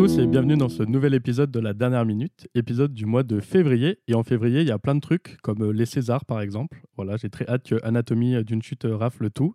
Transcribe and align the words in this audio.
tous 0.00 0.16
et 0.16 0.26
bienvenue 0.26 0.56
dans 0.56 0.70
ce 0.70 0.82
nouvel 0.82 1.12
épisode 1.12 1.50
de 1.50 1.60
la 1.60 1.74
dernière 1.74 2.06
minute, 2.06 2.48
épisode 2.54 2.94
du 2.94 3.04
mois 3.04 3.22
de 3.22 3.38
février. 3.38 3.98
Et 4.08 4.14
en 4.14 4.22
février, 4.22 4.62
il 4.62 4.66
y 4.66 4.70
a 4.70 4.78
plein 4.78 4.94
de 4.94 5.00
trucs, 5.00 5.36
comme 5.42 5.60
euh, 5.60 5.72
les 5.74 5.84
Césars 5.84 6.24
par 6.24 6.40
exemple. 6.40 6.80
Voilà, 6.96 7.18
j'ai 7.18 7.28
très 7.28 7.46
hâte 7.46 7.68
que 7.68 7.74
Anatomie 7.84 8.42
d'une 8.42 8.62
chute 8.62 8.86
euh, 8.86 8.96
rafle 8.96 9.28
tout. 9.28 9.54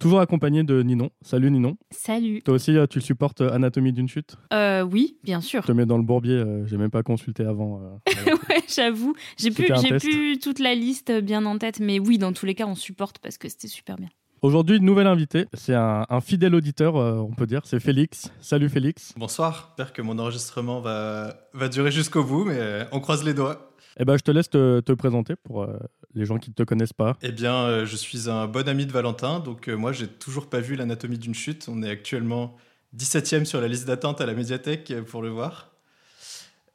Toujours 0.00 0.20
accompagné 0.20 0.64
de 0.64 0.82
Ninon. 0.82 1.10
Salut 1.20 1.50
Ninon. 1.50 1.76
Salut. 1.90 2.40
Toi 2.40 2.54
aussi, 2.54 2.74
euh, 2.74 2.86
tu 2.86 3.02
supportes 3.02 3.42
Anatomie 3.42 3.92
d'une 3.92 4.08
chute? 4.08 4.36
Euh, 4.54 4.80
oui, 4.80 5.18
bien 5.22 5.42
sûr. 5.42 5.60
Je 5.60 5.66
te 5.66 5.72
mets 5.72 5.84
dans 5.84 5.98
le 5.98 6.04
bourbier, 6.04 6.36
euh, 6.36 6.64
j'ai 6.64 6.78
même 6.78 6.90
pas 6.90 7.02
consulté 7.02 7.44
avant. 7.44 7.82
euh, 7.82 8.32
ouais, 8.48 8.62
j'avoue. 8.74 9.14
J'ai 9.36 9.50
plus, 9.50 9.66
plus 10.00 10.38
toute 10.38 10.58
la 10.58 10.74
liste 10.74 11.12
bien 11.20 11.44
en 11.44 11.58
tête, 11.58 11.80
mais 11.80 11.98
oui, 11.98 12.16
dans 12.16 12.32
tous 12.32 12.46
les 12.46 12.54
cas, 12.54 12.66
on 12.66 12.76
supporte 12.76 13.18
parce 13.18 13.36
que 13.36 13.50
c'était 13.50 13.68
super 13.68 13.96
bien. 13.96 14.08
Aujourd'hui, 14.42 14.80
nouvel 14.80 15.06
invité. 15.06 15.46
C'est 15.54 15.74
un, 15.74 16.04
un 16.08 16.20
fidèle 16.20 16.54
auditeur, 16.54 16.96
euh, 16.96 17.14
on 17.16 17.32
peut 17.32 17.46
dire. 17.46 17.62
C'est 17.64 17.80
Félix. 17.80 18.30
Salut 18.40 18.68
Félix. 18.68 19.14
Bonsoir, 19.16 19.68
j'espère 19.68 19.92
que 19.94 20.02
mon 20.02 20.18
enregistrement 20.18 20.80
va, 20.80 21.48
va 21.54 21.68
durer 21.68 21.90
jusqu'au 21.90 22.22
bout, 22.22 22.44
mais 22.44 22.58
euh, 22.58 22.84
on 22.92 23.00
croise 23.00 23.24
les 23.24 23.32
doigts. 23.32 23.72
Eh 23.98 24.04
ben, 24.04 24.18
je 24.18 24.22
te 24.22 24.30
laisse 24.30 24.50
te, 24.50 24.80
te 24.80 24.92
présenter 24.92 25.36
pour 25.36 25.62
euh, 25.62 25.78
les 26.14 26.26
gens 26.26 26.36
qui 26.36 26.50
ne 26.50 26.54
te 26.54 26.62
connaissent 26.62 26.92
pas. 26.92 27.16
Eh 27.22 27.32
bien, 27.32 27.54
euh, 27.54 27.86
je 27.86 27.96
suis 27.96 28.28
un 28.28 28.46
bon 28.46 28.68
ami 28.68 28.84
de 28.84 28.92
Valentin, 28.92 29.40
donc 29.40 29.68
moi, 29.68 29.92
j'ai 29.92 30.06
toujours 30.06 30.50
pas 30.50 30.60
vu 30.60 30.76
l'anatomie 30.76 31.18
d'une 31.18 31.34
chute. 31.34 31.66
On 31.72 31.82
est 31.82 31.90
actuellement 31.90 32.56
17e 32.94 33.46
sur 33.46 33.60
la 33.62 33.68
liste 33.68 33.86
d'attente 33.86 34.20
à 34.20 34.26
la 34.26 34.34
médiathèque 34.34 34.92
pour 35.06 35.22
le 35.22 35.30
voir. 35.30 35.70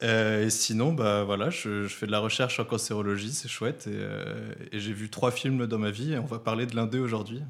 Euh, 0.02 0.46
et 0.46 0.50
sinon, 0.50 0.92
bah 0.92 1.24
voilà, 1.24 1.50
je, 1.50 1.84
je 1.84 1.94
fais 1.94 2.06
de 2.06 2.10
la 2.12 2.18
recherche 2.18 2.58
en 2.60 2.64
cancérologie, 2.64 3.32
c'est 3.32 3.48
chouette. 3.48 3.86
Et, 3.86 3.94
euh, 3.94 4.52
et 4.72 4.78
j'ai 4.80 4.92
vu 4.92 5.08
trois 5.10 5.30
films 5.30 5.66
dans 5.66 5.78
ma 5.78 5.90
vie, 5.90 6.12
et 6.14 6.18
on 6.18 6.24
va 6.26 6.38
parler 6.38 6.66
de 6.66 6.74
l'un 6.74 6.86
d'eux 6.86 7.00
aujourd'hui. 7.00 7.40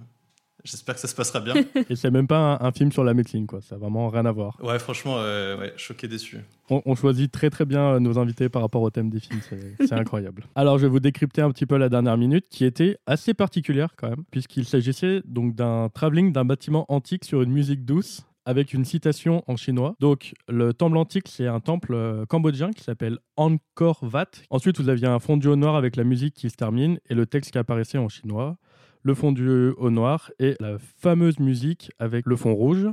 J'espère 0.65 0.95
que 0.95 1.01
ça 1.01 1.09
se 1.09 1.15
passera 1.17 1.41
bien. 1.41 1.55
Et 1.91 1.97
c'est 1.97 2.13
même 2.13 2.29
pas 2.29 2.39
un, 2.61 2.67
un 2.69 2.71
film 2.71 2.93
sur 2.93 3.03
la 3.03 3.15
médecine, 3.15 3.49
quoi. 3.49 3.61
Ça 3.63 3.75
a 3.75 3.79
vraiment 3.79 4.09
rien 4.11 4.25
à 4.27 4.31
voir. 4.31 4.57
ouais, 4.63 4.79
franchement, 4.79 5.17
euh, 5.19 5.59
ouais, 5.59 5.73
choqué 5.77 6.07
déçu. 6.07 6.39
On, 6.71 6.81
on 6.85 6.95
choisit 6.95 7.33
très 7.33 7.51
très 7.51 7.65
bien 7.65 7.99
nos 7.99 8.17
invités 8.17 8.49
par 8.49 8.63
rapport 8.63 8.81
au 8.83 8.91
thème 8.91 9.11
des 9.11 9.19
films, 9.19 9.41
c'est 9.49 9.75
c'est 9.89 9.95
incroyable. 9.95 10.45
Alors 10.55 10.79
je 10.79 10.85
vais 10.85 10.89
vous 10.89 11.01
décrypter 11.01 11.43
un 11.43 11.51
petit 11.51 11.67
peu 11.67 11.77
la 11.79 11.89
dernière 11.89 12.17
minute 12.17 12.45
qui 12.49 12.65
était 12.65 12.97
assez 13.07 13.35
particulière 13.35 13.95
quand 13.97 14.09
même, 14.11 14.23
puisqu'il 14.31 14.65
s'agissait 14.65 15.23
donc 15.25 15.57
d'un 15.57 15.89
travelling 15.93 16.33
d'un 16.33 16.45
bâtiment 16.45 16.87
antique 16.89 17.25
sur 17.25 17.43
une 17.43 17.51
musique 17.51 17.85
douce 17.85 18.23
avec 18.45 18.73
une 18.73 18.85
citation 18.85 19.43
en 19.47 19.57
chinois. 19.57 19.95
Donc 20.01 20.35
le 20.49 20.73
temple 20.75 20.97
antique, 20.97 21.29
c'est 21.29 21.47
un 21.47 21.61
temple 21.61 21.95
euh, 21.95 22.25
cambodgien 22.27 22.71
qui 22.73 22.83
s'appelle 22.83 23.19
Angkor 23.37 24.01
Wat. 24.03 24.27
Ensuite, 24.51 24.81
vous 24.81 24.89
aviez 24.89 25.07
un 25.07 25.19
fondu 25.19 25.49
au 25.49 25.57
noir 25.57 25.77
avec 25.77 25.97
la 25.97 26.05
musique 26.05 26.35
qui 26.35 26.51
se 26.51 26.57
termine 26.57 26.99
et 27.09 27.15
le 27.15 27.27
texte 27.27 27.53
qui 27.53 27.59
apparaissait 27.59 27.99
en 27.99 28.09
chinois. 28.09 28.57
Le 29.05 29.15
fondu 29.15 29.71
au 29.79 29.91
noir 29.91 30.31
et 30.39 30.55
la 30.61 30.77
fameuse 30.79 31.41
musique 31.41 31.91
avec 31.99 32.25
le 32.27 32.37
fond 32.37 32.55
rouge. 32.55 32.87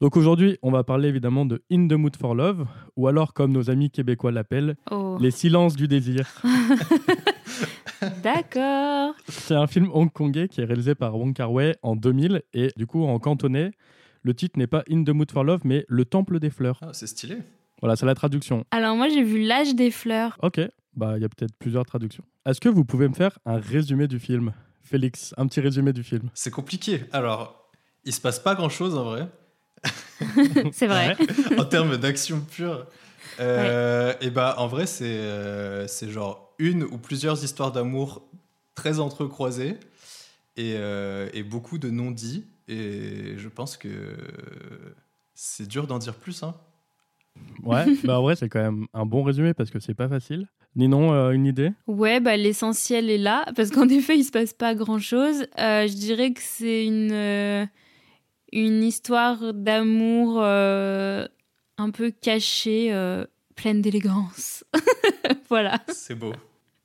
Donc 0.00 0.16
aujourd'hui, 0.16 0.58
on 0.62 0.70
va 0.70 0.82
parler 0.82 1.08
évidemment 1.08 1.44
de 1.44 1.62
In 1.70 1.88
the 1.88 1.92
Mood 1.92 2.16
for 2.16 2.34
Love, 2.34 2.66
ou 2.96 3.06
alors 3.06 3.34
comme 3.34 3.52
nos 3.52 3.68
amis 3.70 3.90
québécois 3.90 4.32
l'appellent, 4.32 4.76
Oh, 4.90 5.18
Les 5.20 5.30
Silences 5.30 5.76
du 5.76 5.88
désir. 5.88 6.26
d'accord. 8.22 9.14
C'est 9.28 9.54
un 9.54 9.66
film 9.66 9.90
hongkongais 9.92 10.48
qui 10.48 10.60
est 10.60 10.64
réalisé 10.64 10.94
par 10.94 11.16
Wong 11.16 11.34
Kar-wai 11.34 11.76
en 11.82 11.96
2000 11.96 12.42
et 12.54 12.72
du 12.76 12.86
coup 12.86 13.04
en 13.04 13.18
cantonais, 13.18 13.72
le 14.22 14.34
titre 14.34 14.58
n'est 14.58 14.66
pas 14.66 14.82
In 14.90 15.04
the 15.04 15.10
Mood 15.10 15.30
for 15.30 15.44
Love 15.44 15.60
mais 15.64 15.84
Le 15.88 16.04
Temple 16.04 16.38
des 16.38 16.50
fleurs. 16.50 16.78
Ah, 16.82 16.90
c'est 16.92 17.06
stylé. 17.06 17.38
Voilà, 17.80 17.96
c'est 17.96 18.06
la 18.06 18.14
traduction. 18.14 18.64
Alors 18.70 18.94
moi, 18.96 19.08
j'ai 19.08 19.22
vu 19.24 19.42
L'âge 19.42 19.74
des 19.74 19.90
fleurs. 19.90 20.38
Ok, 20.42 20.60
bah 20.94 21.14
il 21.16 21.22
y 21.22 21.24
a 21.24 21.28
peut-être 21.28 21.54
plusieurs 21.58 21.84
traductions. 21.84 22.24
Est-ce 22.46 22.60
que 22.60 22.68
vous 22.68 22.84
pouvez 22.84 23.08
me 23.08 23.14
faire 23.14 23.38
un 23.44 23.58
résumé 23.58 24.06
du 24.08 24.18
film 24.20 24.52
Félix, 24.82 25.34
un 25.36 25.46
petit 25.46 25.60
résumé 25.60 25.92
du 25.92 26.02
film. 26.02 26.28
C'est 26.34 26.50
compliqué. 26.50 27.04
Alors, 27.12 27.70
il 28.04 28.12
se 28.12 28.20
passe 28.20 28.38
pas 28.38 28.54
grand-chose 28.54 28.94
en 28.96 29.04
vrai. 29.04 29.28
C'est 30.72 30.86
vrai. 30.86 31.16
En 31.58 31.64
termes 31.64 31.96
d'action 31.96 32.40
pure. 32.40 32.86
Euh, 33.40 34.12
Et 34.20 34.30
bah, 34.30 34.54
en 34.58 34.66
vrai, 34.66 34.86
c'est 34.86 35.04
euh, 35.06 35.86
c'est 35.86 36.10
genre 36.10 36.54
une 36.58 36.82
ou 36.84 36.98
plusieurs 36.98 37.42
histoires 37.42 37.72
d'amour 37.72 38.28
très 38.74 38.98
entrecroisées 39.00 39.76
et, 40.56 40.74
euh, 40.76 41.28
et 41.32 41.42
beaucoup 41.42 41.78
de 41.78 41.90
non-dits. 41.90 42.44
Et 42.68 43.34
je 43.36 43.48
pense 43.48 43.76
que 43.76 44.16
c'est 45.34 45.68
dur 45.68 45.86
d'en 45.86 45.98
dire 45.98 46.14
plus. 46.14 46.42
Hein. 46.42 46.54
Ouais, 47.62 47.86
bah 48.04 48.18
en 48.18 48.22
vrai 48.22 48.36
c'est 48.36 48.48
quand 48.48 48.62
même 48.62 48.86
un 48.92 49.06
bon 49.06 49.22
résumé 49.22 49.54
parce 49.54 49.70
que 49.70 49.78
c'est 49.78 49.94
pas 49.94 50.08
facile. 50.08 50.48
Ninon, 50.74 51.12
euh, 51.12 51.32
une 51.32 51.44
idée? 51.46 51.72
Ouais, 51.86 52.18
bah 52.20 52.36
l'essentiel 52.36 53.10
est 53.10 53.18
là, 53.18 53.44
parce 53.54 53.70
qu'en 53.70 53.88
effet, 53.90 54.16
il 54.16 54.24
se 54.24 54.30
passe 54.30 54.54
pas 54.54 54.74
grand-chose. 54.74 55.42
Euh, 55.58 55.86
je 55.86 55.94
dirais 55.94 56.32
que 56.32 56.40
c'est 56.42 56.86
une, 56.86 57.12
euh, 57.12 57.66
une 58.52 58.82
histoire 58.82 59.52
d'amour 59.52 60.40
euh, 60.42 61.26
un 61.76 61.90
peu 61.90 62.10
cachée, 62.10 62.92
euh, 62.92 63.26
pleine 63.54 63.82
d'élégance. 63.82 64.64
voilà, 65.50 65.78
C'est 65.88 66.14
beau. 66.14 66.32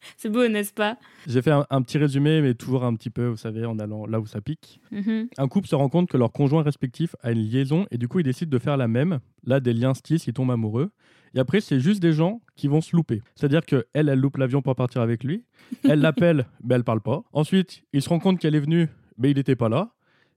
c'est 0.18 0.30
beau, 0.30 0.48
n'est-ce 0.48 0.74
pas 0.74 0.98
J'ai 1.28 1.42
fait 1.42 1.52
un, 1.52 1.66
un 1.70 1.82
petit 1.82 1.98
résumé 1.98 2.42
mais 2.42 2.54
toujours 2.54 2.84
un 2.84 2.96
petit 2.96 3.10
peu, 3.10 3.28
vous 3.28 3.38
savez, 3.38 3.66
en 3.66 3.80
allant 3.80 4.06
là 4.06 4.20
où 4.20 4.26
ça 4.26 4.42
pique. 4.42 4.80
Mhm. 4.92 5.30
Un 5.38 5.48
couple 5.48 5.68
se 5.68 5.76
rend 5.76 5.90
compte 5.90 6.10
que 6.10 6.18
leur 6.18 6.32
conjoint 6.32 6.64
respectif 6.64 7.16
a 7.22 7.32
une 7.32 7.40
liaison 7.40 7.86
et 7.92 7.98
du 7.98 8.08
coup 8.08 8.20
ils 8.20 8.24
décident 8.24 8.50
de 8.50 8.60
faire 8.60 8.78
la 8.78 8.88
même. 8.88 9.20
Là, 9.46 9.60
des 9.60 9.74
liens 9.74 9.94
se 9.94 10.02
tissent, 10.02 10.28
ils 10.28 10.34
tombent 10.34 10.52
amoureux. 10.52 10.92
Et 11.34 11.40
après, 11.40 11.62
c'est 11.62 11.80
juste 11.80 12.02
des 12.02 12.14
gens 12.14 12.42
qui 12.56 12.68
vont 12.68 12.82
se 12.82 12.96
louper. 12.96 13.22
C'est-à-dire 13.36 13.66
que 13.66 13.86
elle, 13.94 14.10
elle 14.10 14.20
loupe 14.20 14.38
l'avion 14.38 14.62
pour 14.62 14.76
partir 14.76 15.02
avec 15.02 15.24
lui. 15.24 15.44
Elle 15.84 16.00
l'appelle, 16.02 16.48
mais 16.64 16.76
elle 16.76 16.84
parle 16.84 17.02
pas. 17.02 17.24
Ensuite, 17.34 17.84
il 17.94 18.02
se 18.02 18.10
rend 18.10 18.20
compte 18.20 18.40
qu'elle 18.40 18.56
est 18.56 18.60
venue, 18.60 18.90
mais 19.18 19.32
il 19.32 19.38
n'était 19.38 19.56
pas 19.56 19.70
là. 19.70 19.92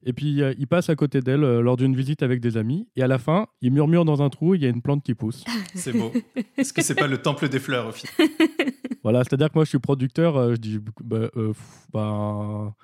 Et 0.04 0.12
puis, 0.12 0.42
euh, 0.42 0.54
il 0.58 0.66
passe 0.66 0.88
à 0.88 0.96
côté 0.96 1.20
d'elle 1.20 1.44
euh, 1.44 1.60
lors 1.60 1.76
d'une 1.76 1.94
visite 1.94 2.22
avec 2.22 2.40
des 2.40 2.56
amis. 2.56 2.88
Et 2.96 3.02
à 3.02 3.06
la 3.06 3.18
fin, 3.18 3.46
il 3.60 3.72
murmure 3.72 4.04
dans 4.04 4.22
un 4.22 4.30
trou, 4.30 4.54
il 4.54 4.62
y 4.62 4.66
a 4.66 4.68
une 4.68 4.80
plante 4.82 5.02
qui 5.02 5.14
pousse. 5.14 5.44
C'est 5.74 5.92
beau. 5.92 6.12
Est-ce 6.56 6.72
que 6.72 6.82
c'est 6.82 6.94
pas 6.94 7.06
le 7.06 7.18
temple 7.18 7.48
des 7.48 7.58
fleurs 7.58 7.88
au 7.88 7.92
final 7.92 8.14
Voilà, 9.02 9.24
c'est-à-dire 9.24 9.48
que 9.48 9.54
moi, 9.54 9.64
je 9.64 9.70
suis 9.70 9.78
producteur, 9.78 10.36
euh, 10.36 10.54
je 10.54 10.60
dis, 10.60 10.78
bah, 11.02 11.30
euh, 11.36 11.52
pff, 11.52 11.86
bah, 11.92 12.74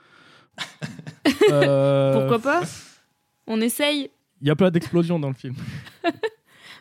euh, 1.52 2.18
Pourquoi 2.20 2.38
pas 2.38 2.62
On 3.46 3.60
essaye. 3.60 4.10
Il 4.40 4.48
y 4.48 4.50
a 4.50 4.56
plein 4.56 4.70
d'explosions 4.70 5.18
dans 5.18 5.28
le 5.28 5.34
film. 5.34 5.54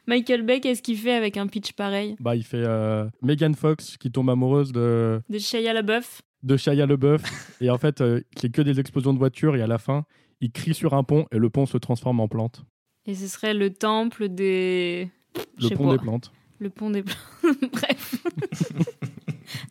Michael 0.07 0.44
Bay, 0.44 0.59
qu'est-ce 0.59 0.81
qu'il 0.81 0.97
fait 0.97 1.13
avec 1.13 1.38
un 1.38 1.47
pitch 1.47 1.73
pareil? 1.73 2.16
Bah, 2.19 2.35
il 2.35 2.44
fait 2.44 2.63
euh, 2.63 3.06
Megan 3.22 3.56
Fox 3.56 3.97
qui 3.97 4.12
tombe 4.12 4.29
amoureuse 4.29 4.72
de, 4.72 5.22
De 5.29 5.40
Shia 5.40 5.73
LaBeouf 5.73 6.22
de 6.44 6.57
Shia 6.57 6.85
LeBeouf. 6.85 7.23
et 7.59 7.69
en 7.72 7.78
fait, 7.79 8.02
euh, 8.02 8.22
c'est 8.38 8.52
que 8.52 8.62
des 8.62 8.79
explosions 8.79 9.13
de 9.13 9.17
voitures. 9.17 9.56
Et 9.56 9.62
à 9.62 9.67
la 9.67 9.79
fin, 9.79 10.06
il 10.46 10.52
crie 10.52 10.76
sur 10.76 10.94
un 10.94 11.04
pont 11.04 11.26
et 11.32 11.40
le 11.40 11.50
pont 11.50 11.66
se 11.66 11.78
transforme 11.78 12.20
en 12.20 12.28
plante. 12.28 12.66
Et 13.08 13.16
ce 13.16 13.28
serait 13.28 13.56
le 13.56 13.72
temple 13.74 14.30
des... 14.30 15.10
Le 15.60 15.76
pont 15.76 15.92
des 15.92 15.98
plantes. 15.98 16.32
Le 16.60 16.70
pont 16.70 16.92
des... 16.92 17.04
Bref. 17.72 18.24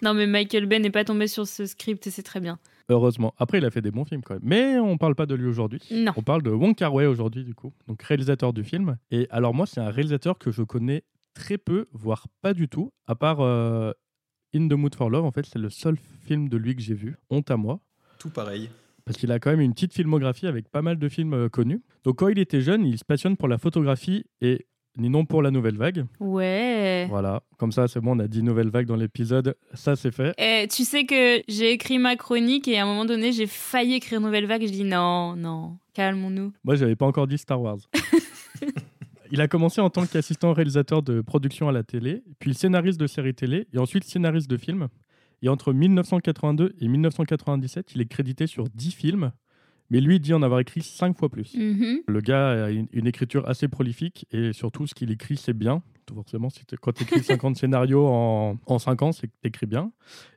non 0.03 0.15
mais 0.15 0.27
Michael 0.27 0.67
Bay 0.67 0.81
n'est 0.81 0.91
pas 0.91 1.05
tombé 1.05 1.29
sur 1.29 1.47
ce 1.47 1.67
script 1.67 2.07
et 2.09 2.11
c'est 2.11 2.25
très 2.25 2.41
bien. 2.41 2.59
Heureusement. 2.89 3.35
Après, 3.39 3.59
il 3.59 3.65
a 3.65 3.71
fait 3.71 3.81
des 3.83 3.93
bons 3.93 4.05
films 4.05 4.23
quand 4.23 4.35
même. 4.35 4.43
Mais 4.45 4.79
on 4.79 4.99
parle 4.99 5.15
pas 5.15 5.27
de 5.27 5.35
lui 5.37 5.47
aujourd'hui. 5.47 5.81
Non. 5.93 6.13
On 6.17 6.23
parle 6.23 6.43
de 6.43 6.51
Wong 6.51 6.75
Kar-wai 6.75 7.07
aujourd'hui, 7.07 7.45
du 7.45 7.55
coup. 7.55 7.73
Donc, 7.87 8.03
réalisateur 8.03 8.53
du 8.53 8.65
film. 8.65 8.99
Et 9.11 9.27
alors, 9.31 9.55
moi, 9.55 9.67
c'est 9.67 9.81
un 9.81 9.91
réalisateur 9.91 10.39
que 10.39 10.51
je 10.51 10.63
connais 10.63 11.05
très 11.35 11.57
peu, 11.57 11.87
voire 11.93 12.27
pas 12.43 12.53
du 12.53 12.69
tout, 12.69 12.93
à 13.07 13.15
part 13.15 13.41
euh, 13.41 13.93
In 14.55 14.69
the 14.69 14.73
Mood 14.73 14.95
for 14.95 15.09
Love. 15.09 15.25
En 15.25 15.33
fait, 15.33 15.47
c'est 15.47 15.59
le 15.59 15.71
seul 15.71 15.97
film 16.27 16.49
de 16.49 16.59
lui 16.59 16.77
que 16.77 16.83
j'ai 16.83 16.95
vu. 16.95 17.17
Honte 17.31 17.51
à 17.51 17.57
moi. 17.57 17.81
Tout 18.19 18.31
pareil. 18.31 18.69
Parce 19.05 19.19
qu'il 19.19 19.31
a 19.33 19.39
quand 19.39 19.51
même 19.51 19.61
une 19.61 19.75
petite 19.75 19.93
filmographie 19.93 20.47
avec 20.47 20.69
pas 20.69 20.83
mal 20.83 20.99
de 20.99 21.09
films 21.09 21.35
euh, 21.35 21.49
connus. 21.49 21.83
Donc 22.05 22.17
quand 22.17 22.29
il 22.29 22.39
était 22.39 22.61
jeune, 22.61 22.85
il 22.87 22.99
se 22.99 23.05
passionne 23.05 23.37
pour 23.37 23.49
la 23.49 23.59
photographie 23.59 24.25
et 24.41 24.67
ni 24.97 25.11
non 25.11 25.25
pour 25.25 25.43
la 25.43 25.51
nouvelle 25.51 25.77
vague. 25.77 26.07
Ouais. 26.21 27.07
Voilà, 27.09 27.43
comme 27.59 27.73
ça 27.73 27.89
c'est 27.89 28.01
bon, 28.01 28.17
on 28.17 28.21
a 28.21 28.29
dit 28.29 28.43
nouvelle 28.43 28.71
vague 28.71 28.87
dans 28.87 28.97
l'épisode, 28.97 29.57
ça 29.75 29.97
c'est 29.97 30.13
fait. 30.13 30.35
Eh, 30.39 30.69
tu 30.69 30.85
sais 30.85 31.05
que 31.05 31.43
j'ai 31.49 31.73
écrit 31.73 31.99
ma 31.99 32.17
chronique 32.17 32.69
et 32.69 32.79
à 32.79 32.85
un 32.85 32.87
moment 32.87 33.05
donné 33.05 33.33
j'ai 33.33 33.47
failli 33.47 33.95
écrire 33.95 34.21
Nouvelle 34.21 34.47
Vague 34.47 34.63
je 34.63 34.73
dis 34.73 34.85
non, 34.85 35.35
non, 35.37 35.79
calmons-nous. 35.95 36.53
Moi 36.63 36.77
j'avais 36.77 36.97
pas 36.97 37.07
encore 37.07 37.27
dit 37.27 37.39
Star 37.39 37.61
Wars. 37.61 37.79
il 39.33 39.41
a 39.41 39.49
commencé 39.49 39.81
en 39.81 39.91
tant 39.91 40.07
qu'assistant 40.07 40.53
réalisateur 40.53 41.03
de 41.03 41.21
production 41.21 41.69
à 41.69 41.73
la 41.73 41.83
télé, 41.83 42.23
puis 42.39 42.55
scénariste 42.55 43.01
de 43.01 43.09
séries 43.09 43.35
télé 43.35 43.67
et 43.73 43.79
ensuite 43.79 44.05
scénariste 44.05 44.49
de 44.49 44.57
films. 44.57 44.89
Et 45.43 45.49
entre 45.49 45.73
1982 45.73 46.75
et 46.81 46.89
1997, 46.89 47.95
il 47.95 48.01
est 48.01 48.07
crédité 48.07 48.47
sur 48.47 48.69
10 48.69 48.91
films, 48.93 49.33
mais 49.91 50.01
lui 50.01 50.21
dit 50.21 50.33
en 50.33 50.43
avoir 50.43 50.61
écrit 50.61 50.83
5 50.83 51.17
fois 51.19 51.29
plus. 51.29 51.55
Mhm. 51.55 52.01
Le 52.07 52.21
gars 52.21 52.65
a 52.67 52.71
une, 52.71 52.89
une 52.93 53.07
écriture 53.07 53.49
assez 53.49 53.69
prolifique 53.69 54.27
et 54.33 54.53
surtout 54.53 54.87
ce 54.87 54.95
qu'il 54.95 55.11
écrit 55.11 55.37
c'est 55.37 55.53
bien. 55.53 55.83
Tout 56.07 56.15
Forcément, 56.15 56.49
quand 56.83 56.93
tu 56.93 57.05
écris 57.05 57.23
50 57.23 57.57
scénarios 57.57 58.07
en, 58.07 58.59
en 58.67 58.79
5 58.79 59.03
ans, 59.03 59.13
c'est 59.13 59.27
que 59.27 59.33
tu 59.41 59.49
écris 59.49 59.67
bien. 59.67 59.91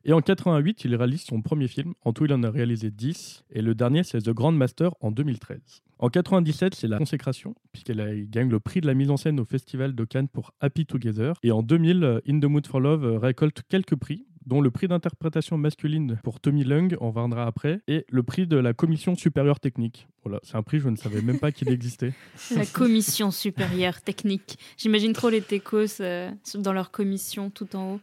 Et 0.06 0.14
en 0.14 0.22
88, 0.22 0.86
il 0.86 0.96
réalise 0.96 1.24
son 1.24 1.42
premier 1.42 1.68
film. 1.68 1.94
En 2.04 2.14
tout, 2.14 2.26
il 2.26 2.34
en 2.34 2.42
a 2.44 2.50
réalisé 2.50 2.90
10. 2.90 3.44
Et 3.52 3.62
le 3.62 3.76
dernier, 3.76 4.04
c'est 4.04 4.20
The 4.22 4.30
Grand 4.30 4.54
Master 4.54 4.92
en 5.02 5.12
2013. 5.12 5.84
En 6.00 6.10
97, 6.10 6.76
c'est 6.76 6.88
la 6.88 6.98
consécration, 6.98 7.56
puisqu'il 7.72 8.28
gagne 8.30 8.50
le 8.50 8.60
prix 8.60 8.82
de 8.82 8.88
la 8.88 8.94
mise 8.94 9.10
en 9.10 9.18
scène 9.18 9.40
au 9.40 9.46
Festival 9.46 9.96
de 9.96 10.06
Cannes 10.06 10.28
pour 10.28 10.52
Happy 10.60 10.86
Together. 10.86 11.34
Et 11.44 11.52
en 11.52 11.64
2000, 11.64 12.04
euh, 12.04 12.20
In 12.30 12.40
the 12.40 12.46
Mood 12.46 12.68
for 12.68 12.80
Love 12.80 13.18
récolte 13.18 13.64
quelques 13.68 13.96
prix, 13.96 14.26
dont 14.48 14.62
le 14.62 14.72
prix 14.72 14.88
d'interprétation 14.88 15.58
masculine 15.58 16.18
pour 16.24 16.40
Tommy 16.40 16.64
Lung, 16.64 16.96
on 17.02 17.12
viendra 17.12 17.46
après, 17.46 17.82
et 17.88 18.06
le 18.10 18.24
prix 18.24 18.48
de 18.48 18.58
la 18.58 18.74
commission 18.74 19.14
supérieure 19.16 19.60
technique. 19.60 20.08
Voilà, 20.24 20.40
c'est 20.42 20.56
un 20.56 20.64
prix, 20.64 20.80
je 20.80 20.88
ne 20.88 20.96
savais 20.96 21.22
même 21.22 21.38
pas 21.38 21.52
qu'il 21.52 21.70
existait. 21.70 22.14
La 22.56 22.66
commission 22.66 23.30
supérieure 23.30 24.02
technique. 24.02 24.58
J'imagine 24.78 25.14
trop 25.14 25.30
les 25.30 25.42
techos 25.42 26.00
euh, 26.02 26.32
dans 26.56 26.74
leur 26.74 26.92
commission 26.92 27.50
tout 27.50 27.76
en 27.76 27.96
haut. 27.96 28.00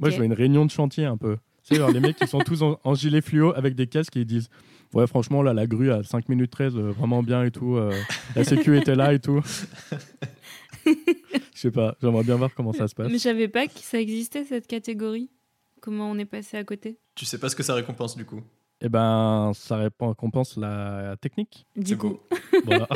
Moi, 0.00 0.10
je 0.10 0.16
vois 0.16 0.24
une 0.26 0.32
réunion 0.32 0.66
de 0.66 0.70
chantier 0.70 1.04
un 1.04 1.16
peu. 1.16 1.36
Genre, 1.70 1.90
les 1.90 2.00
mecs 2.00 2.16
qui 2.16 2.26
sont 2.26 2.38
tous 2.40 2.62
en, 2.62 2.78
en 2.84 2.94
gilet 2.94 3.20
fluo 3.20 3.52
avec 3.54 3.74
des 3.74 3.86
casques 3.86 4.16
et 4.16 4.20
ils 4.20 4.26
disent 4.26 4.48
Ouais, 4.92 5.06
franchement, 5.06 5.42
là, 5.42 5.52
la 5.52 5.66
grue 5.66 5.90
à 5.90 6.02
5 6.02 6.28
minutes 6.28 6.50
13, 6.50 6.76
euh, 6.76 6.92
vraiment 6.92 7.22
bien 7.22 7.42
et 7.44 7.50
tout. 7.50 7.76
euh, 7.76 7.92
la 8.36 8.44
sécu 8.44 8.76
était 8.78 8.94
là 8.94 9.12
et 9.14 9.18
tout. 9.18 9.40
Je 10.86 10.92
sais 11.60 11.70
pas, 11.70 11.96
j'aimerais 12.00 12.22
bien 12.22 12.36
voir 12.36 12.54
comment 12.54 12.72
ça 12.72 12.86
se 12.86 12.94
passe. 12.94 13.08
Mais 13.08 13.14
je 13.18 13.22
savais 13.22 13.48
pas 13.48 13.66
que 13.66 13.78
ça 13.80 14.00
existait 14.00 14.44
cette 14.44 14.66
catégorie. 14.66 15.30
Comment 15.80 16.10
on 16.10 16.18
est 16.18 16.24
passé 16.24 16.56
à 16.56 16.64
côté? 16.64 16.98
Tu 17.14 17.24
sais 17.24 17.38
pas 17.38 17.48
ce 17.48 17.56
que 17.56 17.62
ça 17.62 17.74
récompense 17.74 18.16
du 18.16 18.24
coup? 18.24 18.40
Eh 18.80 18.88
ben, 18.88 19.52
ça 19.54 19.76
récompense 19.76 20.56
la 20.56 21.16
technique. 21.20 21.66
Du 21.76 21.86
C'est 21.92 21.96
coup, 21.96 22.08
beau. 22.10 22.20
Voilà. 22.64 22.88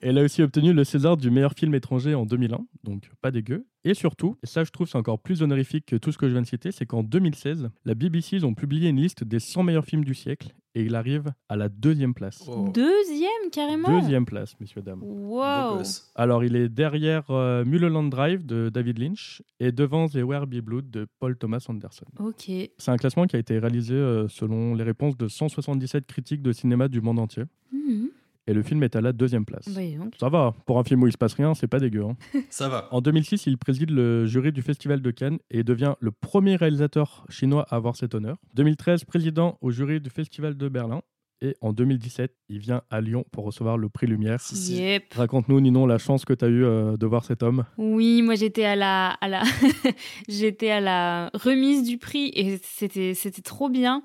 Elle 0.00 0.18
a 0.18 0.22
aussi 0.22 0.42
obtenu 0.42 0.72
le 0.72 0.84
César 0.84 1.16
du 1.16 1.30
meilleur 1.30 1.54
film 1.54 1.74
étranger 1.74 2.14
en 2.14 2.26
2001, 2.26 2.66
donc 2.84 3.10
pas 3.22 3.30
dégueu. 3.30 3.66
Et 3.82 3.94
surtout, 3.94 4.36
et 4.42 4.46
ça 4.46 4.62
je 4.62 4.70
trouve 4.70 4.86
c'est 4.86 4.98
encore 4.98 5.18
plus 5.18 5.42
honorifique 5.42 5.86
que 5.86 5.96
tout 5.96 6.12
ce 6.12 6.18
que 6.18 6.26
je 6.28 6.32
viens 6.32 6.42
de 6.42 6.46
citer, 6.46 6.70
c'est 6.70 6.84
qu'en 6.86 7.02
2016, 7.02 7.70
la 7.84 7.94
BBC 7.94 8.36
ils 8.36 8.46
ont 8.46 8.54
publié 8.54 8.90
une 8.90 9.00
liste 9.00 9.24
des 9.24 9.40
100 9.40 9.62
meilleurs 9.62 9.86
films 9.86 10.04
du 10.04 10.14
siècle 10.14 10.54
et 10.76 10.82
il 10.82 10.94
arrive 10.94 11.32
à 11.48 11.56
la 11.56 11.70
deuxième 11.70 12.12
place. 12.12 12.44
Oh, 12.46 12.68
deuxième 12.68 13.50
carrément? 13.50 13.98
Deuxième 13.98 14.26
place, 14.26 14.54
messieurs, 14.60 14.82
dames. 14.82 15.02
Wow. 15.02 15.82
Alors, 16.14 16.44
il 16.44 16.54
est 16.54 16.68
derrière 16.68 17.30
euh, 17.30 17.64
Mulholland 17.64 18.10
Drive 18.10 18.44
de 18.44 18.68
David 18.68 18.98
Lynch 18.98 19.42
et 19.58 19.72
devant 19.72 20.06
The 20.06 20.16
Where 20.16 20.46
Be 20.46 20.56
Blood 20.56 20.90
de 20.90 21.06
Paul 21.18 21.38
Thomas 21.38 21.64
Anderson. 21.66 22.04
Ok. 22.18 22.50
C'est 22.76 22.90
un 22.90 22.98
classement 22.98 23.26
qui 23.26 23.36
a 23.36 23.38
été 23.38 23.58
réalisé 23.58 23.94
euh, 23.94 24.28
selon 24.28 24.74
les 24.74 24.84
réponses 24.84 25.16
de 25.16 25.28
177 25.28 26.06
critiques 26.06 26.42
de 26.42 26.52
cinéma 26.52 26.88
du 26.88 27.00
monde 27.00 27.20
entier. 27.20 27.44
Mhm. 27.72 28.10
Et 28.48 28.54
le 28.54 28.62
film 28.62 28.82
est 28.84 28.94
à 28.94 29.00
la 29.00 29.12
deuxième 29.12 29.44
place. 29.44 29.68
Donc. 29.68 30.14
Ça 30.20 30.28
va, 30.28 30.54
pour 30.66 30.78
un 30.78 30.84
film 30.84 31.02
où 31.02 31.06
il 31.08 31.12
se 31.12 31.18
passe 31.18 31.34
rien, 31.34 31.54
c'est 31.54 31.66
pas 31.66 31.80
dégueu. 31.80 32.04
hein. 32.04 32.16
Ça 32.50 32.68
va. 32.68 32.88
En 32.92 33.00
2006, 33.00 33.46
il 33.46 33.58
préside 33.58 33.90
le 33.90 34.26
jury 34.26 34.52
du 34.52 34.62
Festival 34.62 35.02
de 35.02 35.10
Cannes 35.10 35.38
et 35.50 35.64
devient 35.64 35.94
le 36.00 36.12
premier 36.12 36.54
réalisateur 36.56 37.26
chinois 37.28 37.66
à 37.70 37.76
avoir 37.76 37.96
cet 37.96 38.14
honneur. 38.14 38.36
2013, 38.54 39.04
président 39.04 39.58
au 39.60 39.70
jury 39.70 40.00
du 40.00 40.10
Festival 40.10 40.56
de 40.56 40.68
Berlin. 40.68 41.00
Et 41.42 41.54
en 41.60 41.74
2017, 41.74 42.32
il 42.48 42.58
vient 42.60 42.80
à 42.88 43.02
Lyon 43.02 43.26
pour 43.30 43.44
recevoir 43.44 43.76
le 43.76 43.90
prix 43.90 44.06
Lumière. 44.06 44.38
Yep. 44.54 45.12
Raconte-nous, 45.14 45.60
Ninon, 45.60 45.84
la 45.84 45.98
chance 45.98 46.24
que 46.24 46.32
tu 46.32 46.44
as 46.44 46.48
eue 46.48 46.64
euh, 46.64 46.96
de 46.96 47.04
voir 47.04 47.26
cet 47.26 47.42
homme. 47.42 47.64
Oui, 47.76 48.22
moi 48.22 48.36
j'étais 48.36 48.64
à 48.64 48.74
la, 48.74 49.08
à 49.20 49.28
la, 49.28 49.42
j'étais 50.28 50.70
à 50.70 50.80
la 50.80 51.30
remise 51.34 51.82
du 51.86 51.98
prix 51.98 52.30
et 52.34 52.58
c'était, 52.62 53.12
c'était 53.14 53.42
trop 53.42 53.68
bien. 53.68 54.02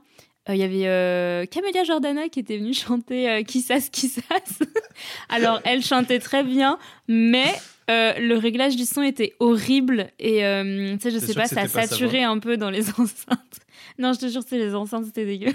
Euh, 0.51 0.55
Il 0.55 0.59
y 0.59 0.63
avait 0.63 0.87
euh, 0.87 1.45
Camélia 1.45 1.83
Jordana 1.83 2.29
qui 2.29 2.39
était 2.39 2.57
venue 2.57 2.73
chanter 2.73 3.29
euh, 3.29 3.43
Qui 3.43 3.61
sasse, 3.61 3.89
qui 3.89 4.07
sasse. 4.07 4.59
Alors 5.29 5.61
elle 5.63 5.81
chantait 5.81 6.19
très 6.19 6.43
bien, 6.43 6.77
mais 7.07 7.47
euh, 7.89 8.13
le 8.19 8.35
réglage 8.35 8.75
du 8.75 8.85
son 8.85 9.01
était 9.01 9.33
horrible 9.39 10.09
et 10.19 10.45
euh, 10.45 10.93
tu 10.93 11.01
sais, 11.01 11.11
je 11.11 11.19
sais 11.19 11.33
pas, 11.33 11.45
ça 11.47 11.67
saturait 11.67 12.23
un 12.23 12.39
peu 12.39 12.57
dans 12.57 12.69
les 12.69 12.89
enceintes. 12.99 13.59
Non, 13.97 14.13
je 14.13 14.19
te 14.19 14.27
jure, 14.27 14.41
c'est 14.47 14.57
les 14.57 14.75
enceintes, 14.75 15.05
c'était 15.05 15.25
dégueu. 15.25 15.51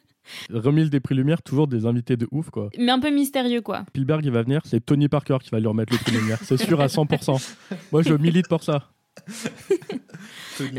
Remise 0.50 0.90
des 0.90 1.00
prix 1.00 1.16
Lumière, 1.16 1.42
toujours 1.42 1.66
des 1.66 1.86
invités 1.86 2.16
de 2.16 2.28
ouf, 2.30 2.50
quoi. 2.50 2.70
Mais 2.78 2.92
un 2.92 3.00
peu 3.00 3.10
mystérieux, 3.10 3.62
quoi. 3.62 3.84
Spielberg, 3.88 4.24
il 4.24 4.30
va 4.30 4.42
venir, 4.42 4.60
c'est 4.64 4.84
Tony 4.84 5.08
Parker 5.08 5.38
qui 5.42 5.50
va 5.50 5.58
lui 5.58 5.66
remettre 5.66 5.92
le 5.92 5.98
prix 5.98 6.12
Lumière. 6.12 6.38
C'est 6.44 6.56
sûr 6.56 6.80
à 6.80 6.86
100%. 6.86 7.54
Moi, 7.90 8.02
je 8.02 8.14
milite 8.14 8.46
pour 8.46 8.62
ça. 8.62 8.92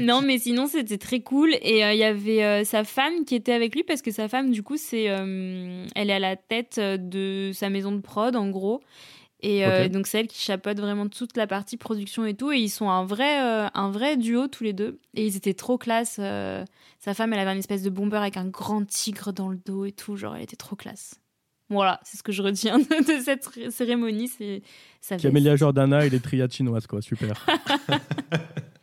Non, 0.02 0.22
mais 0.22 0.38
sinon, 0.40 0.68
c'était 0.68 0.98
très 0.98 1.22
cool. 1.22 1.52
Et 1.62 1.84
euh, 1.84 1.94
il 1.94 2.00
y 2.00 2.04
avait 2.04 2.44
euh, 2.44 2.64
sa 2.64 2.84
femme 2.84 3.26
qui 3.26 3.36
était 3.36 3.54
avec 3.54 3.76
lui 3.76 3.84
parce 3.84 4.02
que 4.02 4.12
sa 4.12 4.28
femme, 4.28 4.52
du 4.52 4.64
coup, 4.64 4.78
c'est, 4.78 5.10
euh, 5.10 5.86
elle 5.96 6.10
est 6.10 6.14
à 6.14 6.20
la 6.20 6.36
tête 6.36 6.76
euh, 6.78 6.98
de 6.98 7.52
sa 7.54 7.70
maison 7.70 7.92
de 7.92 8.00
prod, 8.02 8.36
en 8.36 8.50
gros. 8.50 8.82
Et 9.44 9.66
euh, 9.66 9.88
donc, 9.90 10.06
c'est 10.06 10.20
elle 10.20 10.28
qui 10.28 10.40
chapeaute 10.40 10.80
vraiment 10.80 11.08
toute 11.08 11.36
la 11.36 11.48
partie 11.48 11.76
production 11.76 12.26
et 12.26 12.36
tout. 12.36 12.52
Et 12.52 12.60
ils 12.60 12.70
sont 12.70 12.90
un 12.92 13.04
vrai, 13.06 13.42
euh, 13.44 13.68
un 13.74 13.90
vrai 13.90 14.16
duo, 14.16 14.48
tous 14.48 14.64
les 14.64 14.74
deux. 14.74 15.00
Et 15.16 15.26
ils 15.26 15.36
étaient 15.36 15.56
trop 15.56 15.80
classe. 15.80 16.18
euh, 16.20 16.64
sa 17.00 17.16
femme, 17.16 17.34
elle 17.34 17.40
avait 17.40 17.52
une 17.54 17.58
espèce 17.58 17.82
de 17.82 17.90
bomber 17.90 18.18
avec 18.18 18.38
un 18.38 18.46
grand 18.46 18.86
tigre 18.86 19.34
dans 19.34 19.50
le 19.50 19.58
dos 19.66 19.86
et 19.86 19.92
tout. 19.92 20.16
Genre, 20.16 20.36
elle 20.36 20.44
était 20.44 20.56
trop 20.56 20.76
classe. 20.76 21.16
Voilà, 21.70 22.00
c'est 22.04 22.18
ce 22.18 22.24
que 22.24 22.32
je 22.34 22.42
retiens 22.44 22.78
de, 22.80 22.84
de 23.18 23.24
cette 23.24 23.46
cé- 23.46 23.72
cérémonie. 23.72 24.28
C'est 24.28 24.62
Camélia. 25.18 25.56
Jordana 25.56 26.06
et 26.06 26.10
les 26.12 26.20
triades 26.20 26.52
chinoises, 26.52 26.86
quoi. 26.86 27.02
Super. 27.02 27.44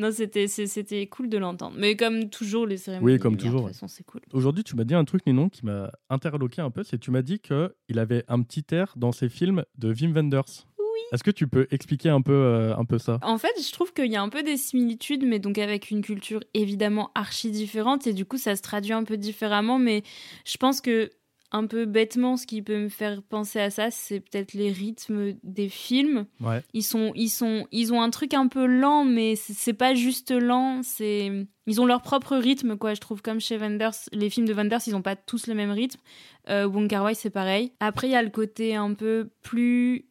Non, 0.00 0.10
c'était 0.12 1.06
cool 1.08 1.28
de 1.28 1.36
l'entendre. 1.36 1.76
Mais 1.78 1.94
comme 1.94 2.30
toujours, 2.30 2.66
les 2.66 2.78
cérémonies. 2.78 3.12
Oui, 3.12 3.18
comme 3.18 3.36
toujours, 3.36 3.62
De 3.62 3.66
toute 3.66 3.74
façon, 3.74 3.86
c'est 3.86 4.04
cool. 4.04 4.22
Aujourd'hui, 4.32 4.64
tu 4.64 4.74
m'as 4.76 4.84
dit 4.84 4.94
un 4.94 5.04
truc, 5.04 5.26
Ninon, 5.26 5.50
qui 5.50 5.66
m'a 5.66 5.90
interloqué 6.08 6.62
un 6.62 6.70
peu. 6.70 6.82
C'est 6.82 6.98
tu 6.98 7.10
m'as 7.10 7.20
dit 7.20 7.38
qu'il 7.38 7.98
avait 7.98 8.24
un 8.28 8.40
petit 8.40 8.64
air 8.72 8.94
dans 8.96 9.12
ses 9.12 9.28
films 9.28 9.62
de 9.76 9.92
Wim 9.92 10.14
Wenders. 10.14 10.66
Oui. 10.78 10.84
Est-ce 11.12 11.22
que 11.22 11.30
tu 11.30 11.46
peux 11.46 11.66
expliquer 11.70 12.08
un 12.08 12.22
peu, 12.22 12.32
euh, 12.32 12.74
un 12.76 12.86
peu 12.86 12.98
ça? 12.98 13.18
En 13.22 13.36
fait, 13.36 13.52
je 13.62 13.70
trouve 13.72 13.92
qu'il 13.92 14.10
y 14.10 14.16
a 14.16 14.22
un 14.22 14.30
peu 14.30 14.42
des 14.42 14.56
similitudes, 14.56 15.24
mais 15.26 15.38
donc 15.38 15.58
avec 15.58 15.90
une 15.90 16.00
culture 16.00 16.40
évidemment 16.54 17.10
archi 17.14 17.50
différente, 17.50 18.06
et 18.06 18.14
du 18.14 18.24
coup, 18.24 18.38
ça 18.38 18.56
se 18.56 18.62
traduit 18.62 18.94
un 18.94 19.04
peu 19.04 19.18
différemment. 19.18 19.78
Mais 19.78 20.02
je 20.46 20.56
pense 20.56 20.80
que, 20.80 21.10
un 21.52 21.66
peu 21.66 21.84
bêtement, 21.84 22.36
ce 22.36 22.46
qui 22.46 22.62
peut 22.62 22.78
me 22.78 22.88
faire 22.88 23.22
penser 23.22 23.60
à 23.60 23.70
ça, 23.70 23.90
c'est 23.90 24.20
peut-être 24.20 24.52
les 24.52 24.70
rythmes 24.70 25.34
des 25.42 25.68
films. 25.68 26.26
Ouais. 26.40 26.62
Ils 26.74 26.82
sont, 26.82 27.12
ils 27.14 27.28
sont, 27.28 27.66
ils 27.72 27.92
ont 27.92 28.00
un 28.00 28.10
truc 28.10 28.34
un 28.34 28.46
peu 28.46 28.66
lent, 28.66 29.04
mais 29.04 29.34
c'est 29.36 29.72
pas 29.72 29.94
juste 29.94 30.30
lent. 30.30 30.80
C'est, 30.82 31.46
ils 31.66 31.80
ont 31.80 31.86
leur 31.86 32.02
propre 32.02 32.36
rythme, 32.36 32.76
quoi. 32.76 32.94
Je 32.94 33.00
trouve 33.00 33.22
comme 33.22 33.40
chez 33.40 33.56
Wenders, 33.56 33.94
les 34.12 34.30
films 34.30 34.46
de 34.46 34.54
Wenders, 34.54 34.80
ils 34.86 34.94
ont 34.94 35.02
pas 35.02 35.16
tous 35.16 35.46
le 35.46 35.54
même 35.54 35.70
rythme. 35.70 36.00
Euh, 36.48 36.66
Wong 36.66 36.88
Kar 36.88 37.04
Wai, 37.04 37.14
c'est 37.14 37.30
pareil. 37.30 37.72
Après, 37.80 38.08
il 38.08 38.12
y 38.12 38.16
a 38.16 38.22
le 38.22 38.30
côté 38.30 38.74
un 38.76 38.94
peu 38.94 39.30
plus, 39.42 40.06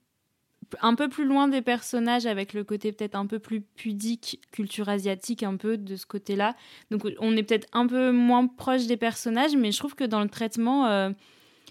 un 0.82 0.96
peu 0.96 1.10
plus 1.10 1.26
loin 1.26 1.48
des 1.48 1.62
personnages, 1.62 2.26
avec 2.26 2.54
le 2.54 2.64
côté 2.64 2.92
peut-être 2.92 3.16
un 3.16 3.26
peu 3.26 3.40
plus 3.40 3.62
pudique, 3.62 4.42
culture 4.52 4.90
asiatique, 4.90 5.44
un 5.44 5.58
peu 5.58 5.78
de 5.78 5.96
ce 5.96 6.06
côté-là. 6.06 6.56
Donc, 6.92 7.08
on 7.20 7.36
est 7.36 7.44
peut-être 7.44 7.68
un 7.74 7.88
peu 7.88 8.12
moins 8.12 8.48
proche 8.48 8.86
des 8.86 8.98
personnages, 8.98 9.56
mais 9.56 9.72
je 9.72 9.78
trouve 9.80 9.96
que 9.96 10.04
dans 10.04 10.22
le 10.22 10.30
traitement. 10.30 11.14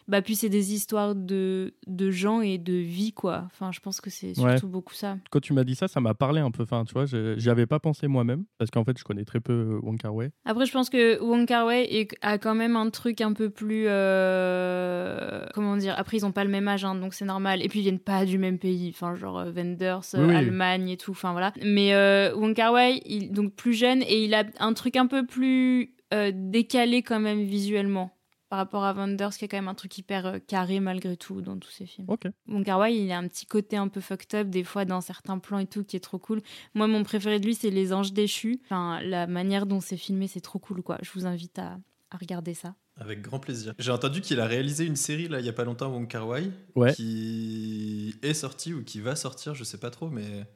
Bah, 0.08 0.22
puis 0.22 0.34
c'est 0.34 0.48
des 0.48 0.72
histoires 0.74 1.14
de, 1.14 1.74
de 1.86 2.10
gens 2.10 2.40
et 2.40 2.58
de 2.58 2.72
vie, 2.72 3.12
quoi. 3.12 3.44
Enfin, 3.46 3.70
je 3.72 3.80
pense 3.80 4.00
que 4.00 4.10
c'est 4.10 4.34
surtout 4.34 4.48
Ouais. 4.66 4.72
beaucoup 4.72 4.94
ça. 4.94 5.18
Quand 5.30 5.40
tu 5.40 5.52
m'as 5.52 5.64
dit 5.64 5.74
ça, 5.74 5.86
ça 5.86 6.00
m'a 6.00 6.14
parlé 6.14 6.40
un 6.40 6.50
peu. 6.50 6.62
Enfin, 6.64 6.84
tu 6.84 6.94
vois, 6.94 7.04
j'y 7.06 7.50
avais 7.50 7.66
pas 7.66 7.78
pensé 7.78 8.08
moi-même 8.08 8.44
parce 8.58 8.70
qu'en 8.70 8.84
fait, 8.84 8.98
je 8.98 9.04
connais 9.04 9.24
très 9.24 9.40
peu 9.40 9.52
euh, 9.52 9.78
Wong 9.82 9.98
Kar 9.98 10.14
Wai. 10.14 10.30
Après, 10.44 10.66
je 10.66 10.72
pense 10.72 10.88
que 10.90 11.20
Wong 11.22 11.46
Kar 11.46 11.66
Wai 11.66 12.08
a 12.22 12.38
quand 12.38 12.54
même 12.54 12.74
un 12.76 12.90
truc 12.90 13.20
un 13.20 13.32
peu 13.34 13.50
plus. 13.50 13.84
euh, 13.88 15.44
comment 15.54 15.76
dire 15.76 15.94
Après, 15.98 16.16
ils 16.16 16.24
ont 16.26 16.32
pas 16.32 16.44
le 16.44 16.50
même 16.50 16.68
âge, 16.68 16.84
hein, 16.84 16.94
donc 16.94 17.14
c'est 17.14 17.24
normal. 17.24 17.62
Et 17.62 17.68
puis, 17.68 17.80
ils 17.80 17.82
viennent 17.82 17.98
pas 17.98 18.24
du 18.24 18.38
même 18.38 18.58
pays. 18.58 18.90
Enfin, 18.94 19.14
genre 19.14 19.38
euh, 19.38 19.52
Wenders, 19.52 20.00
Oui, 20.14 20.20
oui. 20.26 20.34
Allemagne 20.34 20.88
et 20.90 20.96
tout. 20.96 21.12
Enfin, 21.12 21.32
voilà. 21.32 21.52
Mais 21.64 21.94
euh, 21.94 22.34
Wong 22.34 22.54
Kar 22.54 22.72
Wai, 22.72 23.02
il, 23.06 23.30
donc 23.32 23.54
plus 23.54 23.74
jeune, 23.74 24.02
et 24.02 24.24
il 24.24 24.34
a 24.34 24.44
un 24.60 24.72
truc 24.72 24.96
un 24.96 25.06
peu 25.06 25.26
plus 25.26 25.94
euh, 26.14 26.32
décalé 26.34 27.02
quand 27.02 27.20
même 27.20 27.42
visuellement. 27.42 28.10
Par 28.48 28.58
rapport 28.58 28.82
à 28.84 28.94
Wenders, 28.94 29.30
qui 29.36 29.44
a 29.44 29.48
quand 29.48 29.58
même 29.58 29.68
un 29.68 29.74
truc 29.74 29.96
hyper 29.98 30.24
euh, 30.26 30.38
carré 30.38 30.80
malgré 30.80 31.16
tout 31.18 31.42
dans 31.42 31.58
tous 31.58 31.70
ses 31.70 31.84
films. 31.86 32.06
Ok. 32.08 32.22
Mon 32.46 32.62
Kar-wai, 32.62 32.96
il 32.96 33.12
a 33.12 33.18
un 33.18 33.28
petit 33.28 33.44
côté 33.44 33.76
un 33.76 33.88
peu 33.88 34.00
fucked 34.00 34.34
up 34.34 34.48
des 34.48 34.64
fois 34.64 34.84
dans 34.86 35.00
certains 35.02 35.38
plans 35.38 35.58
et 35.58 35.66
tout 35.66 35.84
qui 35.84 35.96
est 35.96 36.00
trop 36.00 36.18
cool. 36.18 36.40
Moi, 36.74 36.86
mon 36.86 37.02
préféré 37.04 37.40
de 37.40 37.44
lui, 37.46 37.54
c'est 37.54 37.68
Les 37.70 37.92
Anges 37.92 38.12
déchus. 38.14 38.60
Enfin, 38.64 39.00
la 39.02 39.26
manière 39.26 39.66
dont 39.66 39.80
c'est 39.80 39.98
filmé, 39.98 40.28
c'est 40.28 40.40
trop 40.40 40.58
cool, 40.58 40.82
quoi. 40.82 40.96
Je 41.02 41.10
vous 41.12 41.26
invite 41.26 41.58
à, 41.58 41.78
à 42.10 42.16
regarder 42.16 42.54
ça. 42.54 42.74
Avec 42.96 43.20
grand 43.22 43.38
plaisir. 43.38 43.74
J'ai 43.78 43.92
entendu 43.92 44.20
qu'il 44.22 44.40
a 44.40 44.46
réalisé 44.46 44.84
une 44.84 44.96
série 44.96 45.28
là 45.28 45.38
il 45.38 45.46
y 45.46 45.48
a 45.48 45.52
pas 45.52 45.64
longtemps, 45.64 45.88
Wong 45.92 46.08
Kar 46.08 46.26
Wai, 46.26 46.50
Ouais. 46.74 46.92
qui 46.94 48.14
est 48.22 48.34
sortie 48.34 48.72
ou 48.74 48.82
qui 48.82 49.00
va 49.00 49.14
sortir, 49.14 49.54
je 49.54 49.62
sais 49.62 49.78
pas 49.78 49.90
trop, 49.90 50.08
mais 50.10 50.46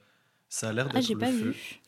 ça 0.48 0.70
a 0.70 0.72
l'air 0.72 0.86
Ah, 0.90 0.94
d'être 0.94 1.06
j'ai 1.06 1.14
le 1.14 1.20
pas 1.20 1.30
feu 1.30 1.50
vu. 1.50 1.80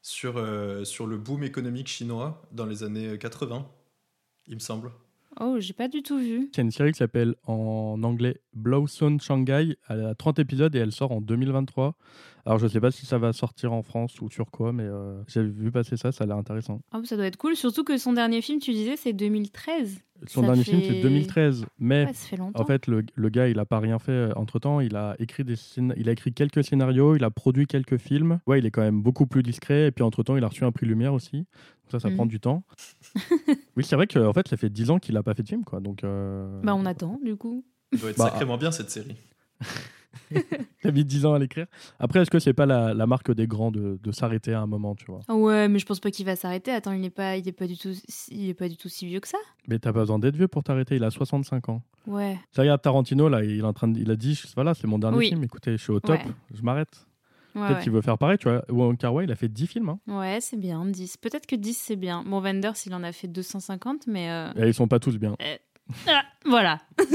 sur 0.00 0.36
euh, 0.38 0.84
sur 0.84 1.06
le 1.06 1.18
boom 1.18 1.42
économique 1.42 1.88
chinois 1.88 2.40
dans 2.52 2.64
les 2.64 2.84
années 2.84 3.18
80, 3.18 3.68
il 4.46 4.54
me 4.54 4.60
semble. 4.60 4.92
Oh, 5.40 5.56
j'ai 5.60 5.72
pas 5.72 5.88
du 5.88 6.02
tout 6.02 6.18
vu. 6.18 6.48
Il 6.52 6.56
y 6.56 6.60
a 6.60 6.62
une 6.62 6.70
série 6.72 6.90
qui 6.92 6.98
s'appelle 6.98 7.34
en 7.46 8.00
anglais 8.02 8.40
Blossom 8.54 9.20
Shanghai. 9.20 9.76
Elle 9.88 10.04
a 10.04 10.14
30 10.14 10.38
épisodes 10.40 10.74
et 10.74 10.78
elle 10.78 10.90
sort 10.92 11.12
en 11.12 11.20
2023. 11.20 11.94
Alors, 12.44 12.58
je 12.58 12.66
sais 12.66 12.80
pas 12.80 12.90
si 12.90 13.04
ça 13.06 13.18
va 13.18 13.32
sortir 13.32 13.72
en 13.72 13.82
France 13.82 14.20
ou 14.20 14.30
sur 14.30 14.50
quoi, 14.50 14.72
mais 14.72 14.84
euh, 14.84 15.22
j'ai 15.28 15.42
vu 15.42 15.70
passer 15.70 15.96
ça, 15.96 16.12
ça 16.12 16.24
a 16.24 16.26
l'air 16.26 16.36
intéressant. 16.36 16.80
Ah, 16.92 17.00
ça 17.04 17.16
doit 17.16 17.26
être 17.26 17.36
cool. 17.36 17.54
Surtout 17.56 17.84
que 17.84 17.98
son 17.98 18.14
dernier 18.14 18.40
film, 18.42 18.58
tu 18.58 18.72
disais, 18.72 18.96
c'est 18.96 19.12
2013. 19.12 19.98
Son 20.26 20.40
Ça 20.40 20.46
dernier 20.48 20.64
film, 20.64 20.82
c'est 20.84 21.00
2013, 21.00 21.64
mais 21.78 22.06
Ouais, 22.06 22.12
fait. 22.12 22.40
En 22.40 22.64
fait, 22.64 22.88
le, 22.88 23.04
le 23.14 23.28
gars, 23.28 23.48
il 23.48 23.58
a 23.60 23.64
pas 23.64 23.78
rien 23.78 24.00
fait 24.00 24.32
entre 24.34 24.58
temps. 24.58 24.80
Il 24.80 24.96
a 24.96 25.14
écrit 25.20 25.44
des 25.44 25.54
scén- 25.54 25.94
il 25.96 26.08
a 26.08 26.12
écrit 26.12 26.32
quelques 26.32 26.64
scénarios, 26.64 27.14
il 27.14 27.22
a 27.22 27.30
produit 27.30 27.66
quelques 27.68 27.98
films. 27.98 28.40
Ouais, 28.48 28.58
il 28.58 28.66
est 28.66 28.72
quand 28.72 28.82
même 28.82 29.00
beaucoup 29.00 29.26
plus 29.28 29.44
discret. 29.44 29.86
Et 29.86 29.90
puis 29.92 30.02
entre 30.02 30.24
temps, 30.24 30.36
il 30.36 30.42
a 30.42 30.48
reçu 30.48 30.64
un 30.64 30.72
prix 30.72 30.86
Lumière 30.86 31.14
aussi. 31.14 31.36
Donc 31.36 31.46
ça, 31.92 32.00
ça 32.00 32.08
Mhm. 32.08 32.14
prend 32.16 32.26
du 32.26 32.40
temps. 32.40 32.64
oui, 33.78 33.84
c'est 33.84 33.96
vrai 33.96 34.06
que 34.06 34.18
en 34.18 34.32
fait, 34.34 34.46
ça 34.48 34.56
fait 34.58 34.68
10 34.68 34.90
ans 34.90 34.98
qu'il 34.98 35.16
a 35.16 35.22
pas 35.22 35.32
fait 35.34 35.42
de 35.44 35.48
film, 35.48 35.64
quoi. 35.64 35.80
Donc. 35.80 36.04
euh, 36.04 36.60
Bah, 36.62 36.74
on 36.74 36.84
attend, 36.84 37.18
du 37.24 37.36
coup. 37.36 37.64
Il 37.92 38.00
doit 38.00 38.10
être 38.10 38.18
Bah, 38.18 38.24
sacrément 38.30 38.58
bien 38.58 38.70
cette 38.72 38.90
série. 38.90 39.16
T'as 40.82 40.90
mis 40.90 41.04
10 41.04 41.24
ans 41.26 41.34
à 41.34 41.38
l'écrire. 41.38 41.66
Après, 41.98 42.20
est-ce 42.20 42.30
que 42.30 42.38
c'est 42.38 42.52
pas 42.52 42.66
la, 42.66 42.92
la 42.92 43.06
marque 43.06 43.32
des 43.32 43.46
grands 43.46 43.70
de, 43.70 43.98
de 44.02 44.12
s'arrêter 44.12 44.52
à 44.52 44.60
un 44.60 44.66
moment, 44.66 44.94
tu 44.94 45.06
vois? 45.06 45.20
Ouais, 45.34 45.68
mais 45.68 45.78
je 45.78 45.86
pense 45.86 46.00
pas 46.00 46.10
qu'il 46.10 46.26
va 46.26 46.36
s'arrêter. 46.36 46.70
Attends, 46.70 46.92
il 46.92 47.00
n'est 47.00 47.08
pas, 47.10 47.36
il 47.36 47.46
est 47.48 47.52
pas 47.52 47.66
du 47.66 47.76
tout, 47.78 47.92
il 48.30 48.48
est 48.48 48.54
pas 48.54 48.68
du 48.68 48.76
tout 48.76 48.88
si 48.88 49.06
vieux 49.06 49.20
que 49.20 49.28
ça. 49.28 49.38
Mais 49.68 49.78
t'as 49.78 49.92
pas 49.92 50.00
besoin 50.00 50.18
d'être 50.18 50.36
vieux 50.36 50.48
pour 50.48 50.62
t'arrêter, 50.64 50.96
il 50.96 51.04
a 51.04 51.10
65 51.10 51.68
ans. 51.70 51.82
Ouais. 52.06 52.38
Ça 52.52 52.62
regarde 52.62 52.82
Tarantino, 52.82 53.28
là, 53.28 53.42
il, 53.44 53.58
est 53.58 53.62
en 53.62 53.72
train 53.72 53.88
de- 53.88 53.98
il 53.98 54.10
a 54.10 54.16
dit, 54.16 54.38
voilà, 54.54 54.74
c'est 54.74 54.86
mon 54.86 54.98
dernier 54.98 55.16
Oui. 55.18 55.28
film, 55.28 55.44
écoutez, 55.44 55.72
je 55.72 55.82
suis 55.82 55.92
au 55.92 56.00
top, 56.00 56.18
Ouais. 56.18 56.32
je 56.52 56.62
m'arrête. 56.62 57.06
Ouais, 57.58 57.66
Peut-être 57.66 57.76
ouais. 57.78 57.82
qu'il 57.82 57.92
veut 57.92 58.00
faire 58.02 58.18
pareil, 58.18 58.38
tu 58.38 58.48
vois. 58.48 58.64
Wong 58.68 58.96
Kar-wai, 58.96 59.24
il 59.24 59.32
a 59.32 59.36
fait 59.36 59.48
10 59.48 59.66
films, 59.66 59.88
hein. 59.88 59.98
Ouais, 60.06 60.38
c'est 60.40 60.56
bien, 60.58 60.84
10. 60.86 61.16
Peut-être 61.16 61.46
que 61.46 61.56
10, 61.56 61.74
c'est 61.74 61.96
bien. 61.96 62.22
Bon, 62.24 62.40
Wenders, 62.40 62.74
il 62.86 62.94
en 62.94 63.02
a 63.02 63.12
fait 63.12 63.28
250, 63.28 64.06
mais... 64.06 64.30
euh, 64.30 64.52
et 64.56 64.68
ils 64.68 64.74
sont 64.74 64.88
pas 64.88 64.98
tous 65.00 65.18
bien. 65.18 65.34
ah, 66.06 66.22
voilà. 66.46 66.80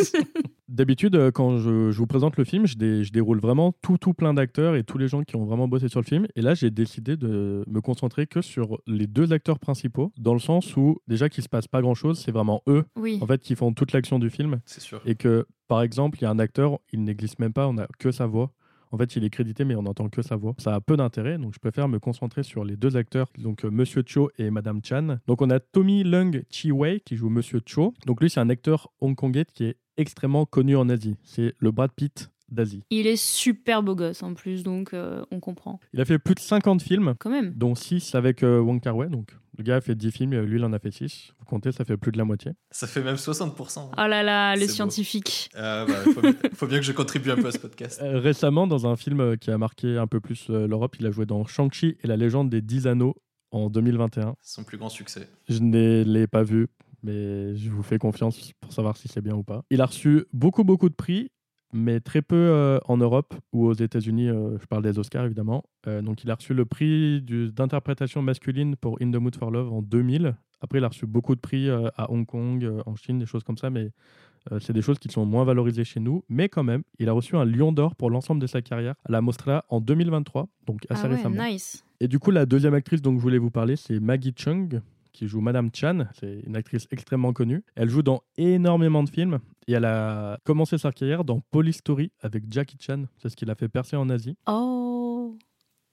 D'habitude, 0.70 1.16
euh, 1.16 1.30
quand 1.30 1.58
je, 1.58 1.92
je 1.92 1.98
vous 2.00 2.08
présente 2.08 2.36
le 2.38 2.44
film, 2.46 2.66
je, 2.66 2.76
dé- 2.78 3.04
je 3.04 3.12
déroule 3.12 3.40
vraiment 3.40 3.74
tout, 3.84 3.98
tout 4.00 4.14
plein 4.14 4.34
d'acteurs 4.34 4.76
et 4.76 4.84
tous 4.84 4.98
les 4.98 5.08
gens 5.08 5.22
qui 5.22 5.36
ont 5.36 5.46
vraiment 5.46 5.68
bossé 5.68 5.88
sur 5.88 6.00
le 6.00 6.06
film. 6.06 6.26
Et 6.36 6.42
là, 6.42 6.56
j'ai 6.56 6.72
décidé 6.72 7.16
de 7.16 7.64
me 7.68 7.82
concentrer 7.82 8.26
que 8.26 8.42
sur 8.42 8.80
les 8.88 9.06
deux 9.06 9.34
acteurs 9.34 9.60
principaux, 9.60 10.12
dans 10.18 10.34
le 10.34 10.40
sens 10.40 10.76
où, 10.76 10.98
déjà, 11.08 11.30
qu'il 11.30 11.44
se 11.44 11.50
passe 11.50 11.68
pas 11.68 11.82
grand-chose, 11.82 12.20
c'est 12.20 12.32
vraiment 12.32 12.64
eux, 12.68 12.86
Oui. 12.96 13.20
en 13.22 13.28
fait, 13.28 13.42
qui 13.42 13.56
font 13.56 13.72
toute 13.74 13.92
l'action 13.92 14.18
du 14.18 14.32
film. 14.32 14.62
C'est 14.66 14.82
sûr. 14.82 15.00
Et 15.06 15.14
que, 15.16 15.46
par 15.68 15.84
exemple, 15.84 16.18
il 16.20 16.24
y 16.24 16.26
a 16.26 16.32
un 16.32 16.40
acteur, 16.40 16.80
il 16.92 17.04
n'existe 17.04 17.38
même 17.38 17.54
pas, 17.54 17.68
on 17.68 17.78
a 17.78 17.86
que 18.00 18.12
sa 18.12 18.26
voix. 18.26 18.52
En 18.94 18.98
fait, 18.98 19.16
il 19.16 19.24
est 19.24 19.32
crédité, 19.32 19.66
mais 19.66 19.74
on 19.74 19.82
n'entend 19.82 20.08
que 20.08 20.22
sa 20.22 20.36
voix. 20.36 20.54
Ça 20.60 20.76
a 20.76 20.80
peu 20.80 20.96
d'intérêt, 20.96 21.40
donc 21.40 21.56
je 21.56 21.60
préfère 21.60 21.88
me 21.88 21.98
concentrer 21.98 22.44
sur 22.44 22.64
les 22.64 22.78
deux 22.78 22.96
acteurs, 22.96 23.28
donc 23.40 23.66
euh, 23.66 23.72
Monsieur 23.72 24.04
Cho 24.06 24.30
et 24.38 24.52
Madame 24.52 24.82
Chan. 24.84 25.18
Donc 25.26 25.42
on 25.42 25.50
a 25.50 25.60
Tommy 25.60 26.04
Lung 26.04 26.44
Chi 26.52 26.72
Wei 26.72 27.00
qui 27.00 27.16
joue 27.16 27.30
Monsieur 27.30 27.60
Cho. 27.66 27.96
Donc 28.06 28.22
lui, 28.22 28.30
c'est 28.30 28.40
un 28.40 28.50
acteur 28.50 28.94
hongkongais 29.02 29.46
qui 29.52 29.66
est 29.66 29.78
extrêmement 29.98 30.46
connu 30.46 30.76
en 30.76 30.90
Asie. 30.90 31.16
C'est 31.24 31.56
le 31.58 31.72
Brad 31.72 31.92
Pitt 31.92 32.30
d'Asie. 32.54 32.84
Il 32.90 33.08
est 33.08 33.16
super 33.16 33.84
beau 33.84 33.96
gosse 33.96 34.24
en 34.24 34.34
plus, 34.34 34.64
donc 34.64 34.94
euh, 34.94 35.24
on 35.32 35.40
comprend. 35.40 35.80
Il 35.94 36.02
a 36.02 36.06
fait 36.06 36.20
plus 36.20 36.36
de 36.36 36.40
50 36.40 36.82
films, 36.82 37.16
Quand 37.20 37.30
même. 37.30 37.54
dont 37.56 37.76
6 37.76 38.16
avec 38.16 38.44
euh, 38.44 38.60
Wong 38.60 38.82
Kar-wai. 38.82 39.10
Donc 39.10 39.36
le 39.58 39.64
gars 39.64 39.76
a 39.78 39.82
fait 39.82 39.96
10 39.96 40.12
films, 40.12 40.40
lui, 40.42 40.58
il 40.60 40.66
en 40.66 40.74
a 40.74 40.80
fait 40.80 40.92
6. 40.92 41.34
Vous 41.40 41.46
comptez, 41.46 41.72
ça 41.72 41.86
fait 41.86 41.98
plus 41.98 42.12
de 42.12 42.18
la 42.18 42.26
moitié. 42.26 42.52
Ça 42.72 42.88
fait 42.88 43.04
même 43.04 43.16
60%. 43.16 43.90
Oh 43.92 43.96
là 44.08 44.24
là, 44.24 44.56
beau. 44.56 44.68
scientifiques. 44.68 45.50
Ah, 45.56 45.86
bah, 45.88 45.94
faut, 46.14 46.22
bien- 46.22 46.34
faut 46.54 46.68
bien 46.68 46.80
que 46.80 46.86
je 46.86 46.92
contribue 46.92 47.30
un 47.32 47.36
peu 47.36 47.48
à 47.48 47.52
ce 47.52 47.60
podcast. 47.60 48.00
Euh, 48.02 48.20
récemment, 48.20 48.66
dans 48.68 48.88
un 48.88 48.96
film 48.96 49.20
euh, 49.20 49.36
qui 49.36 49.52
a 49.52 49.58
marqué 49.58 49.98
un 49.98 50.08
peu 50.08 50.20
plus 50.20 50.48
euh, 50.50 50.68
l'Europe, 50.68 50.96
il 51.00 51.06
a 51.06 51.12
joué 51.12 51.26
dans 51.26 51.46
Shang-Chi 51.46 51.98
et 52.04 52.08
la 52.08 52.18
légende 52.18 52.50
des 52.50 52.62
10 52.62 52.88
anneaux 52.88 53.16
en 53.52 53.70
2021. 53.70 54.34
Son 54.42 54.64
plus 54.64 54.78
grand 54.78 54.90
succès. 54.90 55.28
Je 55.48 55.60
ne 55.60 56.04
l'ai 56.04 56.26
pas 56.26 56.42
vu, 56.42 56.68
mais 57.04 57.56
je 57.56 57.70
vous 57.70 57.84
fais 57.84 58.00
confiance 58.00 58.52
pour 58.60 58.74
savoir 58.74 58.98
si 58.98 59.08
c'est 59.08 59.22
bien 59.22 59.36
ou 59.36 59.44
pas. 59.44 59.62
Il 59.70 59.82
a 59.82 59.86
reçu 59.86 60.26
beaucoup, 60.34 60.64
beaucoup 60.64 60.90
de 60.90 60.96
prix, 60.96 61.30
mais 61.74 62.00
très 62.00 62.22
peu 62.22 62.36
euh, 62.36 62.80
en 62.86 62.98
Europe 62.98 63.34
ou 63.52 63.66
aux 63.66 63.74
États-Unis. 63.74 64.30
euh, 64.30 64.58
je 64.60 64.66
parle 64.66 64.84
des 64.84 64.98
Oscars, 65.00 65.26
évidemment. 65.26 65.64
Euh, 65.88 66.02
donc, 66.02 66.24
il 66.24 66.32
a 66.32 66.36
reçu 66.36 66.54
le 66.54 66.66
prix 66.66 67.22
d'interprétation 67.22 68.22
masculine 68.22 68.76
pour 68.76 68.98
In 69.02 69.12
the 69.12 69.16
Mood 69.16 69.36
for 69.36 69.52
Love 69.52 69.72
en 69.74 69.82
2000. 69.82 70.36
Après, 70.62 70.78
il 70.80 70.84
a 70.84 70.88
reçu 70.88 71.06
beaucoup 71.06 71.36
de 71.36 71.42
prix 71.42 71.70
à 71.70 72.10
Hong 72.10 72.26
Kong, 72.26 72.72
en 72.86 72.96
Chine, 72.96 73.20
des 73.20 73.26
choses 73.26 73.44
comme 73.44 73.58
ça, 73.58 73.70
mais 73.70 73.92
c'est 74.62 74.72
des 74.72 74.82
choses 74.82 74.98
qui 74.98 75.10
sont 75.10 75.26
moins 75.26 75.44
valorisées 75.44 75.84
chez 75.84 76.00
nous. 76.00 76.24
Mais 76.30 76.48
quand 76.48 76.64
même, 76.64 76.84
il 77.00 77.10
a 77.10 77.12
reçu 77.12 77.36
un 77.36 77.44
Lion 77.44 77.74
d'Or 77.74 77.96
pour 77.96 78.10
l'ensemble 78.10 78.40
de 78.42 78.48
sa 78.48 78.62
carrière 78.62 78.96
à 79.04 79.12
la 79.12 79.20
Mostra 79.20 79.66
en 79.68 79.82
2023, 79.82 80.48
donc 80.66 80.86
assez 80.90 81.02
Ah 81.04 81.10
ouais, 81.10 81.16
récemment. 81.16 81.44
nice. 81.50 81.84
Et 82.00 82.08
du 82.08 82.18
coup, 82.18 82.32
la 82.32 82.46
deuxième 82.46 82.74
actrice 82.74 83.02
dont 83.02 83.14
je 83.14 83.20
voulais 83.20 83.38
vous 83.40 83.52
parler, 83.52 83.76
c'est 83.76 84.00
Maggie 84.00 84.34
Chung, 84.38 84.80
qui 85.14 85.28
joue 85.28 85.40
Madame 85.42 85.70
Chan. 85.74 86.08
C'est 86.20 86.42
une 86.46 86.56
actrice 86.56 86.88
extrêmement 86.92 87.32
connue. 87.32 87.64
Elle 87.76 87.90
joue 87.90 88.02
dans 88.02 88.22
énormément 88.38 89.04
de 89.04 89.10
films 89.10 89.40
et 89.68 89.74
elle 89.74 89.86
a 89.86 90.38
commencé 90.44 90.78
sa 90.78 90.92
carrière 90.92 91.24
dans 91.24 91.40
Police 91.40 91.78
Story 91.78 92.12
avec 92.22 92.44
Jackie 92.52 92.78
Chan. 92.80 93.04
C'est 93.18 93.30
ce 93.30 93.36
qui 93.36 93.46
l'a 93.46 93.56
fait 93.56 93.70
percer 93.70 93.96
en 93.96 94.10
Asie. 94.10 94.36
Oh, 94.48 95.38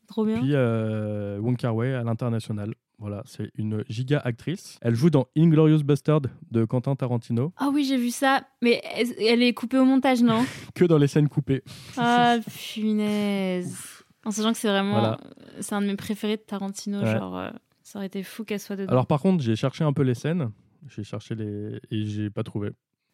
trop 0.09 0.25
bien. 0.25 0.41
Puis 0.41 0.51
euh, 0.55 1.39
Wong 1.39 1.57
Kar-wai 1.57 1.95
à 1.95 2.03
l'international. 2.03 2.75
Voilà, 2.99 3.23
c'est 3.25 3.51
une 3.57 3.83
giga 3.89 4.19
actrice. 4.19 4.79
Elle 4.83 4.95
joue 4.95 5.09
dans 5.09 5.27
Inglorious 5.35 5.83
Bastard 5.83 6.21
de 6.51 6.67
Quentin 6.67 6.95
Tarantino, 6.97 7.51
Ah 7.57 7.71
oui, 7.73 7.85
j'ai 7.85 7.97
vu 7.97 8.11
ça. 8.11 8.43
Mais 8.61 8.83
elle- 9.19 9.43
est 9.43 9.55
coupée 9.55 9.79
au 9.79 9.87
montage, 9.87 10.23
non 10.23 10.45
que 10.75 10.85
dans 10.85 10.99
les 10.99 11.07
scènes 11.07 11.31
coupées. 11.31 11.63
Ah, 11.97 12.37
punaise. 12.75 13.79
En 14.27 14.31
sachant 14.31 14.53
que 14.53 14.59
c'est 14.59 14.69
vraiment. 14.69 14.93
Voilà. 15.01 15.19
C'est 15.61 15.75
un 15.75 15.81
de 15.81 15.87
mes 15.87 15.97
préférés 15.97 16.37
de 16.37 16.43
Tarantino. 16.43 17.01
Ouais. 17.01 17.11
Genre, 17.13 17.39
euh, 17.39 17.51
ça 17.91 17.99
aurait 17.99 18.07
été 18.07 18.23
fou 18.23 18.45
qu'elle 18.45 18.61
soit 18.61 18.77
dedans. 18.77 18.93
Alors 18.93 19.07
par 19.07 19.21
contre, 19.21 19.43
j'ai 19.43 19.57
cherché 19.57 19.85
un 19.85 19.93
peu 19.93 20.03
les 20.03 20.15
scènes. 20.15 20.51
J'ai 20.89 21.03
cherché 21.05 21.35
les 21.35 21.81
et 21.91 22.05
j'ai 22.07 22.31
pas 22.31 22.43
trouvé. 22.43 22.69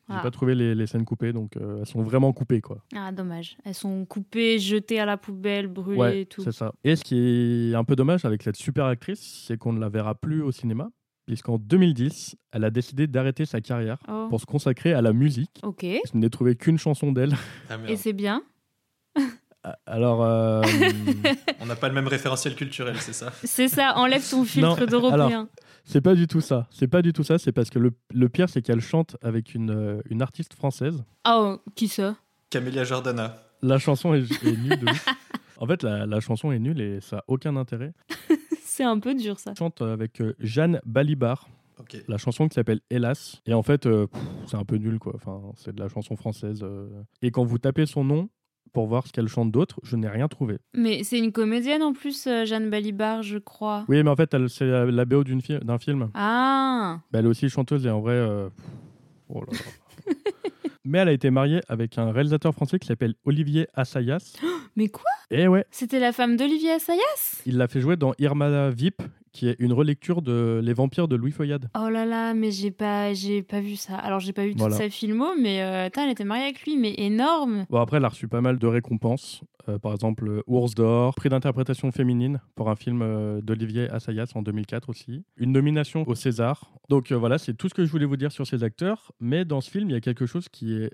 J'ai 0.09 0.15
Ah. 0.19 0.21
pas 0.23 0.31
trouvé 0.31 0.55
les, 0.55 0.75
les 0.77 0.87
scènes 0.87 1.05
coupées, 1.05 1.33
donc 1.33 1.57
euh, 1.57 1.79
elles 1.81 1.87
sont 1.87 2.03
vraiment 2.03 2.33
coupées 2.33 2.61
quoi. 2.61 2.85
Ah, 2.95 3.11
dommage. 3.11 3.57
Elles 3.65 3.75
sont 3.75 4.05
coupées, 4.05 4.59
jetées 4.61 5.01
à 5.01 5.05
la 5.05 5.17
poubelle, 5.17 5.67
brûlées 5.67 5.99
Ouais, 5.99 6.21
et 6.21 6.27
tout. 6.27 6.43
c'est 6.43 6.53
ça. 6.53 6.73
Et 6.85 6.95
ce 6.95 7.03
qui 7.03 7.71
est 7.73 7.75
un 7.75 7.83
peu 7.83 7.97
dommage 7.97 8.25
avec 8.25 8.43
cette 8.45 8.55
super 8.57 8.85
actrice, 8.85 9.45
c'est 9.49 9.57
qu'on 9.59 9.73
ne 9.73 9.81
la 9.81 9.89
verra 9.89 10.15
plus 10.15 10.43
au 10.43 10.53
cinéma, 10.53 10.91
puisqu'en 11.27 11.59
2010, 11.59 12.37
elle 12.53 12.63
a 12.63 12.71
décidé 12.71 13.09
d'arrêter 13.09 13.47
sa 13.47 13.61
carrière 13.61 13.99
Oh. 14.09 14.27
pour 14.31 14.41
se 14.41 14.47
consacrer 14.47 14.93
à 14.93 15.03
la 15.03 15.13
musique. 15.13 15.59
Ok. 15.65 15.83
Je 15.85 16.17
n'ai 16.17 16.31
trouvé 16.31 16.55
qu'une 16.55 16.79
chanson 16.79 17.11
d'elle. 17.11 17.35
Ah. 17.69 17.79
Et 17.89 17.97
c'est 17.97 18.13
bien 18.13 18.43
Alors, 19.87 20.23
euh, 20.23 20.63
On 21.61 21.67
n'a 21.67 21.77
pas 21.77 21.89
le 21.89 21.95
même 21.95 22.07
référentiel 22.09 22.55
culturel, 22.55 22.97
c'est 23.01 23.13
ça? 23.13 23.33
C'est 23.45 23.69
ça, 23.69 23.95
enlève 23.97 24.29
ton 24.29 24.45
filtre 24.45 24.81
Non, 24.81 24.87
d'européen. 24.87 25.49
c'est 25.85 26.01
pas 26.01 26.15
du 26.15 26.27
tout 26.27 26.41
ça. 26.41 26.69
C'est 26.71 26.87
pas 26.89 27.03
du 27.03 27.13
tout 27.13 27.25
ça. 27.25 27.39
C'est 27.39 27.53
parce 27.53 27.71
que 27.71 27.79
le, 27.79 27.93
le 28.15 28.29
pire, 28.29 28.49
c'est 28.49 28.63
qu'elle 28.63 28.81
chante 28.81 29.17
avec 29.23 29.55
une, 29.55 29.71
euh, 29.71 30.01
une 30.11 30.23
artiste 30.23 30.55
française. 30.55 31.05
Oh, 31.29 31.59
qui 31.75 31.89
ça? 31.89 32.17
Camélia 32.51 32.85
Jordana. 32.85 33.37
La 33.63 33.79
chanson 33.79 34.15
est, 34.15 34.21
est 34.45 34.57
nulle 34.57 34.79
de 34.79 34.91
ouf. 34.91 35.07
En 35.59 35.67
fait, 35.67 35.83
la, 35.83 36.05
la 36.05 36.21
chanson 36.21 36.53
est 36.53 36.59
nulle 36.59 36.83
et 36.83 37.01
ça 37.01 37.17
n'a 37.17 37.25
aucun 37.29 37.57
intérêt. 37.57 37.95
C'est 38.63 38.85
un 38.85 38.99
peu 39.01 39.15
dur 39.15 39.39
ça. 39.39 39.53
Elle 39.53 39.57
chante 39.57 39.81
avec 39.81 40.21
euh, 40.21 40.35
Jeanne 40.39 40.81
Balibar. 40.85 41.49
La 42.09 42.19
chanson 42.19 42.47
qui 42.47 42.55
s'appelle 42.55 42.81
Hélas. 42.91 43.41
Et 43.47 43.55
en 43.55 43.63
fait, 43.63 43.87
euh, 43.87 44.07
c'est 44.47 44.57
un 44.57 44.65
peu 44.65 44.77
nul, 44.77 44.99
quoi. 44.99 45.13
Enfin, 45.15 45.41
c'est 45.57 45.75
de 45.75 45.81
la 45.81 45.89
chanson 45.89 46.17
française. 46.17 46.61
euh. 46.63 46.89
Et 47.23 47.31
quand 47.31 47.45
vous 47.45 47.59
tapez 47.59 47.85
son 47.87 48.03
nom 48.05 48.29
pour 48.77 48.87
voir 48.89 49.07
ce 49.07 49.13
qu'elle 49.13 49.27
chante 49.27 49.51
d'autre, 49.51 49.81
je 49.85 49.97
n'ai 49.97 50.07
rien 50.07 50.29
trouvé. 50.29 50.59
Mais 50.75 51.03
c'est 51.03 51.19
une 51.19 51.33
comédienne 51.33 51.83
en 51.83 51.95
plus, 51.95 52.27
euh, 52.27 52.45
Jeanne 52.45 52.69
Balibar, 52.69 53.23
je 53.23 53.39
crois. 53.39 53.87
Oui, 53.89 54.03
mais 54.03 54.11
en 54.11 54.17
fait, 54.17 54.35
elle- 54.35 54.51
c'est 54.51 54.67
la, 54.67 54.85
la 54.85 55.05
BO 55.07 55.25
d'une 55.25 55.41
fi- 55.41 55.59
d'un 55.61 55.79
film. 55.79 56.11
Ah 56.13 56.99
Bah, 57.11 57.21
elle 57.21 57.25
est 57.25 57.29
aussi 57.29 57.49
chanteuse 57.49 57.87
et 57.87 57.91
en 57.91 58.01
vrai. 58.03 58.13
euh, 58.13 58.51
oh 59.31 59.41
là 59.41 59.47
là. 59.53 60.13
mais 60.85 60.99
elle 60.99 61.09
a 61.09 61.13
été 61.13 61.31
mariée 61.31 61.63
avec 61.69 61.97
un 61.97 62.13
réalisateur 62.13 62.53
français 62.53 62.79
qui 62.79 62.87
s'appelle 62.87 63.15
Olivier 63.25 63.67
Assayas. 63.73 64.37
Mais 64.77 64.89
quoi? 64.89 65.05
Et 65.31 65.49
ouais, 65.49 65.65
C'était 65.71 65.99
la 65.99 66.13
femme 66.13 66.37
d'Olivier 66.37 66.73
Assayas? 66.73 67.41
Il 67.47 67.57
l'a 67.57 67.69
fait 67.69 67.81
jouer 67.81 67.97
dans 67.97 68.13
Irma 68.19 68.69
Vip, 68.69 69.01
qui 69.37 69.49
est 69.49 69.57
une 69.59 69.75
relecture 69.75 70.23
de 70.23 70.61
Les 70.65 70.73
Vampires 70.73 71.09
de 71.09 71.17
Louis 71.17 71.31
Foyade. 71.31 71.69
Oh 71.79 71.91
là 71.91 72.07
là, 72.07 72.33
mais 72.33 72.51
j'ai 72.51 72.71
pas, 72.71 73.13
j'ai 73.13 73.43
pas 73.43 73.61
vu 73.61 73.77
ça. 73.77 73.97
Alors 73.97 74.19
j'ai 74.19 74.33
pas 74.33 74.45
vu 74.45 74.53
toute 74.53 74.61
Voilà. 74.61 74.77
sa 74.77 74.89
filmo, 74.89 75.27
mais 75.39 75.63
euh, 75.63 75.91
tain, 75.91 76.05
elle 76.05 76.11
était 76.13 76.25
mariée 76.25 76.45
avec 76.45 76.63
lui, 76.63 76.79
mais 76.79 76.95
énorme. 76.97 77.67
Bon, 77.69 77.79
après, 77.79 77.99
elle 77.99 78.05
a 78.07 78.09
reçu 78.09 78.29
pas 78.29 78.41
mal 78.41 78.59
de 78.59 78.67
récompenses. 78.67 79.43
Euh, 79.69 79.79
par 79.79 79.93
exemple, 79.93 80.43
Ours 80.47 80.75
d'Or, 80.75 81.15
prix 81.15 81.29
d'interprétation 81.29 81.93
féminine 81.93 82.41
pour 82.55 82.71
un 82.71 82.77
film 82.77 83.03
euh, 83.03 83.41
d'Olivier 83.43 83.91
Assayas 83.91 84.33
en 84.35 84.43
2004 84.43 84.89
aussi. 84.89 85.25
Une 85.37 85.53
nomination 85.53 86.05
au 86.09 86.15
César. 86.15 86.71
Donc 86.89 87.13
euh, 87.13 87.17
voilà, 87.17 87.37
c'est 87.37 87.53
tout 87.55 87.69
ce 87.69 87.75
que 87.75 87.85
je 87.85 87.91
voulais 87.91 88.07
vous 88.07 88.17
dire 88.17 88.33
sur 88.33 88.47
ces 88.47 88.63
acteurs. 88.65 89.13
Mais 89.21 89.45
dans 89.45 89.61
ce 89.61 89.71
film, 89.71 89.91
il 89.91 89.93
y 89.93 89.97
a 89.97 90.01
quelque 90.01 90.25
chose 90.27 90.49
qui 90.49 90.75
est 90.75 90.91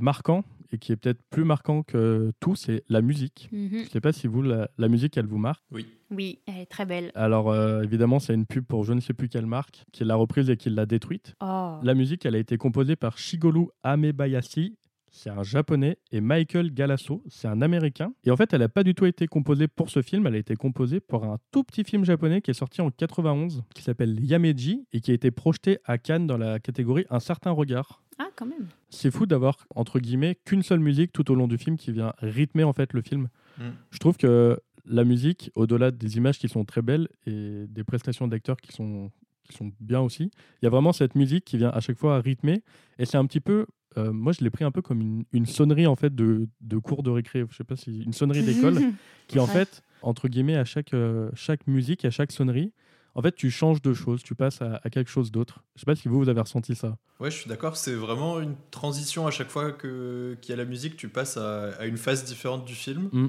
marquant 0.00 0.42
et 0.72 0.78
qui 0.78 0.92
est 0.92 0.96
peut-être 0.96 1.22
plus 1.30 1.44
marquant 1.44 1.82
que 1.82 2.32
tout, 2.40 2.54
c'est 2.56 2.84
la 2.88 3.02
musique. 3.02 3.48
Mhm. 3.52 3.84
Je 3.84 3.88
sais 3.90 4.00
pas 4.00 4.12
si 4.12 4.26
vous, 4.26 4.42
la, 4.42 4.70
la 4.78 4.88
musique, 4.88 5.16
elle 5.16 5.26
vous 5.26 5.38
marque. 5.38 5.62
Oui. 5.70 5.86
Oui, 6.10 6.40
elle 6.46 6.58
est 6.58 6.66
très 6.66 6.86
belle. 6.86 7.12
Alors 7.14 7.50
euh, 7.50 7.82
évidemment, 7.82 8.18
c'est 8.18 8.34
une 8.34 8.46
pub 8.46 8.64
pour 8.64 8.84
je 8.84 8.92
ne 8.92 9.00
sais 9.00 9.14
plus 9.14 9.28
quelle 9.28 9.46
marque 9.46 9.84
qui 9.92 10.04
l'a 10.04 10.16
reprise 10.16 10.50
et 10.50 10.56
qui 10.56 10.68
l'a 10.68 10.84
détruite. 10.84 11.34
Oh. 11.40 11.76
La 11.82 11.94
musique, 11.94 12.26
elle 12.26 12.34
a 12.34 12.38
été 12.38 12.56
composée 12.56 12.96
par 12.96 13.16
Shigeru 13.16 13.66
Amebayashi, 13.84 14.76
c'est 15.10 15.30
un 15.30 15.42
japonais, 15.42 15.98
et 16.12 16.20
Michael 16.20 16.72
Galasso, 16.72 17.22
c'est 17.28 17.48
un 17.48 17.62
américain. 17.62 18.12
Et 18.24 18.30
en 18.30 18.36
fait, 18.36 18.52
elle 18.52 18.60
n'a 18.60 18.68
pas 18.68 18.84
du 18.84 18.94
tout 18.94 19.06
été 19.06 19.26
composée 19.26 19.68
pour 19.68 19.90
ce 19.90 20.02
film, 20.02 20.26
elle 20.26 20.34
a 20.34 20.38
été 20.38 20.56
composée 20.56 21.00
pour 21.00 21.24
un 21.24 21.38
tout 21.50 21.64
petit 21.64 21.84
film 21.84 22.04
japonais 22.04 22.40
qui 22.40 22.50
est 22.50 22.54
sorti 22.54 22.80
en 22.80 22.90
91, 22.90 23.64
qui 23.74 23.82
s'appelle 23.82 24.18
Yameji, 24.22 24.86
et 24.92 25.00
qui 25.00 25.10
a 25.10 25.14
été 25.14 25.30
projeté 25.30 25.78
à 25.84 25.98
Cannes 25.98 26.26
dans 26.26 26.38
la 26.38 26.58
catégorie 26.58 27.06
Un 27.10 27.20
certain 27.20 27.50
regard. 27.50 28.02
Ah, 28.18 28.28
quand 28.36 28.46
même. 28.46 28.68
C'est 28.90 29.10
fou 29.10 29.24
d'avoir, 29.24 29.66
entre 29.74 29.98
guillemets, 29.98 30.36
qu'une 30.44 30.62
seule 30.62 30.80
musique 30.80 31.12
tout 31.12 31.30
au 31.30 31.34
long 31.34 31.48
du 31.48 31.56
film 31.56 31.76
qui 31.76 31.90
vient 31.90 32.12
rythmer 32.18 32.64
en 32.64 32.74
fait 32.74 32.92
le 32.92 33.00
film. 33.00 33.28
Mm. 33.58 33.70
Je 33.90 33.98
trouve 33.98 34.18
que 34.18 34.60
la 34.84 35.04
musique, 35.04 35.50
au-delà 35.54 35.90
des 35.90 36.16
images 36.16 36.38
qui 36.38 36.48
sont 36.48 36.64
très 36.64 36.82
belles 36.82 37.08
et 37.26 37.66
des 37.68 37.84
prestations 37.84 38.28
d'acteurs 38.28 38.58
qui 38.58 38.72
sont, 38.72 39.10
qui 39.48 39.56
sont 39.56 39.72
bien 39.80 40.00
aussi, 40.00 40.30
il 40.60 40.64
y 40.64 40.66
a 40.66 40.70
vraiment 40.70 40.92
cette 40.92 41.14
musique 41.14 41.44
qui 41.44 41.56
vient 41.56 41.70
à 41.70 41.80
chaque 41.80 41.96
fois 41.96 42.20
rythmer. 42.20 42.62
Et 42.98 43.06
c'est 43.06 43.16
un 43.16 43.24
petit 43.24 43.40
peu, 43.40 43.66
euh, 43.98 44.12
moi 44.12 44.32
je 44.32 44.44
l'ai 44.44 44.50
pris 44.50 44.64
un 44.64 44.70
peu 44.70 44.82
comme 44.82 45.00
une, 45.00 45.24
une 45.32 45.46
sonnerie 45.46 45.86
en 45.86 45.96
fait 45.96 46.14
de, 46.14 46.48
de 46.60 46.78
cours 46.78 47.02
de 47.02 47.10
récré, 47.10 47.44
je 47.50 47.56
sais 47.56 47.64
pas 47.64 47.76
si 47.76 48.02
une 48.02 48.12
sonnerie 48.12 48.42
d'école, 48.42 48.78
qui 49.26 49.38
en 49.38 49.46
Ouais. 49.46 49.52
fait, 49.52 49.82
entre 50.02 50.28
guillemets, 50.28 50.56
à 50.56 50.64
chaque, 50.64 50.94
euh, 50.94 51.30
chaque 51.34 51.66
musique, 51.66 52.04
à 52.04 52.10
chaque 52.10 52.32
sonnerie, 52.32 52.72
en 53.14 53.22
fait, 53.22 53.34
tu 53.34 53.50
changes 53.50 53.82
de 53.82 53.92
choses, 53.92 54.22
tu 54.22 54.34
passes 54.34 54.62
à, 54.62 54.80
quelque 54.90 55.10
chose 55.10 55.32
d'autre. 55.32 55.64
Je 55.74 55.80
sais 55.80 55.84
pas 55.84 55.96
si 55.96 56.08
vous, 56.08 56.18
vous 56.18 56.28
avez 56.28 56.40
ressenti 56.40 56.74
ça. 56.74 56.96
Ouais, 57.18 57.30
je 57.30 57.36
suis 57.36 57.48
d'accord. 57.48 57.76
C'est 57.76 57.94
vraiment 57.94 58.40
une 58.40 58.54
transition 58.70 59.26
à 59.26 59.30
chaque 59.30 59.50
fois 59.50 59.72
qu'il 59.72 60.38
y 60.48 60.52
a 60.52 60.56
la 60.56 60.64
musique, 60.64 60.96
tu 60.96 61.08
passes 61.08 61.36
à, 61.36 61.86
une 61.86 61.96
phase 61.96 62.24
différente 62.24 62.64
du 62.64 62.74
film. 62.74 63.08
Mm. 63.12 63.26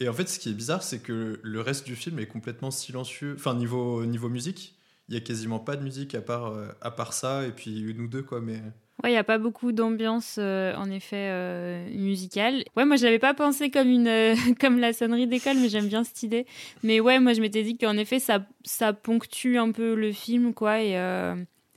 Et 0.00 0.08
en 0.08 0.12
fait, 0.12 0.28
ce 0.28 0.38
qui 0.38 0.48
est 0.48 0.54
bizarre, 0.54 0.82
c'est 0.82 1.00
que 1.00 1.40
le 1.42 1.60
reste 1.60 1.84
du 1.86 1.94
film 1.94 2.18
est 2.20 2.26
complètement 2.26 2.70
silencieux. 2.70 3.34
Enfin, 3.36 3.54
niveau, 3.54 4.04
niveau 4.06 4.28
musique, 4.28 4.76
il 5.08 5.14
y 5.14 5.18
a 5.18 5.20
quasiment 5.20 5.58
pas 5.58 5.76
de 5.76 5.82
musique 5.82 6.14
à 6.14 6.22
part, 6.22 6.46
euh, 6.46 6.68
à 6.80 6.90
part 6.90 7.12
ça 7.12 7.46
et 7.46 7.52
puis 7.52 7.80
une 7.80 8.00
ou 8.00 8.08
deux, 8.08 8.22
quoi. 8.22 8.40
Mais 8.40 8.62
Ouais, 9.02 9.10
il 9.10 9.12
n'y 9.12 9.18
a 9.18 9.24
pas 9.24 9.38
beaucoup 9.38 9.70
d'ambiance, 9.70 10.36
euh, 10.38 10.74
en 10.74 10.90
effet, 10.90 11.28
euh, 11.30 11.88
musicale. 11.90 12.64
Ouais, 12.76 12.84
moi, 12.84 12.96
je 12.96 13.04
l'avais 13.04 13.20
pas 13.20 13.32
pensé 13.32 13.70
comme, 13.70 13.88
une, 13.88 14.08
euh, 14.08 14.34
comme 14.60 14.78
la 14.78 14.92
sonnerie 14.92 15.28
d'école, 15.28 15.56
mais 15.58 15.68
j'aime 15.68 15.86
bien 15.86 16.02
cette 16.02 16.22
idée. 16.24 16.46
Mais 16.82 16.98
ouais, 16.98 17.20
moi, 17.20 17.32
je 17.32 17.40
m'étais 17.40 17.62
dit 17.62 17.78
qu'en 17.78 17.96
effet, 17.96 18.18
ça, 18.18 18.44
ça 18.64 18.92
ponctue 18.92 19.56
un 19.56 19.70
peu 19.70 19.94
le 19.94 20.10
film, 20.10 20.52
quoi, 20.52 20.82
et 20.82 20.94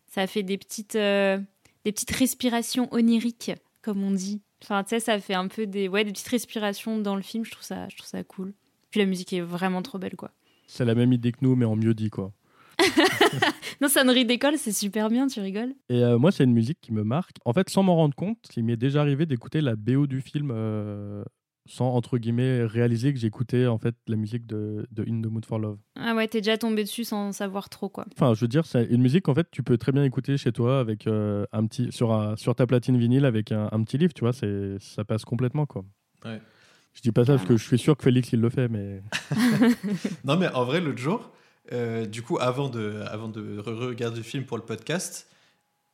ça 0.08 0.26
fait 0.26 0.44
des 0.44 0.58
petites, 0.58 0.96
des 0.96 1.92
petites 1.92 2.12
respirations 2.12 2.88
oniriques, 2.92 3.52
comme 3.84 4.04
on 4.04 4.12
dit. 4.12 4.42
Enfin, 4.64 4.84
tu 4.84 4.90
sais, 4.90 5.00
ça 5.00 5.20
fait 5.20 5.34
un 5.34 5.48
peu 5.48 5.68
des, 5.68 5.88
ouais, 5.88 6.04
des 6.04 6.12
petites 6.12 6.28
respirations 6.28 7.00
dans 7.00 7.16
le 7.16 7.22
film. 7.22 7.46
Je 7.46 7.52
trouve 7.52 7.64
ça, 7.64 7.88
je 7.90 7.98
trouve 7.98 8.10
ça 8.10 8.24
cool. 8.24 8.54
Puis 8.90 9.00
la 9.00 9.06
musique 9.06 9.34
est 9.34 9.42
vraiment 9.42 9.82
trop 9.82 9.98
belle, 9.98 10.16
quoi. 10.16 10.32
C'est 10.68 10.86
la 10.86 10.96
même 10.96 11.14
idée 11.14 11.32
que 11.32 11.40
nous, 11.42 11.56
mais 11.56 11.66
en 11.66 11.76
mieux 11.76 11.94
dit, 11.94 12.10
quoi. 12.10 12.32
non, 13.82 13.88
sonnerie 13.88 14.26
d'école, 14.26 14.58
c'est 14.58 14.72
super 14.72 15.10
bien, 15.10 15.28
tu 15.28 15.40
rigoles. 15.40 15.74
Et 15.90 16.04
euh, 16.04 16.18
moi, 16.18 16.32
c'est 16.32 16.44
une 16.44 16.54
musique 16.54 16.80
qui 16.82 16.94
me 16.94 17.04
marque. 17.04 17.38
En 17.46 17.54
fait, 17.54 17.70
sans 17.70 17.84
m'en 17.84 17.96
rendre 17.96 18.16
compte, 18.16 18.38
il 18.56 18.64
m'est 18.64 18.78
déjà 18.78 19.02
arrivé 19.02 19.26
d'écouter 19.26 19.62
la 19.62 19.76
BO 19.76 20.08
du 20.08 20.22
film 20.22 20.52
euh, 20.52 21.24
sans, 21.68 21.94
entre 21.94 22.18
guillemets, 22.18 22.66
réaliser 22.66 23.14
que 23.14 23.20
j'écoutais 23.20 23.68
en 23.68 23.78
fait 23.78 23.96
la 24.08 24.16
musique 24.16 24.46
de, 24.46 24.88
de, 24.92 25.04
In 25.04 25.22
the 25.22 25.28
Mood 25.28 25.46
for 25.46 25.60
Love. 25.60 25.78
Ah 25.96 26.16
ouais, 26.16 26.28
t'es 26.28 26.42
déjà 26.42 26.58
tombé 26.58 26.84
dessus 26.84 27.04
sans 27.04 27.32
savoir 27.32 27.70
trop, 27.70 27.90
quoi. 27.90 28.06
Enfin, 28.14 28.34
je 28.34 28.42
veux 28.42 28.48
dire, 28.48 28.66
c'est 28.66 28.86
une 28.86 29.02
musique 29.02 29.24
qu'en 29.24 29.36
fait, 29.36 29.48
tu 29.52 29.64
peux 29.64 29.78
très 29.78 29.92
bien 29.92 30.04
écouter 30.04 30.38
chez 30.38 30.52
toi 30.52 30.80
avec 30.80 31.08
euh, 31.08 31.46
un 31.52 31.66
petit, 31.66 31.92
sur, 31.92 32.14
un, 32.14 32.36
sur 32.36 32.56
ta 32.56 32.66
platine 32.66 32.98
vinyle 32.98 33.26
avec 33.26 33.52
un, 33.52 33.70
un 33.72 33.84
petit 33.84 33.98
livre, 33.98 34.14
tu 34.14 34.22
vois, 34.22 34.34
ça 34.34 35.04
passe 35.04 35.26
complètement, 35.26 35.66
quoi. 35.66 35.84
Ouais. 36.26 36.42
Je 36.94 37.02
dis 37.02 37.12
pas 37.12 37.26
ça 37.26 37.36
parce 37.36 37.48
que 37.48 37.58
je 37.58 37.64
suis 37.64 37.78
sûr 37.78 37.96
que 37.96 38.04
Félix 38.04 38.34
il 38.34 38.42
le 38.42 38.50
fait, 38.50 38.68
mais. 38.68 39.02
non, 40.26 40.36
mais 40.38 40.50
en 40.50 40.66
vrai, 40.66 40.82
l'autre 40.82 40.98
jour, 40.98 41.32
euh, 41.72 42.06
du 42.06 42.22
coup, 42.22 42.38
avant 42.40 42.70
de, 42.70 43.04
avant 43.08 43.28
de 43.28 43.60
regarder 43.60 44.18
le 44.18 44.24
film 44.24 44.46
pour 44.46 44.58
le 44.58 44.66
podcast, 44.66 45.28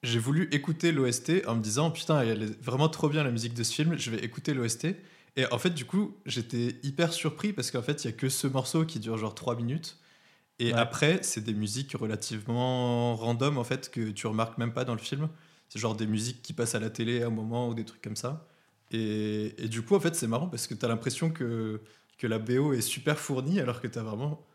j'ai 0.04 0.20
voulu 0.20 0.48
écouter 0.52 0.92
l'OST 0.92 1.44
en 1.48 1.56
me 1.56 1.62
disant 1.62 1.92
Putain, 1.92 2.22
elle 2.22 2.44
est 2.44 2.64
vraiment 2.64 2.90
trop 2.90 3.10
bien 3.10 3.24
la 3.24 3.32
musique 3.32 3.54
de 3.54 3.64
ce 3.64 3.74
film, 3.74 3.98
je 3.98 4.12
vais 4.12 4.20
écouter 4.20 4.54
l'OST. 4.54 4.88
Et 5.36 5.46
en 5.52 5.60
fait, 5.60 5.72
du 5.72 5.86
coup, 5.86 6.18
j'étais 6.26 6.78
hyper 6.84 7.14
surpris 7.14 7.54
parce 7.54 7.72
qu'en 7.72 7.82
fait, 7.82 8.04
il 8.04 8.08
y 8.08 8.10
a 8.10 8.14
que 8.14 8.30
ce 8.30 8.48
morceau 8.48 8.86
qui 8.86 9.00
dure 9.00 9.18
genre 9.18 9.36
3 9.36 9.56
minutes. 9.56 9.98
Et 10.60 10.74
après, 10.74 11.20
c'est 11.22 11.42
des 11.44 11.54
musiques 11.54 11.94
relativement 11.94 13.16
random 13.16 13.60
en 13.60 13.64
fait 13.64 13.92
que 13.92 14.10
tu 14.10 14.26
remarques 14.26 14.58
même 14.58 14.74
pas 14.74 14.86
dans 14.86 14.96
le 14.96 15.00
film. 15.00 15.30
C'est 15.70 15.80
genre 15.80 15.96
des 15.96 16.08
musiques 16.08 16.42
qui 16.42 16.54
passent 16.54 16.76
à 16.76 16.80
la 16.80 16.90
télé 16.90 17.22
à 17.22 17.28
un 17.28 17.30
moment 17.30 17.70
ou 17.70 17.76
des 17.76 17.86
trucs 17.86 18.02
comme 18.02 18.16
ça. 18.16 18.48
Et, 18.92 19.54
et 19.64 19.68
du 19.68 19.84
coup, 19.84 19.96
en 19.96 20.00
fait, 20.00 20.16
c'est 20.16 20.28
marrant 20.28 20.48
parce 20.48 20.66
que 20.66 20.74
tu 20.74 20.86
as 20.86 20.88
l'impression 20.88 21.30
que, 21.30 21.82
que 22.18 22.26
la 22.26 22.40
BO 22.40 22.74
est 22.74 22.82
super 22.82 23.20
fournie 23.20 23.60
alors 23.60 23.82
que 23.82 23.88
tu 23.88 24.00
as 24.00 24.04
vraiment 24.04 24.47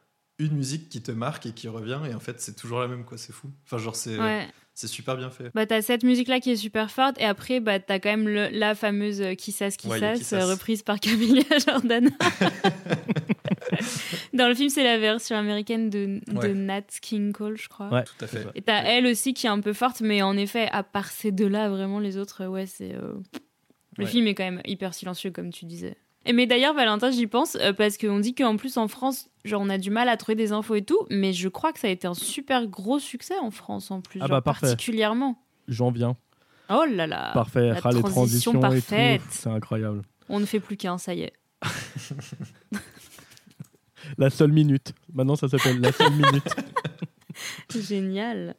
une 0.47 0.57
musique 0.57 0.89
qui 0.89 1.03
te 1.03 1.13
marque 1.13 1.47
et 1.47 1.53
qui 1.53 1.69
revient 1.69 2.01
et 2.09 2.15
en 2.15 2.21
fait 2.21 2.41
c'est 2.41 2.57
toujours 2.57 2.81
la 2.81 2.89
même 2.89 3.05
quoi 3.05 3.19
c'est 3.19 3.33
fou. 3.33 3.51
Enfin 3.65 3.79
genre 3.79 3.97
c'est 3.97 4.17
c'est 4.75 4.87
super 4.87 5.17
bien 5.17 5.31
fait. 5.31 5.51
Bah 5.55 5.67
t'as 5.67 5.83
cette 5.83 6.03
musique 6.03 6.29
là 6.29 6.41
qui 6.41 6.51
est 6.51 6.57
super 6.57 6.91
forte 6.91 7.21
et 7.21 7.25
après 7.25 7.61
bah 7.61 7.79
t'as 7.79 7.99
quand 7.99 8.17
même 8.17 8.29
la 8.29 8.75
fameuse 8.75 9.21
euh, 9.21 9.35
qui 9.35 9.53
sasse 9.53 9.77
qui 9.77 9.89
sasse 9.89 10.33
reprise 10.33 10.83
par 10.83 10.99
Camilla 11.01 11.45
Jordan 11.67 12.11
dans 14.33 14.49
le 14.49 14.55
film 14.55 14.71
c'est 14.71 14.85
la 14.85 14.99
version 14.99 15.37
américaine 15.37 15.91
de, 15.91 16.21
de 16.27 16.49
Nat 16.49 16.83
King 17.01 17.33
Cole 17.33 17.59
je 17.59 17.69
crois. 17.69 17.89
Ouais 17.91 18.05
tout 18.05 18.25
à 18.25 18.27
fait. 18.27 18.47
et 18.55 18.63
t'as 18.63 18.83
elle 18.85 19.07
aussi 19.07 19.35
qui 19.35 19.47
est 19.47 19.51
un 19.51 19.61
peu 19.61 19.75
forte 19.75 20.01
mais 20.01 20.23
en 20.23 20.37
effet 20.37 20.69
à 20.73 20.83
part 20.83 21.11
ces 21.11 21.33
deux 21.33 21.49
là 21.49 21.69
vraiment 21.69 21.99
les 21.99 22.17
autres 22.17 22.47
ouais 22.47 22.67
c'est 22.67 22.95
euh, 22.95 23.15
le 23.99 24.07
film 24.07 24.27
est 24.27 24.35
quand 24.35 24.45
même 24.45 24.63
hyper 24.65 24.95
silencieux 24.95 25.31
comme 25.31 25.53
tu 25.53 25.67
disais 25.67 25.97
et 26.25 26.33
mais 26.33 26.47
d'ailleurs, 26.47 26.75
Valentin, 26.75 27.11
j'y 27.11 27.27
pense, 27.27 27.57
euh, 27.57 27.73
parce 27.73 27.99
qu'on 27.99 28.21
dit 28.21 28.35
qu'en 28.35 28.57
plus 28.57 28.77
en 28.77 28.89
France, 28.89 29.29
genre 29.45 29.61
on 29.61 29.69
a 29.69 29.79
du 29.79 29.91
mal 29.91 30.09
à 30.09 30.17
trouver 30.17 30.37
des 30.37 30.53
infos 30.53 30.75
et 30.75 30.83
tout, 30.83 31.01
mais 31.11 31.33
je 31.33 31.49
crois 31.49 31.73
que 31.73 31.81
ça 31.81 31.89
a 31.89 31.91
été 31.91 32.07
un 32.07 32.15
super 32.15 32.67
gros 32.67 32.99
succès 32.99 33.39
en 33.39 33.51
France 33.51 33.91
en 33.91 34.01
plus, 34.01 34.21
ah 34.23 34.29
bah, 34.29 34.41
particulièrement. 34.41 35.43
J'en 35.69 35.91
viens. 35.91 36.17
Oh 36.71 36.85
là 36.89 37.07
là. 37.07 37.33
Parfait, 37.35 37.71
la 37.71 37.81
ah, 37.83 37.91
les 37.93 38.03
transitions 38.03 38.59
parfaite. 38.59 39.23
C'est 39.31 39.51
incroyable. 39.51 40.03
On 40.29 40.41
ne 40.41 40.47
fait 40.47 40.61
plus 40.61 40.77
qu'un, 40.77 40.97
ça 40.99 41.15
y 41.15 41.23
est. 41.23 41.33
la 44.19 44.31
seule 44.31 44.53
minute. 44.53 44.95
Maintenant, 45.13 45.37
ça 45.37 45.49
s'appelle 45.49 45.81
la 45.81 45.93
seule 45.93 46.13
minute. 46.13 46.55
Génial. 47.75 48.55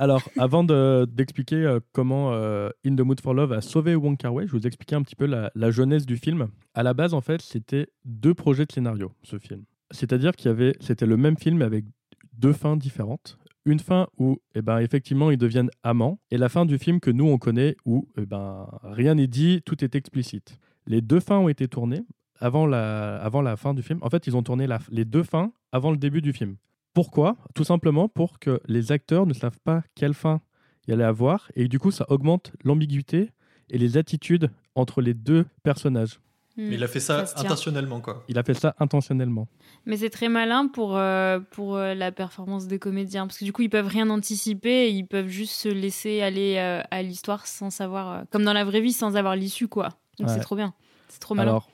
Alors, 0.00 0.22
avant 0.38 0.62
d'expliquer 0.62 1.56
euh, 1.56 1.80
comment 1.92 2.32
euh, 2.32 2.70
In 2.86 2.94
the 2.94 3.00
Mood 3.00 3.20
for 3.20 3.34
Love 3.34 3.52
a 3.52 3.60
sauvé 3.60 3.96
Wong 3.96 4.16
Kar 4.16 4.32
Wai, 4.32 4.46
je 4.46 4.52
vais 4.52 4.58
vous 4.58 4.66
expliquer 4.66 4.94
un 4.94 5.02
petit 5.02 5.16
peu 5.16 5.26
la, 5.26 5.70
jeunesse 5.72 6.06
du 6.06 6.16
film. 6.16 6.48
À 6.74 6.84
la 6.84 6.94
base, 6.94 7.14
en 7.14 7.20
fait, 7.20 7.42
c'était 7.42 7.88
deux 8.04 8.32
projets 8.32 8.64
de 8.64 8.70
scénario, 8.70 9.12
ce 9.24 9.38
film. 9.38 9.64
C'est-à-dire 9.90 10.36
qu'il 10.36 10.46
y 10.46 10.50
avait, 10.50 10.76
c'était 10.78 11.06
le 11.06 11.16
même 11.16 11.36
film 11.36 11.62
avec 11.62 11.84
deux 12.32 12.52
fins 12.52 12.76
différentes. 12.76 13.38
Une 13.64 13.80
fin 13.80 14.06
où, 14.18 14.38
eh 14.54 14.62
ben, 14.62 14.78
effectivement, 14.78 15.32
ils 15.32 15.36
deviennent 15.36 15.70
amants, 15.82 16.20
et 16.30 16.38
la 16.38 16.48
fin 16.48 16.64
du 16.64 16.78
film 16.78 17.00
que 17.00 17.10
nous 17.10 17.26
on 17.26 17.38
connaît 17.38 17.76
où, 17.84 18.08
eh 18.16 18.24
ben, 18.24 18.68
rien 18.84 19.16
n'est 19.16 19.26
dit, 19.26 19.62
tout 19.66 19.82
est 19.82 19.96
explicite. 19.96 20.58
Les 20.86 21.00
deux 21.02 21.20
fins 21.20 21.38
ont 21.38 21.48
été 21.48 21.66
tournées 21.66 22.04
avant 22.38 22.66
la, 22.66 23.16
avant 23.16 23.42
la 23.42 23.56
fin 23.56 23.74
du 23.74 23.82
film. 23.82 23.98
En 24.02 24.10
fait, 24.10 24.28
ils 24.28 24.36
ont 24.36 24.44
tourné 24.44 24.68
les 24.90 25.04
deux 25.04 25.24
fins 25.24 25.52
avant 25.72 25.90
le 25.90 25.96
début 25.96 26.22
du 26.22 26.32
film. 26.32 26.56
Pourquoi? 26.98 27.36
Tout 27.54 27.62
simplement 27.62 28.08
pour 28.08 28.40
que 28.40 28.60
les 28.66 28.90
acteurs 28.90 29.24
ne 29.24 29.32
savent 29.32 29.60
pas 29.62 29.84
quelle 29.94 30.14
fin 30.14 30.40
il 30.84 30.90
y 30.90 30.94
allait 30.94 31.04
avoir, 31.04 31.48
et 31.54 31.68
du 31.68 31.78
coup, 31.78 31.92
ça 31.92 32.04
augmente 32.08 32.50
l'ambiguïté 32.64 33.30
et 33.70 33.78
les 33.78 33.96
attitudes 33.96 34.50
entre 34.74 35.00
les 35.00 35.14
deux 35.14 35.46
personnages. 35.62 36.18
Mais 36.56 36.74
il 36.74 36.82
a 36.82 36.88
fait 36.88 36.98
ça, 36.98 37.24
intentionnellement, 37.36 38.00
quoi. 38.00 38.24
Il 38.26 38.36
a 38.36 38.42
fait 38.42 38.54
ça 38.54 38.74
intentionnellement. 38.80 39.46
Mais 39.86 39.98
c'est 39.98 40.10
très 40.10 40.28
malin 40.28 40.66
pour, 40.66 40.96
euh, 40.96 41.38
pour 41.38 41.76
euh, 41.76 41.94
la 41.94 42.10
performance 42.10 42.66
des 42.66 42.80
comédiens, 42.80 43.28
parce 43.28 43.38
que 43.38 43.44
du 43.44 43.52
coup, 43.52 43.62
ils 43.62 43.70
peuvent 43.70 43.86
rien 43.86 44.10
anticiper, 44.10 44.90
ils 44.90 45.06
peuvent 45.06 45.28
juste 45.28 45.52
se 45.52 45.68
laisser 45.68 46.20
aller 46.20 46.56
euh, 46.56 46.82
à 46.90 47.02
l'histoire 47.04 47.46
sans 47.46 47.70
savoir, 47.70 48.24
comme 48.30 48.42
dans 48.42 48.54
la 48.54 48.64
vraie 48.64 48.80
vie, 48.80 48.92
sans 48.92 49.14
avoir 49.14 49.36
l'issue, 49.36 49.68
quoi. 49.68 49.90
Donc 50.18 50.30
c'est 50.30 50.40
trop 50.40 50.56
bien. 50.56 50.74
C'est 51.06 51.20
trop 51.20 51.36
malin. 51.36 51.50
Alors, 51.50 51.70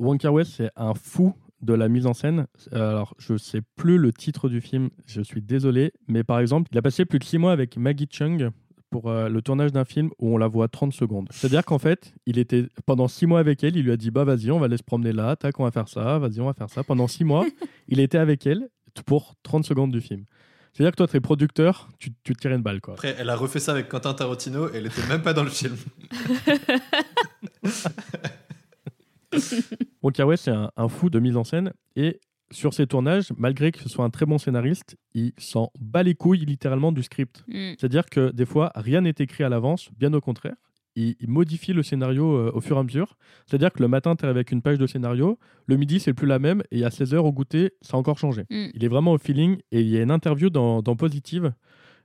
Wong 0.00 0.18
Kar 0.18 0.32
Wai, 0.32 0.44
c'est 0.44 0.72
un 0.74 0.94
fou 0.94 1.32
de 1.64 1.74
la 1.74 1.88
mise 1.88 2.06
en 2.06 2.14
scène. 2.14 2.46
Alors, 2.72 3.14
je 3.18 3.36
sais 3.36 3.60
plus 3.76 3.98
le 3.98 4.12
titre 4.12 4.48
du 4.48 4.60
film, 4.60 4.90
je 5.06 5.20
suis 5.22 5.42
désolé, 5.42 5.92
mais 6.08 6.24
par 6.24 6.38
exemple, 6.38 6.68
il 6.72 6.78
a 6.78 6.82
passé 6.82 7.04
plus 7.04 7.18
de 7.18 7.24
six 7.24 7.38
mois 7.38 7.52
avec 7.52 7.76
Maggie 7.76 8.08
Chung 8.10 8.50
pour 8.90 9.10
euh, 9.10 9.28
le 9.28 9.42
tournage 9.42 9.72
d'un 9.72 9.84
film 9.84 10.10
où 10.20 10.34
on 10.34 10.38
la 10.38 10.46
voit 10.46 10.68
30 10.68 10.92
secondes. 10.92 11.26
C'est-à-dire 11.30 11.64
qu'en 11.64 11.78
fait, 11.78 12.14
il 12.26 12.38
était 12.38 12.66
pendant 12.86 13.08
six 13.08 13.26
mois 13.26 13.40
avec 13.40 13.64
elle, 13.64 13.76
il 13.76 13.82
lui 13.82 13.90
a 13.90 13.96
dit 13.96 14.12
bah 14.12 14.22
vas-y, 14.22 14.52
on 14.52 14.60
va 14.60 14.66
aller 14.66 14.76
se 14.76 14.84
promener 14.84 15.12
là, 15.12 15.34
tac, 15.34 15.58
on 15.58 15.64
va 15.64 15.72
faire 15.72 15.88
ça, 15.88 16.18
vas-y, 16.18 16.40
on 16.40 16.46
va 16.46 16.54
faire 16.54 16.70
ça. 16.70 16.84
Pendant 16.84 17.08
six 17.08 17.24
mois, 17.24 17.44
il 17.88 17.98
était 17.98 18.18
avec 18.18 18.46
elle 18.46 18.68
pour 19.06 19.34
30 19.42 19.64
secondes 19.64 19.90
du 19.90 20.00
film. 20.00 20.24
C'est-à-dire 20.72 20.92
que 20.92 20.96
toi, 20.96 21.08
tu 21.08 21.16
es 21.16 21.20
producteur, 21.20 21.88
tu, 21.98 22.10
tu 22.24 22.34
te 22.34 22.40
tires 22.40 22.52
une 22.52 22.62
balle. 22.62 22.80
Quoi. 22.80 22.94
Après, 22.94 23.14
elle 23.18 23.30
a 23.30 23.36
refait 23.36 23.60
ça 23.60 23.72
avec 23.72 23.88
Quentin 23.88 24.12
Tarantino 24.14 24.68
et 24.68 24.76
elle 24.76 24.86
était 24.86 25.06
même 25.08 25.22
pas 25.22 25.32
dans 25.32 25.44
le 25.44 25.50
film. 25.50 25.76
Wong 30.02 30.14
c'est 30.36 30.52
un, 30.52 30.88
fou 30.88 31.10
de 31.10 31.18
mise 31.18 31.36
en 31.36 31.44
scène 31.44 31.72
et 31.96 32.20
sur 32.50 32.74
ses 32.74 32.86
tournages, 32.86 33.32
malgré 33.36 33.72
que 33.72 33.80
ce 33.80 33.88
soit 33.88 34.04
un 34.04 34.10
très 34.10 34.26
bon 34.26 34.38
scénariste, 34.38 34.96
il 35.14 35.32
s'en 35.38 35.70
bat 35.80 36.02
les 36.02 36.14
couilles 36.14 36.44
littéralement 36.44 36.92
du 36.92 37.02
script. 37.02 37.44
Mm. 37.48 37.72
C'est-à-dire 37.78 38.06
que 38.06 38.30
des 38.30 38.46
fois, 38.46 38.70
rien 38.74 39.00
n'est 39.00 39.14
écrit 39.18 39.44
à 39.44 39.48
l'avance, 39.48 39.90
bien 39.98 40.12
au 40.12 40.20
contraire. 40.20 40.54
Il, 40.96 41.16
modifie 41.26 41.72
le 41.72 41.82
scénario 41.82 42.36
euh, 42.36 42.52
au 42.54 42.60
fur 42.60 42.76
et 42.76 42.78
à 42.78 42.82
mesure. 42.84 43.16
C'est-à-dire 43.46 43.72
que 43.72 43.82
le 43.82 43.88
matin, 43.88 44.14
tu 44.14 44.24
es 44.24 44.28
avec 44.28 44.52
une 44.52 44.62
page 44.62 44.78
de 44.78 44.86
scénario, 44.86 45.40
le 45.66 45.76
midi, 45.76 45.98
c'est 45.98 46.14
plus 46.14 46.28
la 46.28 46.38
même, 46.38 46.62
et 46.70 46.84
à 46.84 46.88
16h 46.88 47.16
au 47.16 47.32
goûter, 47.32 47.72
ça 47.82 47.96
a 47.96 48.00
encore 48.00 48.18
changé. 48.18 48.42
Mm. 48.50 48.66
Il 48.74 48.84
est 48.84 48.88
vraiment 48.88 49.12
au 49.12 49.18
feeling, 49.18 49.58
et 49.72 49.80
il 49.80 49.88
y 49.88 49.98
a 49.98 50.02
une 50.02 50.12
interview 50.12 50.50
dans, 50.50 50.82
Positive. 50.96 51.52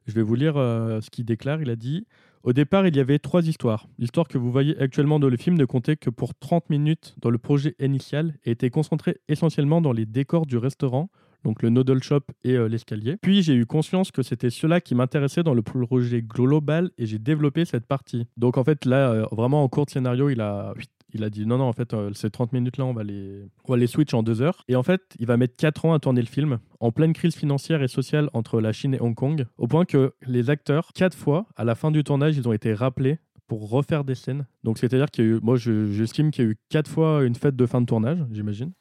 Je 0.08 0.14
vais 0.14 0.24
vous 0.24 0.34
lire 0.34 0.58
euh, 0.58 1.02
ce 1.02 1.12
qu'il 1.12 1.26
déclare. 1.26 1.62
Il 1.62 1.70
a 1.70 1.76
dit 1.76 2.08
au 2.44 2.54
départ, 2.54 2.88
il 2.88 2.96
y 2.96 3.00
avait 3.00 3.20
trois 3.20 3.48
histoires. 3.48 3.88
L'histoire 3.98 4.28
que 4.28 4.38
vous 4.38 4.52
voyez 4.52 4.80
actuellement 4.80 5.20
dans 5.20 5.30
le 5.30 5.38
film 5.38 5.58
ne 5.58 5.66
comptait 5.66 5.98
que 5.98 6.10
pour 6.10 6.34
30 6.36 6.70
minutes 6.70 7.16
dans 7.22 7.30
le 7.30 7.38
projet 7.38 7.76
initial 7.80 8.36
et 8.46 8.52
était 8.52 8.70
concentrée 8.70 9.18
essentiellement 9.28 9.82
dans 9.82 9.92
les 9.92 10.06
décors 10.06 10.46
du 10.46 10.58
restaurant, 10.58 11.10
donc 11.44 11.62
le 11.62 11.70
noodle 11.70 12.02
shop 12.02 12.22
et 12.44 12.54
euh, 12.54 12.68
l'escalier. 12.68 13.18
Puis 13.22 13.44
j'ai 13.44 13.54
eu 13.54 13.66
conscience 13.66 14.12
que 14.12 14.24
c'était 14.24 14.50
cela 14.50 14.82
qui 14.82 14.96
m'intéressait 14.96 15.44
dans 15.44 15.54
le 15.54 15.62
projet 15.62 16.22
global 16.22 16.92
et 16.98 17.06
j'ai 17.06 17.20
développé 17.20 17.66
cette 17.66 17.86
partie. 17.86 18.28
Donc 18.38 18.58
en 18.58 18.64
fait 18.64 18.86
là, 18.86 19.12
euh, 19.12 19.26
vraiment 19.32 19.64
en 19.64 19.68
cours 19.68 19.86
de 19.86 19.92
scénario, 19.92 20.30
il 20.30 20.42
a 20.42 20.74
il 21.14 21.24
a 21.24 21.30
dit 21.30 21.46
non, 21.46 21.58
non, 21.58 21.66
en 21.66 21.74
fait, 21.74 21.94
euh, 21.94 22.12
ces 22.14 22.30
30 22.30 22.54
minutes-là, 22.54 22.86
on, 22.86 22.94
va 22.94 23.04
les... 23.04 23.44
on 23.66 23.74
va 23.74 23.78
les 23.78 23.88
switch 23.88 24.14
en 24.14 24.24
deux 24.24 24.42
heures. 24.42 24.64
Et 24.68 24.76
en 24.76 24.84
fait, 24.84 25.02
il 25.20 25.26
va 25.26 25.38
mettre 25.38 25.56
4 25.58 25.86
ans 25.86 25.94
à 25.94 26.00
tourner 26.00 26.22
le 26.22 26.28
film, 26.28 26.60
en 26.80 26.92
pleine 26.92 27.14
crise 27.14 27.36
financière 27.36 27.82
et 27.82 27.88
sociale 27.88 28.30
entre 28.34 28.62
la 28.62 28.72
Chine 28.74 28.94
et 28.94 29.02
Hong 29.02 29.16
Kong, 29.16 29.46
au 29.58 29.68
point 29.68 29.86
que 29.86 30.14
les 30.26 30.50
acteurs, 30.50 30.92
quatre 30.94 31.18
fois, 31.18 31.48
à 31.56 31.64
la 31.64 31.76
fin 31.76 31.92
du 31.92 32.04
tournage, 32.04 32.38
ils 32.38 32.48
ont 32.48 32.54
été 32.54 32.74
rappelés 32.74 33.20
pour 33.48 33.70
refaire 33.70 34.04
des 34.04 34.16
scènes. 34.16 34.46
Donc, 34.64 34.78
c'est-à-dire 34.78 35.08
qu'il 35.08 35.26
y 35.26 35.28
a 35.28 35.32
eu, 35.32 35.40
moi, 35.42 35.58
j'estime 35.58 36.32
qu'il 36.32 36.46
y 36.46 36.48
a 36.48 36.52
eu 36.52 36.58
quatre 36.70 36.90
fois 36.90 37.24
une 37.24 37.36
fête 37.36 37.56
de 37.56 37.66
fin 37.66 37.82
de 37.82 37.86
tournage, 37.86 38.20
j'imagine. 38.32 38.72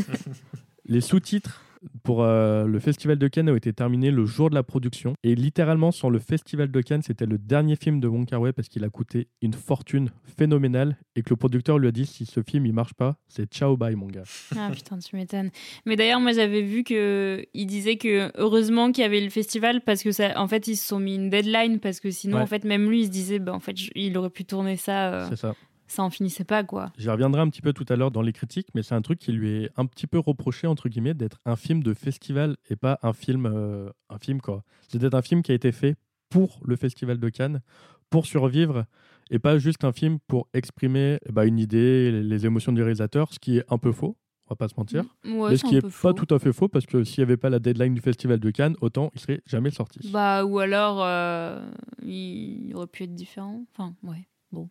les 0.86 1.00
sous-titres 1.00 1.62
pour 2.02 2.22
euh, 2.22 2.66
le 2.66 2.78
festival 2.78 3.18
de 3.18 3.28
Cannes 3.28 3.48
a 3.48 3.56
été 3.56 3.72
terminé 3.72 4.10
le 4.10 4.24
jour 4.26 4.50
de 4.50 4.54
la 4.54 4.62
production. 4.62 5.14
Et 5.22 5.34
littéralement, 5.34 5.90
sur 5.92 6.10
le 6.10 6.18
festival 6.18 6.70
de 6.70 6.80
Cannes, 6.80 7.02
c'était 7.02 7.26
le 7.26 7.38
dernier 7.38 7.76
film 7.76 8.00
de 8.00 8.08
Wong 8.08 8.26
parce 8.54 8.68
qu'il 8.68 8.84
a 8.84 8.88
coûté 8.88 9.28
une 9.42 9.54
fortune 9.54 10.10
phénoménale 10.36 10.96
et 11.16 11.22
que 11.22 11.30
le 11.30 11.36
producteur 11.36 11.78
lui 11.78 11.88
a 11.88 11.92
dit 11.92 12.06
si 12.06 12.26
ce 12.26 12.42
film 12.42 12.66
il 12.66 12.72
marche 12.72 12.94
pas, 12.94 13.16
c'est 13.28 13.52
ciao 13.52 13.76
bye 13.76 13.96
mon 13.96 14.06
gars. 14.06 14.22
Ah 14.56 14.70
putain, 14.72 14.98
tu 14.98 15.16
m'étonnes. 15.16 15.50
Mais 15.86 15.96
d'ailleurs, 15.96 16.20
moi 16.20 16.32
j'avais 16.32 16.62
vu 16.62 16.84
que 16.84 17.44
il 17.54 17.66
disait 17.66 17.96
que 17.96 18.30
heureusement 18.36 18.92
qu'il 18.92 19.02
y 19.02 19.06
avait 19.06 19.20
le 19.20 19.30
festival 19.30 19.80
parce 19.80 20.02
que 20.02 20.12
ça, 20.12 20.38
en 20.40 20.48
fait, 20.48 20.68
ils 20.68 20.76
se 20.76 20.86
sont 20.86 21.00
mis 21.00 21.14
une 21.16 21.30
deadline 21.30 21.80
parce 21.80 22.00
que 22.00 22.10
sinon, 22.10 22.36
Ouais. 22.36 22.42
en 22.42 22.46
fait, 22.46 22.64
même 22.64 22.88
lui, 22.88 23.00
il 23.00 23.06
se 23.06 23.10
disait, 23.10 23.38
bah, 23.38 23.52
en 23.52 23.60
fait, 23.60 23.74
il 23.94 24.16
aurait 24.16 24.30
pu 24.30 24.44
tourner 24.44 24.76
ça, 24.76 25.12
euh, 25.12 25.26
C'est 25.30 25.36
ça. 25.36 25.54
Ça 25.90 26.02
en 26.02 26.10
finissait 26.10 26.44
pas 26.44 26.64
quoi. 26.64 26.92
J'y 26.96 27.08
reviendrai 27.10 27.40
un 27.40 27.48
petit 27.48 27.62
peu 27.62 27.72
tout 27.72 27.84
à 27.88 27.96
l'heure 27.96 28.10
dans 28.10 28.22
les 28.22 28.32
critiques, 28.32 28.68
mais 28.74 28.82
c'est 28.82 28.94
un 28.94 29.02
truc 29.02 29.18
qui 29.18 29.32
lui 29.32 29.64
est 29.64 29.70
un 29.76 29.86
petit 29.86 30.06
peu 30.06 30.18
reproché, 30.18 30.66
entre 30.66 30.88
guillemets, 30.88 31.14
d'être 31.14 31.38
un 31.44 31.56
film 31.56 31.82
de 31.82 31.94
festival 31.94 32.56
et 32.68 32.76
pas 32.76 32.98
un 33.02 33.12
film, 33.12 33.46
euh, 33.46 33.90
un 34.08 34.18
film 34.18 34.40
quoi. 34.40 34.62
C'est 34.88 34.98
d'être 34.98 35.14
un 35.14 35.22
film 35.22 35.42
qui 35.42 35.52
a 35.52 35.54
été 35.54 35.72
fait 35.72 35.96
pour 36.28 36.60
le 36.64 36.76
festival 36.76 37.18
de 37.18 37.28
Cannes, 37.28 37.60
pour 38.08 38.26
survivre, 38.26 38.84
et 39.30 39.38
pas 39.38 39.58
juste 39.58 39.84
un 39.84 39.92
film 39.92 40.18
pour 40.26 40.48
exprimer 40.54 41.18
ben, 41.30 41.44
une 41.44 41.58
idée, 41.58 42.10
les- 42.12 42.22
les 42.22 42.46
émotions 42.46 42.72
du 42.72 42.82
réalisateur, 42.82 43.32
ce 43.32 43.38
qui 43.38 43.58
est 43.58 43.64
un 43.68 43.78
peu 43.78 43.92
faux, 43.92 44.16
on 44.46 44.50
va 44.50 44.56
pas 44.56 44.68
se 44.68 44.74
mentir. 44.76 45.04
Ouais, 45.24 45.50
mais 45.50 45.56
ce 45.56 45.64
qui 45.64 45.74
un 45.74 45.78
est 45.78 45.82
peu 45.82 45.88
pas 45.88 45.92
faux. 45.92 46.12
tout 46.12 46.32
à 46.34 46.38
fait 46.40 46.52
faux, 46.52 46.68
parce 46.68 46.86
que 46.86 47.04
s'il 47.04 47.20
n'y 47.22 47.28
avait 47.28 47.36
pas 47.36 47.50
la 47.50 47.58
deadline 47.60 47.94
du 47.94 48.00
festival 48.00 48.38
de 48.40 48.50
Cannes, 48.50 48.74
autant 48.80 49.10
il 49.14 49.20
serait 49.20 49.42
jamais 49.46 49.70
sorti. 49.70 50.00
Bah, 50.12 50.44
ou 50.44 50.58
alors, 50.58 51.00
euh, 51.04 51.64
il 52.02 52.72
aurait 52.74 52.86
pu 52.88 53.04
être 53.04 53.14
différent. 53.14 53.64
Enfin, 53.72 53.94
ouais, 54.02 54.26
bon. 54.52 54.68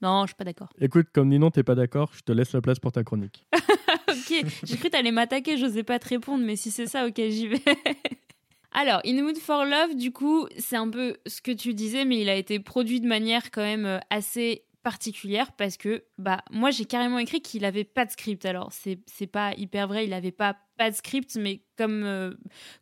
Non, 0.00 0.22
je 0.22 0.28
suis 0.28 0.36
pas 0.36 0.44
d'accord. 0.44 0.68
Écoute, 0.80 1.08
comme 1.12 1.28
Ninon, 1.28 1.50
t'es 1.50 1.62
pas 1.62 1.74
d'accord, 1.74 2.10
je 2.14 2.20
te 2.20 2.32
laisse 2.32 2.52
la 2.52 2.60
place 2.60 2.78
pour 2.78 2.92
ta 2.92 3.02
chronique. 3.02 3.44
ok, 4.08 4.44
j'ai 4.64 4.76
cru 4.76 4.90
t'allais 4.90 5.10
m'attaquer, 5.12 5.56
j'osais 5.56 5.82
pas 5.82 5.98
te 5.98 6.08
répondre, 6.08 6.44
mais 6.44 6.56
si 6.56 6.70
c'est 6.70 6.86
ça, 6.86 7.06
ok, 7.06 7.16
j'y 7.16 7.48
vais. 7.48 7.62
Alors, 8.72 9.00
In 9.04 9.16
the 9.16 9.22
Mood 9.22 9.38
for 9.38 9.64
Love, 9.64 9.96
du 9.96 10.12
coup, 10.12 10.46
c'est 10.58 10.76
un 10.76 10.88
peu 10.88 11.16
ce 11.26 11.40
que 11.40 11.50
tu 11.50 11.74
disais, 11.74 12.04
mais 12.04 12.20
il 12.20 12.28
a 12.28 12.36
été 12.36 12.60
produit 12.60 13.00
de 13.00 13.08
manière 13.08 13.50
quand 13.50 13.62
même 13.62 13.86
euh, 13.86 13.98
assez 14.10 14.64
particulière 14.84 15.52
parce 15.52 15.76
que 15.76 16.04
bah 16.18 16.42
moi 16.50 16.70
j'ai 16.70 16.84
carrément 16.84 17.18
écrit 17.18 17.42
qu'il 17.42 17.64
avait 17.64 17.84
pas 17.84 18.06
de 18.06 18.10
script 18.10 18.46
alors 18.46 18.70
c'est 18.72 19.26
pas 19.26 19.52
hyper 19.54 19.88
vrai 19.88 20.06
il 20.06 20.12
avait 20.14 20.30
pas 20.30 20.56
pas 20.78 20.88
de 20.90 20.94
script 20.94 21.36
mais 21.36 21.62
comme 21.76 22.04
euh, 22.04 22.32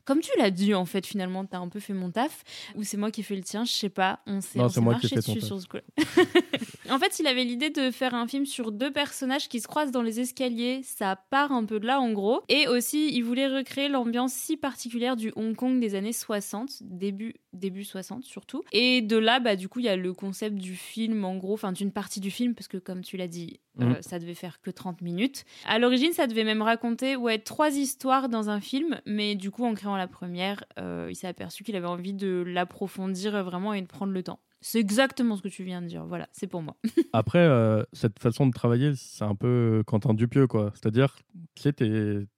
comme 0.05 0.20
tu 0.20 0.31
l'as 0.38 0.50
dit 0.50 0.74
en 0.74 0.85
fait 0.85 1.07
finalement 1.07 1.46
t'as 1.46 1.59
un 1.59 1.68
peu 1.68 1.81
fait 1.81 1.94
mon 1.94 2.11
taf 2.11 2.44
ou 2.76 2.85
c'est 2.85 2.98
moi 2.98 3.11
qui 3.11 3.22
ai 3.22 3.24
fait 3.24 3.35
le 3.35 3.42
tien 3.42 3.64
je 3.64 3.72
sais 3.72 3.88
pas 3.88 4.20
on 4.26 4.40
s'est 4.40 4.59
Non, 4.59 4.66
on 4.66 4.68
c'est 4.68 4.74
s'est 4.74 4.81
moi 4.83 4.94
qui 4.96 5.07
ai 5.07 5.16
marché 5.16 5.35
dessus 5.35 5.44
sur 5.44 5.61
ce 5.61 5.66
coup 5.66 5.79
en 6.90 6.99
fait 6.99 7.18
il 7.18 7.27
avait 7.27 7.44
l'idée 7.44 7.70
de 7.70 7.90
faire 7.90 8.14
un 8.14 8.27
film 8.27 8.46
sur 8.46 8.72
deux 8.72 8.90
personnages 8.92 9.49
qui 9.49 9.61
se 9.61 9.68
croisent 9.68 9.92
dans 9.92 10.03
les 10.03 10.20
escaliers. 10.20 10.81
Ça 10.83 11.16
part 11.31 11.53
un 11.53 11.64
peu 11.64 11.81
de 11.81 11.87
là 11.87 12.01
en 12.01 12.12
gros. 12.12 12.42
Et 12.49 12.68
aussi 12.68 13.12
il 13.14 13.22
voulait 13.22 13.49
recréer 13.49 13.88
l'ambiance 13.88 14.33
si 14.33 14.57
particulière 14.57 15.16
du 15.16 15.33
Hong 15.37 15.55
Kong 15.55 15.81
des 15.81 15.94
années 15.94 16.12
60 16.12 16.83
début 16.83 17.35
début 17.53 17.85
60 17.85 18.25
surtout. 18.25 18.62
Et 18.72 19.01
de 19.03 19.16
là 19.16 19.40
bah 19.40 19.57
du 19.57 19.68
coup 19.68 19.79
il 19.81 19.87
y 19.87 19.88
a 19.88 19.96
le 19.96 20.12
concept 20.12 20.57
du 20.57 20.75
film 20.75 21.25
en 21.25 21.37
gros 21.37 21.55
enfin 21.55 21.72
d'une 21.72 21.92
partie 21.92 22.20
du 22.20 22.31
film 22.31 22.55
parce 22.55 22.68
que 22.68 22.77
comme 22.79 23.03
tu 23.03 23.16
l'as 23.16 23.29
dit 23.29 23.61
euh, 23.81 23.85
Mhm. 23.87 23.96
ça 24.01 24.18
devait 24.18 24.35
faire 24.35 24.61
que 24.62 24.70
30 24.70 25.03
minutes. 25.03 25.44
À 25.66 25.79
l'origine 25.79 26.12
ça 26.12 26.27
devait 26.27 26.44
même 26.44 26.62
raconter 26.62 27.14
ouais 27.16 27.38
trois 27.38 27.77
histoires 27.77 28.29
dans 28.29 28.49
un 28.51 28.61
film. 28.61 29.01
Mais 29.07 29.35
du 29.35 29.51
coup 29.51 29.64
en 29.64 29.75
créant 29.75 29.96
la 29.96 30.07
première 30.09 30.64
euh, 30.79 31.09
il 31.11 31.14
s'est 31.16 31.27
aperçu 31.27 31.62
qu'il 31.64 31.77
avait 31.77 31.87
envie 31.87 32.14
de 32.14 32.42
l'approfondir 32.46 33.42
vraiment 33.44 33.72
et 33.75 33.81
de 33.83 33.87
prendre 33.87 34.12
le 34.12 34.22
temps 34.22 34.40
c'est 34.68 34.81
exactement 34.81 35.37
ce 35.37 35.42
que 35.42 35.48
tu 35.48 35.62
viens 35.62 35.81
de 35.81 35.87
dire 35.87 36.05
voilà 36.07 36.29
c'est 36.33 36.48
pour 36.48 36.61
moi 36.61 36.76
Après, 37.12 37.38
euh, 37.38 37.85
cette 37.92 38.18
façon 38.18 38.46
de 38.46 38.52
travailler, 38.52 38.92
c'est 38.96 39.24
un 39.24 39.37
peu 39.37 39.85
Quentin 39.87 40.12
Dupieux, 40.12 40.46
quoi. 40.46 40.72
C'est-à-dire, 40.74 41.16
tu 41.55 41.62
sais, 41.62 41.72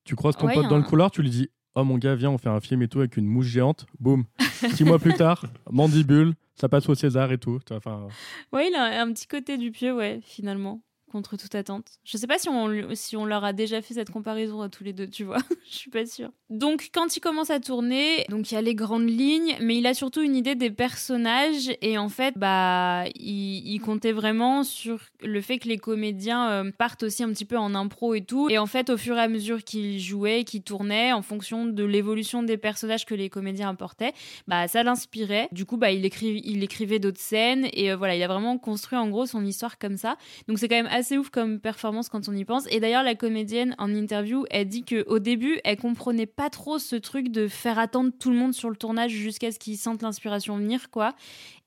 tu 0.04 0.14
croises 0.14 0.36
ton 0.36 0.46
Ouais, 0.46 0.54
pote 0.54 0.68
dans 0.68 0.76
le 0.76 0.84
couloir, 0.84 1.10
tu 1.10 1.22
lui 1.22 1.30
dis 1.30 1.48
Oh 1.74 1.84
mon 1.84 1.96
gars, 1.96 2.14
viens, 2.14 2.30
on 2.30 2.38
fait 2.38 2.48
un 2.48 2.60
film 2.60 2.82
et 2.82 2.88
tout 2.88 2.98
avec 2.98 3.16
une 3.16 3.26
mouche 3.26 3.46
géante. 3.46 3.86
Boum. 3.98 4.24
Six 4.74 4.84
mois 4.84 4.98
plus 4.98 5.14
tard, 5.14 5.46
mandibule, 5.70 6.34
ça 6.54 6.68
passe 6.68 6.88
au 6.88 6.94
César 6.94 7.32
et 7.32 7.38
tout. 7.38 7.58
Enfin, 7.70 8.08
Ouais, 8.52 8.68
il 8.68 8.74
a 8.74 9.02
un 9.02 9.12
petit 9.12 9.26
côté 9.26 9.56
du 9.56 9.70
pieux, 9.70 9.94
ouais, 9.94 10.20
finalement, 10.22 10.82
contre 11.08 11.36
toute 11.36 11.54
attente. 11.54 11.86
Je 12.04 12.16
sais 12.16 12.26
pas 12.26 12.38
si 12.38 12.48
on, 12.48 12.94
si 12.94 13.16
on 13.16 13.24
leur 13.24 13.44
a 13.44 13.52
déjà 13.52 13.82
fait 13.82 13.94
cette 13.94 14.10
comparaison 14.10 14.62
à 14.62 14.68
tous 14.68 14.84
les 14.84 14.92
deux, 14.92 15.08
tu 15.08 15.24
vois. 15.24 15.38
Je 15.70 15.76
suis 15.76 15.90
pas 15.90 16.06
sûre. 16.06 16.30
Donc, 16.50 16.90
quand 16.94 17.16
il 17.16 17.20
commence 17.20 17.50
à 17.50 17.60
tourner, 17.60 18.24
donc 18.28 18.50
il 18.50 18.54
y 18.54 18.58
a 18.58 18.62
les 18.62 18.74
grandes 18.74 19.08
lignes, 19.08 19.56
mais 19.60 19.76
il 19.76 19.86
a 19.86 19.94
surtout 19.94 20.22
une 20.22 20.36
idée 20.36 20.54
des 20.54 20.70
personnages 20.70 21.70
et 21.82 21.98
en 21.98 22.08
fait, 22.08 22.34
bah, 22.36 23.04
il, 23.14 23.78
comptait 23.80 24.12
vraiment 24.12 24.64
sur 24.64 25.00
le 25.22 25.40
fait 25.40 25.58
que 25.58 25.68
les 25.68 25.78
comédiens 25.78 26.50
euh, 26.50 26.70
partent 26.76 27.04
aussi 27.04 27.22
un 27.22 27.28
petit 27.30 27.44
peu 27.44 27.56
en 27.56 27.74
impro 27.74 28.14
et 28.14 28.22
tout. 28.22 28.48
Et 28.50 28.58
en 28.58 28.66
fait, 28.66 28.90
au 28.90 28.96
fur 28.96 29.16
et 29.16 29.20
à 29.20 29.28
mesure 29.28 29.62
qu'ils 29.62 30.00
jouaient, 30.00 30.44
qu'ils 30.44 30.62
tournaient, 30.62 31.12
en 31.12 31.22
fonction 31.22 31.64
de 31.66 31.84
l'évolution 31.84 32.42
des 32.42 32.56
personnages 32.56 33.06
que 33.06 33.14
les 33.14 33.30
comédiens 33.30 33.70
apportaient, 33.70 34.12
bah 34.46 34.68
ça 34.68 34.82
l'inspirait. 34.82 35.48
Du 35.52 35.64
coup, 35.64 35.76
bah 35.76 35.90
il 35.90 36.04
écrivait, 36.04 36.40
il 36.44 36.62
écrivait 36.62 36.98
d'autres 36.98 37.20
scènes 37.20 37.68
et 37.72 37.90
euh, 37.90 37.96
voilà, 37.96 38.16
il 38.16 38.22
a 38.22 38.28
vraiment 38.28 38.58
construit 38.58 38.98
en 38.98 39.08
gros 39.08 39.26
son 39.26 39.44
histoire 39.44 39.78
comme 39.78 39.96
ça. 39.96 40.16
Donc 40.48 40.58
c'est 40.58 40.68
quand 40.68 40.76
même 40.76 40.90
assez 40.98 41.16
ouf 41.16 41.30
comme 41.30 41.60
performance 41.60 42.08
quand 42.08 42.28
on 42.28 42.34
y 42.34 42.44
pense. 42.44 42.66
Et 42.70 42.80
d'ailleurs, 42.80 43.02
la 43.02 43.14
comédienne 43.14 43.74
en 43.78 43.94
interview, 43.94 44.44
elle 44.50 44.68
dit 44.68 44.84
que 44.84 45.04
au 45.08 45.18
début, 45.18 45.58
elle 45.64 45.78
comprenait 45.78 46.26
pas 46.26 46.50
trop 46.50 46.78
ce 46.78 46.96
truc 46.96 47.30
de 47.30 47.48
faire 47.48 47.78
attendre 47.78 48.12
tout 48.18 48.30
le 48.30 48.36
monde 48.36 48.54
sur 48.54 48.70
le 48.70 48.76
tournage 48.76 49.12
jusqu'à 49.12 49.50
ce 49.50 49.58
qu'ils 49.58 49.78
sentent 49.78 50.02
l'inspiration 50.02 50.56
venir, 50.56 50.90
quoi. 50.90 51.14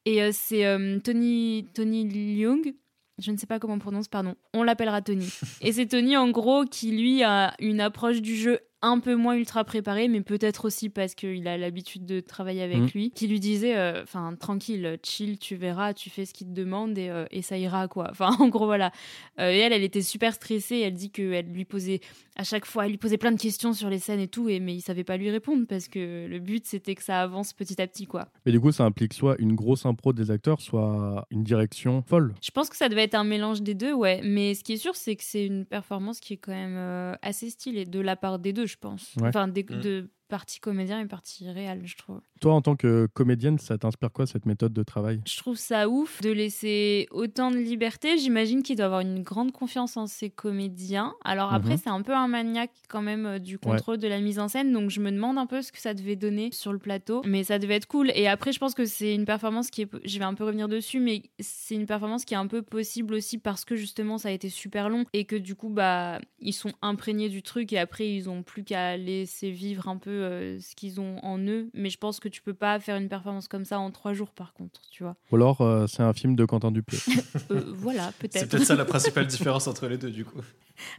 Et 0.06 0.22
euh, 0.22 0.32
c'est 0.34 0.66
euh, 0.66 1.00
Tony 1.00 1.68
Tony 1.74 2.38
Leung. 2.38 2.74
Je 3.20 3.32
ne 3.32 3.38
sais 3.38 3.46
pas 3.46 3.60
comment 3.60 3.76
on 3.76 3.80
prononce, 3.80 4.08
pardon. 4.08 4.36
On 4.54 4.64
l'appellera 4.64 5.02
Tony. 5.02 5.30
Et 5.62 5.74
c'est 5.74 5.86
Tony, 5.86 6.18
en 6.18 6.30
gros, 6.30 6.66
qui 6.66 6.92
lui 6.92 7.24
a 7.24 7.54
une 7.60 7.80
approche 7.80 8.22
du 8.22 8.36
jeu 8.36 8.60
un 8.82 9.00
peu 9.00 9.16
moins 9.16 9.36
ultra 9.36 9.64
préparée, 9.64 10.08
mais 10.08 10.22
peut-être 10.22 10.66
aussi 10.66 10.90
parce 10.90 11.14
qu'il 11.16 11.48
a 11.48 11.58
l'habitude 11.58 12.06
de 12.06 12.20
travailler 12.20 12.64
avec 12.64 12.80
Mhm. 12.80 12.90
lui, 12.96 13.12
qui 13.12 13.28
lui 13.28 13.40
disait, 13.40 13.78
euh, 13.78 14.02
enfin, 14.04 14.36
tranquille, 14.40 14.98
chill, 15.04 15.38
tu 15.38 15.56
verras, 15.56 15.94
tu 15.94 16.10
fais 16.10 16.26
ce 16.26 16.34
qu'il 16.34 16.48
te 16.48 16.54
demande 16.54 16.98
et, 16.98 17.10
euh, 17.10 17.26
et 17.32 17.42
ça 17.42 17.58
ira, 17.58 17.88
quoi. 17.88 18.08
Enfin, 18.12 18.36
en 18.40 18.48
gros, 18.50 18.66
voilà. 18.66 18.92
Euh, 19.40 19.52
et 19.52 19.58
elle, 19.60 19.74
elle 19.74 19.84
était 19.84 20.02
super 20.02 20.34
stressée. 20.34 20.80
Elle 20.80 20.94
dit 20.96 21.12
qu'elle 21.12 21.46
lui 21.52 21.66
posait, 21.66 22.00
à 22.36 22.44
chaque 22.44 22.66
fois, 22.66 22.86
elle 22.86 22.92
lui 22.92 22.98
posait 22.98 23.18
plein 23.18 23.32
de 23.32 23.40
questions 23.40 23.74
sur 23.74 23.90
les 23.90 24.00
scènes 24.00 24.20
et 24.20 24.28
tout, 24.28 24.50
et, 24.50 24.60
mais 24.60 24.74
il 24.76 24.82
savait 24.82 25.04
pas 25.04 25.18
lui 25.18 25.30
répondre 25.30 25.66
parce 25.68 25.88
que 25.88 26.26
le 26.28 26.40
but, 26.40 26.66
c'était 26.66 26.96
que 26.96 27.04
ça 27.04 27.22
avance 27.22 27.54
petit 27.54 27.80
à 27.82 27.88
petit, 27.88 28.08
quoi. 28.08 28.30
mais 28.46 28.52
du 28.52 28.60
coup, 28.60 28.72
ça 28.72 28.84
implique 28.86 29.14
soit 29.14 29.36
une 29.40 29.54
grosse 29.54 29.86
impro 29.86 30.14
des 30.14 30.32
acteurs, 30.32 30.60
soit 30.62 31.26
une 31.30 31.44
direction 31.44 32.02
folle. 32.08 32.34
Je 32.42 32.52
pense 32.52 32.70
que 32.70 32.78
ça 32.78 32.90
devait 32.90 33.04
être 33.04 33.16
un 33.16 33.24
mélange 33.24 33.62
des 33.62 33.76
deux, 33.76 33.94
ouais. 33.94 34.22
Mais 34.24 34.56
ce 34.56 34.64
qui 34.64 34.74
est 34.74 34.78
sûr, 34.78 34.96
c'est 34.96 35.16
que 35.16 35.24
c'est 35.24 35.46
une 35.46 35.66
performance 35.66 36.20
qui 36.20 36.34
est 36.34 36.38
quand 36.38 36.52
même 36.52 37.18
assez 37.22 37.50
stylée 37.50 37.86
de 37.86 38.00
la 38.00 38.16
part 38.16 38.40
des 38.40 38.54
deux, 38.54 38.66
je 38.72 38.78
pense. 38.78 39.16
Ouais. 39.18 39.28
Enfin, 39.30 39.48
des, 39.48 39.64
Mm. 39.64 39.82
de 39.82 40.10
partie 40.32 40.60
comédien 40.62 41.00
et 41.02 41.06
partie 41.06 41.48
réelle, 41.50 41.82
je 41.86 41.98
trouve. 41.98 42.22
Toi, 42.40 42.54
en 42.54 42.62
tant 42.62 42.76
que 42.78 43.08
comédienne, 43.14 43.60
ça 43.60 43.78
t'inspire 43.78 44.12
quoi 44.12 44.26
cette 44.26 44.46
méthode 44.46 44.72
de 44.74 44.82
travail? 44.84 45.20
Je 45.28 45.38
trouve 45.38 45.58
ça 45.58 45.90
ouf 45.90 46.22
de 46.22 46.32
laisser 46.32 47.08
autant 47.12 47.52
de 47.52 47.58
liberté. 47.58 48.18
J'imagine 48.18 48.64
qu'il 48.64 48.78
doit 48.78 48.86
avoir 48.86 49.02
une 49.02 49.22
grande 49.22 49.52
confiance 49.52 49.98
en 49.98 50.08
ses 50.08 50.30
comédiens. 50.30 51.14
Alors 51.26 51.54
après, 51.54 51.72
Mhm. 51.74 51.78
c'est 51.84 51.90
un 51.90 52.02
peu 52.02 52.14
un 52.16 52.30
maniaque 52.30 52.72
quand 52.88 53.02
même 53.02 53.26
euh, 53.26 53.40
du 53.40 53.60
contrôle 53.60 53.98
de 53.98 54.08
la 54.08 54.22
mise 54.22 54.40
en 54.40 54.48
scène. 54.48 54.72
Donc 54.72 54.90
je 54.90 55.02
me 55.02 55.12
demande 55.12 55.38
un 55.38 55.46
peu 55.46 55.62
ce 55.62 55.72
que 55.74 55.80
ça 55.80 55.94
devait 55.94 56.16
donner 56.16 56.50
sur 56.54 56.72
le 56.72 56.80
plateau. 56.80 57.22
Mais 57.26 57.44
ça 57.44 57.60
devait 57.60 57.76
être 57.76 57.88
cool. 57.88 58.12
Et 58.16 58.28
après, 58.30 58.54
je 58.54 58.60
pense 58.60 58.74
que 58.74 58.86
c'est 58.86 59.14
une 59.14 59.26
performance 59.26 59.70
qui 59.70 59.82
est... 59.84 59.90
Je 60.06 60.18
vais 60.18 60.26
un 60.26 60.34
peu 60.34 60.46
revenir 60.46 60.70
dessus, 60.70 61.00
mais 61.02 61.24
c'est 61.40 61.76
une 61.76 61.86
performance 61.86 62.24
qui 62.26 62.34
est 62.34 62.38
un 62.38 62.48
peu 62.48 62.62
possible 62.62 63.14
aussi 63.14 63.38
parce 63.38 63.66
que 63.66 63.76
justement, 63.76 64.18
ça 64.18 64.30
a 64.30 64.32
été 64.32 64.50
super 64.50 64.88
long. 64.90 65.04
Et 65.12 65.26
que 65.26 65.36
du 65.36 65.56
coup, 65.56 65.70
bah, 65.70 66.20
ils 66.40 66.54
sont 66.54 66.72
imprégnés 66.82 67.28
du 67.30 67.44
truc. 67.44 67.74
Et 67.74 67.78
après, 67.80 68.10
ils 68.10 68.30
ont 68.30 68.44
plus 68.44 68.64
qu'à 68.64 68.96
laisser 68.98 69.52
vivre 69.52 69.88
un 69.90 69.98
peu 69.98 70.21
euh, 70.22 70.60
ce 70.60 70.76
qu'ils 70.76 71.00
ont 71.02 71.18
en 71.24 71.40
eux. 71.40 71.70
Mais 71.74 71.90
je 71.90 71.98
pense 71.98 72.20
que 72.20 72.30
tu 72.30 72.42
peux 72.42 72.54
pas 72.54 72.80
faire 72.80 72.96
une 72.98 73.10
performance 73.10 73.48
comme 73.48 73.66
ça 73.66 73.80
en 73.80 73.92
trois 73.92 74.14
jours, 74.14 74.32
par 74.32 74.54
contre, 74.54 74.82
tu 74.92 75.04
vois. 75.04 75.16
Ou 75.32 75.36
alors, 75.36 75.62
euh, 75.62 75.88
c'est 75.88 76.04
un 76.04 76.14
film 76.14 76.36
de 76.36 76.46
Quentin 76.46 76.72
Dupieux. 76.72 77.00
Euh, 77.52 77.74
voilà, 77.76 78.12
C'est 78.22 78.30
peut-être. 78.30 78.50
peut-être 78.50 78.66
ça 78.66 78.76
la 78.76 78.86
principale 78.86 79.28
différence 79.28 79.68
entre 79.68 79.88
les 79.88 79.98
deux, 79.98 80.12
du 80.12 80.24
coup. 80.24 80.40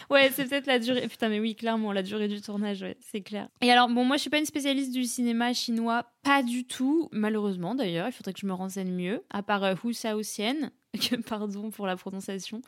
Ouais, 0.09 0.31
c'est 0.33 0.45
peut-être 0.45 0.67
la 0.67 0.79
durée. 0.79 1.07
Putain, 1.07 1.29
mais 1.29 1.39
oui, 1.39 1.55
clairement, 1.55 1.91
la 1.91 2.03
durée 2.03 2.27
du 2.27 2.41
tournage, 2.41 2.81
ouais, 2.81 2.97
c'est 2.99 3.21
clair. 3.21 3.47
Et 3.61 3.71
alors, 3.71 3.87
bon, 3.89 4.05
moi, 4.05 4.17
je 4.17 4.21
suis 4.21 4.29
pas 4.29 4.39
une 4.39 4.45
spécialiste 4.45 4.91
du 4.93 5.03
cinéma 5.05 5.53
chinois, 5.53 6.05
pas 6.23 6.43
du 6.43 6.65
tout, 6.65 7.09
malheureusement 7.11 7.75
d'ailleurs. 7.75 8.07
Il 8.07 8.11
faudrait 8.11 8.33
que 8.33 8.39
je 8.39 8.45
me 8.45 8.53
renseigne 8.53 8.91
mieux, 8.91 9.23
à 9.29 9.43
part 9.43 9.63
euh, 9.63 9.75
Hu 9.83 9.93
Shaoxian, 9.93 10.71
que 10.93 11.15
pardon 11.21 11.69
pour 11.69 11.87
la 11.87 11.95
prononciation, 11.95 12.61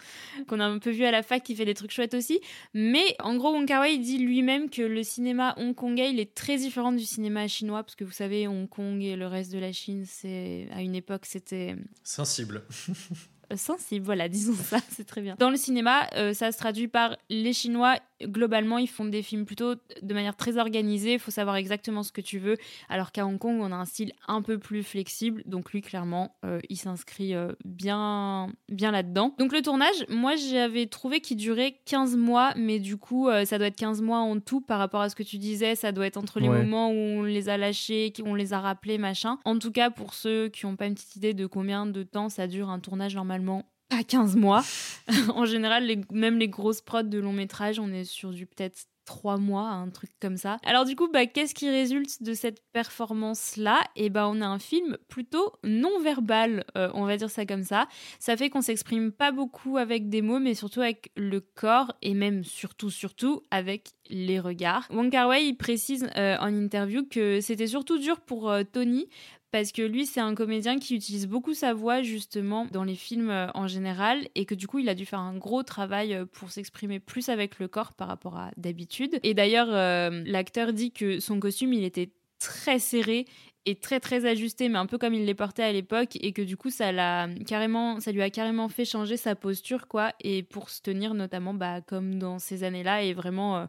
qu'on 0.48 0.60
a 0.60 0.66
un 0.66 0.80
peu 0.80 0.92
vu 0.92 1.06
à 1.06 1.12
la 1.12 1.24
fac, 1.24 1.44
qui 1.44 1.56
fait 1.56 1.66
des 1.66 1.74
trucs 1.74 1.92
chouettes 1.92 2.14
aussi. 2.14 2.40
Mais 2.74 3.16
en 3.20 3.36
gros, 3.36 3.52
Wong 3.52 3.68
Kar-wai 3.68 3.98
dit 3.98 4.18
lui-même 4.18 4.70
que 4.70 4.82
le 4.82 5.04
cinéma 5.04 5.56
hongkongais, 5.58 6.12
il 6.12 6.20
est 6.20 6.34
très 6.34 6.58
différent 6.58 6.92
du 6.92 7.06
cinéma 7.06 7.48
chinois, 7.48 7.84
parce 7.84 7.96
que 7.96 8.04
vous 8.04 8.12
savez, 8.12 8.48
Hong 8.48 8.70
Kong 8.70 9.02
et 9.02 9.16
le 9.16 9.28
reste 9.28 9.52
de 9.52 9.60
la 9.60 9.72
Chine, 9.72 10.06
c'est 10.06 10.68
à 10.72 10.82
une 10.82 10.96
époque, 10.96 11.26
c'était 11.26 11.76
Sensible. 12.04 12.64
sensible, 13.56 14.06
voilà, 14.06 14.30
disons 14.30 14.54
ça, 14.54 14.78
c'est 14.90 15.06
très 15.06 15.22
bien. 15.22 15.36
Dans 15.40 15.50
le 15.50 15.58
cinéma, 15.58 16.08
euh, 16.16 16.34
ça 16.34 16.52
se 16.52 16.58
traduit 16.58 16.88
par 16.88 17.18
les 17.30 17.54
Chinois 17.54 17.98
globalement, 18.28 18.78
ils 18.78 18.88
font 18.88 19.06
des 19.06 19.22
films 19.22 19.46
plutôt 19.46 19.76
de 19.76 20.14
manière 20.14 20.36
très 20.36 20.58
organisée. 20.58 21.14
Il 21.14 21.20
faut 21.20 21.32
savoir 21.32 21.56
exactement 21.56 22.04
ce 22.04 22.12
que 22.12 22.22
tu 22.22 22.40
veux. 22.40 22.58
Alors 22.90 23.12
qu'à 23.12 23.26
Hong 23.26 23.38
Kong, 23.38 23.60
on 23.62 23.72
a 23.72 23.76
un 23.76 23.86
style 23.86 24.14
un 24.28 24.42
peu 24.42 24.58
plus 24.58 24.84
flexible. 24.84 25.44
Donc 25.46 25.72
lui, 25.72 25.82
clairement, 25.82 26.36
euh, 26.46 26.60
il 26.70 26.78
s'inscrit 26.78 27.36
euh, 27.36 27.52
bien, 27.66 28.50
bien 28.70 28.92
là-dedans. 28.92 29.36
Donc 29.40 29.54
le 29.54 29.62
tournage, 29.62 30.06
moi, 30.10 30.36
j'avais 30.36 30.88
trouvé 30.88 31.22
qu'il 31.22 31.38
durait 31.38 31.76
15 31.86 32.16
mois, 32.16 32.54
mais 32.56 32.80
du 32.80 32.98
coup, 32.98 33.28
euh, 33.28 33.46
ça 33.46 33.58
doit 33.58 33.68
être 33.68 33.76
15 33.76 34.02
mois 34.02 34.20
en 34.20 34.40
tout 34.40 34.62
par 34.62 34.80
rapport 34.80 35.02
à 35.02 35.10
ce 35.10 35.16
que 35.16 35.24
tu 35.24 35.38
disais. 35.38 35.76
Ça 35.76 35.92
doit 35.92 36.06
être 36.06 36.18
entre 36.18 36.40
les 36.40 36.50
moments 36.50 36.90
où 36.90 36.94
on 36.94 37.24
les 37.24 37.50
a 37.50 37.58
lâchés, 37.58 38.14
où 38.22 38.28
on 38.28 38.36
les 38.36 38.54
a 38.54 38.60
rappelés, 38.60 38.98
machin. 38.98 39.38
En 39.46 39.58
tout 39.58 39.72
cas, 39.72 39.90
pour 39.90 40.14
ceux 40.14 40.50
qui 40.50 40.66
n'ont 40.66 40.76
pas 40.76 40.88
une 40.88 40.96
petite 40.96 41.16
idée 41.16 41.34
de 41.34 41.46
combien 41.46 41.86
de 41.86 42.04
temps 42.04 42.30
ça 42.30 42.48
dure 42.48 42.70
un 42.70 42.80
tournage 42.80 43.16
normalement, 43.16 43.41
à 43.90 44.04
15 44.04 44.36
mois. 44.36 44.64
en 45.36 45.46
général, 45.46 45.88
même 46.12 46.40
les 46.40 46.48
grosses 46.48 46.82
prods 46.82 47.04
de 47.04 47.20
long 47.20 47.34
métrage, 47.34 47.80
on 47.80 47.92
est 47.92 48.06
sur 48.06 48.32
du 48.32 48.46
peut-être 48.46 48.86
trois 49.06 49.38
mois, 49.38 49.68
un 49.68 49.90
truc 49.90 50.12
comme 50.22 50.38
ça. 50.38 50.58
Alors 50.64 50.86
du 50.86 50.96
coup, 50.96 51.10
bah, 51.12 51.26
qu'est-ce 51.26 51.54
qui 51.54 51.70
résulte 51.70 52.24
de 52.24 52.34
cette 52.34 52.62
performance-là? 52.72 53.82
Eh 53.96 54.10
ben, 54.10 54.28
on 54.28 54.42
a 54.42 54.46
un 54.46 54.60
film 54.60 54.98
plutôt 55.10 55.54
non-verbal, 55.64 56.64
euh, 56.78 56.90
on 56.94 57.06
va 57.06 57.18
dire 57.18 57.30
ça 57.30 57.46
comme 57.46 57.64
ça. 57.64 57.88
Ça 58.20 58.38
fait 58.38 58.50
qu'on 58.50 58.62
s'exprime 58.62 59.12
pas 59.12 59.32
beaucoup 59.32 59.78
avec 59.78 60.10
des 60.10 60.22
mots, 60.22 60.40
mais 60.40 60.54
surtout 60.54 60.82
avec 60.82 61.12
le 61.18 61.42
corps 61.42 61.94
et 62.02 62.14
même 62.14 62.44
surtout, 62.44 62.90
surtout 62.90 63.42
avec 63.52 63.90
les 64.10 64.40
regards. 64.40 64.88
Wong 64.92 65.12
Kar 65.12 65.28
Wai 65.28 65.54
précise 65.54 66.08
euh, 66.16 66.38
en 66.40 66.54
interview 66.54 67.04
que 67.06 67.42
c'était 67.42 67.68
surtout 67.68 67.98
dur 67.98 68.22
pour 68.22 68.50
euh, 68.50 68.64
Tony 68.64 69.08
parce 69.52 69.72
que 69.72 69.82
lui, 69.82 70.06
c'est 70.06 70.22
un 70.22 70.34
comédien 70.34 70.80
qui 70.80 70.96
utilise 70.96 71.28
beaucoup 71.28 71.54
sa 71.54 71.74
voix 71.74 72.02
justement 72.02 72.66
dans 72.72 72.84
les 72.84 72.96
films 72.96 73.30
euh, 73.30 73.48
en 73.54 73.68
général 73.68 74.28
et 74.36 74.46
que 74.46 74.56
du 74.56 74.68
coup, 74.68 74.80
il 74.80 74.90
a 74.90 74.96
dû 74.96 75.06
faire 75.06 75.20
un 75.20 75.38
gros 75.38 75.64
travail 75.64 76.14
euh, 76.14 76.26
pour 76.26 76.52
s'exprimer 76.52 77.00
plus 77.00 77.30
avec 77.30 77.60
le 77.60 77.68
corps 77.68 77.94
par 77.94 78.08
rapport 78.08 78.38
à 78.38 78.52
d'habitude. 78.58 79.20
Et 79.24 79.34
d'ailleurs, 79.34 79.70
euh, 79.70 80.24
l'acteur 80.26 80.72
dit 80.72 80.92
que 80.92 81.20
son 81.20 81.40
costume, 81.40 81.74
il 81.74 81.84
était 81.84 82.12
très 82.40 82.80
serré 82.80 83.26
et 83.66 83.76
très 83.76 84.00
très 84.00 84.26
ajusté 84.26 84.70
mais 84.70 84.78
un 84.78 84.86
peu 84.86 84.98
comme 84.98 85.14
il 85.14 85.26
les 85.26 85.34
portait 85.34 85.64
à 85.64 85.72
l'époque 85.72 86.18
et 86.22 86.34
que 86.34 86.42
du 86.42 86.58
coup 86.58 86.70
ça 86.70 86.92
l'a 86.92 87.28
carrément 87.46 88.00
ça 88.00 88.12
lui 88.12 88.22
a 88.22 88.30
carrément 88.30 88.70
fait 88.70 88.86
changer 88.86 89.18
sa 89.18 89.36
posture 89.36 89.88
quoi 89.88 90.12
et 90.22 90.44
pour 90.44 90.70
se 90.70 90.82
tenir 90.82 91.14
notamment 91.14 91.54
bah 91.54 91.82
comme 91.82 92.20
dans 92.20 92.40
ces 92.40 92.64
années-là 92.64 93.04
et 93.04 93.14
vraiment 93.14 93.68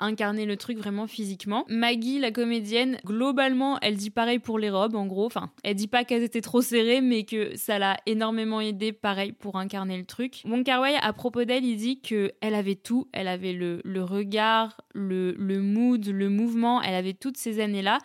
incarner 0.00 0.44
le 0.44 0.56
truc 0.56 0.78
vraiment 0.78 1.06
physiquement. 1.06 1.64
Maggie, 1.68 2.18
la 2.18 2.30
comédienne, 2.30 2.98
globalement, 3.04 3.78
elle 3.80 3.96
dit 3.96 4.10
pareil 4.10 4.38
pour 4.38 4.58
les 4.58 4.70
robes, 4.70 4.96
en 4.96 5.06
gros. 5.06 5.26
Enfin, 5.26 5.50
elle 5.62 5.76
dit 5.76 5.88
pas 5.88 6.04
qu'elles 6.04 6.22
étaient 6.22 6.40
trop 6.40 6.62
serrées, 6.62 7.00
mais 7.00 7.24
que 7.24 7.56
ça 7.56 7.78
l'a 7.78 7.96
énormément 8.06 8.60
aidé, 8.60 8.92
pareil, 8.92 9.32
pour 9.32 9.56
incarner 9.56 9.96
le 9.96 10.04
truc. 10.04 10.42
Wong 10.44 10.64
à 10.68 11.12
propos 11.12 11.44
d'elle, 11.44 11.64
il 11.64 11.76
dit 11.76 12.00
que 12.00 12.32
elle 12.40 12.54
avait 12.54 12.74
tout. 12.74 13.08
Elle 13.12 13.28
avait 13.28 13.52
le, 13.52 13.80
regard, 14.02 14.80
le, 14.92 15.32
le 15.32 15.60
mood, 15.60 16.06
le 16.06 16.28
mouvement. 16.28 16.82
Elle 16.82 16.94
avait 16.94 17.14
toutes 17.14 17.36
ces 17.36 17.60
années-là. 17.60 17.98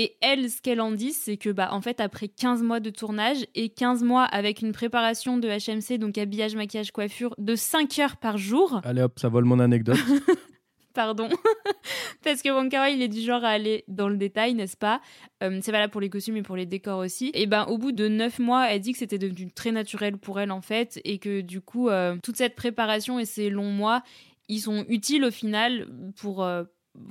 Et 0.00 0.16
elle, 0.20 0.48
ce 0.48 0.62
qu'elle 0.62 0.80
en 0.80 0.92
dit, 0.92 1.12
c'est 1.12 1.36
que, 1.36 1.50
bah, 1.50 1.70
en 1.72 1.80
fait, 1.80 2.00
après 2.00 2.28
15 2.28 2.62
mois 2.62 2.78
de 2.78 2.88
tournage 2.88 3.44
et 3.56 3.68
15 3.68 4.04
mois 4.04 4.22
avec 4.22 4.62
une 4.62 4.70
préparation 4.70 5.38
de 5.38 5.48
HMC, 5.48 5.98
donc 5.98 6.16
habillage, 6.16 6.54
maquillage, 6.54 6.92
coiffure, 6.92 7.34
de 7.36 7.56
5 7.56 7.98
heures 7.98 8.16
par 8.16 8.38
jour. 8.38 8.80
Allez 8.84 9.02
hop, 9.02 9.18
ça 9.18 9.28
vole 9.28 9.44
mon 9.44 9.58
anecdote. 9.58 9.98
pardon. 10.94 11.28
Parce 12.24 12.42
que 12.42 12.48
Wong 12.48 12.72
il 12.92 13.02
est 13.02 13.08
du 13.08 13.20
genre 13.20 13.44
à 13.44 13.50
aller 13.50 13.84
dans 13.86 14.08
le 14.08 14.16
détail, 14.16 14.54
n'est-ce 14.54 14.76
pas? 14.76 15.00
Euh, 15.42 15.58
C'est 15.62 15.72
valable 15.72 15.92
pour 15.92 16.00
les 16.00 16.10
costumes 16.10 16.36
et 16.36 16.42
pour 16.42 16.56
les 16.56 16.66
décors 16.66 16.98
aussi. 16.98 17.30
Et 17.34 17.46
ben, 17.46 17.64
au 17.66 17.78
bout 17.78 17.92
de 17.92 18.08
neuf 18.08 18.38
mois, 18.38 18.70
elle 18.70 18.80
dit 18.80 18.92
que 18.92 18.98
c'était 18.98 19.18
devenu 19.18 19.50
très 19.52 19.72
naturel 19.72 20.16
pour 20.16 20.40
elle, 20.40 20.50
en 20.50 20.60
fait, 20.60 21.00
et 21.04 21.18
que 21.18 21.40
du 21.40 21.60
coup, 21.60 21.88
euh, 21.88 22.16
toute 22.22 22.36
cette 22.36 22.56
préparation 22.56 23.18
et 23.18 23.24
ces 23.24 23.48
longs 23.50 23.70
mois, 23.70 24.02
ils 24.48 24.60
sont 24.60 24.84
utiles 24.88 25.24
au 25.24 25.30
final 25.30 25.86
pour, 26.16 26.42
euh, 26.42 26.64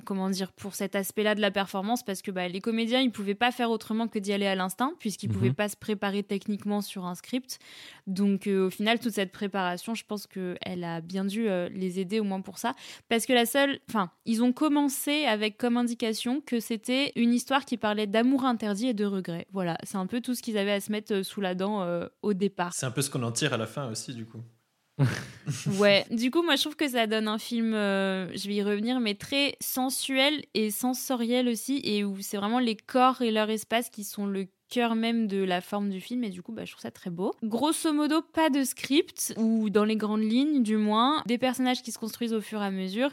comment 0.06 0.30
dire 0.30 0.52
pour 0.52 0.76
cet 0.76 0.96
aspect-là 0.96 1.36
de 1.36 1.42
la 1.42 1.52
performance 1.52 2.04
parce 2.04 2.22
que 2.22 2.32
bah, 2.32 2.48
les 2.48 2.62
comédiens 2.62 3.02
ils 3.02 3.12
pouvaient 3.12 3.36
pas 3.36 3.52
faire 3.52 3.72
autrement 3.72 4.08
que 4.08 4.20
d'y 4.20 4.34
aller 4.34 4.48
à 4.48 4.56
l'instinct 4.56 4.94
puisqu'ils 5.00 5.30
ne 5.30 5.34
pouvaient 5.34 5.50
mhm. 5.50 5.56
pas 5.56 5.70
se 5.70 5.76
préparer 5.76 6.24
techniquement 6.24 6.82
sur 6.82 7.06
un 7.06 7.16
script. 7.16 7.60
Donc 8.06 8.48
euh, 8.48 8.68
au 8.68 8.70
final 8.70 9.00
toute 9.00 9.14
cette 9.14 9.32
préparation 9.32 9.96
je 9.96 10.04
pense 10.06 10.28
que 10.28 10.58
elle 10.62 10.84
a 10.84 11.02
bien 11.02 11.26
dû 11.26 11.48
euh, 11.48 11.70
les 11.70 12.00
aider 12.00 12.20
au 12.20 12.24
moins 12.24 12.42
pour 12.42 12.58
ça. 12.58 12.74
Parce 13.10 13.26
que 13.26 13.34
la 13.34 13.46
seule 13.46 13.80
enfin 13.90 14.12
ils 14.26 14.44
ont 14.44 14.54
commencé 14.54 15.26
avec 15.26 15.58
comme 15.58 15.78
indication 15.78 16.42
que 16.42 16.60
c'était 16.60 17.12
une 17.16 17.34
histoire 17.34 17.66
qui 17.66 17.78
parlait 17.78 18.08
d'amour 18.08 18.46
interdit 18.46 18.88
et 18.88 18.94
de 18.94 19.06
regret 19.06 19.48
voilà 19.52 19.78
c'est 19.84 19.98
un 19.98 20.08
peu 20.08 20.22
tout 20.22 20.36
ce 20.36 20.42
qu'ils 20.42 20.58
avaient 20.58 20.72
à 20.72 20.82
se 20.82 20.92
mettre 20.92 21.14
euh, 21.14 21.24
sous 21.24 21.42
la 21.42 21.56
dent 21.56 21.68
au 22.22 22.34
départ. 22.34 22.74
C'est 22.74 22.86
un 22.86 22.92
peu 22.92 23.02
ce 23.02 23.10
qu'on 23.10 23.24
en 23.24 23.32
tire 23.32 23.54
à 23.54 23.58
la 23.58 23.68
fin 23.68 23.90
aussi 23.90 24.14
du 24.14 24.26
coup 24.26 24.42
ouais, 25.80 26.06
du 26.10 26.32
coup, 26.32 26.42
moi 26.42 26.56
je 26.56 26.62
trouve 26.62 26.76
que 26.76 26.88
ça 26.88 27.08
donne 27.08 27.28
un 27.28 27.38
film, 27.38 27.74
euh, 27.74 28.36
je 28.36 28.48
vais 28.48 28.56
y 28.56 28.64
revenir, 28.64 29.00
mais 29.00 29.16
très 29.16 29.56
sensuel 29.62 30.44
et 30.54 30.72
sensoriel 30.72 31.48
aussi, 31.48 31.82
et 31.84 32.04
où 32.04 32.20
c'est 32.22 32.38
vraiment 32.38 32.60
les 32.60 32.76
corps 32.76 33.22
et 33.22 33.32
leur 33.32 33.50
espace 33.50 33.90
qui 33.90 34.04
sont 34.04 34.26
le 34.26 34.48
cœur 34.70 34.96
même 34.96 35.28
de 35.28 35.44
la 35.44 35.62
forme 35.62 35.90
du 35.90 36.02
film 36.02 36.24
et 36.24 36.30
du 36.30 36.42
coup 36.42 36.52
bah, 36.52 36.66
je 36.66 36.72
trouve 36.72 36.82
ça 36.82 36.92
très 36.92 37.10
beau. 37.10 37.34
Grosso 37.44 37.94
modo 37.94 38.22
pas 38.22 38.50
de 38.50 38.64
script 38.64 39.34
ou 39.38 39.70
dans 39.70 39.86
les 39.86 39.96
grandes 39.96 40.24
lignes 40.24 40.64
du 40.64 40.78
moins, 40.78 41.24
des 41.26 41.38
personnages 41.38 41.82
qui 41.82 41.92
se 41.92 42.00
construisent 42.00 42.34
au 42.34 42.42
fur 42.42 42.62
et 42.62 42.66
à 42.66 42.72
mesure 42.72 43.10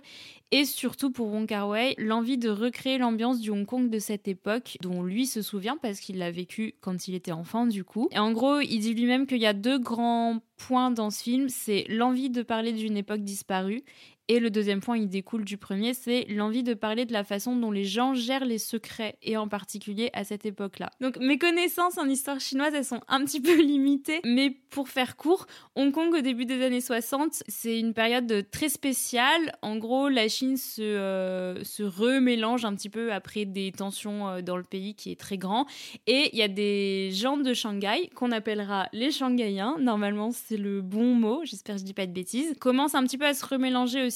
et 0.50 0.64
surtout 0.64 1.10
pour 1.10 1.32
Wong 1.32 1.46
Kar 1.46 1.68
Wai, 1.68 1.96
l'envie 1.98 2.38
de 2.38 2.48
recréer 2.48 2.98
l'ambiance 2.98 3.40
du 3.40 3.50
Hong 3.50 3.66
Kong 3.66 3.90
de 3.90 3.98
cette 3.98 4.28
époque 4.28 4.76
dont 4.80 5.02
lui 5.02 5.26
se 5.26 5.42
souvient 5.42 5.76
parce 5.76 5.98
qu'il 5.98 6.18
l'a 6.18 6.30
vécu 6.30 6.74
quand 6.80 7.08
il 7.08 7.16
était 7.16 7.32
enfant 7.32 7.66
du 7.66 7.82
coup. 7.82 8.08
Et 8.12 8.18
en 8.18 8.30
gros, 8.30 8.60
il 8.60 8.78
dit 8.78 8.94
lui-même 8.94 9.26
qu'il 9.26 9.38
y 9.38 9.46
a 9.46 9.52
deux 9.52 9.80
grands 9.80 10.38
points 10.56 10.92
dans 10.92 11.10
ce 11.10 11.22
film, 11.22 11.48
c'est 11.48 11.84
l'envie 11.88 12.30
de 12.30 12.42
parler 12.42 12.72
d'une 12.72 12.96
époque 12.96 13.22
disparue 13.22 13.82
et 14.28 14.40
le 14.40 14.48
deuxième 14.48 14.80
point, 14.80 14.96
il 14.96 15.08
découle 15.08 15.44
du 15.44 15.58
premier, 15.58 15.92
c'est 15.92 16.24
l'envie 16.30 16.62
de 16.62 16.72
parler 16.72 17.04
de 17.04 17.12
la 17.12 17.24
façon 17.24 17.56
dont 17.56 17.70
les 17.70 17.84
gens 17.84 18.14
gèrent 18.14 18.46
les 18.46 18.56
secrets, 18.58 19.18
et 19.22 19.36
en 19.36 19.48
particulier 19.48 20.08
à 20.14 20.24
cette 20.24 20.46
époque-là. 20.46 20.90
Donc 21.00 21.18
mes 21.18 21.36
connaissances 21.36 21.98
en 21.98 22.08
histoire 22.08 22.40
chinoise, 22.40 22.72
elles 22.74 22.86
sont 22.86 23.02
un 23.08 23.22
petit 23.24 23.40
peu 23.40 23.54
limitées, 23.60 24.20
mais 24.24 24.50
pour 24.70 24.88
faire 24.88 25.16
court, 25.16 25.46
Hong 25.74 25.92
Kong 25.92 26.14
au 26.14 26.22
début 26.22 26.46
des 26.46 26.62
années 26.62 26.80
60, 26.80 27.42
c'est 27.48 27.78
une 27.78 27.92
période 27.92 28.46
très 28.50 28.70
spéciale. 28.70 29.52
En 29.60 29.76
gros, 29.76 30.08
la 30.08 30.28
Chine 30.28 30.56
se, 30.56 30.80
euh, 30.80 31.62
remélange 31.80 32.64
un 32.64 32.74
petit 32.74 32.88
peu 32.88 33.12
après 33.12 33.44
des 33.44 33.72
tensions 33.72 34.28
euh, 34.28 34.40
dans 34.40 34.56
le 34.56 34.64
pays 34.64 34.94
qui 34.94 35.12
est 35.12 35.20
très 35.20 35.36
grand, 35.36 35.66
et 36.06 36.30
il 36.32 36.38
y 36.38 36.42
a 36.42 36.48
des 36.48 37.10
gens 37.12 37.36
de 37.36 37.52
Shanghai, 37.52 38.08
qu'on 38.14 38.32
appellera 38.32 38.88
les 38.94 39.10
Shanghaïens, 39.10 39.76
normalement 39.80 40.30
c'est 40.32 40.56
le 40.56 40.80
bon 40.80 41.14
mot, 41.14 41.42
j'espère 41.44 41.74
que 41.74 41.82
je 41.82 41.86
dis 41.86 41.94
pas 41.94 42.06
de 42.06 42.12
bêtises, 42.12 42.54
commencent 42.58 42.94
un 42.94 43.04
petit 43.04 43.18
peu 43.18 43.26
à 43.26 43.34
se 43.34 43.44
remélanger 43.44 44.02
aussi 44.02 44.13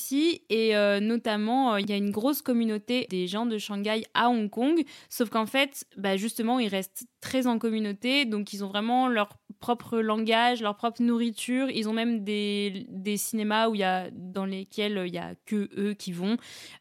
et 0.49 0.77
euh, 0.77 1.01
notamment, 1.01 1.75
euh, 1.75 1.81
il 1.81 1.89
y 1.89 1.93
a 1.93 1.97
une 1.97 2.11
grosse 2.11 2.43
communauté 2.43 3.07
des 3.11 3.27
gens 3.27 3.47
de 3.47 3.59
Shanghai 3.59 4.05
à 4.15 4.29
Hong 4.29 4.51
Kong. 4.51 4.83
Sauf 5.09 5.29
qu'en 5.31 5.47
fait, 5.47 5.85
bah, 5.97 6.17
justement, 6.17 6.59
ils 6.59 6.69
restent 6.69 7.07
très 7.21 7.47
en 7.47 7.59
communauté. 7.59 8.25
Donc, 8.25 8.53
ils 8.53 8.65
ont 8.65 8.69
vraiment 8.69 9.09
leur 9.09 9.37
propre 9.61 9.99
langage, 9.99 10.63
leur 10.63 10.77
propre 10.77 11.03
nourriture. 11.03 11.69
Ils 11.71 11.89
ont 11.89 11.93
même 11.93 12.25
des, 12.25 12.87
cinémas 13.17 13.69
où 13.69 13.75
y 13.75 13.85
dans 14.13 14.45
lesquels 14.45 15.03
il 15.07 15.15
y 15.15 15.19
a 15.19 15.35
que 15.47 15.69
eux 15.77 15.95
qui 15.95 16.13
vont. 16.13 16.37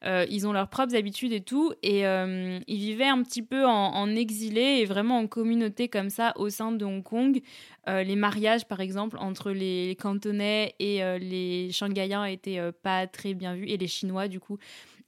Euh, 0.06 0.26
ils 0.30 0.48
ont 0.48 0.54
leurs 0.54 0.70
propres 0.70 0.96
habitudes 0.96 1.34
et 1.34 1.42
tout. 1.42 1.74
Et 1.84 2.02
ils 2.02 2.78
vivaient 2.80 3.08
un 3.08 3.24
petit 3.24 3.42
peu 3.42 3.66
en, 3.66 3.94
en, 3.94 4.16
exilé 4.16 4.80
et 4.80 4.86
vraiment 4.86 5.18
en 5.18 5.28
communauté 5.28 5.88
comme 5.88 6.10
ça 6.10 6.34
au 6.36 6.50
sein 6.50 6.72
de 6.72 6.86
Hong 6.86 7.04
Kong. 7.04 7.42
Les 7.88 8.16
mariages, 8.16 8.68
par 8.68 8.82
exemple, 8.82 9.18
entre 9.20 9.52
les, 9.52 9.96
Cantonais 10.00 10.76
et 10.80 11.02
les 11.20 11.72
Shanghaïens 11.72 12.26
étaient 12.26 12.60
pas 12.84 13.08
très 13.08 13.34
bien 13.34 13.56
vu 13.56 13.68
et 13.68 13.78
les 13.78 13.88
Chinois 13.88 14.28
du 14.28 14.40
coup 14.40 14.58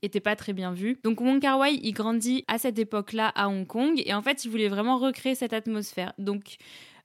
étaient 0.01 0.19
pas 0.19 0.35
très 0.35 0.53
bien 0.53 0.73
vus. 0.73 0.99
Donc 1.03 1.21
Wong 1.21 1.39
Kar 1.39 1.59
Wai, 1.59 1.79
il 1.81 1.91
grandit 1.91 2.45
à 2.47 2.57
cette 2.57 2.79
époque-là 2.79 3.31
à 3.35 3.49
Hong 3.49 3.67
Kong 3.67 4.01
et 4.03 4.13
en 4.13 4.21
fait, 4.21 4.45
il 4.45 4.51
voulait 4.51 4.69
vraiment 4.69 4.97
recréer 4.97 5.35
cette 5.35 5.53
atmosphère. 5.53 6.13
Donc 6.17 6.57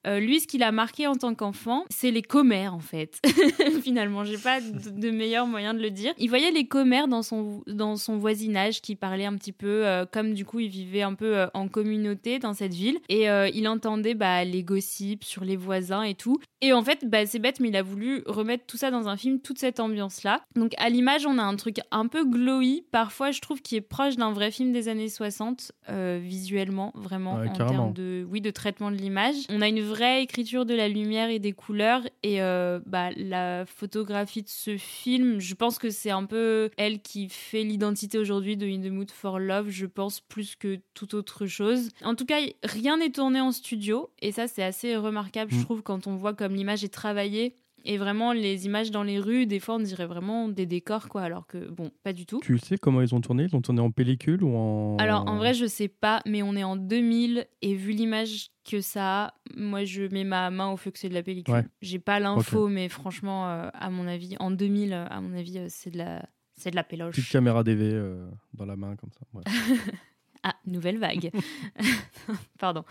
euh, 0.06 0.20
lui, 0.20 0.40
ce 0.40 0.46
qu'il 0.46 0.62
a 0.62 0.72
marqué 0.72 1.06
en 1.06 1.14
tant 1.14 1.34
qu'enfant, 1.34 1.84
c'est 1.90 2.10
les 2.10 2.22
commères 2.22 2.74
en 2.74 2.80
fait. 2.80 3.20
Finalement, 3.82 4.24
j'ai 4.24 4.38
pas 4.38 4.60
de, 4.60 5.10
meilleur 5.10 5.46
moyen 5.46 5.74
de 5.74 5.80
le 5.80 5.90
dire. 5.90 6.12
Il 6.18 6.28
voyait 6.28 6.50
les 6.50 6.66
commères 6.66 7.08
dans 7.08 7.22
son 7.22 7.62
dans 7.66 7.96
son 7.96 8.18
voisinage 8.18 8.80
qui 8.80 8.96
parlait 8.96 9.24
un 9.24 9.34
petit 9.36 9.52
peu 9.52 9.86
euh, 9.86 10.04
comme 10.10 10.34
du 10.34 10.44
coup 10.44 10.60
il 10.60 10.68
vivait 10.68 11.02
un 11.02 11.14
peu 11.14 11.36
euh, 11.36 11.46
en 11.54 11.68
communauté 11.68 12.38
dans 12.38 12.52
cette 12.52 12.74
ville 12.74 12.98
et 13.08 13.24
il 13.54 13.68
entendait 13.68 14.14
bah, 14.14 14.44
les 14.44 14.62
gossips 14.62 15.24
sur 15.24 15.44
les 15.44 15.56
voisins 15.56 16.02
et 16.02 16.14
tout. 16.14 16.38
Et 16.60 16.72
en 16.72 16.82
fait, 16.82 17.04
bah, 17.08 17.26
c'est 17.26 17.38
bête, 17.38 17.60
mais 17.60 17.68
il 17.68 17.76
a 17.76 17.82
voulu 17.82 18.22
remettre 18.26 18.64
tout 18.66 18.76
ça 18.76 18.90
dans 18.90 19.08
un 19.08 19.16
film, 19.16 19.40
toute 19.40 19.58
cette 19.58 19.80
ambiance-là. 19.80 20.40
Donc 20.56 20.72
à 20.78 20.88
l'image, 20.88 21.26
on 21.26 21.38
a 21.38 21.42
un 21.42 21.56
truc 21.56 21.78
un 21.90 22.06
peu 22.06 22.24
glowy, 22.24 22.84
parfois 22.90 23.30
je 23.30 23.40
trouve 23.40 23.62
qui 23.62 23.76
est 23.76 23.80
proche 23.80 24.16
d'un 24.16 24.32
vrai 24.32 24.50
film 24.50 24.72
des 24.72 24.88
années 24.88 25.08
60, 25.08 25.72
visuellement, 26.20 26.92
vraiment, 26.94 27.34
en 27.34 27.52
termes 27.52 27.92
de, 27.92 28.26
oui, 28.30 28.40
de 28.40 28.50
traitement 28.50 28.90
de 28.90 28.96
l'image. 28.96 29.36
On 29.48 29.60
a 29.60 29.68
une 29.68 29.80
vraie 29.80 29.93
écriture 30.02 30.66
de 30.66 30.74
la 30.74 30.88
lumière 30.88 31.30
et 31.30 31.38
des 31.38 31.52
couleurs. 31.52 32.02
Et 32.22 32.42
euh, 32.42 32.80
bah, 32.86 33.10
la 33.16 33.64
photographie 33.66 34.42
de 34.42 34.48
ce 34.48 34.76
film, 34.76 35.40
je 35.40 35.54
pense 35.54 35.78
que 35.78 35.90
c'est 35.90 36.10
un 36.10 36.24
peu 36.24 36.70
elle 36.76 37.00
qui 37.00 37.28
fait 37.28 37.62
l'identité 37.62 38.18
aujourd'hui 38.18 38.56
de 38.56 38.66
In 38.66 38.80
the 38.80 38.92
Mood 38.92 39.10
for 39.10 39.38
Love, 39.38 39.68
je 39.70 39.86
pense, 39.86 40.20
plus 40.20 40.56
que 40.56 40.80
toute 40.94 41.14
autre 41.14 41.46
chose. 41.46 41.90
En 42.02 42.14
tout 42.14 42.26
cas, 42.26 42.38
rien 42.62 42.98
n'est 42.98 43.10
tourné 43.10 43.40
en 43.40 43.52
studio. 43.52 44.10
Et 44.20 44.32
ça, 44.32 44.46
c'est 44.48 44.62
assez 44.62 44.96
remarquable, 44.96 45.50
je 45.52 45.58
mm. 45.58 45.64
trouve, 45.64 45.82
quand 45.82 46.06
on 46.06 46.16
voit 46.16 46.34
comme 46.34 46.54
l'image 46.54 46.84
est 46.84 46.92
travaillée 46.92 47.56
Et 47.86 47.98
vraiment, 47.98 48.32
les 48.32 48.64
images 48.64 48.90
dans 48.90 49.02
les 49.02 49.18
rues, 49.18 49.46
des 49.46 49.60
fois, 49.60 49.74
on 49.74 49.80
dirait 49.80 50.06
vraiment 50.06 50.48
des 50.48 50.64
décors, 50.64 51.08
quoi. 51.08 51.22
Alors 51.22 51.46
que, 51.46 51.70
bon, 51.70 51.90
pas 52.02 52.12
du 52.12 52.24
tout. 52.24 52.40
Tu 52.40 52.58
sais 52.58 52.78
comment 52.78 53.02
ils 53.02 53.14
ont 53.14 53.20
tourné? 53.20 53.44
Ils 53.44 53.54
ont 53.54 53.60
tourné 53.60 53.80
en 53.80 53.90
pellicule 53.90 54.42
ou 54.42 54.56
en. 54.56 54.96
Alors, 54.98 55.28
en 55.28 55.36
vrai, 55.36 55.52
je 55.52 55.66
sais 55.66 55.88
pas, 55.88 56.20
mais 56.26 56.42
on 56.42 56.56
est 56.56 56.64
en 56.64 56.76
2000 56.76 57.46
et 57.60 57.74
vu 57.74 57.92
l'image 57.92 58.50
que 58.68 58.80
ça 58.80 59.24
a, 59.24 59.34
moi, 59.54 59.84
je 59.84 60.04
mets 60.04 60.24
ma 60.24 60.50
main 60.50 60.70
au 60.70 60.76
feu 60.78 60.90
que 60.90 60.98
c'est 60.98 61.10
de 61.10 61.14
la 61.14 61.22
pellicule. 61.22 61.54
Ouais. 61.54 61.66
J'ai 61.82 61.98
pas 61.98 62.20
l'info, 62.20 62.68
mais 62.68 62.88
franchement, 62.88 63.48
euh, 63.50 63.68
à 63.74 63.90
mon 63.90 64.06
avis, 64.06 64.36
en 64.40 64.50
2000, 64.50 64.92
euh, 64.92 65.06
à 65.08 65.20
mon 65.20 65.36
avis, 65.36 65.58
euh, 65.58 65.66
c'est 65.68 65.90
de 65.90 65.98
la. 65.98 66.26
C'est 66.56 66.70
de 66.70 66.76
la 66.76 66.84
péloche. 66.84 67.16
Petite 67.16 67.32
caméra 67.32 67.64
DV 67.64 67.82
euh, 67.82 68.30
dans 68.52 68.64
la 68.64 68.76
main 68.76 68.94
comme 68.94 69.10
ça. 69.10 69.26
Ouais. 69.32 69.42
Ah, 70.46 70.54
nouvelle 70.66 70.98
vague. 70.98 71.30
Pardon. 72.58 72.84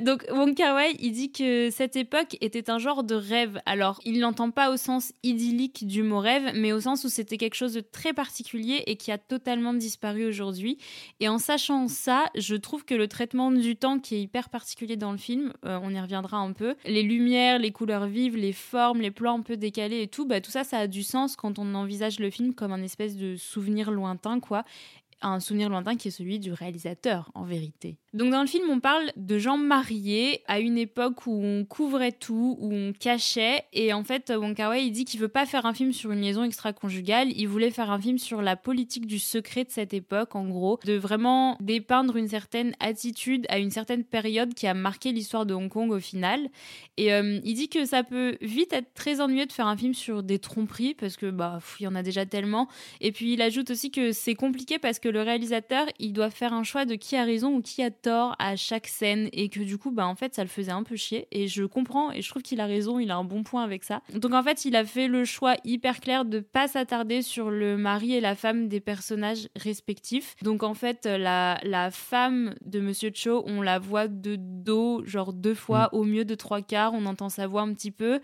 Donc, 0.00 0.26
Wong 0.30 0.54
Kar-wai, 0.54 0.94
il 1.00 1.12
dit 1.12 1.32
que 1.32 1.70
cette 1.70 1.96
époque 1.96 2.36
était 2.42 2.68
un 2.68 2.78
genre 2.78 3.02
de 3.02 3.14
rêve. 3.14 3.62
Alors, 3.64 3.98
il 4.04 4.20
l'entend 4.20 4.50
pas 4.50 4.70
au 4.70 4.76
sens 4.76 5.14
idyllique 5.22 5.86
du 5.86 6.02
mot 6.02 6.18
rêve, 6.18 6.52
mais 6.54 6.70
au 6.72 6.80
sens 6.80 7.04
où 7.04 7.08
c'était 7.08 7.38
quelque 7.38 7.54
chose 7.54 7.72
de 7.72 7.80
très 7.80 8.12
particulier 8.12 8.82
et 8.86 8.96
qui 8.96 9.10
a 9.10 9.16
totalement 9.16 9.72
disparu 9.72 10.26
aujourd'hui. 10.26 10.76
Et 11.20 11.28
en 11.30 11.38
sachant 11.38 11.88
ça, 11.88 12.26
je 12.34 12.56
trouve 12.56 12.84
que 12.84 12.94
le 12.94 13.08
traitement 13.08 13.50
du 13.50 13.74
temps 13.74 13.98
qui 14.00 14.16
est 14.16 14.20
hyper 14.20 14.50
particulier 14.50 14.96
dans 14.96 15.12
le 15.12 15.18
film, 15.18 15.54
euh, 15.64 15.80
on 15.82 15.88
y 15.88 16.00
reviendra 16.00 16.36
un 16.36 16.52
peu, 16.52 16.74
les 16.84 17.02
lumières, 17.02 17.58
les 17.58 17.72
couleurs 17.72 18.06
vives, 18.06 18.36
les 18.36 18.52
formes, 18.52 19.00
les 19.00 19.10
plans 19.10 19.38
un 19.38 19.42
peu 19.42 19.56
décalés 19.56 20.02
et 20.02 20.08
tout, 20.08 20.26
bah, 20.26 20.42
tout 20.42 20.50
ça, 20.50 20.62
ça 20.62 20.80
a 20.80 20.86
du 20.86 21.02
sens 21.02 21.36
quand 21.36 21.58
on 21.58 21.74
envisage 21.74 22.20
le 22.20 22.28
film 22.28 22.52
comme 22.52 22.72
un 22.72 22.82
espèce 22.82 23.16
de 23.16 23.36
souvenir 23.36 23.90
lointain, 23.90 24.40
quoi 24.40 24.62
un 25.20 25.40
souvenir 25.40 25.68
lointain 25.68 25.96
qui 25.96 26.08
est 26.08 26.12
celui 26.12 26.38
du 26.38 26.52
réalisateur 26.52 27.30
en 27.34 27.44
vérité. 27.44 27.98
Donc 28.14 28.30
dans 28.30 28.40
le 28.40 28.46
film, 28.46 28.64
on 28.70 28.80
parle 28.80 29.12
de 29.16 29.38
gens 29.38 29.58
mariés 29.58 30.42
à 30.46 30.60
une 30.60 30.78
époque 30.78 31.26
où 31.26 31.44
on 31.44 31.66
couvrait 31.66 32.12
tout, 32.12 32.56
où 32.58 32.72
on 32.72 32.94
cachait. 32.94 33.64
Et 33.74 33.92
en 33.92 34.02
fait 34.02 34.32
Wong 34.34 34.54
Kar-wai 34.54 34.86
il 34.86 34.92
dit 34.92 35.04
qu'il 35.04 35.20
veut 35.20 35.28
pas 35.28 35.44
faire 35.44 35.66
un 35.66 35.74
film 35.74 35.92
sur 35.92 36.10
une 36.10 36.22
liaison 36.22 36.42
extra-conjugale, 36.42 37.28
il 37.36 37.46
voulait 37.48 37.70
faire 37.70 37.90
un 37.90 38.00
film 38.00 38.16
sur 38.16 38.40
la 38.40 38.56
politique 38.56 39.06
du 39.06 39.18
secret 39.18 39.64
de 39.64 39.70
cette 39.70 39.92
époque 39.92 40.34
en 40.34 40.46
gros, 40.46 40.80
de 40.86 40.94
vraiment 40.94 41.58
dépeindre 41.60 42.16
une 42.16 42.28
certaine 42.28 42.74
attitude 42.80 43.44
à 43.50 43.58
une 43.58 43.70
certaine 43.70 44.04
période 44.04 44.54
qui 44.54 44.66
a 44.66 44.72
marqué 44.72 45.12
l'histoire 45.12 45.44
de 45.44 45.52
Hong 45.52 45.68
Kong 45.68 45.90
au 45.90 46.00
final. 46.00 46.48
Et 46.96 47.12
euh, 47.12 47.40
il 47.44 47.54
dit 47.54 47.68
que 47.68 47.84
ça 47.84 48.04
peut 48.04 48.38
vite 48.40 48.72
être 48.72 48.94
très 48.94 49.20
ennuyeux 49.20 49.46
de 49.46 49.52
faire 49.52 49.66
un 49.66 49.76
film 49.76 49.92
sur 49.92 50.22
des 50.22 50.38
tromperies 50.38 50.94
parce 50.94 51.16
que 51.16 51.30
bah 51.30 51.58
il 51.78 51.82
y 51.82 51.86
en 51.86 51.94
a 51.94 52.02
déjà 52.02 52.24
tellement. 52.24 52.68
Et 53.02 53.12
puis 53.12 53.34
il 53.34 53.42
ajoute 53.42 53.70
aussi 53.70 53.90
que 53.90 54.12
c'est 54.12 54.34
compliqué 54.34 54.78
parce 54.78 54.98
que 54.98 55.10
le 55.10 55.20
réalisateur, 55.20 55.86
il 55.98 56.14
doit 56.14 56.30
faire 56.30 56.54
un 56.54 56.64
choix 56.64 56.86
de 56.86 56.94
qui 56.94 57.14
a 57.14 57.24
raison 57.24 57.54
ou 57.54 57.60
qui 57.60 57.82
a 57.82 57.90
tort 58.02 58.34
à 58.38 58.56
chaque 58.56 58.86
scène 58.86 59.28
et 59.32 59.48
que 59.48 59.60
du 59.60 59.78
coup, 59.78 59.90
bah 59.90 60.06
en 60.06 60.14
fait, 60.14 60.34
ça 60.34 60.42
le 60.42 60.48
faisait 60.48 60.72
un 60.72 60.82
peu 60.82 60.96
chier. 60.96 61.26
Et 61.30 61.48
je 61.48 61.64
comprends 61.64 62.10
et 62.12 62.22
je 62.22 62.28
trouve 62.28 62.42
qu'il 62.42 62.60
a 62.60 62.66
raison, 62.66 62.98
il 62.98 63.10
a 63.10 63.16
un 63.16 63.24
bon 63.24 63.42
point 63.42 63.62
avec 63.62 63.84
ça. 63.84 64.02
Donc 64.14 64.32
en 64.34 64.42
fait, 64.42 64.64
il 64.64 64.76
a 64.76 64.84
fait 64.84 65.08
le 65.08 65.24
choix 65.24 65.54
hyper 65.64 66.00
clair 66.00 66.24
de 66.24 66.40
pas 66.40 66.68
s'attarder 66.68 67.22
sur 67.22 67.50
le 67.50 67.76
mari 67.76 68.14
et 68.14 68.20
la 68.20 68.34
femme 68.34 68.68
des 68.68 68.80
personnages 68.80 69.48
respectifs. 69.56 70.36
Donc 70.42 70.62
en 70.62 70.74
fait, 70.74 71.06
la, 71.06 71.58
la 71.62 71.90
femme 71.90 72.54
de 72.64 72.80
Monsieur 72.80 73.10
Cho, 73.14 73.42
on 73.46 73.62
la 73.62 73.78
voit 73.78 74.08
de 74.08 74.36
dos, 74.38 75.02
genre 75.04 75.32
deux 75.32 75.54
fois, 75.54 75.88
au 75.92 76.04
mieux 76.04 76.24
de 76.24 76.34
trois 76.34 76.62
quarts, 76.62 76.92
on 76.94 77.06
entend 77.06 77.28
sa 77.28 77.46
voix 77.46 77.62
un 77.62 77.72
petit 77.74 77.90
peu. 77.90 78.20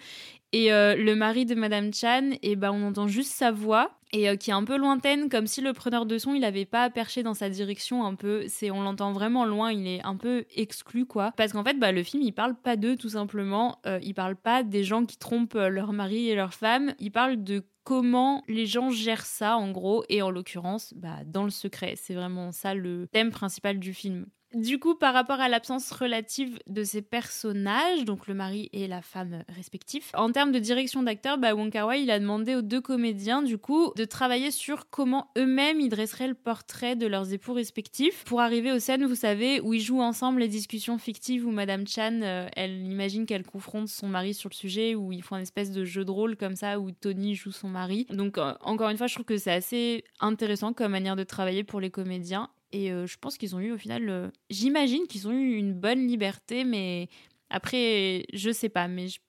Et 0.55 0.73
euh, 0.73 0.95
le 0.95 1.17
mari 1.17 1.47
de 1.47 1.57
Madame 1.57 1.93
Chan, 1.93 2.31
et 2.43 2.55
ben 2.55 2.71
on 2.71 2.87
entend 2.87 3.09
juste 3.09 3.33
sa 3.33 3.51
voix 3.51 3.91
et 4.13 4.29
euh, 4.29 4.37
qui 4.37 4.51
est 4.51 4.55
un 4.55 4.63
peu 4.63 4.77
lointaine, 4.77 5.29
comme 5.29 5.49
si 5.49 5.61
le 5.61 5.73
preneur 5.73 6.07
de 6.07 6.17
son 6.17 6.33
il 6.33 6.45
avait 6.45 6.65
pas 6.65 6.89
perché 6.89 7.25
dans 7.25 7.35
sa 7.35 7.51
direction 7.51 8.07
un 8.07 8.15
peu. 8.15 8.45
C'est 8.47 8.71
on 8.71 8.81
l'entend 8.81 9.11
vraiment 9.11 9.45
loin, 9.45 9.73
il 9.73 9.89
est 9.89 10.01
un 10.05 10.17
peu 10.17 10.45
exclu 10.55 11.07
quoi. 11.07 11.33
Parce 11.37 11.53
qu'en 11.53 11.65
fait, 11.65 11.79
bah 11.81 11.91
le 11.91 12.05
film 12.05 12.23
il 12.23 12.33
parle 12.33 12.55
pas 12.55 12.77
d'eux 12.77 12.95
tout 12.95 13.09
simplement, 13.09 13.81
euh, 13.85 13.99
il 14.03 14.15
parle 14.15 14.37
pas 14.37 14.63
des 14.63 14.85
gens 14.85 15.05
qui 15.05 15.19
trompent 15.19 15.57
euh, 15.57 15.69
leur 15.69 15.93
mari 15.93 16.31
et 16.31 16.37
leur 16.37 16.55
femme, 16.55 16.95
il 17.01 17.11
parle 17.11 17.43
de 17.43 17.65
comment 17.83 18.45
les 18.47 18.65
gens 18.65 18.91
gèrent 18.91 19.27
ça 19.27 19.57
en 19.57 19.73
gros 19.73 20.05
et 20.09 20.23
en 20.23 20.31
l'occurrence 20.31 20.95
bah 20.95 21.19
dans 21.27 21.43
le 21.43 21.51
secret. 21.51 21.95
C'est 21.97 22.15
vraiment 22.15 22.53
ça 22.53 22.75
le 22.75 23.09
thème 23.11 23.33
principal 23.33 23.81
du 23.81 23.93
film. 23.93 24.27
Du 24.55 24.79
coup, 24.79 24.95
par 24.95 25.15
rapport 25.15 25.41
à 25.41 25.49
l'absence 25.49 25.91
relative 25.91 26.61
de 26.69 26.85
ces 26.85 27.03
personnages, 27.03 28.05
donc 28.05 28.29
le 28.29 28.35
mari 28.35 28.71
et 28.73 28.87
la 28.87 29.03
femme 29.03 29.43
respectifs, 29.49 30.13
en 30.15 30.31
termes 30.31 30.53
de 30.53 30.61
direction 30.61 31.03
d'acteur, 31.03 31.39
bah, 31.39 31.55
Wong 31.55 31.73
Kar-wai, 31.73 32.03
il 32.03 32.11
a 32.11 32.21
demandé 32.21 32.55
aux 32.55 32.63
deux 32.63 32.81
comédiens, 32.81 33.43
du 33.43 33.59
coup, 33.59 33.93
de 33.97 34.05
travailler 34.05 34.53
sur 34.53 34.89
comment 34.91 35.33
eux-mêmes 35.37 35.81
ils 35.81 35.89
dresseraient 35.89 36.29
le 36.29 36.35
portrait 36.35 36.95
de 36.95 37.07
leurs 37.07 37.33
époux 37.33 37.53
respectifs 37.53 38.23
pour 38.25 38.41
arriver 38.41 38.71
aux 38.71 38.79
scènes, 38.79 39.07
vous 39.07 39.17
savez, 39.17 39.61
où 39.61 39.75
ils 39.75 39.81
jouent 39.81 40.03
ensemble 40.03 40.39
les 40.41 40.49
discussions 40.49 40.99
fictives 40.99 41.45
où 41.45 41.51
Madame 41.51 41.87
Chan, 41.87 42.21
euh, 42.23 42.47
elle 42.55 42.81
imagine 42.83 43.27
qu'elle 43.27 43.45
confronte 43.45 43.89
son 43.89 44.07
mari 44.07 44.35
sur 44.35 44.51
le 44.51 44.55
sujet, 44.55 44.95
où 44.95 45.11
ils 45.11 45.23
font 45.23 45.35
une 45.35 45.43
espèce 45.43 45.73
de 45.73 45.85
jeu 45.85 46.05
de 46.05 46.11
rôle 46.13 46.37
comme 46.37 46.55
ça, 46.55 46.79
où 46.79 46.93
Tony 46.93 47.35
joue 47.35 47.51
son 47.51 47.69
mari. 47.69 48.07
Donc, 48.11 48.39
euh, 48.39 48.55
encore 48.61 48.91
une 48.91 48.99
fois, 48.99 49.09
je 49.09 49.15
trouve 49.15 49.27
que 49.27 49.37
c'est 49.37 49.51
assez 49.53 50.05
intéressant 50.21 50.73
comme 50.73 50.93
manière 50.93 51.17
de 51.17 51.25
travailler 51.25 51.65
pour 51.65 51.81
les 51.81 51.91
comédiens. 51.91 52.51
Et 52.75 52.91
euh, 52.91 53.07
je 53.07 53.17
pense 53.21 53.39
qu'ils 53.39 53.55
ont 53.55 53.61
eu 53.61 53.71
au 53.73 53.79
final, 53.79 54.09
euh, 54.09 54.29
j'imagine 54.51 55.07
qu'ils 55.07 55.29
ont 55.29 55.33
eu 55.33 55.55
une 55.57 55.75
bonne 55.75 56.07
liberté, 56.09 56.65
mais 56.65 57.09
après, 57.49 58.25
je 58.33 58.51
sais 58.51 58.69
pas, 58.69 58.89
mais 58.89 59.07
je- 59.09 59.21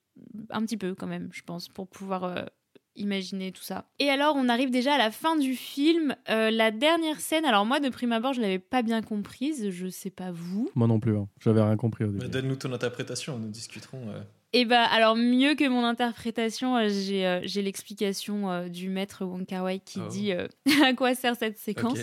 un 0.49 0.61
petit 0.65 0.77
peu 0.77 0.95
quand 0.95 1.07
même, 1.07 1.29
je 1.31 1.43
pense, 1.43 1.67
pour 1.69 1.87
pouvoir 1.87 2.23
euh, 2.23 2.43
imaginer 2.95 3.51
tout 3.51 3.61
ça. 3.61 3.85
Et 3.99 4.09
alors, 4.09 4.35
on 4.37 4.47
arrive 4.49 4.71
déjà 4.71 4.95
à 4.95 4.97
la 4.97 5.11
fin 5.11 5.35
du 5.37 5.53
film. 5.55 6.15
Euh, 6.29 6.49
la 6.49 6.71
dernière 6.71 7.19
scène, 7.19 7.45
alors 7.45 7.65
moi, 7.65 7.79
de 7.79 7.89
prime 7.89 8.13
abord, 8.13 8.33
je 8.33 8.41
l'avais 8.41 8.57
pas 8.59 8.81
bien 8.81 9.01
comprise, 9.01 9.69
je 9.69 9.87
sais 9.89 10.09
pas 10.09 10.31
vous. 10.31 10.69
Moi 10.75 10.87
non 10.87 10.99
plus, 10.99 11.15
hein. 11.17 11.27
j'avais 11.39 11.61
rien 11.61 11.75
compris 11.77 12.05
au 12.05 12.11
début. 12.11 12.27
Donne-nous 12.27 12.55
ton 12.55 12.71
interprétation, 12.73 13.37
nous 13.37 13.49
discuterons. 13.49 14.07
Et 14.57 14.63
bah, 14.63 14.85
alors 14.85 15.17
mieux 15.17 15.53
que 15.55 15.67
mon 15.67 15.83
interprétation, 15.83 16.77
euh, 16.77 16.87
j'ai 16.87 17.27
euh, 17.27 17.41
j'ai 17.43 17.61
l'explication 17.61 18.49
euh, 18.49 18.69
du 18.69 18.87
maître 18.87 19.25
Wong 19.25 19.45
Kar-wai 19.45 19.79
qui 19.83 19.99
Oh. 20.01 20.07
dit 20.09 20.31
à 20.83 20.93
quoi 20.95 21.13
sert 21.13 21.35
cette 21.37 21.57
séquence. 21.57 21.99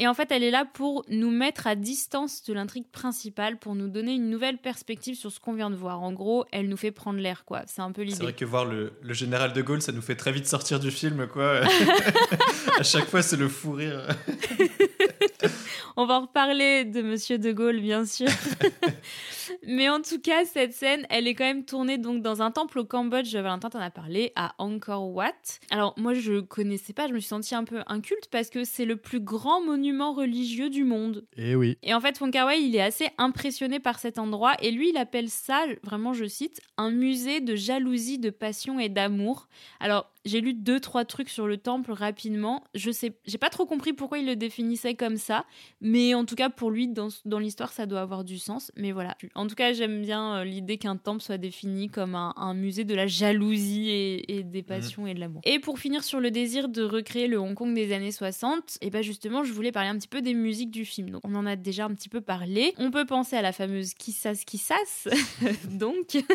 Et 0.00 0.06
en 0.06 0.12
fait, 0.12 0.30
elle 0.30 0.42
est 0.42 0.50
là 0.50 0.66
pour 0.66 1.04
nous 1.08 1.30
mettre 1.30 1.66
à 1.66 1.76
distance 1.76 2.42
de 2.44 2.52
l'intrigue 2.52 2.84
principale, 2.92 3.56
pour 3.58 3.74
nous 3.74 3.88
donner 3.88 4.12
une 4.12 4.28
nouvelle 4.28 4.58
perspective 4.58 5.14
sur 5.16 5.32
ce 5.32 5.40
qu'on 5.40 5.54
vient 5.54 5.70
de 5.70 5.76
voir. 5.76 6.02
En 6.02 6.12
gros, 6.12 6.44
elle 6.52 6.68
nous 6.68 6.76
fait 6.76 6.90
prendre 6.90 7.18
l'air, 7.20 7.46
quoi. 7.46 7.62
C'est 7.66 7.80
un 7.80 7.90
peu 7.90 8.02
C'est 8.02 8.08
l'idée. 8.12 8.22
vrai 8.22 8.32
que 8.34 8.44
voir 8.44 8.66
le, 8.66 8.92
le 9.00 9.14
général 9.14 9.54
de 9.54 9.62
Gaulle, 9.62 9.80
ça 9.80 9.92
nous 9.92 10.02
fait 10.02 10.16
très 10.16 10.30
vite 10.32 10.46
sortir 10.46 10.80
du 10.80 10.90
film, 10.90 11.26
quoi. 11.26 11.60
à 12.78 12.82
chaque 12.82 13.08
fois, 13.08 13.22
c'est 13.22 13.36
le 13.38 13.48
fou 13.48 13.72
rire. 13.72 14.06
On 15.96 16.04
va 16.06 16.14
en 16.14 16.20
reparler 16.22 16.84
de 16.84 17.00
Monsieur 17.02 17.38
de 17.38 17.50
Gaulle, 17.52 17.80
bien 17.80 18.04
sûr. 18.04 18.28
Mais 19.66 19.88
en 19.88 20.00
tout 20.00 20.20
cas, 20.20 20.44
cette 20.44 20.72
scène, 20.72 21.06
elle 21.10 21.26
est 21.26 21.34
quand 21.34 21.44
même 21.44 21.64
tournée 21.64 21.98
donc 21.98 22.22
dans 22.22 22.42
un 22.42 22.50
temple 22.50 22.78
au 22.80 22.84
Cambodge. 22.84 23.34
Valentin 23.34 23.70
t'en 23.70 23.80
a 23.80 23.90
parlé 23.90 24.32
à 24.36 24.54
Angkor 24.58 25.14
Wat. 25.14 25.32
Alors 25.70 25.94
moi, 25.96 26.14
je 26.14 26.40
connaissais 26.40 26.92
pas. 26.92 27.08
Je 27.08 27.12
me 27.12 27.18
suis 27.18 27.28
sentie 27.28 27.54
un 27.54 27.64
peu 27.64 27.82
inculte 27.86 28.28
parce 28.30 28.50
que 28.50 28.64
c'est 28.64 28.84
le 28.84 28.96
plus 28.96 29.20
grand 29.20 29.62
monument 29.62 30.12
religieux 30.12 30.70
du 30.70 30.84
monde. 30.84 31.24
Et 31.36 31.54
oui, 31.54 31.78
Et 31.82 31.94
en 31.94 32.00
fait, 32.00 32.20
Wong 32.20 32.32
Kar-wai, 32.32 32.60
il 32.62 32.76
est 32.76 32.82
assez 32.82 33.08
impressionné 33.18 33.80
par 33.80 33.98
cet 33.98 34.18
endroit 34.18 34.54
et 34.60 34.70
lui, 34.70 34.90
il 34.90 34.96
appelle 34.96 35.30
ça, 35.30 35.64
vraiment, 35.82 36.12
je 36.12 36.26
cite, 36.26 36.60
un 36.76 36.90
musée 36.90 37.40
de 37.40 37.54
jalousie, 37.56 38.18
de 38.18 38.30
passion 38.30 38.78
et 38.78 38.88
d'amour. 38.88 39.48
Alors, 39.80 40.10
j'ai 40.24 40.40
lu 40.40 40.54
deux 40.54 40.80
trois 40.80 41.04
trucs 41.04 41.28
sur 41.28 41.46
le 41.46 41.56
temple 41.56 41.92
rapidement. 41.92 42.64
Je 42.74 42.90
sais, 42.90 43.16
j'ai 43.26 43.38
pas 43.38 43.50
trop 43.50 43.66
compris 43.66 43.92
pourquoi 43.92 44.18
il 44.18 44.26
le 44.26 44.36
définissait 44.36 44.94
comme 44.94 45.16
ça, 45.16 45.44
mais 45.80 46.14
en 46.14 46.24
tout 46.24 46.34
cas 46.34 46.50
pour 46.50 46.70
lui, 46.70 46.88
dans, 46.88 47.08
dans 47.24 47.38
l'histoire, 47.38 47.72
ça 47.72 47.86
doit 47.86 48.00
avoir 48.00 48.24
du 48.24 48.38
sens. 48.38 48.72
Mais 48.76 48.92
voilà. 48.92 49.16
En 49.34 49.46
tout 49.46 49.54
cas, 49.54 49.72
j'aime 49.72 50.02
bien 50.02 50.36
euh, 50.36 50.44
l'idée 50.44 50.78
qu'un 50.78 50.96
temple 50.96 51.22
soit 51.22 51.38
défini 51.38 51.88
comme 51.88 52.14
un, 52.14 52.32
un 52.36 52.54
musée 52.54 52.84
de 52.84 52.94
la 52.94 53.06
jalousie 53.06 53.90
et, 53.90 54.38
et 54.38 54.42
des 54.42 54.62
passions 54.62 55.06
et 55.06 55.14
de 55.14 55.20
l'amour. 55.20 55.40
Et 55.44 55.58
pour 55.58 55.78
finir 55.78 56.04
sur 56.04 56.20
le 56.20 56.30
désir 56.30 56.68
de 56.68 56.82
recréer 56.82 57.26
le 57.26 57.38
Hong 57.38 57.54
Kong 57.54 57.74
des 57.74 57.92
années 57.92 58.12
60, 58.12 58.78
et 58.80 58.90
ben 58.90 59.02
justement, 59.02 59.44
je 59.44 59.52
voulais 59.52 59.72
parler 59.72 59.88
un 59.88 59.98
petit 59.98 60.08
peu 60.08 60.22
des 60.22 60.34
musiques 60.34 60.70
du 60.70 60.84
film. 60.84 61.10
Donc, 61.10 61.22
on 61.24 61.34
en 61.34 61.46
a 61.46 61.56
déjà 61.56 61.84
un 61.84 61.94
petit 61.94 62.08
peu 62.08 62.20
parlé. 62.20 62.74
On 62.78 62.90
peut 62.90 63.04
penser 63.04 63.36
à 63.36 63.42
la 63.42 63.52
fameuse 63.52 63.94
Kissas 63.94 64.42
Kissas, 64.46 65.08
donc. 65.70 66.16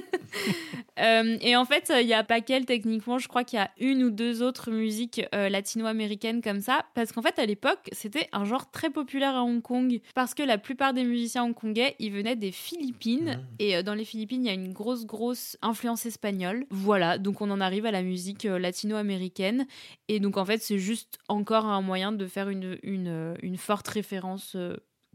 Euh, 0.99 1.37
et 1.39 1.55
en 1.55 1.63
fait, 1.63 1.93
il 2.01 2.07
y 2.07 2.13
a 2.13 2.25
pas 2.25 2.41
qu'elle 2.41 2.65
techniquement, 2.65 3.19
je 3.19 3.29
crois 3.29 3.45
qu'il 3.45 3.57
y 3.57 3.61
a 3.61 3.71
une 3.79 4.03
ou 4.03 4.11
deux 4.11 4.41
autres 4.43 4.71
musiques 4.71 5.21
euh, 5.33 5.49
latino-américaines 5.49 6.41
comme 6.41 6.61
ça, 6.61 6.85
parce 6.95 7.11
qu'en 7.11 7.21
fait, 7.21 7.39
à 7.39 7.45
l'époque, 7.45 7.89
c'était 7.91 8.27
un 8.31 8.45
genre 8.45 8.69
très 8.71 8.89
populaire 8.89 9.35
à 9.35 9.43
Hong 9.43 9.61
Kong, 9.61 9.99
parce 10.15 10.33
que 10.33 10.43
la 10.43 10.57
plupart 10.57 10.93
des 10.93 11.03
musiciens 11.03 11.43
hongkongais, 11.45 11.95
ils 11.99 12.11
venaient 12.11 12.35
des 12.35 12.51
Philippines, 12.51 13.37
Mhm. 13.37 13.45
et 13.59 13.77
euh, 13.77 13.83
dans 13.83 13.93
les 13.93 14.05
Philippines, 14.05 14.43
il 14.43 14.47
y 14.47 14.51
a 14.51 14.53
une 14.53 14.73
grosse, 14.73 15.05
grosse 15.05 15.57
influence 15.61 16.05
espagnole. 16.05 16.65
Voilà, 16.69 17.17
donc 17.17 17.41
on 17.41 17.49
en 17.51 17.61
arrive 17.61 17.85
à 17.85 17.91
la 17.91 18.01
musique 18.03 18.45
euh, 18.45 18.59
latino-américaine, 18.59 19.65
et 20.07 20.19
donc 20.19 20.37
en 20.37 20.45
fait, 20.45 20.61
c'est 20.61 20.79
juste 20.79 21.17
encore 21.27 21.65
un 21.65 21.81
moyen 21.81 22.11
de 22.11 22.25
faire 22.27 22.49
une, 22.49 22.77
une, 22.83 23.35
une 23.41 23.57
forte 23.57 23.87
référence. 23.87 24.55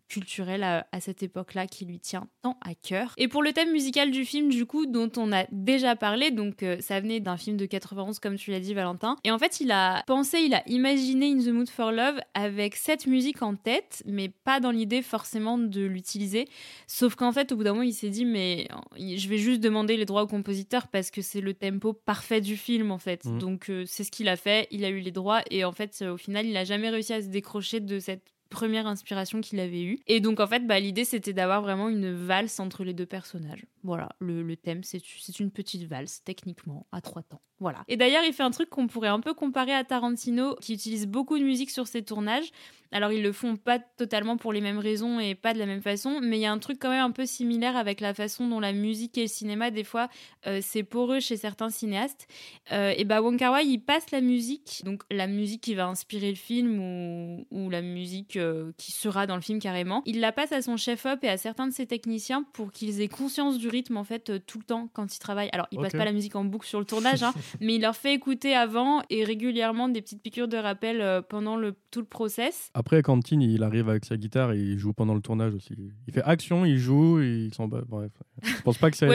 Euh, 0.04 0.14
culturel 0.14 0.62
à, 0.62 1.00
cette 1.00 1.22
époque-là 1.22 1.66
qui 1.66 1.84
lui 1.84 1.98
tient 1.98 2.28
tant 2.42 2.56
à 2.60 2.74
cœur. 2.74 3.14
Et 3.16 3.28
pour 3.28 3.42
le 3.42 3.52
thème 3.52 3.72
musical 3.72 4.10
du 4.10 4.24
film, 4.24 4.48
du 4.48 4.64
coup, 4.64 4.86
dont 4.86 5.10
on 5.16 5.32
a 5.32 5.44
déjà 5.50 5.96
parlé, 5.96 6.30
donc 6.30 6.62
euh, 6.62 6.80
ça 6.80 7.00
venait 7.00 7.20
d'un 7.20 7.36
film 7.36 7.56
de 7.56 7.66
91, 7.66 8.18
comme 8.20 8.36
tu 8.36 8.50
l'as 8.50 8.60
dit, 8.60 8.74
Valentin. 8.74 9.16
Et 9.24 9.30
en 9.30 9.38
fait, 9.38 9.60
il 9.60 9.72
a 9.72 10.02
pensé, 10.06 10.38
il 10.38 10.54
a 10.54 10.62
imaginé 10.68 11.30
In 11.32 11.38
the 11.38 11.48
Mood 11.48 11.68
for 11.68 11.90
Love 11.90 12.20
avec 12.34 12.76
cette 12.76 13.06
musique 13.06 13.42
en 13.42 13.56
tête, 13.56 14.02
mais 14.06 14.28
pas 14.28 14.60
dans 14.60 14.70
l'idée 14.70 15.02
forcément 15.02 15.58
de 15.58 15.82
l'utiliser. 15.82 16.46
Sauf 16.86 17.14
qu'en 17.16 17.32
fait, 17.32 17.52
au 17.52 17.56
bout 17.56 17.64
d'un 17.64 17.72
moment, 17.72 17.82
il 17.82 17.94
s'est 17.94 18.10
dit, 18.10 18.24
mais 18.24 18.68
je 18.96 19.28
vais 19.28 19.38
juste 19.38 19.60
demander 19.60 19.96
les 19.96 20.04
droits 20.04 20.22
au 20.22 20.28
compositeur 20.28 20.88
parce 20.88 21.10
que 21.10 21.22
c'est 21.22 21.40
le 21.40 21.54
tempo 21.54 21.92
parfait 21.92 22.40
du 22.40 22.56
film, 22.56 22.90
en 22.90 22.98
fait. 22.98 23.24
Mmh. 23.24 23.38
Donc, 23.38 23.70
euh, 23.70 23.84
c'est 23.86 24.04
ce 24.04 24.10
qu'il 24.10 24.28
a 24.28 24.36
fait, 24.36 24.68
il 24.70 24.84
a 24.84 24.90
eu 24.90 25.00
les 25.00 25.12
droits, 25.12 25.42
et 25.50 25.64
en 25.64 25.72
fait, 25.72 26.02
au 26.02 26.16
final, 26.16 26.46
il 26.46 26.56
a 26.56 26.64
jamais 26.64 26.90
réussi 26.90 27.12
à 27.12 27.22
se 27.22 27.28
décrocher 27.28 27.80
de 27.80 27.98
cette 27.98 28.33
première 28.50 28.86
inspiration 28.86 29.40
qu'il 29.40 29.60
avait 29.60 29.82
eue. 29.82 29.98
Et 30.06 30.20
donc, 30.20 30.40
en 30.40 30.46
fait, 30.46 30.66
bah, 30.66 30.78
l'idée, 30.80 31.04
c'était 31.04 31.32
d'avoir 31.32 31.62
vraiment 31.62 31.88
une 31.88 32.12
valse 32.12 32.60
entre 32.60 32.84
les 32.84 32.94
deux 32.94 33.06
personnages. 33.06 33.64
Voilà, 33.84 34.08
le, 34.18 34.56
thème, 34.56 34.82
c'est 34.82 35.38
une 35.38 35.50
petite 35.50 35.84
valse, 35.84 36.22
techniquement, 36.24 36.86
à 36.90 37.02
trois 37.02 37.22
temps. 37.22 37.42
Voilà. 37.60 37.84
Et 37.86 37.96
d'ailleurs, 37.96 38.24
il 38.24 38.32
fait 38.32 38.42
un 38.42 38.50
truc 38.50 38.68
qu'on 38.68 38.86
pourrait 38.86 39.08
un 39.08 39.20
peu 39.20 39.34
comparer 39.34 39.74
à 39.74 39.84
Tarantino, 39.84 40.56
qui 40.56 40.72
utilise 40.72 41.06
beaucoup 41.06 41.38
de 41.38 41.44
musique 41.44 41.70
sur 41.70 41.86
ses 41.86 42.02
tournages. 42.02 42.50
Alors, 42.92 43.12
ils 43.12 43.22
le 43.22 43.32
font 43.32 43.56
pas 43.56 43.78
totalement 43.78 44.36
pour 44.36 44.52
les 44.52 44.60
mêmes 44.60 44.78
raisons 44.78 45.18
et 45.18 45.34
pas 45.34 45.52
de 45.52 45.58
la 45.58 45.66
même 45.66 45.82
façon, 45.82 46.20
mais 46.22 46.38
il 46.38 46.42
y 46.42 46.46
a 46.46 46.52
un 46.52 46.58
truc 46.58 46.78
quand 46.80 46.90
même 46.90 47.04
un 47.04 47.10
peu 47.10 47.26
similaire 47.26 47.76
avec 47.76 48.00
la 48.00 48.14
façon 48.14 48.48
dont 48.48 48.60
la 48.60 48.72
musique 48.72 49.18
et 49.18 49.22
le 49.22 49.28
cinéma, 49.28 49.70
des 49.70 49.82
fois, 49.82 50.08
euh, 50.46 50.60
c'est 50.62 50.84
poreux 50.84 51.20
chez 51.20 51.36
certains 51.36 51.70
cinéastes. 51.70 52.28
Euh, 52.70 52.94
et 52.96 53.04
bah, 53.04 53.20
Wong 53.20 53.36
Kar 53.36 53.52
Wai, 53.52 53.66
il 53.66 53.78
passe 53.78 54.10
la 54.12 54.20
musique, 54.20 54.82
donc 54.84 55.02
la 55.10 55.26
musique 55.26 55.60
qui 55.60 55.74
va 55.74 55.86
inspirer 55.86 56.30
le 56.30 56.36
film 56.36 56.78
ou, 56.78 57.46
ou 57.50 57.68
la 57.68 57.82
musique 57.82 58.36
euh, 58.36 58.72
qui 58.78 58.92
sera 58.92 59.26
dans 59.26 59.36
le 59.36 59.42
film 59.42 59.58
carrément. 59.58 60.02
Il 60.06 60.20
la 60.20 60.30
passe 60.30 60.52
à 60.52 60.62
son 60.62 60.76
chef-op 60.76 61.22
et 61.24 61.28
à 61.28 61.36
certains 61.36 61.66
de 61.66 61.72
ses 61.72 61.86
techniciens 61.86 62.44
pour 62.52 62.70
qu'ils 62.70 63.00
aient 63.00 63.08
conscience 63.08 63.58
du 63.58 63.68
rythme, 63.74 63.96
en 63.96 64.04
fait, 64.04 64.44
tout 64.46 64.58
le 64.58 64.64
temps 64.64 64.88
quand 64.92 65.14
ils 65.14 65.18
travaillent. 65.18 65.50
Alors, 65.52 65.66
il 65.70 65.78
passe 65.78 65.92
pas 65.92 66.04
la 66.04 66.12
musique 66.12 66.36
en 66.36 66.44
boucle 66.44 66.66
sur 66.66 66.78
le 66.78 66.84
tournage, 66.84 67.22
hein, 67.22 67.32
mais 67.60 67.74
il 67.74 67.80
leur 67.80 67.96
fait 67.96 68.14
écouter 68.14 68.54
avant 68.54 69.02
et 69.10 69.24
régulièrement 69.24 69.88
des 69.88 70.00
petites 70.02 70.22
piqûres 70.22 70.48
de 70.48 70.56
rappel 70.56 71.22
pendant 71.28 71.56
le, 71.56 71.74
tout 71.90 72.00
le 72.00 72.06
process. 72.06 72.70
Après, 72.74 73.02
Quentin, 73.02 73.40
il 73.40 73.62
arrive 73.62 73.88
avec 73.88 74.04
sa 74.04 74.16
guitare 74.16 74.52
et 74.52 74.58
il 74.58 74.78
joue 74.78 74.92
pendant 74.92 75.14
le 75.14 75.20
tournage 75.20 75.54
aussi. 75.54 75.74
Il 76.06 76.14
fait 76.14 76.22
action, 76.22 76.64
il 76.64 76.78
joue, 76.78 77.20
il 77.20 77.52
s'en 77.54 77.68
bat. 77.68 77.82
Bref, 77.86 78.12
je 78.42 78.62
pense 78.62 78.78
pas 78.78 78.90
que 78.90 78.96
c'est 78.96 79.06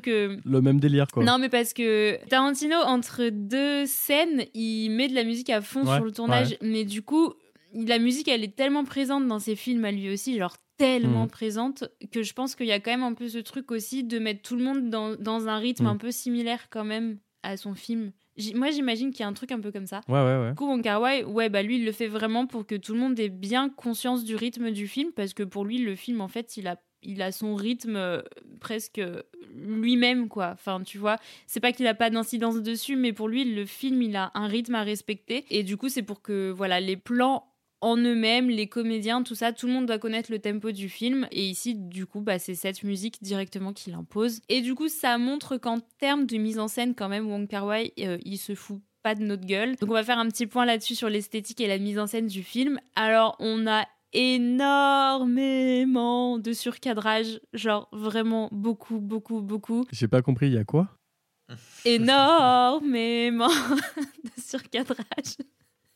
que... 0.00 0.38
le 0.44 0.60
même 0.60 0.80
délire. 0.80 1.06
Quoi. 1.08 1.24
Non, 1.24 1.38
mais 1.38 1.48
parce 1.48 1.72
que 1.72 2.18
Tarantino, 2.26 2.76
entre 2.76 3.28
deux 3.30 3.86
scènes, 3.86 4.44
il 4.54 4.90
met 4.90 5.08
de 5.08 5.14
la 5.14 5.24
musique 5.24 5.50
à 5.50 5.60
fond 5.60 5.84
sur 5.84 6.04
le 6.04 6.12
tournage. 6.12 6.56
Mais 6.62 6.84
du 6.84 7.02
coup, 7.02 7.34
la 7.74 7.98
musique, 7.98 8.28
elle 8.28 8.44
est 8.44 8.54
tellement 8.54 8.84
présente 8.84 9.26
dans 9.26 9.38
ses 9.38 9.56
films 9.56 9.84
à 9.84 9.92
lui 9.92 10.12
aussi, 10.12 10.38
genre 10.38 10.56
tellement 10.76 11.24
mm. 11.24 11.30
présente, 11.30 11.84
que 12.12 12.22
je 12.22 12.32
pense 12.32 12.54
qu'il 12.54 12.66
y 12.66 12.72
a 12.72 12.80
quand 12.80 12.90
même 12.90 13.02
un 13.02 13.14
peu 13.14 13.28
ce 13.28 13.38
truc 13.38 13.70
aussi 13.70 14.04
de 14.04 14.18
mettre 14.18 14.42
tout 14.42 14.56
le 14.56 14.64
monde 14.64 14.90
dans, 14.90 15.16
dans 15.16 15.48
un 15.48 15.58
rythme 15.58 15.84
mm. 15.84 15.88
un 15.88 15.96
peu 15.96 16.10
similaire 16.10 16.68
quand 16.70 16.84
même 16.84 17.18
à 17.42 17.56
son 17.56 17.74
film. 17.74 18.12
Moi, 18.54 18.70
j'imagine 18.70 19.12
qu'il 19.12 19.20
y 19.20 19.22
a 19.22 19.28
un 19.28 19.32
truc 19.32 19.50
un 19.50 19.60
peu 19.60 19.72
comme 19.72 19.86
ça. 19.86 20.02
Ouais, 20.08 20.20
ouais, 20.20 20.38
ouais. 20.38 20.50
Du 20.50 20.56
coup, 20.56 20.68
ouais, 20.68 21.48
bah 21.48 21.62
lui, 21.62 21.76
il 21.76 21.84
le 21.86 21.92
fait 21.92 22.06
vraiment 22.08 22.46
pour 22.46 22.66
que 22.66 22.74
tout 22.74 22.92
le 22.92 23.00
monde 23.00 23.18
ait 23.18 23.30
bien 23.30 23.70
conscience 23.70 24.24
du 24.24 24.36
rythme 24.36 24.70
du 24.70 24.86
film, 24.86 25.12
parce 25.12 25.32
que 25.32 25.42
pour 25.42 25.64
lui, 25.64 25.78
le 25.78 25.94
film, 25.94 26.20
en 26.20 26.28
fait, 26.28 26.58
il 26.58 26.66
a, 26.66 26.76
il 27.02 27.22
a 27.22 27.32
son 27.32 27.54
rythme 27.54 27.96
euh, 27.96 28.20
presque 28.60 29.00
lui-même, 29.54 30.28
quoi. 30.28 30.50
Enfin, 30.52 30.82
tu 30.84 30.98
vois, 30.98 31.16
c'est 31.46 31.60
pas 31.60 31.72
qu'il 31.72 31.86
a 31.86 31.94
pas 31.94 32.10
d'incidence 32.10 32.60
dessus, 32.60 32.96
mais 32.96 33.14
pour 33.14 33.28
lui, 33.28 33.44
le 33.44 33.64
film, 33.64 34.02
il 34.02 34.16
a 34.16 34.32
un 34.34 34.48
rythme 34.48 34.74
à 34.74 34.82
respecter. 34.82 35.46
Et 35.48 35.62
du 35.62 35.78
coup, 35.78 35.88
c'est 35.88 36.02
pour 36.02 36.20
que, 36.20 36.50
voilà, 36.50 36.78
les 36.78 36.96
plans 36.96 37.46
en 37.80 37.96
eux-mêmes, 37.96 38.48
les 38.48 38.68
comédiens, 38.68 39.22
tout 39.22 39.34
ça, 39.34 39.52
tout 39.52 39.66
le 39.66 39.72
monde 39.72 39.86
doit 39.86 39.98
connaître 39.98 40.30
le 40.30 40.38
tempo 40.38 40.72
du 40.72 40.88
film. 40.88 41.26
Et 41.30 41.46
ici, 41.46 41.74
du 41.74 42.06
coup, 42.06 42.20
bah, 42.20 42.38
c'est 42.38 42.54
cette 42.54 42.82
musique 42.82 43.22
directement 43.22 43.72
qui 43.72 43.90
l'impose. 43.90 44.40
Et 44.48 44.62
du 44.62 44.74
coup, 44.74 44.88
ça 44.88 45.18
montre 45.18 45.56
qu'en 45.56 45.80
termes 45.98 46.26
de 46.26 46.36
mise 46.36 46.58
en 46.58 46.68
scène, 46.68 46.94
quand 46.94 47.08
même, 47.08 47.30
Wong 47.30 47.48
Kar 47.48 47.66
Wai, 47.66 47.92
euh, 48.00 48.18
il 48.24 48.38
se 48.38 48.54
fout 48.54 48.80
pas 49.02 49.14
de 49.14 49.22
notre 49.22 49.46
gueule. 49.46 49.76
Donc, 49.76 49.90
on 49.90 49.94
va 49.94 50.04
faire 50.04 50.18
un 50.18 50.28
petit 50.28 50.46
point 50.46 50.64
là-dessus 50.64 50.94
sur 50.94 51.08
l'esthétique 51.08 51.60
et 51.60 51.68
la 51.68 51.78
mise 51.78 51.98
en 51.98 52.06
scène 52.06 52.26
du 52.26 52.42
film. 52.42 52.80
Alors, 52.94 53.36
on 53.38 53.66
a 53.66 53.84
énormément 54.12 56.38
de 56.38 56.52
surcadrage, 56.52 57.40
genre 57.52 57.88
vraiment 57.92 58.48
beaucoup, 58.52 59.00
beaucoup, 59.00 59.42
beaucoup. 59.42 59.84
J'ai 59.92 60.08
pas 60.08 60.22
compris, 60.22 60.46
il 60.46 60.54
y 60.54 60.58
a 60.58 60.64
quoi? 60.64 60.88
Énormément 61.84 63.48
de 64.24 64.42
surcadrage. 64.42 65.36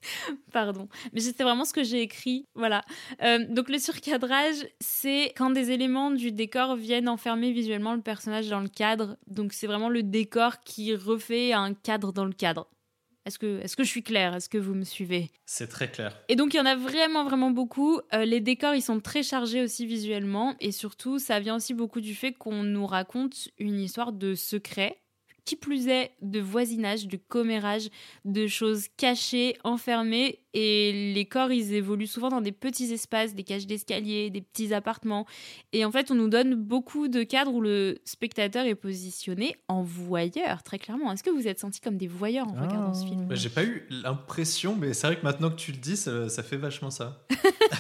Pardon. 0.52 0.88
Mais 1.12 1.20
c'était 1.20 1.44
vraiment 1.44 1.64
ce 1.64 1.72
que 1.72 1.84
j'ai 1.84 2.02
écrit. 2.02 2.44
Voilà. 2.54 2.82
Euh, 3.22 3.44
donc 3.48 3.68
le 3.68 3.78
surcadrage, 3.78 4.66
c'est 4.80 5.32
quand 5.36 5.50
des 5.50 5.70
éléments 5.70 6.10
du 6.10 6.32
décor 6.32 6.76
viennent 6.76 7.08
enfermer 7.08 7.52
visuellement 7.52 7.94
le 7.94 8.00
personnage 8.00 8.48
dans 8.48 8.60
le 8.60 8.68
cadre. 8.68 9.16
Donc 9.26 9.52
c'est 9.52 9.66
vraiment 9.66 9.88
le 9.88 10.02
décor 10.02 10.60
qui 10.60 10.94
refait 10.94 11.52
un 11.52 11.74
cadre 11.74 12.12
dans 12.12 12.24
le 12.24 12.32
cadre. 12.32 12.68
Est-ce 13.26 13.38
que, 13.38 13.60
est 13.60 13.76
que 13.76 13.84
je 13.84 13.88
suis 13.88 14.02
claire? 14.02 14.34
Est-ce 14.34 14.48
que 14.48 14.56
vous 14.56 14.74
me 14.74 14.84
suivez? 14.84 15.30
C'est 15.44 15.68
très 15.68 15.90
clair. 15.90 16.18
Et 16.28 16.36
donc, 16.36 16.54
il 16.54 16.56
y 16.56 16.60
en 16.60 16.66
a 16.66 16.74
vraiment, 16.74 17.24
vraiment 17.24 17.50
beaucoup. 17.50 18.00
Euh, 18.14 18.24
les 18.24 18.40
décors, 18.40 18.74
ils 18.74 18.82
sont 18.82 18.98
très 18.98 19.22
chargés 19.22 19.62
aussi 19.62 19.84
visuellement. 19.86 20.56
Et 20.60 20.72
surtout, 20.72 21.18
ça 21.18 21.38
vient 21.38 21.56
aussi 21.56 21.74
beaucoup 21.74 22.00
du 22.00 22.14
fait 22.14 22.32
qu'on 22.32 22.62
nous 22.62 22.86
raconte 22.86 23.48
une 23.58 23.78
histoire 23.78 24.12
de 24.12 24.34
secret 24.34 25.02
qui 25.44 25.56
plus 25.56 25.88
est 25.88 26.12
de 26.22 26.40
voisinage, 26.40 27.06
de 27.06 27.16
commérage, 27.16 27.88
de 28.24 28.46
choses 28.46 28.86
cachées, 28.96 29.56
enfermées. 29.64 30.40
Et 30.52 31.12
les 31.14 31.26
corps, 31.26 31.52
ils 31.52 31.74
évoluent 31.74 32.08
souvent 32.08 32.28
dans 32.28 32.40
des 32.40 32.50
petits 32.50 32.92
espaces, 32.92 33.34
des 33.34 33.44
cages 33.44 33.68
d'escalier, 33.68 34.30
des 34.30 34.40
petits 34.40 34.74
appartements. 34.74 35.26
Et 35.72 35.84
en 35.84 35.92
fait, 35.92 36.10
on 36.10 36.16
nous 36.16 36.28
donne 36.28 36.56
beaucoup 36.56 37.06
de 37.06 37.22
cadres 37.22 37.54
où 37.54 37.60
le 37.60 37.98
spectateur 38.04 38.66
est 38.66 38.74
positionné 38.74 39.54
en 39.68 39.82
voyeur, 39.82 40.64
très 40.64 40.78
clairement. 40.78 41.12
Est-ce 41.12 41.22
que 41.22 41.30
vous 41.30 41.46
êtes 41.46 41.60
senti 41.60 41.80
comme 41.80 41.96
des 41.96 42.08
voyeurs 42.08 42.48
en 42.48 42.52
regardant 42.52 42.94
ce 42.94 43.06
film? 43.06 43.26
Bah, 43.26 43.36
J'ai 43.36 43.48
pas 43.48 43.62
eu 43.62 43.86
l'impression, 43.90 44.74
mais 44.74 44.92
c'est 44.92 45.06
vrai 45.06 45.16
que 45.16 45.22
maintenant 45.24 45.50
que 45.50 45.56
tu 45.56 45.70
le 45.70 45.78
dis, 45.78 45.96
ça, 45.96 46.28
fait 46.42 46.56
vachement 46.56 46.90
ça. 46.90 47.24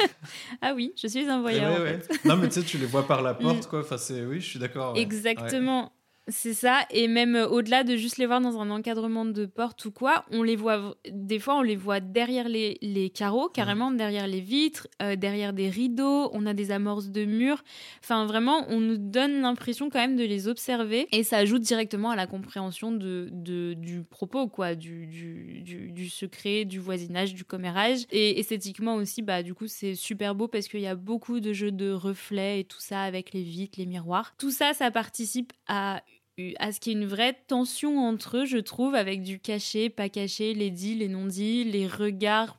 ah 0.62 0.72
oui, 0.74 0.92
je 1.00 1.08
suis 1.08 1.28
un 1.28 1.40
voyeur. 1.40 1.76
Non, 2.24 2.36
mais 2.36 2.48
tu 2.48 2.54
sais, 2.54 2.62
tu 2.62 2.78
les 2.78 2.86
vois 2.86 3.06
par 3.06 3.22
la 3.22 3.34
porte, 3.40 3.66
quoi. 3.66 3.80
Enfin, 3.80 3.98
c'est 3.98 4.24
oui, 4.24 4.40
je 4.40 4.46
suis 4.46 4.58
d'accord. 4.58 4.96
Exactement. 4.96 5.92
C'est 6.30 6.54
ça, 6.54 6.86
et 6.90 7.08
même 7.08 7.34
euh, 7.34 7.48
au-delà 7.48 7.84
de 7.84 7.96
juste 7.96 8.18
les 8.18 8.26
voir 8.26 8.40
dans 8.40 8.58
un 8.60 8.70
encadrement 8.70 9.24
de 9.24 9.46
porte 9.46 9.84
ou 9.84 9.90
quoi, 9.90 10.24
on 10.30 10.42
les 10.42 10.56
voit, 10.56 10.96
des 11.10 11.38
fois 11.38 11.56
on 11.56 11.62
les 11.62 11.76
voit 11.76 12.00
derrière 12.00 12.48
les, 12.48 12.78
les 12.82 13.10
carreaux, 13.10 13.48
carrément 13.48 13.90
derrière 13.90 14.26
les 14.26 14.40
vitres, 14.40 14.86
euh, 15.02 15.16
derrière 15.16 15.52
des 15.52 15.68
rideaux, 15.68 16.30
on 16.32 16.46
a 16.46 16.54
des 16.54 16.70
amorces 16.70 17.10
de 17.10 17.24
murs, 17.24 17.62
enfin 18.02 18.26
vraiment 18.26 18.64
on 18.68 18.80
nous 18.80 18.96
donne 18.96 19.40
l'impression 19.40 19.90
quand 19.90 19.98
même 19.98 20.16
de 20.16 20.24
les 20.24 20.48
observer, 20.48 21.08
et 21.12 21.22
ça 21.24 21.38
ajoute 21.38 21.62
directement 21.62 22.10
à 22.10 22.16
la 22.16 22.26
compréhension 22.26 22.92
de, 22.92 23.28
de 23.32 23.74
du 23.74 24.02
propos, 24.02 24.48
quoi, 24.48 24.74
du, 24.74 25.06
du, 25.06 25.90
du, 25.90 26.08
secret, 26.08 26.64
du 26.64 26.78
voisinage, 26.78 27.34
du 27.34 27.44
commérage, 27.44 28.00
et 28.10 28.38
esthétiquement 28.38 28.94
aussi, 28.94 29.22
bah 29.22 29.42
du 29.42 29.54
coup 29.54 29.66
c'est 29.66 29.94
super 29.94 30.34
beau 30.34 30.48
parce 30.48 30.68
qu'il 30.68 30.80
y 30.80 30.86
a 30.86 30.94
beaucoup 30.94 31.40
de 31.40 31.52
jeux 31.52 31.72
de 31.72 31.90
reflets 31.90 32.60
et 32.60 32.64
tout 32.64 32.80
ça 32.80 33.02
avec 33.02 33.32
les 33.32 33.42
vitres, 33.42 33.78
les 33.78 33.86
miroirs, 33.86 34.34
tout 34.38 34.50
ça, 34.50 34.74
ça 34.74 34.90
participe 34.90 35.52
à 35.66 36.02
à 36.58 36.72
ce 36.72 36.80
qu'il 36.80 36.92
y 36.92 36.96
ait 36.96 36.98
une 36.98 37.06
vraie 37.08 37.36
tension 37.46 37.98
entre 37.98 38.38
eux, 38.38 38.44
je 38.44 38.58
trouve, 38.58 38.94
avec 38.94 39.22
du 39.22 39.38
caché, 39.38 39.90
pas 39.90 40.08
caché, 40.08 40.54
les 40.54 40.70
dits, 40.70 40.94
les 40.94 41.08
non-dits, 41.08 41.64
les 41.64 41.86
regards 41.86 42.58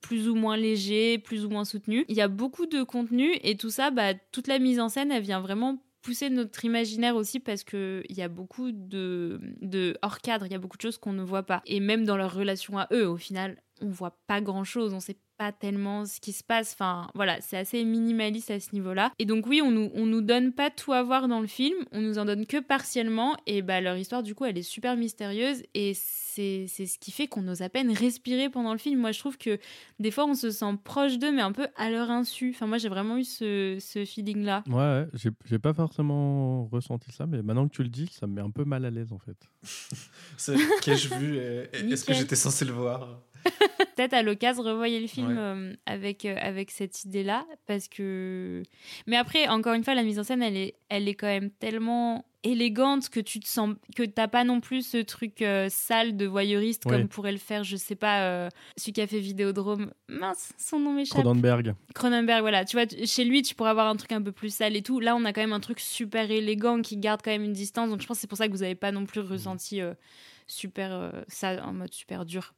plus 0.00 0.28
ou 0.28 0.34
moins 0.34 0.56
légers, 0.56 1.18
plus 1.18 1.46
ou 1.46 1.48
moins 1.48 1.64
soutenus. 1.64 2.04
Il 2.08 2.16
y 2.16 2.20
a 2.20 2.28
beaucoup 2.28 2.66
de 2.66 2.82
contenu 2.82 3.38
et 3.42 3.56
tout 3.56 3.70
ça, 3.70 3.90
bah, 3.90 4.12
toute 4.32 4.48
la 4.48 4.58
mise 4.58 4.78
en 4.78 4.90
scène, 4.90 5.10
elle 5.10 5.22
vient 5.22 5.40
vraiment 5.40 5.78
pousser 6.02 6.28
notre 6.28 6.62
imaginaire 6.64 7.16
aussi 7.16 7.40
parce 7.40 7.64
qu'il 7.64 8.04
y 8.10 8.20
a 8.20 8.28
beaucoup 8.28 8.70
de, 8.70 9.40
de 9.62 9.96
hors 10.02 10.18
cadre, 10.18 10.44
il 10.44 10.52
y 10.52 10.54
a 10.54 10.58
beaucoup 10.58 10.76
de 10.76 10.82
choses 10.82 10.98
qu'on 10.98 11.14
ne 11.14 11.22
voit 11.22 11.44
pas. 11.44 11.62
Et 11.64 11.80
même 11.80 12.04
dans 12.04 12.18
leur 12.18 12.34
relation 12.34 12.78
à 12.78 12.86
eux, 12.92 13.08
au 13.08 13.16
final, 13.16 13.56
on 13.80 13.88
voit 13.88 14.18
pas 14.26 14.40
grand 14.40 14.64
chose, 14.64 14.94
on 14.94 15.00
sait 15.00 15.18
pas 15.36 15.52
tellement 15.52 16.06
ce 16.06 16.20
qui 16.20 16.32
se 16.32 16.44
passe. 16.44 16.72
Enfin, 16.74 17.08
voilà, 17.14 17.40
c'est 17.40 17.56
assez 17.56 17.84
minimaliste 17.84 18.50
à 18.50 18.60
ce 18.60 18.72
niveau-là. 18.72 19.12
Et 19.18 19.24
donc, 19.26 19.46
oui, 19.46 19.60
on 19.62 19.70
nous, 19.70 19.90
on 19.94 20.06
nous 20.06 20.20
donne 20.20 20.52
pas 20.52 20.70
tout 20.70 20.92
à 20.92 21.02
voir 21.02 21.28
dans 21.28 21.40
le 21.40 21.46
film, 21.46 21.76
on 21.92 22.00
nous 22.00 22.18
en 22.18 22.24
donne 22.24 22.46
que 22.46 22.60
partiellement. 22.60 23.36
Et 23.46 23.62
bah, 23.62 23.80
leur 23.80 23.96
histoire, 23.96 24.22
du 24.22 24.34
coup, 24.34 24.44
elle 24.44 24.58
est 24.58 24.62
super 24.62 24.96
mystérieuse. 24.96 25.62
Et 25.74 25.94
c'est 25.94 26.66
ce 26.68 26.98
qui 26.98 27.10
fait 27.10 27.26
qu'on 27.26 27.46
ose 27.48 27.62
à 27.62 27.68
peine 27.68 27.92
respirer 27.92 28.48
pendant 28.48 28.72
le 28.72 28.78
film. 28.78 29.00
Moi, 29.00 29.12
je 29.12 29.18
trouve 29.18 29.38
que 29.38 29.58
des 29.98 30.10
fois, 30.10 30.24
on 30.26 30.34
se 30.34 30.50
sent 30.50 30.78
proche 30.84 31.18
d'eux, 31.18 31.32
mais 31.32 31.42
un 31.42 31.52
peu 31.52 31.66
à 31.76 31.90
leur 31.90 32.10
insu. 32.10 32.52
Enfin, 32.54 32.66
moi, 32.66 32.78
j'ai 32.78 32.88
vraiment 32.88 33.16
eu 33.16 33.24
ce, 33.24 33.78
ce 33.80 34.04
feeling-là. 34.04 34.64
Ouais, 34.68 35.06
j'ai 35.44 35.58
pas 35.58 35.74
forcément 35.74 36.66
ressenti 36.66 37.10
ça, 37.12 37.26
mais 37.26 37.42
maintenant 37.42 37.68
que 37.68 37.74
tu 37.74 37.82
le 37.82 37.88
dis, 37.88 38.08
ça 38.12 38.26
me 38.26 38.34
met 38.34 38.40
un 38.40 38.50
peu 38.50 38.64
mal 38.64 38.84
à 38.84 38.90
l'aise, 38.90 39.12
en 39.12 39.18
fait. 39.18 39.36
Qu'ai-je 40.82 41.14
vu? 41.14 41.38
Est-ce 41.38 42.04
que 42.04 42.14
j'étais 42.14 42.36
censé 42.36 42.64
le 42.64 42.72
voir? 42.72 43.20
Peut-être 43.96 44.14
à 44.14 44.22
l'occasion, 44.22 44.62
revoyez 44.62 45.00
le 45.00 45.06
film 45.06 45.36
euh, 45.38 45.74
avec, 45.86 46.24
euh, 46.24 46.36
avec 46.40 46.70
cette 46.70 47.04
idée-là. 47.04 47.46
Parce 47.66 47.88
que. 47.88 48.62
Mais 49.06 49.16
après, 49.16 49.48
encore 49.48 49.74
une 49.74 49.84
fois, 49.84 49.94
la 49.94 50.02
mise 50.02 50.18
en 50.18 50.24
scène, 50.24 50.42
elle 50.42 50.56
est, 50.56 50.74
elle 50.88 51.08
est 51.08 51.14
quand 51.14 51.26
même 51.26 51.50
tellement 51.50 52.24
élégante, 52.42 53.08
que 53.08 53.20
tu 53.20 53.40
te 53.40 53.48
sens, 53.48 53.74
que 53.96 54.02
t'as 54.02 54.28
pas 54.28 54.44
non 54.44 54.60
plus 54.60 54.86
ce 54.86 54.98
truc 54.98 55.40
euh, 55.40 55.68
sale 55.70 56.14
de 56.14 56.26
voyeuriste 56.26 56.84
comme 56.84 57.08
pourrait 57.08 57.32
le 57.32 57.38
faire, 57.38 57.64
je 57.64 57.74
sais 57.76 57.94
pas, 57.94 58.24
euh, 58.24 58.48
celui 58.76 58.92
qui 58.92 59.00
a 59.00 59.06
fait 59.06 59.18
Vidéodrome. 59.18 59.92
Mince, 60.08 60.52
son 60.58 60.78
nom 60.78 60.92
m'échappe. 60.92 61.22
Cronenberg. 61.22 61.74
Cronenberg, 61.94 62.42
voilà. 62.42 62.66
Tu 62.66 62.76
vois, 62.76 62.84
tu- 62.86 63.06
chez 63.06 63.24
lui, 63.24 63.40
tu 63.40 63.54
pourrais 63.54 63.70
avoir 63.70 63.86
un 63.86 63.96
truc 63.96 64.12
un 64.12 64.20
peu 64.20 64.30
plus 64.32 64.54
sale 64.54 64.76
et 64.76 64.82
tout. 64.82 65.00
Là, 65.00 65.16
on 65.16 65.24
a 65.24 65.32
quand 65.32 65.40
même 65.40 65.54
un 65.54 65.60
truc 65.60 65.80
super 65.80 66.30
élégant 66.30 66.82
qui 66.82 66.98
garde 66.98 67.22
quand 67.24 67.30
même 67.30 67.44
une 67.44 67.54
distance. 67.54 67.88
Donc, 67.88 68.02
je 68.02 68.06
pense 68.06 68.18
que 68.18 68.20
c'est 68.20 68.26
pour 68.26 68.36
ça 68.36 68.46
que 68.46 68.52
vous 68.52 68.62
avez 68.62 68.74
pas 68.74 68.92
non 68.92 69.06
plus 69.06 69.20
ressenti 69.20 69.80
euh, 69.80 69.94
super 70.46 71.12
ça 71.28 71.64
en 71.66 71.72
mode 71.72 71.94
super 71.94 72.26
dur. 72.26 72.54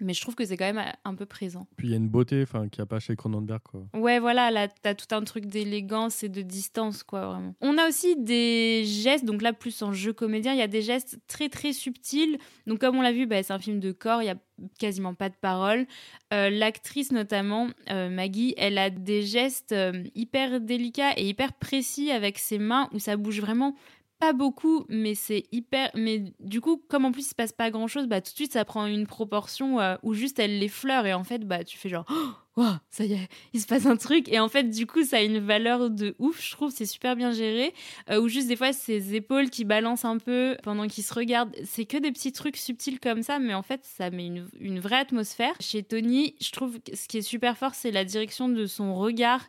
Mais 0.00 0.14
je 0.14 0.20
trouve 0.20 0.34
que 0.34 0.44
c'est 0.44 0.56
quand 0.56 0.64
même 0.64 0.78
euh, 0.78 0.92
un 1.04 1.14
peu 1.14 1.26
présent. 1.26 1.66
Puis 1.76 1.88
il 1.88 1.90
y 1.90 1.94
a 1.94 1.96
une 1.96 2.08
beauté 2.08 2.42
enfin, 2.42 2.68
qu'il 2.68 2.80
n'y 2.80 2.84
a 2.84 2.86
pas 2.86 3.00
chez 3.00 3.16
Cronenberg. 3.16 3.60
Quoi. 3.62 3.82
Ouais, 3.94 4.18
voilà, 4.18 4.50
là, 4.50 4.68
t'as 4.68 4.94
tout 4.94 5.14
un 5.14 5.22
truc 5.22 5.46
d'élégance 5.46 6.22
et 6.22 6.28
de 6.28 6.42
distance, 6.42 7.02
quoi, 7.02 7.26
vraiment. 7.26 7.54
On 7.60 7.78
a 7.78 7.88
aussi 7.88 8.16
des 8.16 8.84
gestes, 8.84 9.24
donc 9.24 9.42
là, 9.42 9.52
plus 9.52 9.82
en 9.82 9.92
jeu 9.92 10.12
comédien, 10.12 10.52
il 10.52 10.58
y 10.58 10.62
a 10.62 10.68
des 10.68 10.82
gestes 10.82 11.18
très, 11.26 11.48
très 11.48 11.72
subtils. 11.72 12.38
Donc, 12.66 12.80
comme 12.80 12.96
on 12.96 13.02
l'a 13.02 13.12
vu, 13.12 13.26
bah, 13.26 13.42
c'est 13.42 13.52
un 13.52 13.58
film 13.58 13.80
de 13.80 13.92
corps, 13.92 14.22
il 14.22 14.26
y 14.26 14.30
a 14.30 14.36
quasiment 14.78 15.14
pas 15.14 15.28
de 15.28 15.34
paroles. 15.40 15.86
Euh, 16.32 16.50
L'actrice, 16.50 17.12
notamment, 17.12 17.68
euh, 17.90 18.08
Maggie, 18.08 18.54
elle 18.56 18.78
a 18.78 18.90
des 18.90 19.22
gestes 19.22 19.72
euh, 19.72 20.04
hyper 20.14 20.60
délicats 20.60 21.12
et 21.16 21.28
hyper 21.28 21.52
précis 21.52 22.10
avec 22.10 22.38
ses 22.38 22.58
mains 22.58 22.88
où 22.92 22.98
ça 22.98 23.16
bouge 23.16 23.40
vraiment 23.40 23.74
pas 24.20 24.32
beaucoup, 24.34 24.84
mais 24.88 25.14
c'est 25.14 25.44
hyper. 25.50 25.90
Mais 25.94 26.22
du 26.38 26.60
coup, 26.60 26.80
comme 26.88 27.06
en 27.06 27.12
plus 27.12 27.22
il 27.22 27.30
se 27.30 27.34
passe 27.34 27.52
pas 27.52 27.70
grand 27.70 27.88
chose, 27.88 28.06
bah 28.06 28.20
tout 28.20 28.30
de 28.30 28.36
suite 28.36 28.52
ça 28.52 28.64
prend 28.64 28.86
une 28.86 29.06
proportion 29.06 29.80
euh, 29.80 29.96
où 30.02 30.14
juste 30.14 30.38
elle 30.38 30.58
l'effleure 30.58 31.06
et 31.06 31.14
en 31.14 31.24
fait, 31.24 31.46
bah 31.46 31.64
tu 31.64 31.78
fais 31.78 31.88
genre, 31.88 32.04
oh, 32.10 32.60
wow, 32.60 32.74
ça 32.90 33.04
y 33.04 33.14
est, 33.14 33.28
il 33.54 33.60
se 33.60 33.66
passe 33.66 33.86
un 33.86 33.96
truc. 33.96 34.28
Et 34.28 34.38
en 34.38 34.48
fait, 34.48 34.64
du 34.64 34.86
coup, 34.86 35.04
ça 35.04 35.16
a 35.16 35.22
une 35.22 35.38
valeur 35.38 35.90
de 35.90 36.14
ouf, 36.18 36.44
je 36.44 36.50
trouve, 36.52 36.70
c'est 36.70 36.86
super 36.86 37.16
bien 37.16 37.32
géré. 37.32 37.72
Euh, 38.10 38.20
ou 38.20 38.28
juste 38.28 38.48
des 38.48 38.56
fois, 38.56 38.72
ses 38.72 39.14
épaules 39.14 39.48
qui 39.48 39.64
balancent 39.64 40.04
un 40.04 40.18
peu 40.18 40.56
pendant 40.62 40.86
qu'il 40.86 41.02
se 41.02 41.14
regarde. 41.14 41.54
C'est 41.64 41.86
que 41.86 41.96
des 41.96 42.12
petits 42.12 42.32
trucs 42.32 42.58
subtils 42.58 43.00
comme 43.00 43.22
ça, 43.22 43.38
mais 43.38 43.54
en 43.54 43.62
fait, 43.62 43.80
ça 43.84 44.10
met 44.10 44.26
une, 44.26 44.48
une 44.60 44.80
vraie 44.80 44.98
atmosphère. 44.98 45.54
Chez 45.60 45.82
Tony, 45.82 46.34
je 46.40 46.52
trouve 46.52 46.78
que 46.80 46.94
ce 46.94 47.08
qui 47.08 47.18
est 47.18 47.22
super 47.22 47.56
fort, 47.56 47.74
c'est 47.74 47.90
la 47.90 48.04
direction 48.04 48.48
de 48.50 48.66
son 48.66 48.94
regard. 48.94 49.46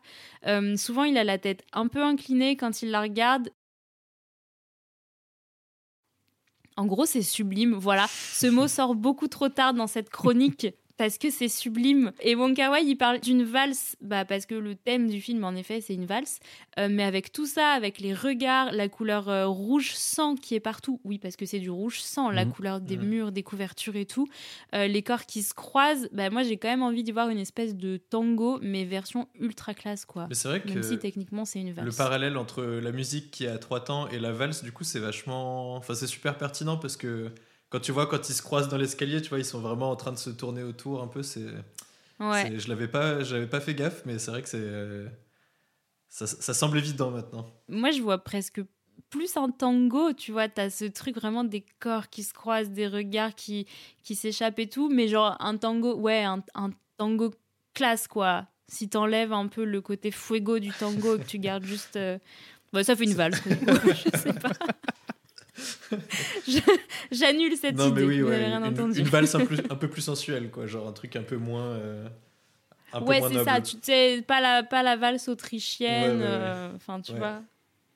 Euh, 0.47 0.77
souvent, 0.77 1.03
il 1.03 1.17
a 1.17 1.25
la 1.25 1.37
tête 1.37 1.63
un 1.73 1.87
peu 1.87 2.01
inclinée 2.01 2.55
quand 2.55 2.81
il 2.81 2.91
la 2.91 3.01
regarde. 3.01 3.49
En 6.77 6.85
gros, 6.85 7.05
c'est 7.05 7.21
sublime. 7.21 7.73
Voilà, 7.73 8.07
ce 8.09 8.47
mot 8.47 8.67
sort 8.67 8.95
beaucoup 8.95 9.27
trop 9.27 9.49
tard 9.49 9.73
dans 9.73 9.87
cette 9.87 10.09
chronique 10.09 10.67
parce 11.01 11.17
que 11.17 11.31
c'est 11.31 11.47
sublime. 11.47 12.11
Et 12.21 12.35
Wong 12.35 12.55
Kar 12.55 12.71
Wai, 12.71 12.83
il 12.85 12.95
parle 12.95 13.19
d'une 13.21 13.43
valse, 13.43 13.95
bah 14.01 14.23
parce 14.23 14.45
que 14.45 14.53
le 14.53 14.75
thème 14.75 15.09
du 15.09 15.19
film, 15.19 15.43
en 15.43 15.55
effet, 15.55 15.81
c'est 15.81 15.95
une 15.95 16.05
valse. 16.05 16.37
Euh, 16.77 16.89
mais 16.91 17.03
avec 17.03 17.31
tout 17.31 17.47
ça, 17.47 17.69
avec 17.69 17.99
les 17.99 18.13
regards, 18.13 18.71
la 18.71 18.87
couleur 18.87 19.27
euh, 19.27 19.47
rouge 19.47 19.93
sang 19.95 20.35
qui 20.35 20.53
est 20.53 20.59
partout. 20.59 21.01
Oui, 21.03 21.17
parce 21.17 21.35
que 21.35 21.47
c'est 21.47 21.57
du 21.59 21.71
rouge 21.71 22.01
sang, 22.01 22.29
la 22.29 22.45
Mhm. 22.45 22.51
couleur 22.51 22.81
des 22.81 22.97
murs, 22.97 23.31
des 23.31 23.41
couvertures 23.41 23.95
et 23.95 24.05
tout. 24.05 24.27
Euh, 24.75 24.85
les 24.85 25.01
corps 25.01 25.25
qui 25.25 25.41
se 25.41 25.55
croisent. 25.55 26.07
Bah 26.11 26.29
moi, 26.29 26.43
j'ai 26.43 26.57
quand 26.57 26.67
même 26.69 26.83
envie 26.83 27.01
d'y 27.03 27.11
voir 27.11 27.29
une 27.29 27.39
espèce 27.39 27.75
de 27.75 27.97
tango, 27.97 28.59
mais 28.61 28.83
version 28.85 29.27
ultra 29.39 29.73
classe, 29.73 30.05
quoi. 30.05 30.27
Mais 30.29 30.35
c'est 30.35 30.49
vrai 30.49 30.61
que 30.61 30.69
Même 30.69 30.83
si 30.83 30.99
techniquement, 30.99 31.45
c'est 31.45 31.59
une 31.61 31.71
valse. 31.73 31.87
le 31.87 31.91
parallèle 31.97 32.37
entre 32.37 32.61
la 32.63 32.91
musique 32.91 33.31
qui 33.31 33.47
a 33.47 33.57
trois 33.57 33.83
temps 33.83 34.07
et 34.09 34.19
la 34.19 34.31
valse, 34.31 34.63
du 34.63 34.71
coup, 34.71 34.83
c'est 34.83 34.99
vachement. 34.99 35.75
Enfin, 35.77 35.95
c'est 35.95 36.05
super 36.05 36.37
pertinent 36.37 36.77
parce 36.77 36.95
que 36.95 37.31
quand 37.71 37.79
tu 37.79 37.91
vois, 37.91 38.05
quand 38.05 38.29
ils 38.29 38.33
se 38.35 38.43
croisent 38.43 38.69
dans 38.69 38.77
l'escalier, 38.77 39.19
tu 39.23 39.29
vois, 39.29 39.39
ils 39.39 39.45
sont 39.45 39.59
vraiment 39.61 39.89
en 39.89 39.95
train 39.95 40.11
de 40.11 40.17
se 40.19 40.29
tourner 40.29 40.61
autour 40.61 41.01
un 41.01 41.07
peu. 41.07 41.23
C'est. 41.23 41.45
Ouais. 42.19 42.59
Je 42.59 42.67
l'avais 42.69 42.87
pas, 42.87 43.23
j'avais 43.23 43.47
pas 43.47 43.59
fait 43.59 43.73
gaffe, 43.73 44.03
mais 44.05 44.19
c'est 44.19 44.29
vrai 44.29 44.43
que 44.43 44.49
c'est. 44.49 44.59
euh, 44.61 45.07
Ça, 46.09 46.27
ça 46.27 46.53
semble 46.53 46.77
évident 46.77 47.09
maintenant. 47.09 47.47
moi 47.69 47.89
je 47.91 48.01
vois 48.01 48.19
presque 48.19 48.61
plus 49.09 49.35
un 49.37 49.49
tango, 49.49 50.13
tu 50.13 50.31
vois, 50.31 50.47
t'as 50.47 50.69
ce 50.69 50.85
truc 50.85 51.15
vraiment 51.15 51.43
des 51.43 51.65
corps 51.79 52.09
qui 52.09 52.23
se 52.23 52.33
croisent, 52.33 52.69
des 52.69 52.87
regards 52.87 53.33
qui, 53.33 53.65
qui 54.03 54.15
s'échappent 54.15 54.59
et 54.59 54.69
tout, 54.69 54.89
mais 54.89 55.07
genre 55.07 55.35
un 55.39 55.57
tango, 55.57 55.95
ouais, 55.95 56.23
un, 56.23 56.43
un 56.53 56.69
tango 56.97 57.31
classe 57.73 58.07
quoi. 58.07 58.45
Si 58.67 58.87
t'enlèves 58.89 59.33
un 59.33 59.47
peu 59.47 59.65
le 59.65 59.81
côté 59.81 60.11
fuego 60.11 60.59
du 60.59 60.71
tango 60.71 61.15
et 61.15 61.19
que 61.19 61.25
tu 61.25 61.39
gardes 61.39 61.63
juste... 61.65 61.95
euh, 61.97 62.19
bah, 62.71 62.83
ça 62.85 62.95
fait 62.95 63.03
une 63.05 63.13
valse, 63.15 63.41
je 63.47 64.17
sais 64.17 64.33
pas. 64.33 64.51
J'annule 67.11 67.55
cette 67.57 67.75
non, 67.75 67.89
idée, 67.89 68.01
mais 68.01 68.07
oui, 68.07 68.23
ouais, 68.23 68.45
rien 68.45 68.57
une, 68.63 68.73
entendu. 68.73 68.99
une 68.99 69.07
valse 69.07 69.35
un, 69.35 69.45
plus- 69.45 69.61
un 69.69 69.75
peu 69.75 69.87
plus 69.89 70.01
sensuelle, 70.01 70.49
quoi. 70.51 70.67
Genre 70.67 70.87
un 70.87 70.93
truc 70.93 71.15
un 71.15 71.23
peu 71.23 71.37
moins. 71.37 71.63
euh, 71.65 72.07
un 72.93 73.01
ouais, 73.03 73.21
c'est 73.31 73.43
ça. 73.43 73.61
Tu 73.61 73.77
sais, 73.81 74.23
pas 74.25 74.41
la, 74.41 74.63
pas 74.63 74.83
la 74.83 74.95
valse 74.95 75.27
autrichienne. 75.27 76.17
Ouais, 76.19 76.23
ouais, 76.23 76.23
ouais. 76.23 76.27
euh, 76.29 76.71
Enfin, 76.75 77.01
tu 77.01 77.13
vois, 77.15 77.41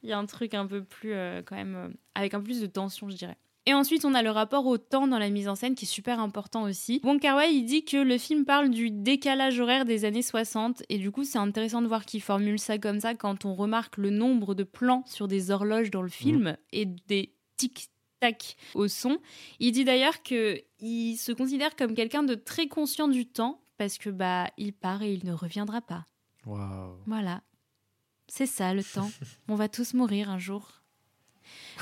il 0.03 0.09
y 0.09 0.13
a 0.13 0.17
un 0.17 0.25
truc 0.25 0.53
un 0.53 0.65
peu 0.67 0.83
plus, 0.83 1.13
euh, 1.13 1.41
quand 1.45 1.55
même, 1.55 1.75
euh, 1.75 1.87
avec 2.15 2.33
un 2.33 2.39
peu 2.39 2.45
plus 2.45 2.61
de 2.61 2.67
tension, 2.67 3.09
je 3.09 3.15
dirais. 3.15 3.37
Et 3.67 3.73
ensuite, 3.73 4.05
on 4.05 4.13
a 4.13 4.21
le 4.21 4.29
rapport 4.29 4.67
au 4.67 4.77
temps 4.77 5.07
dans 5.07 5.17
la 5.17 5.31
mise 5.31 5.49
en 5.49 5.55
scène 5.55 5.73
qui 5.73 5.85
est 5.85 5.87
super 5.87 6.19
important 6.19 6.61
aussi. 6.65 7.01
Wong 7.03 7.19
Kar 7.19 7.35
Wai, 7.35 7.51
il 7.51 7.63
dit 7.65 7.83
que 7.83 7.97
le 7.97 8.19
film 8.19 8.45
parle 8.45 8.69
du 8.69 8.91
décalage 8.91 9.59
horaire 9.59 9.85
des 9.85 10.05
années 10.05 10.21
60 10.21 10.83
et 10.89 10.99
du 10.99 11.09
coup, 11.09 11.23
c'est 11.23 11.39
intéressant 11.39 11.81
de 11.81 11.87
voir 11.87 12.05
qu'il 12.05 12.21
formule 12.21 12.59
ça 12.59 12.77
comme 12.77 12.99
ça 12.99 13.15
quand 13.15 13.43
on 13.43 13.55
remarque 13.55 13.97
le 13.97 14.11
nombre 14.11 14.53
de 14.53 14.61
plans 14.63 15.03
sur 15.07 15.27
des 15.27 15.49
horloges 15.49 15.89
dans 15.89 16.03
le 16.03 16.09
film 16.09 16.57
et 16.73 16.85
des 16.85 17.31
tic-tac 17.57 18.57
au 18.73 18.87
son. 18.87 19.19
Il 19.59 19.71
dit 19.71 19.85
d'ailleurs 19.85 20.23
que 20.23 20.61
il 20.79 21.17
se 21.17 21.31
considère 21.31 21.75
comme 21.75 21.95
quelqu'un 21.95 22.23
de 22.23 22.35
très 22.35 22.67
conscient 22.67 23.07
du 23.07 23.25
temps 23.25 23.61
parce 23.77 23.97
que 23.97 24.09
bah 24.09 24.49
il 24.57 24.73
part 24.73 25.01
et 25.01 25.13
il 25.13 25.25
ne 25.25 25.33
reviendra 25.33 25.81
pas. 25.81 26.05
Voilà. 27.05 27.41
C'est 28.27 28.45
ça 28.45 28.73
le 28.73 28.83
temps. 28.83 29.11
On 29.47 29.55
va 29.55 29.69
tous 29.69 29.93
mourir 29.93 30.29
un 30.29 30.39
jour. 30.39 30.81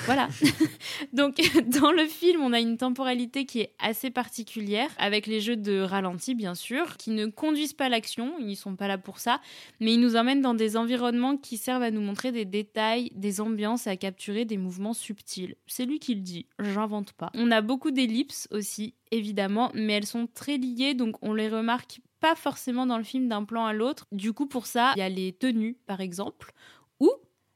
Voilà. 0.06 0.28
Donc, 1.14 1.36
dans 1.82 1.92
le 1.92 2.06
film, 2.06 2.42
on 2.42 2.54
a 2.54 2.60
une 2.60 2.78
temporalité 2.78 3.46
qui 3.46 3.62
est 3.62 3.74
assez 3.80 4.10
particulière, 4.10 4.90
avec 4.98 5.28
les 5.28 5.42
jeux 5.42 5.56
de 5.56 5.80
ralenti, 5.80 6.36
bien 6.36 6.56
sûr, 6.56 6.98
qui 6.98 7.12
ne 7.12 7.28
conduisent 7.28 7.74
pas 7.74 7.90
l'action, 7.90 8.34
ils 8.40 8.56
sont 8.56 8.76
pas 8.76 8.88
là 8.88 8.98
pour 8.98 9.20
ça, 9.20 9.40
mais 9.80 9.94
ils 9.94 10.00
nous 10.00 10.16
emmènent 10.16 10.42
dans 10.42 10.54
des 10.54 10.78
environnements 10.78 11.38
qui 11.38 11.58
servent 11.58 11.84
à 11.84 11.92
nous 11.92 12.02
montrer 12.02 12.32
des 12.32 12.46
détails, 12.46 13.12
des 13.16 13.42
ambiances, 13.42 13.88
à 13.88 13.96
capturer 13.96 14.46
des 14.46 14.58
mouvements 14.58 14.94
subtils. 14.94 15.56
C'est 15.68 15.86
lui 15.86 16.00
qui 16.00 16.16
le 16.16 16.22
dit, 16.22 16.48
j'invente 16.60 17.14
pas. 17.14 17.32
On 17.34 17.52
a 17.52 17.62
beaucoup 17.62 17.92
d'ellipses 17.92 18.48
aussi, 18.52 18.96
évidemment, 19.12 19.72
mais 19.74 19.94
elles 19.94 20.06
sont 20.06 20.28
très 20.28 20.58
liées, 20.58 20.94
donc 20.94 21.16
on 21.22 21.34
les 21.34 21.50
remarque 21.50 22.00
pas 22.20 22.36
forcément 22.36 22.86
dans 22.86 22.98
le 22.98 23.04
film 23.04 23.28
d'un 23.28 23.44
plan 23.44 23.66
à 23.66 23.74
l'autre. 23.74 24.06
Du 24.14 24.32
coup, 24.32 24.48
pour 24.48 24.66
ça, 24.66 24.94
il 24.96 25.00
y 25.00 25.04
a 25.04 25.10
les 25.10 25.34
tenues, 25.34 25.78
par 25.86 26.00
exemple, 26.00 26.54
ou 27.02 27.12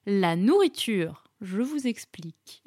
la 0.05 0.36
nourriture. 0.36 1.26
Je 1.42 1.62
vous 1.62 1.88
explique. 1.88 2.64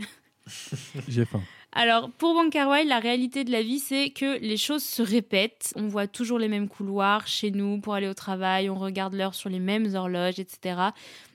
J'ai 1.09 1.25
faim. 1.25 1.43
Alors, 1.73 2.11
pour 2.11 2.35
Wong 2.35 2.51
Kar 2.51 2.69
Wai, 2.69 2.85
la 2.85 2.99
réalité 2.99 3.45
de 3.45 3.53
la 3.53 3.63
vie, 3.63 3.79
c'est 3.79 4.11
que 4.11 4.41
les 4.41 4.57
choses 4.57 4.83
se 4.83 5.03
répètent. 5.03 5.73
On 5.77 5.87
voit 5.87 6.09
toujours 6.09 6.39
les 6.39 6.49
mêmes 6.49 6.69
couloirs 6.69 7.29
chez 7.29 7.53
nous 7.53 7.81
pour 7.81 7.95
aller 7.95 8.09
au 8.09 8.15
travail, 8.15 8.69
on 8.69 8.75
regarde 8.75 9.15
l'heure 9.15 9.35
sur 9.35 9.49
les 9.49 9.61
mêmes 9.61 9.95
horloges, 9.95 10.41
etc. 10.41 10.81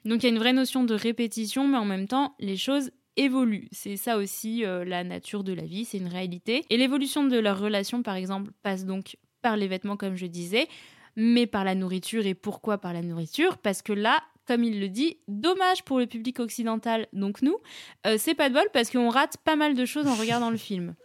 Donc, 0.04 0.24
il 0.24 0.24
y 0.24 0.30
a 0.30 0.34
une 0.34 0.40
vraie 0.40 0.54
notion 0.54 0.84
de 0.84 0.94
répétition, 0.94 1.68
mais 1.68 1.78
en 1.78 1.86
même 1.86 2.08
temps, 2.08 2.36
les 2.40 2.58
choses 2.58 2.92
évoluent. 3.16 3.70
C'est 3.72 3.96
ça 3.96 4.18
aussi 4.18 4.66
euh, 4.66 4.84
la 4.84 5.06
nature 5.06 5.46
de 5.46 5.54
la 5.54 5.64
vie, 5.64 5.86
c'est 5.86 6.00
une 6.00 6.10
réalité. 6.10 6.66
Et 6.70 6.76
l'évolution 6.76 7.24
de 7.24 7.40
leur 7.40 7.58
relation, 7.58 8.04
par 8.04 8.16
exemple, 8.16 8.52
passe 8.62 8.86
donc 8.86 9.16
par 9.42 9.56
les 9.56 9.68
vêtements, 9.68 9.96
comme 9.96 10.18
je 10.18 10.26
disais, 10.26 10.68
mais 11.16 11.48
par 11.48 11.64
la 11.64 11.76
nourriture. 11.76 12.26
Et 12.26 12.34
pourquoi 12.34 12.78
par 12.78 12.92
la 12.92 13.02
nourriture? 13.02 13.58
Parce 13.58 13.82
que 13.82 13.94
là, 13.94 14.22
comme 14.48 14.64
il 14.64 14.80
le 14.80 14.90
dit, 14.90 15.18
dommage 15.28 15.84
pour 15.84 16.00
le 16.00 16.06
public 16.06 16.40
occidental, 16.40 17.08
donc 17.14 17.42
nous, 17.42 17.58
euh, 18.08 18.18
c'est 18.18 18.36
pas 18.36 18.50
de 18.50 18.54
bol 18.54 18.68
parce 18.74 18.90
qu'on 18.92 19.10
rate 19.10 19.38
pas 19.44 19.56
mal 19.56 19.74
de 19.76 19.86
choses 19.86 20.08
en 20.08 20.16
regardant 20.16 20.50
le 20.50 20.58
film. 20.58 20.96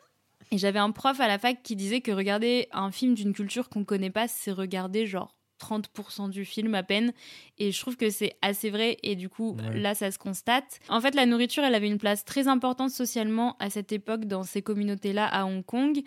Et 0.53 0.59
j'avais 0.59 0.79
un 0.81 0.91
prof 0.91 1.21
à 1.21 1.29
la 1.29 1.39
fac 1.39 1.63
qui 1.63 1.77
disait 1.77 2.01
que 2.01 2.11
regarder 2.11 2.69
un 2.73 2.91
film 2.91 3.15
d'une 3.15 3.33
culture 3.33 3.69
qu'on 3.69 3.85
connaît 3.85 4.11
pas, 4.11 4.27
c'est 4.29 4.51
regarder 4.51 5.07
genre 5.07 5.35
30% 5.63 6.29
du 6.31 6.45
film 6.45 6.75
à 6.75 6.83
peine. 6.83 7.13
Et 7.59 7.71
je 7.71 7.79
trouve 7.81 7.97
que 7.97 8.11
c'est 8.11 8.35
assez 8.43 8.71
vrai. 8.71 8.97
Et 9.03 9.15
du 9.15 9.29
coup, 9.29 9.57
Ouais. 9.57 9.79
là, 9.79 9.95
ça 9.95 10.11
se 10.11 10.19
constate. 10.19 10.81
En 10.89 11.01
fait, 11.01 11.15
la 11.15 11.27
nourriture, 11.27 11.63
elle 11.63 11.75
avait 11.75 11.87
une 11.87 11.99
place 11.99 12.25
très 12.25 12.49
importante 12.49 12.91
socialement 12.91 13.57
à 13.61 13.71
cette 13.71 13.93
époque 13.93 14.25
dans 14.25 14.43
ces 14.43 14.63
communautés-là 14.63 15.27
à 15.27 15.45
Hong 15.45 15.65
Kong. 15.65 16.01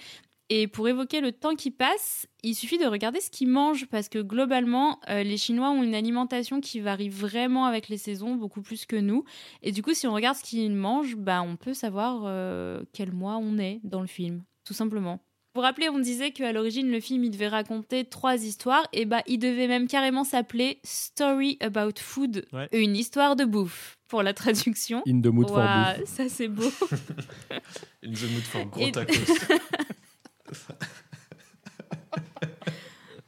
Et 0.50 0.68
pour 0.68 0.88
évoquer 0.88 1.22
le 1.22 1.32
temps 1.32 1.56
qui 1.56 1.72
passe, 1.72 2.28
il 2.44 2.54
suffit 2.54 2.78
de 2.78 2.86
regarder 2.86 3.22
ce 3.22 3.30
qu'ils 3.32 3.48
mangent 3.48 3.86
parce 3.88 4.10
que 4.10 4.20
globalement, 4.20 5.00
euh, 5.10 5.24
les 5.24 5.38
Chinois 5.38 5.70
ont 5.72 5.82
une 5.84 5.96
alimentation 5.96 6.60
qui 6.62 6.80
varie 6.80 7.10
vraiment 7.10 7.66
avec 7.66 7.88
les 7.90 7.98
saisons, 7.98 8.36
beaucoup 8.36 8.62
plus 8.62 8.86
que 8.86 8.98
nous. 8.98 9.24
Et 9.62 9.72
du 9.72 9.82
coup, 9.82 9.94
si 9.94 10.06
on 10.06 10.14
regarde 10.14 10.38
ce 10.38 10.44
qu'ils 10.44 10.72
mangent, 10.72 11.16
bah, 11.16 11.42
on 11.42 11.56
peut 11.56 11.74
savoir 11.74 12.24
euh, 12.26 12.84
quel 12.94 13.14
mois 13.14 13.38
on 13.38 13.58
est 13.58 13.80
dans 13.84 14.02
le 14.02 14.08
film, 14.08 14.44
tout 14.66 14.74
simplement. 14.74 15.20
Pour 15.54 15.62
rappeler, 15.64 15.88
on 15.88 16.00
disait 16.00 16.32
qu'à 16.32 16.52
l'origine, 16.52 16.90
le 16.92 17.00
film, 17.00 17.24
il 17.24 17.30
devait 17.30 17.48
raconter 17.48 18.06
trois 18.06 18.44
histoires, 18.44 18.88
et 18.92 19.06
bah, 19.06 19.22
il 19.28 19.38
devait 19.38 19.68
même 19.68 19.88
carrément 19.88 20.24
s'appeler 20.24 20.80
Story 20.84 21.58
About 21.62 22.00
Food, 22.00 22.46
Ouais. 22.52 22.68
une 22.74 22.96
histoire 22.96 23.36
de 23.36 23.46
bouffe, 23.46 24.00
pour 24.08 24.24
la 24.24 24.34
traduction. 24.34 25.04
In 25.08 25.22
the 25.22 25.28
mood 25.28 25.48
for 25.50 25.58
Ouah, 25.60 25.94
bouffe. 26.00 26.10
ça 26.10 26.28
c'est 26.28 26.48
beau. 26.48 26.64
In 28.04 28.12
the 28.14 28.32
mood 28.32 28.44
for 28.44 28.66
gros 28.66 28.90
tacos. 28.90 29.14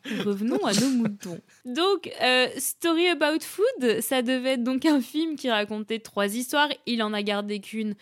revenons 0.23 0.63
à 0.65 0.73
nos 0.73 0.89
moutons. 0.89 1.39
Donc, 1.65 2.11
euh, 2.21 2.47
Story 2.57 3.07
About 3.07 3.41
Food, 3.41 4.01
ça 4.01 4.21
devait 4.21 4.53
être 4.53 4.63
donc 4.63 4.85
un 4.85 5.01
film 5.01 5.35
qui 5.35 5.49
racontait 5.49 5.99
trois 5.99 6.35
histoires. 6.35 6.69
Il 6.85 7.01
en 7.03 7.13
a 7.13 7.21
gardé 7.23 7.59
qu'une 7.59 7.95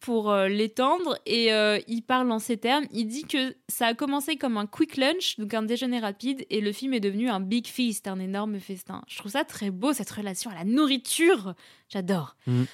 pour 0.00 0.30
euh, 0.30 0.48
l'étendre 0.48 1.18
et 1.26 1.52
euh, 1.52 1.80
il 1.88 2.02
parle 2.02 2.30
en 2.30 2.38
ces 2.38 2.56
termes. 2.56 2.84
Il 2.92 3.06
dit 3.06 3.24
que 3.24 3.56
ça 3.68 3.86
a 3.86 3.94
commencé 3.94 4.36
comme 4.36 4.56
un 4.56 4.66
quick 4.66 4.96
lunch, 4.96 5.38
donc 5.38 5.54
un 5.54 5.62
déjeuner 5.62 5.98
rapide, 5.98 6.46
et 6.50 6.60
le 6.60 6.72
film 6.72 6.94
est 6.94 7.00
devenu 7.00 7.28
un 7.28 7.40
big 7.40 7.66
feast, 7.66 8.06
un 8.06 8.20
énorme 8.20 8.60
festin. 8.60 9.02
Je 9.08 9.18
trouve 9.18 9.32
ça 9.32 9.44
très 9.44 9.70
beau, 9.70 9.92
cette 9.92 10.10
relation 10.10 10.50
à 10.50 10.54
la 10.54 10.64
nourriture. 10.64 11.54
J'adore. 11.88 12.36
Mm. 12.46 12.64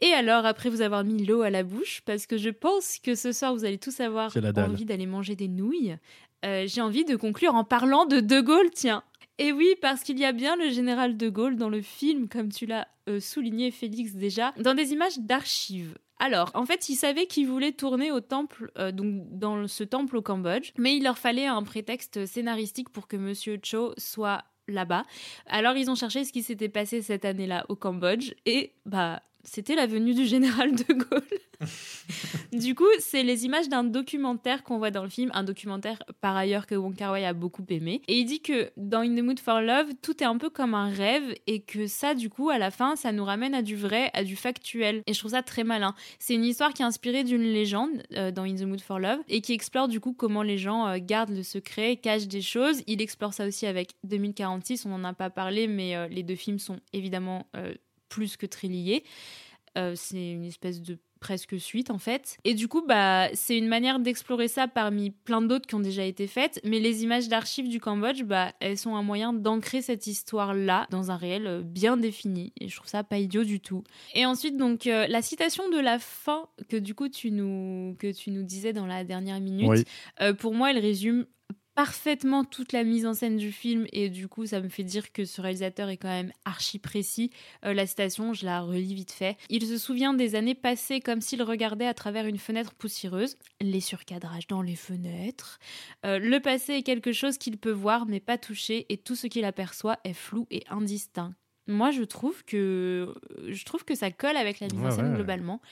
Et 0.00 0.12
alors, 0.12 0.46
après 0.46 0.70
vous 0.70 0.80
avoir 0.80 1.04
mis 1.04 1.24
l'eau 1.24 1.42
à 1.42 1.50
la 1.50 1.62
bouche, 1.62 2.00
parce 2.06 2.26
que 2.26 2.38
je 2.38 2.50
pense 2.50 2.98
que 2.98 3.14
ce 3.14 3.32
soir 3.32 3.54
vous 3.54 3.64
allez 3.64 3.78
tous 3.78 4.00
avoir 4.00 4.32
envie 4.56 4.84
d'aller 4.86 5.06
manger 5.06 5.36
des 5.36 5.48
nouilles, 5.48 5.96
euh, 6.44 6.64
j'ai 6.66 6.80
envie 6.80 7.04
de 7.04 7.16
conclure 7.16 7.54
en 7.54 7.64
parlant 7.64 8.06
de 8.06 8.20
De 8.20 8.40
Gaulle, 8.40 8.70
tiens. 8.72 9.02
Et 9.38 9.52
oui, 9.52 9.74
parce 9.80 10.02
qu'il 10.02 10.18
y 10.18 10.24
a 10.24 10.32
bien 10.32 10.56
le 10.56 10.70
général 10.70 11.16
de 11.16 11.28
Gaulle 11.28 11.56
dans 11.56 11.68
le 11.68 11.82
film, 11.82 12.28
comme 12.28 12.50
tu 12.50 12.66
l'as 12.66 12.88
euh, 13.08 13.20
souligné, 13.20 13.70
Félix, 13.70 14.12
déjà, 14.12 14.52
dans 14.58 14.74
des 14.74 14.92
images 14.92 15.18
d'archives. 15.18 15.96
Alors, 16.18 16.50
en 16.52 16.66
fait, 16.66 16.90
ils 16.90 16.96
savaient 16.96 17.26
qu'ils 17.26 17.46
voulaient 17.46 17.72
tourner 17.72 18.12
au 18.12 18.20
temple, 18.20 18.70
euh, 18.78 18.92
donc 18.92 19.24
dans 19.30 19.66
ce 19.66 19.84
temple 19.84 20.18
au 20.18 20.22
Cambodge, 20.22 20.72
mais 20.76 20.96
il 20.96 21.02
leur 21.02 21.16
fallait 21.16 21.46
un 21.46 21.62
prétexte 21.62 22.26
scénaristique 22.26 22.90
pour 22.90 23.08
que 23.08 23.16
Monsieur 23.16 23.58
Cho 23.62 23.94
soit 23.96 24.44
là-bas. 24.68 25.04
Alors, 25.46 25.76
ils 25.76 25.90
ont 25.90 25.94
cherché 25.94 26.24
ce 26.24 26.32
qui 26.32 26.42
s'était 26.42 26.68
passé 26.68 27.00
cette 27.00 27.24
année-là 27.24 27.64
au 27.70 27.76
Cambodge, 27.76 28.34
et 28.44 28.74
bah, 28.84 29.22
c'était 29.44 29.74
la 29.74 29.86
venue 29.86 30.14
du 30.14 30.26
général 30.26 30.74
de 30.74 30.92
Gaulle. 30.92 31.22
du 32.52 32.74
coup, 32.74 32.88
c'est 32.98 33.22
les 33.22 33.44
images 33.44 33.68
d'un 33.68 33.84
documentaire 33.84 34.62
qu'on 34.62 34.78
voit 34.78 34.90
dans 34.90 35.02
le 35.02 35.08
film, 35.08 35.30
un 35.34 35.44
documentaire 35.44 35.98
par 36.20 36.36
ailleurs 36.36 36.66
que 36.66 36.74
Wong 36.74 36.94
Kar 36.94 37.12
Wai 37.12 37.24
a 37.24 37.32
beaucoup 37.32 37.64
aimé. 37.68 38.02
Et 38.08 38.18
il 38.18 38.24
dit 38.24 38.40
que 38.40 38.70
dans 38.76 39.00
In 39.00 39.14
the 39.14 39.22
Mood 39.22 39.40
for 39.40 39.60
Love, 39.60 39.88
tout 40.02 40.22
est 40.22 40.26
un 40.26 40.38
peu 40.38 40.50
comme 40.50 40.74
un 40.74 40.88
rêve 40.88 41.34
et 41.46 41.60
que 41.60 41.86
ça, 41.86 42.14
du 42.14 42.30
coup, 42.30 42.50
à 42.50 42.58
la 42.58 42.70
fin, 42.70 42.96
ça 42.96 43.12
nous 43.12 43.24
ramène 43.24 43.54
à 43.54 43.62
du 43.62 43.76
vrai, 43.76 44.10
à 44.14 44.24
du 44.24 44.36
factuel. 44.36 45.02
Et 45.06 45.12
je 45.12 45.18
trouve 45.18 45.32
ça 45.32 45.42
très 45.42 45.64
malin. 45.64 45.94
C'est 46.18 46.34
une 46.34 46.44
histoire 46.44 46.72
qui 46.72 46.82
est 46.82 46.86
inspirée 46.86 47.24
d'une 47.24 47.42
légende 47.42 48.02
euh, 48.16 48.30
dans 48.30 48.42
In 48.42 48.56
the 48.56 48.62
Mood 48.62 48.80
for 48.80 48.98
Love 48.98 49.20
et 49.28 49.40
qui 49.40 49.52
explore 49.52 49.88
du 49.88 50.00
coup 50.00 50.12
comment 50.12 50.42
les 50.42 50.58
gens 50.58 50.86
euh, 50.86 50.98
gardent 51.00 51.30
le 51.30 51.42
secret, 51.42 51.96
cachent 51.96 52.28
des 52.28 52.42
choses. 52.42 52.82
Il 52.86 53.02
explore 53.02 53.34
ça 53.34 53.46
aussi 53.46 53.66
avec 53.66 53.90
2046, 54.04 54.86
on 54.86 54.90
n'en 54.90 55.04
a 55.04 55.12
pas 55.12 55.30
parlé, 55.30 55.66
mais 55.66 55.96
euh, 55.96 56.08
les 56.08 56.22
deux 56.22 56.36
films 56.36 56.58
sont 56.58 56.80
évidemment 56.92 57.46
plus 58.10 58.36
que 58.36 58.44
très 58.44 58.68
liés. 58.68 59.04
Euh, 59.78 59.94
c'est 59.96 60.32
une 60.32 60.44
espèce 60.44 60.82
de 60.82 60.98
presque 61.20 61.60
suite 61.60 61.90
en 61.90 61.98
fait. 61.98 62.38
Et 62.44 62.54
du 62.54 62.66
coup, 62.66 62.82
bah, 62.84 63.28
c'est 63.34 63.56
une 63.56 63.68
manière 63.68 64.00
d'explorer 64.00 64.48
ça 64.48 64.66
parmi 64.66 65.10
plein 65.10 65.42
d'autres 65.42 65.66
qui 65.68 65.74
ont 65.76 65.80
déjà 65.80 66.02
été 66.04 66.26
faites. 66.26 66.60
Mais 66.64 66.80
les 66.80 67.04
images 67.04 67.28
d'archives 67.28 67.68
du 67.68 67.78
Cambodge, 67.78 68.22
bah, 68.24 68.52
elles 68.58 68.78
sont 68.78 68.96
un 68.96 69.02
moyen 69.02 69.32
d'ancrer 69.32 69.80
cette 69.82 70.06
histoire-là 70.08 70.86
dans 70.90 71.10
un 71.12 71.16
réel 71.16 71.46
euh, 71.46 71.62
bien 71.62 71.96
défini. 71.96 72.52
Et 72.58 72.68
je 72.68 72.74
trouve 72.74 72.88
ça 72.88 73.04
pas 73.04 73.18
idiot 73.18 73.44
du 73.44 73.60
tout. 73.60 73.84
Et 74.14 74.26
ensuite, 74.26 74.56
donc, 74.56 74.86
euh, 74.88 75.06
la 75.06 75.22
citation 75.22 75.68
de 75.68 75.78
la 75.78 75.98
fin 76.00 76.48
que 76.68 76.76
du 76.78 76.94
coup 76.96 77.08
tu 77.08 77.30
nous, 77.30 77.94
que 78.00 78.10
tu 78.10 78.30
nous 78.32 78.42
disais 78.42 78.72
dans 78.72 78.86
la 78.86 79.04
dernière 79.04 79.40
minute, 79.40 79.68
Oui. 79.68 79.84
euh, 80.22 80.32
pour 80.34 80.54
moi, 80.54 80.70
elle 80.72 80.78
résume 80.78 81.26
parfaitement 81.80 82.44
toute 82.44 82.74
la 82.74 82.84
mise 82.84 83.06
en 83.06 83.14
scène 83.14 83.38
du 83.38 83.52
film 83.52 83.86
et 83.94 84.10
du 84.10 84.28
coup 84.28 84.44
ça 84.44 84.60
me 84.60 84.68
fait 84.68 84.84
dire 84.84 85.12
que 85.12 85.24
ce 85.24 85.40
réalisateur 85.40 85.88
est 85.88 85.96
quand 85.96 86.10
même 86.10 86.30
archi 86.44 86.78
précis. 86.78 87.30
Euh, 87.64 87.72
la 87.72 87.86
citation, 87.86 88.34
je 88.34 88.44
la 88.44 88.60
relis 88.60 88.92
vite 88.92 89.12
fait. 89.12 89.38
Il 89.48 89.66
se 89.66 89.78
souvient 89.78 90.12
des 90.12 90.34
années 90.34 90.54
passées 90.54 91.00
comme 91.00 91.22
s'il 91.22 91.42
regardait 91.42 91.86
à 91.86 91.94
travers 91.94 92.26
une 92.26 92.36
fenêtre 92.36 92.74
poussiéreuse, 92.74 93.38
les 93.62 93.80
surcadrages 93.80 94.46
dans 94.46 94.60
les 94.60 94.76
fenêtres. 94.76 95.58
Euh, 96.04 96.18
le 96.18 96.38
passé 96.40 96.74
est 96.74 96.82
quelque 96.82 97.12
chose 97.12 97.38
qu'il 97.38 97.56
peut 97.56 97.70
voir 97.70 98.04
mais 98.04 98.20
pas 98.20 98.36
toucher 98.36 98.84
et 98.90 98.98
tout 98.98 99.16
ce 99.16 99.26
qu'il 99.26 99.46
aperçoit 99.46 99.96
est 100.04 100.12
flou 100.12 100.46
et 100.50 100.64
indistinct. 100.68 101.32
Moi 101.66 101.92
je 101.92 102.02
trouve 102.02 102.44
que 102.44 103.14
je 103.48 103.64
trouve 103.64 103.86
que 103.86 103.94
ça 103.94 104.10
colle 104.10 104.36
avec 104.36 104.60
la 104.60 104.66
mise 104.66 104.84
en 104.84 104.90
scène 104.90 105.08
ouais. 105.12 105.16
globalement. 105.16 105.62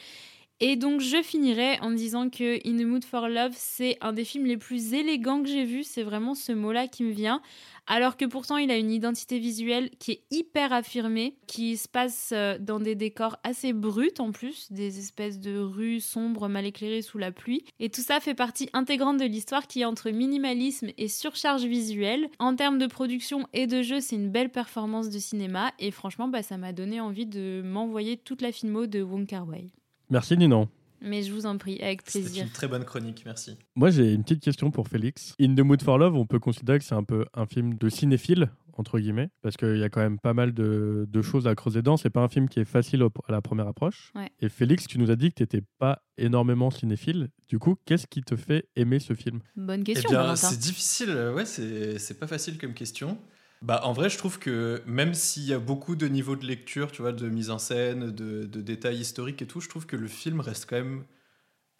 Et 0.60 0.74
donc 0.74 1.00
je 1.00 1.22
finirai 1.22 1.78
en 1.80 1.92
disant 1.92 2.30
que 2.30 2.56
In 2.68 2.76
the 2.78 2.86
Mood 2.86 3.04
for 3.04 3.28
Love, 3.28 3.52
c'est 3.54 3.96
un 4.00 4.12
des 4.12 4.24
films 4.24 4.46
les 4.46 4.56
plus 4.56 4.92
élégants 4.92 5.40
que 5.40 5.48
j'ai 5.48 5.64
vus. 5.64 5.84
C'est 5.84 6.02
vraiment 6.02 6.34
ce 6.34 6.50
mot-là 6.50 6.88
qui 6.88 7.04
me 7.04 7.12
vient. 7.12 7.40
Alors 7.86 8.16
que 8.16 8.24
pourtant 8.24 8.56
il 8.56 8.70
a 8.72 8.76
une 8.76 8.90
identité 8.90 9.38
visuelle 9.38 9.88
qui 10.00 10.12
est 10.12 10.22
hyper 10.30 10.72
affirmée, 10.72 11.36
qui 11.46 11.76
se 11.76 11.88
passe 11.88 12.32
euh, 12.34 12.58
dans 12.58 12.80
des 12.80 12.96
décors 12.96 13.36
assez 13.44 13.72
bruts 13.72 14.12
en 14.18 14.32
plus, 14.32 14.70
des 14.72 14.98
espèces 14.98 15.38
de 15.38 15.58
rues 15.58 16.00
sombres 16.00 16.48
mal 16.48 16.66
éclairées 16.66 17.02
sous 17.02 17.18
la 17.18 17.30
pluie. 17.30 17.64
Et 17.78 17.88
tout 17.88 18.02
ça 18.02 18.18
fait 18.18 18.34
partie 18.34 18.68
intégrante 18.72 19.16
de 19.16 19.24
l'histoire 19.24 19.68
qui 19.68 19.82
est 19.82 19.86
entre 19.86 20.10
minimalisme 20.10 20.88
et 20.98 21.08
surcharge 21.08 21.64
visuelle. 21.64 22.28
En 22.40 22.56
termes 22.56 22.78
de 22.78 22.86
production 22.88 23.46
et 23.52 23.68
de 23.68 23.80
jeu, 23.80 24.00
c'est 24.00 24.16
une 24.16 24.30
belle 24.30 24.50
performance 24.50 25.08
de 25.08 25.18
cinéma. 25.20 25.72
Et 25.78 25.92
franchement, 25.92 26.26
bah, 26.26 26.42
ça 26.42 26.58
m'a 26.58 26.72
donné 26.72 27.00
envie 27.00 27.26
de 27.26 27.62
m'envoyer 27.64 28.16
toute 28.16 28.42
la 28.42 28.50
filmo 28.50 28.86
de 28.86 29.00
Wong 29.00 29.24
Kar 29.24 29.46
Wai. 29.46 29.70
Merci 30.10 30.36
Ninon. 30.36 30.68
Mais 31.00 31.22
je 31.22 31.32
vous 31.32 31.46
en 31.46 31.56
prie, 31.58 31.80
avec 31.80 32.02
plaisir. 32.02 32.42
une 32.44 32.50
très 32.50 32.66
bonne 32.66 32.84
chronique, 32.84 33.22
merci. 33.24 33.56
Moi, 33.76 33.90
j'ai 33.90 34.12
une 34.12 34.24
petite 34.24 34.42
question 34.42 34.72
pour 34.72 34.88
Félix. 34.88 35.34
In 35.40 35.54
the 35.54 35.60
Mood 35.60 35.80
for 35.80 35.96
Love, 35.96 36.16
on 36.16 36.26
peut 36.26 36.40
considérer 36.40 36.78
que 36.80 36.84
c'est 36.84 36.96
un 36.96 37.04
peu 37.04 37.24
un 37.34 37.46
film 37.46 37.74
de 37.78 37.88
cinéphile, 37.88 38.50
entre 38.72 38.98
guillemets, 38.98 39.28
parce 39.40 39.56
qu'il 39.56 39.76
y 39.76 39.84
a 39.84 39.88
quand 39.90 40.00
même 40.00 40.18
pas 40.18 40.34
mal 40.34 40.52
de, 40.52 41.06
de 41.08 41.22
choses 41.22 41.46
à 41.46 41.54
creuser 41.54 41.80
dedans. 41.82 41.96
C'est 41.96 42.10
pas 42.10 42.22
un 42.22 42.28
film 42.28 42.48
qui 42.48 42.58
est 42.58 42.64
facile 42.64 43.04
au- 43.04 43.12
à 43.28 43.30
la 43.32 43.40
première 43.40 43.68
approche. 43.68 44.10
Ouais. 44.16 44.28
Et 44.40 44.48
Félix, 44.48 44.88
tu 44.88 44.98
nous 44.98 45.12
as 45.12 45.16
dit 45.16 45.28
que 45.28 45.36
tu 45.36 45.42
n'étais 45.44 45.62
pas 45.78 46.02
énormément 46.16 46.70
cinéphile. 46.72 47.28
Du 47.48 47.60
coup, 47.60 47.76
qu'est-ce 47.84 48.08
qui 48.08 48.22
te 48.22 48.34
fait 48.34 48.68
aimer 48.74 48.98
ce 48.98 49.14
film? 49.14 49.38
Bonne 49.54 49.82
Eh 49.82 49.92
question, 49.94 50.34
c'est 50.34 50.58
difficile, 50.58 51.10
ouais, 51.36 51.44
c'est 51.44 52.00
c'est 52.00 52.18
pas 52.18 52.26
facile 52.26 52.58
comme 52.58 52.74
question. 52.74 53.18
Bah, 53.62 53.80
en 53.84 53.92
vrai, 53.92 54.08
je 54.08 54.18
trouve 54.18 54.38
que 54.38 54.82
même 54.86 55.14
s'il 55.14 55.44
y 55.44 55.52
a 55.52 55.58
beaucoup 55.58 55.96
de 55.96 56.06
niveaux 56.06 56.36
de 56.36 56.46
lecture, 56.46 56.92
tu 56.92 57.02
vois, 57.02 57.12
de 57.12 57.28
mise 57.28 57.50
en 57.50 57.58
scène, 57.58 58.10
de, 58.12 58.44
de 58.46 58.60
détails 58.60 58.98
historiques 59.00 59.42
et 59.42 59.46
tout, 59.46 59.60
je 59.60 59.68
trouve 59.68 59.86
que 59.86 59.96
le 59.96 60.06
film 60.06 60.40
reste 60.40 60.66
quand 60.70 60.76
même 60.76 61.04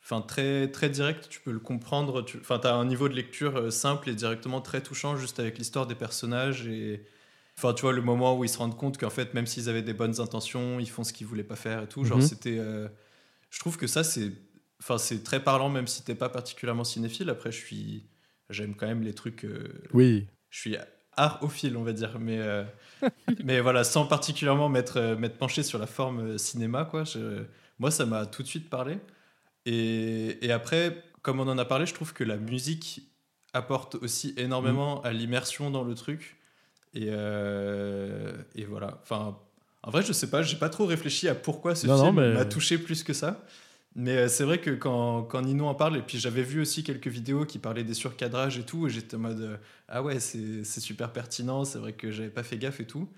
enfin, 0.03 0.23
très, 0.23 0.71
très 0.71 0.91
direct. 0.91 1.29
Tu 1.31 1.41
peux 1.41 1.53
le 1.53 1.61
comprendre. 1.61 2.23
Tu 2.25 2.39
enfin, 2.39 2.61
as 2.65 2.75
un 2.75 2.85
niveau 2.87 3.09
de 3.09 3.15
lecture 3.15 3.57
euh, 3.59 3.71
simple 3.71 4.11
et 4.11 4.15
directement 4.17 4.61
très 4.61 4.83
touchant, 4.83 5.17
juste 5.17 5.41
avec 5.41 5.59
l'histoire 5.59 5.87
des 5.87 5.95
personnages. 5.97 6.67
Et 6.69 7.07
enfin, 7.59 7.75
tu 7.75 7.83
vois, 7.83 7.93
le 7.95 8.03
moment 8.03 8.37
où 8.39 8.45
ils 8.45 8.49
se 8.51 8.59
rendent 8.59 8.77
compte 8.79 8.99
qu'en 8.99 9.11
fait, 9.11 9.35
même 9.35 9.47
s'ils 9.47 9.69
avaient 9.69 9.83
des 9.83 9.95
bonnes 9.95 10.21
intentions, 10.21 10.81
ils 10.81 10.91
font 10.91 11.05
ce 11.05 11.13
qu'ils 11.13 11.27
voulaient 11.29 11.45
pas 11.45 11.57
faire 11.57 11.83
et 11.85 11.89
tout. 11.89 12.05
Genre, 12.05 12.19
Mhm. 12.19 12.23
c'était. 12.23 12.59
euh, 12.59 12.89
je 13.51 13.61
trouve 13.61 13.77
que 13.79 13.87
ça, 13.87 14.05
c'est. 14.05 14.33
Enfin, 14.81 14.99
c'est 14.99 15.23
très 15.25 15.43
parlant, 15.45 15.71
même 15.71 15.87
si 15.89 16.05
t'es 16.05 16.15
pas 16.17 16.29
particulièrement 16.31 16.85
cinéphile. 16.85 17.31
Après, 17.31 17.53
je 17.53 17.59
suis. 17.59 18.09
J'aime 18.51 18.75
quand 18.77 18.87
même 18.87 19.03
les 19.03 19.15
trucs. 19.15 19.45
euh, 19.45 19.69
Oui, 19.93 20.29
je 20.51 20.61
suis 20.61 20.77
arophile, 21.19 21.77
on 21.77 21.83
va 21.83 21.93
dire, 21.93 22.19
mais, 22.19 22.39
euh, 22.39 22.65
mais 23.45 23.61
voilà, 23.61 23.85
sans 23.85 24.07
particulièrement 24.07 24.69
m'être 24.69 24.99
euh, 24.99 25.29
penché 25.29 25.63
sur 25.63 25.79
la 25.79 25.87
forme 25.87 26.21
euh, 26.21 26.39
cinéma, 26.39 26.85
quoi. 26.85 27.05
Je- 27.05 27.45
moi, 27.79 27.91
ça 27.91 28.07
m'a 28.07 28.27
tout 28.27 28.43
de 28.43 28.49
suite 28.49 28.71
parlé. 28.71 28.99
Et, 29.67 30.45
et 30.47 30.53
après, 30.53 31.03
comme 31.23 31.41
on 31.41 31.49
en 31.49 31.59
a 31.59 31.65
parlé, 31.65 31.87
je 31.87 31.95
trouve 31.95 32.13
que 32.13 32.25
la 32.25 32.37
musique 32.37 33.03
apporte 33.53 33.97
aussi 33.97 34.35
énormément 34.37 35.01
à 35.03 35.13
l'immersion 35.13 35.71
dans 35.71 35.85
le 35.85 35.95
truc. 35.95 36.37
Et, 36.95 37.07
euh, 37.11 38.33
et 38.55 38.65
voilà. 38.65 38.99
Enfin, 39.03 39.39
en 39.83 39.91
vrai, 39.91 40.03
je 40.03 40.13
sais 40.13 40.31
pas, 40.31 40.43
j'ai 40.43 40.57
pas 40.57 40.69
trop 40.71 40.87
réfléchi 40.87 41.29
à 41.29 41.35
pourquoi 41.35 41.75
ce 41.75 41.87
Non, 41.87 42.05
film 42.05 42.35
m'a 42.35 42.45
touché 42.45 42.79
plus 42.79 43.03
que 43.05 43.13
ça. 43.13 43.45
Mais 44.01 44.17
euh, 44.17 44.29
c'est 44.29 44.45
vrai 44.45 44.61
que 44.61 44.71
quand, 44.71 45.25
quand 45.25 45.43
Nino 45.43 45.67
en 45.67 45.75
parle, 45.75 45.97
et 45.97 46.03
puis 46.03 46.19
j'avais 46.21 46.45
vu 46.45 46.61
aussi 46.61 46.85
quelques 46.85 47.09
vidéos 47.09 47.45
qui 47.45 47.59
parlaient 47.59 47.83
des 47.83 47.95
surcadrages 47.95 48.57
et 48.57 48.63
tout, 48.65 48.87
et 48.87 48.91
j'étais 48.91 49.17
en 49.17 49.21
mode 49.21 49.41
euh, 49.41 49.57
Ah 49.89 50.03
ouais, 50.05 50.21
c'est 50.21 50.63
c'est 50.63 50.81
super 50.81 51.13
pertinent, 51.13 51.65
c'est 51.65 51.79
vrai 51.79 51.93
que 51.95 52.11
j'avais 52.13 52.31
pas 52.31 52.45
fait 52.45 52.59
gaffe 52.59 52.79
et 52.81 52.87
tout. 52.87 53.09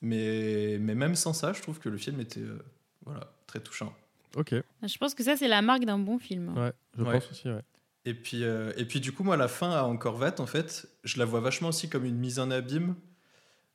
Mais, 0.00 0.78
mais 0.80 0.94
même 0.94 1.14
sans 1.14 1.32
ça, 1.32 1.52
je 1.52 1.62
trouve 1.62 1.78
que 1.78 1.88
le 1.88 1.96
film 1.98 2.20
était 2.20 2.40
euh, 2.40 2.58
voilà, 3.04 3.32
très 3.46 3.60
touchant. 3.60 3.94
ok. 4.36 4.54
Je 4.82 4.98
pense 4.98 5.14
que 5.14 5.22
ça, 5.22 5.36
c'est 5.36 5.48
la 5.48 5.62
marque 5.62 5.84
d'un 5.84 5.98
bon 5.98 6.18
film. 6.18 6.56
Ouais, 6.56 6.72
je 6.96 7.02
Ouais. 7.02 7.12
pense 7.12 7.30
aussi. 7.30 7.48
Ouais. 7.48 7.62
Et 8.06 8.12
puis, 8.14 8.44
euh, 8.44 8.72
et 8.76 8.84
puis 8.84 9.00
du 9.00 9.12
coup, 9.12 9.24
moi, 9.24 9.36
la 9.36 9.48
fin 9.48 9.70
à 9.70 9.82
Encore 9.84 10.16
Vat, 10.16 10.34
en 10.40 10.46
fait, 10.46 10.86
je 11.04 11.18
la 11.18 11.24
vois 11.24 11.40
vachement 11.40 11.68
aussi 11.68 11.88
comme 11.88 12.04
une 12.04 12.16
mise 12.18 12.38
en 12.38 12.50
abîme. 12.50 12.94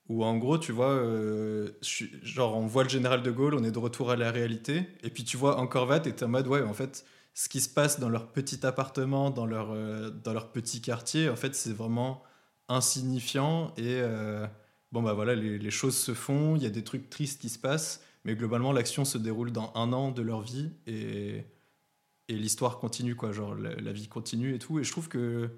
Où 0.10 0.24
en 0.26 0.38
gros, 0.38 0.58
tu 0.58 0.72
vois, 0.72 0.90
euh, 0.92 1.70
genre 2.24 2.58
on 2.58 2.66
voit 2.66 2.84
le 2.84 2.90
général 2.90 3.22
de 3.22 3.32
Gaulle, 3.32 3.54
on 3.54 3.64
est 3.64 3.72
de 3.72 3.80
retour 3.80 4.10
à 4.10 4.16
la 4.16 4.32
réalité. 4.32 4.88
Et 5.04 5.12
puis 5.12 5.24
tu 5.24 5.38
vois 5.38 5.58
Encore 5.60 5.86
Vat 5.86 5.98
et 6.08 6.14
t'es 6.14 6.26
en 6.26 6.30
mode, 6.30 6.48
ouais, 6.48 6.64
en 6.64 6.74
fait, 6.74 7.06
ce 7.36 7.48
qui 7.48 7.62
se 7.62 7.70
passe 7.70 8.00
dans 8.00 8.10
leur 8.10 8.32
petit 8.32 8.66
appartement, 8.66 9.30
dans 9.30 9.46
leur, 9.46 9.72
euh, 9.72 10.10
dans 10.10 10.34
leur 10.34 10.52
petit 10.52 10.82
quartier, 10.82 11.30
en 11.30 11.36
fait, 11.36 11.54
c'est 11.56 11.74
vraiment 11.74 12.24
insignifiant. 12.70 13.72
Et 13.78 14.02
euh, 14.02 14.48
bon, 14.92 15.04
bah 15.04 15.14
voilà, 15.14 15.36
les, 15.36 15.72
choses 15.72 15.96
se 15.96 16.16
font, 16.16 16.56
il 16.56 16.64
y 16.64 16.66
a 16.66 16.72
des 16.72 16.84
trucs 16.84 17.10
tristes 17.10 17.40
qui 17.40 17.50
se 17.50 17.60
passent. 17.60 18.04
Mais 18.26 18.36
globalement, 18.36 18.72
l'action 18.72 19.06
se 19.06 19.18
déroule 19.20 19.52
dans 19.52 19.72
un 19.76 19.94
an 19.94 20.12
de 20.12 20.22
leur 20.24 20.42
vie. 20.42 20.72
Et 20.88 21.46
et 22.30 22.36
l'histoire 22.36 22.78
continue 22.78 23.16
quoi 23.16 23.32
genre 23.32 23.56
la 23.56 23.92
vie 23.92 24.08
continue 24.08 24.54
et 24.54 24.60
tout 24.60 24.80
et 24.80 24.84
je 24.84 24.92
trouve 24.92 25.10
que 25.10 25.50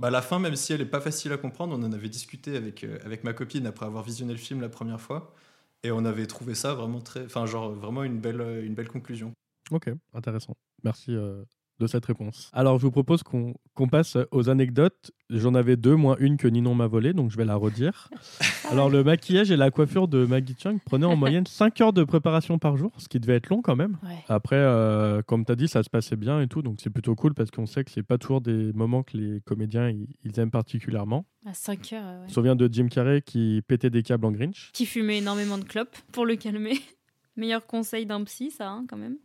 bah, 0.00 0.10
la 0.10 0.22
fin 0.22 0.38
même 0.38 0.56
si 0.56 0.72
elle 0.72 0.80
est 0.80 0.86
pas 0.86 1.00
facile 1.00 1.32
à 1.32 1.36
comprendre 1.36 1.76
on 1.78 1.82
en 1.82 1.92
avait 1.92 2.08
discuté 2.08 2.56
avec 2.56 2.84
euh, 2.84 2.98
avec 3.04 3.22
ma 3.22 3.32
copine 3.32 3.66
après 3.66 3.86
avoir 3.86 4.02
visionné 4.02 4.32
le 4.32 4.38
film 4.38 4.60
la 4.60 4.68
première 4.68 5.00
fois 5.00 5.34
et 5.82 5.92
on 5.92 6.04
avait 6.04 6.26
trouvé 6.26 6.54
ça 6.54 6.74
vraiment 6.74 7.00
très 7.00 7.24
enfin 7.24 7.46
genre 7.46 7.70
vraiment 7.70 8.02
une 8.02 8.18
belle 8.18 8.40
euh, 8.40 8.64
une 8.64 8.74
belle 8.74 8.88
conclusion 8.88 9.34
Ok, 9.70 9.88
intéressant. 10.14 10.56
Merci 10.82 11.14
euh, 11.14 11.44
de 11.80 11.86
cette 11.86 12.04
réponse. 12.04 12.50
Alors, 12.52 12.78
je 12.78 12.84
vous 12.84 12.90
propose 12.90 13.22
qu'on 13.22 13.88
passe 13.90 14.16
aux 14.30 14.48
anecdotes. 14.48 15.10
J'en 15.30 15.54
avais 15.54 15.76
deux, 15.76 15.96
moins 15.96 16.16
une 16.20 16.36
que 16.36 16.46
Ninon 16.46 16.74
m'a 16.74 16.86
volée, 16.86 17.12
donc 17.12 17.30
je 17.30 17.36
vais 17.36 17.44
la 17.44 17.56
redire. 17.56 18.10
Alors, 18.70 18.90
le 18.90 19.02
maquillage 19.02 19.50
et 19.50 19.56
la 19.56 19.70
coiffure 19.70 20.06
de 20.06 20.26
Maggie 20.26 20.54
Chung 20.58 20.78
prenaient 20.84 21.06
en 21.06 21.16
moyenne 21.16 21.46
5 21.48 21.80
heures 21.80 21.92
de 21.92 22.04
préparation 22.04 22.58
par 22.58 22.76
jour, 22.76 22.92
ce 22.98 23.08
qui 23.08 23.18
devait 23.18 23.36
être 23.36 23.48
long 23.48 23.62
quand 23.62 23.76
même. 23.76 23.96
Ouais. 24.02 24.22
Après, 24.28 24.56
euh, 24.56 25.22
comme 25.22 25.44
tu 25.44 25.52
as 25.52 25.56
dit, 25.56 25.68
ça 25.68 25.82
se 25.82 25.90
passait 25.90 26.16
bien 26.16 26.40
et 26.40 26.48
tout, 26.48 26.62
donc 26.62 26.78
c'est 26.82 26.90
plutôt 26.90 27.14
cool 27.14 27.34
parce 27.34 27.50
qu'on 27.50 27.66
sait 27.66 27.82
que 27.84 27.90
c'est 27.90 28.02
pas 28.02 28.18
toujours 28.18 28.40
des 28.40 28.72
moments 28.74 29.02
que 29.02 29.16
les 29.16 29.40
comédiens 29.40 29.88
ils, 29.88 30.06
ils 30.24 30.38
aiment 30.38 30.50
particulièrement. 30.50 31.24
À 31.46 31.54
5 31.54 31.92
heures, 31.94 32.04
ouais. 32.04 32.16
Je 32.24 32.28
me 32.28 32.34
souviens 32.34 32.56
de 32.56 32.68
Jim 32.70 32.88
Carrey 32.88 33.22
qui 33.22 33.62
pétait 33.66 33.90
des 33.90 34.02
câbles 34.02 34.26
en 34.26 34.32
Grinch? 34.32 34.70
Qui 34.72 34.84
fumait 34.84 35.18
énormément 35.18 35.56
de 35.58 35.64
clopes 35.64 35.96
pour 36.12 36.26
le 36.26 36.36
calmer. 36.36 36.78
Meilleur 37.36 37.66
conseil 37.66 38.04
d'un 38.04 38.22
psy, 38.24 38.50
ça, 38.50 38.68
hein, 38.68 38.84
quand 38.88 38.98
même. 38.98 39.16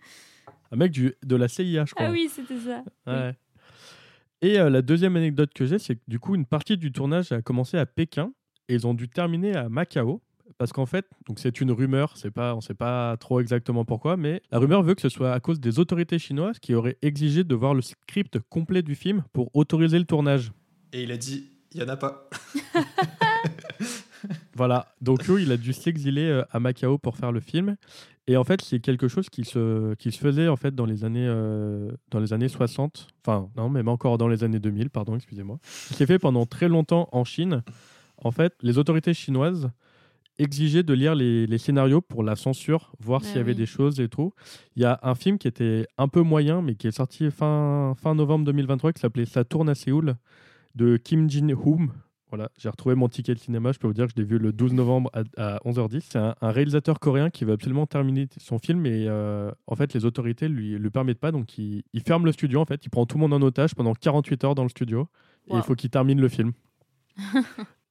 Un 0.71 0.77
mec 0.77 0.91
du, 0.91 1.13
de 1.23 1.35
la 1.35 1.47
CIA, 1.47 1.85
je 1.85 1.93
crois. 1.93 2.07
Ah 2.07 2.11
oui, 2.11 2.29
c'était 2.33 2.57
ça. 2.57 2.83
Ouais. 3.07 3.35
Et 4.41 4.59
euh, 4.59 4.69
la 4.69 4.81
deuxième 4.81 5.15
anecdote 5.15 5.51
que 5.53 5.65
j'ai, 5.65 5.79
c'est 5.79 5.95
que 5.95 6.01
du 6.07 6.19
coup, 6.19 6.35
une 6.35 6.45
partie 6.45 6.77
du 6.77 6.91
tournage 6.91 7.31
a 7.31 7.41
commencé 7.41 7.77
à 7.77 7.85
Pékin 7.85 8.31
et 8.67 8.75
ils 8.75 8.85
ont 8.85 8.93
dû 8.93 9.09
terminer 9.09 9.55
à 9.55 9.69
Macao. 9.69 10.21
Parce 10.57 10.71
qu'en 10.71 10.85
fait, 10.85 11.05
donc 11.27 11.39
c'est 11.39 11.59
une 11.59 11.71
rumeur, 11.71 12.15
c'est 12.15 12.31
pas, 12.31 12.53
on 12.53 12.57
ne 12.57 12.61
sait 12.61 12.75
pas 12.75 13.17
trop 13.17 13.41
exactement 13.41 13.83
pourquoi, 13.83 14.15
mais 14.15 14.41
la 14.51 14.59
rumeur 14.59 14.83
veut 14.83 14.95
que 14.95 15.01
ce 15.01 15.09
soit 15.09 15.33
à 15.33 15.39
cause 15.41 15.59
des 15.59 15.79
autorités 15.79 16.17
chinoises 16.17 16.59
qui 16.59 16.73
auraient 16.75 16.97
exigé 17.01 17.43
de 17.43 17.55
voir 17.55 17.73
le 17.73 17.81
script 17.81 18.39
complet 18.49 18.81
du 18.81 18.95
film 18.95 19.23
pour 19.33 19.49
autoriser 19.53 19.99
le 19.99 20.05
tournage. 20.05 20.53
Et 20.93 21.03
il 21.03 21.11
a 21.11 21.17
dit 21.17 21.51
il 21.73 21.81
y 21.81 21.83
en 21.83 21.89
a 21.89 21.97
pas. 21.97 22.29
Voilà, 24.55 24.87
donc 25.01 25.27
lui, 25.27 25.43
il 25.43 25.51
a 25.51 25.57
dû 25.57 25.73
s'exiler 25.73 26.29
euh, 26.29 26.43
à 26.51 26.59
Macao 26.59 26.97
pour 26.97 27.17
faire 27.17 27.31
le 27.33 27.41
film. 27.41 27.75
Et 28.27 28.37
en 28.37 28.43
fait, 28.43 28.61
c'est 28.61 28.79
quelque 28.79 29.07
chose 29.07 29.29
qui 29.29 29.43
se, 29.43 29.93
qui 29.95 30.11
se 30.11 30.17
faisait 30.17 30.47
en 30.47 30.55
fait 30.55 30.73
dans 30.73 30.85
les 30.85 31.03
années, 31.03 31.27
euh, 31.27 31.91
dans 32.09 32.19
les 32.19 32.33
années 32.33 32.47
60, 32.47 33.07
enfin 33.23 33.49
non, 33.55 33.69
même 33.69 33.87
encore 33.87 34.17
dans 34.17 34.27
les 34.27 34.43
années 34.43 34.59
2000, 34.59 34.89
pardon, 34.89 35.15
excusez-moi, 35.15 35.59
qui 35.89 35.93
s'est 35.93 36.07
fait 36.07 36.17
pendant 36.17 36.45
très 36.45 36.67
longtemps 36.67 37.07
en 37.11 37.23
Chine. 37.23 37.61
En 38.17 38.31
fait, 38.31 38.53
les 38.61 38.77
autorités 38.79 39.13
chinoises 39.13 39.69
exigeaient 40.39 40.83
de 40.83 40.93
lire 40.93 41.15
les, 41.15 41.45
les 41.45 41.57
scénarios 41.57 42.01
pour 42.01 42.23
la 42.23 42.35
censure, 42.35 42.93
voir 42.99 43.21
Ah 43.23 43.27
s'il 43.27 43.37
y 43.37 43.39
avait 43.39 43.51
oui. 43.51 43.57
des 43.57 43.65
choses 43.65 43.99
et 43.99 44.09
tout. 44.09 44.33
Il 44.75 44.81
y 44.81 44.85
a 44.85 44.99
un 45.03 45.15
film 45.15 45.37
qui 45.37 45.47
était 45.47 45.85
un 45.97 46.07
peu 46.07 46.21
moyen, 46.21 46.61
mais 46.61 46.75
qui 46.75 46.87
est 46.87 46.91
sorti 46.91 47.29
fin, 47.29 47.93
fin 48.01 48.15
novembre 48.15 48.45
2023, 48.45 48.93
qui 48.93 49.01
s'appelait 49.01 49.25
Ça 49.25 49.43
tourne 49.43 49.69
à 49.69 49.75
Séoul, 49.75 50.15
de 50.73 50.97
Kim 50.97 51.29
Jin-hoom. 51.29 51.91
Voilà, 52.35 52.49
j'ai 52.57 52.67
retrouvé 52.69 52.95
mon 52.95 53.07
ticket 53.07 53.33
de 53.33 53.39
cinéma. 53.39 53.71
Je 53.71 53.79
peux 53.79 53.87
vous 53.87 53.93
dire 53.93 54.07
que 54.07 54.11
je 54.15 54.21
l'ai 54.21 54.27
vu 54.27 54.37
le 54.37 54.51
12 54.51 54.73
novembre 54.73 55.09
à, 55.13 55.21
à 55.37 55.57
11h10. 55.65 56.01
C'est 56.09 56.17
un, 56.19 56.35
un 56.41 56.51
réalisateur 56.51 56.99
coréen 56.99 57.29
qui 57.29 57.45
veut 57.45 57.53
absolument 57.53 57.85
terminer 57.85 58.27
son 58.37 58.59
film 58.59 58.85
et 58.85 59.05
euh, 59.07 59.51
en 59.67 59.75
fait, 59.75 59.93
les 59.93 60.03
autorités 60.03 60.49
lui 60.49 60.77
le 60.77 60.89
permettent 60.89 61.19
pas. 61.19 61.31
Donc, 61.31 61.57
il, 61.57 61.83
il 61.93 62.01
ferme 62.01 62.25
le 62.25 62.31
studio. 62.33 62.59
En 62.59 62.65
fait, 62.65 62.85
il 62.85 62.89
prend 62.89 63.05
tout 63.05 63.17
le 63.17 63.21
monde 63.21 63.33
en 63.33 63.41
otage 63.41 63.73
pendant 63.73 63.93
48 63.93 64.43
heures 64.43 64.55
dans 64.55 64.63
le 64.63 64.69
studio 64.69 65.07
et 65.47 65.51
Wow. 65.53 65.59
il 65.59 65.63
faut 65.63 65.75
qu'il 65.75 65.89
termine 65.91 66.19
le 66.19 66.27
film. 66.27 66.51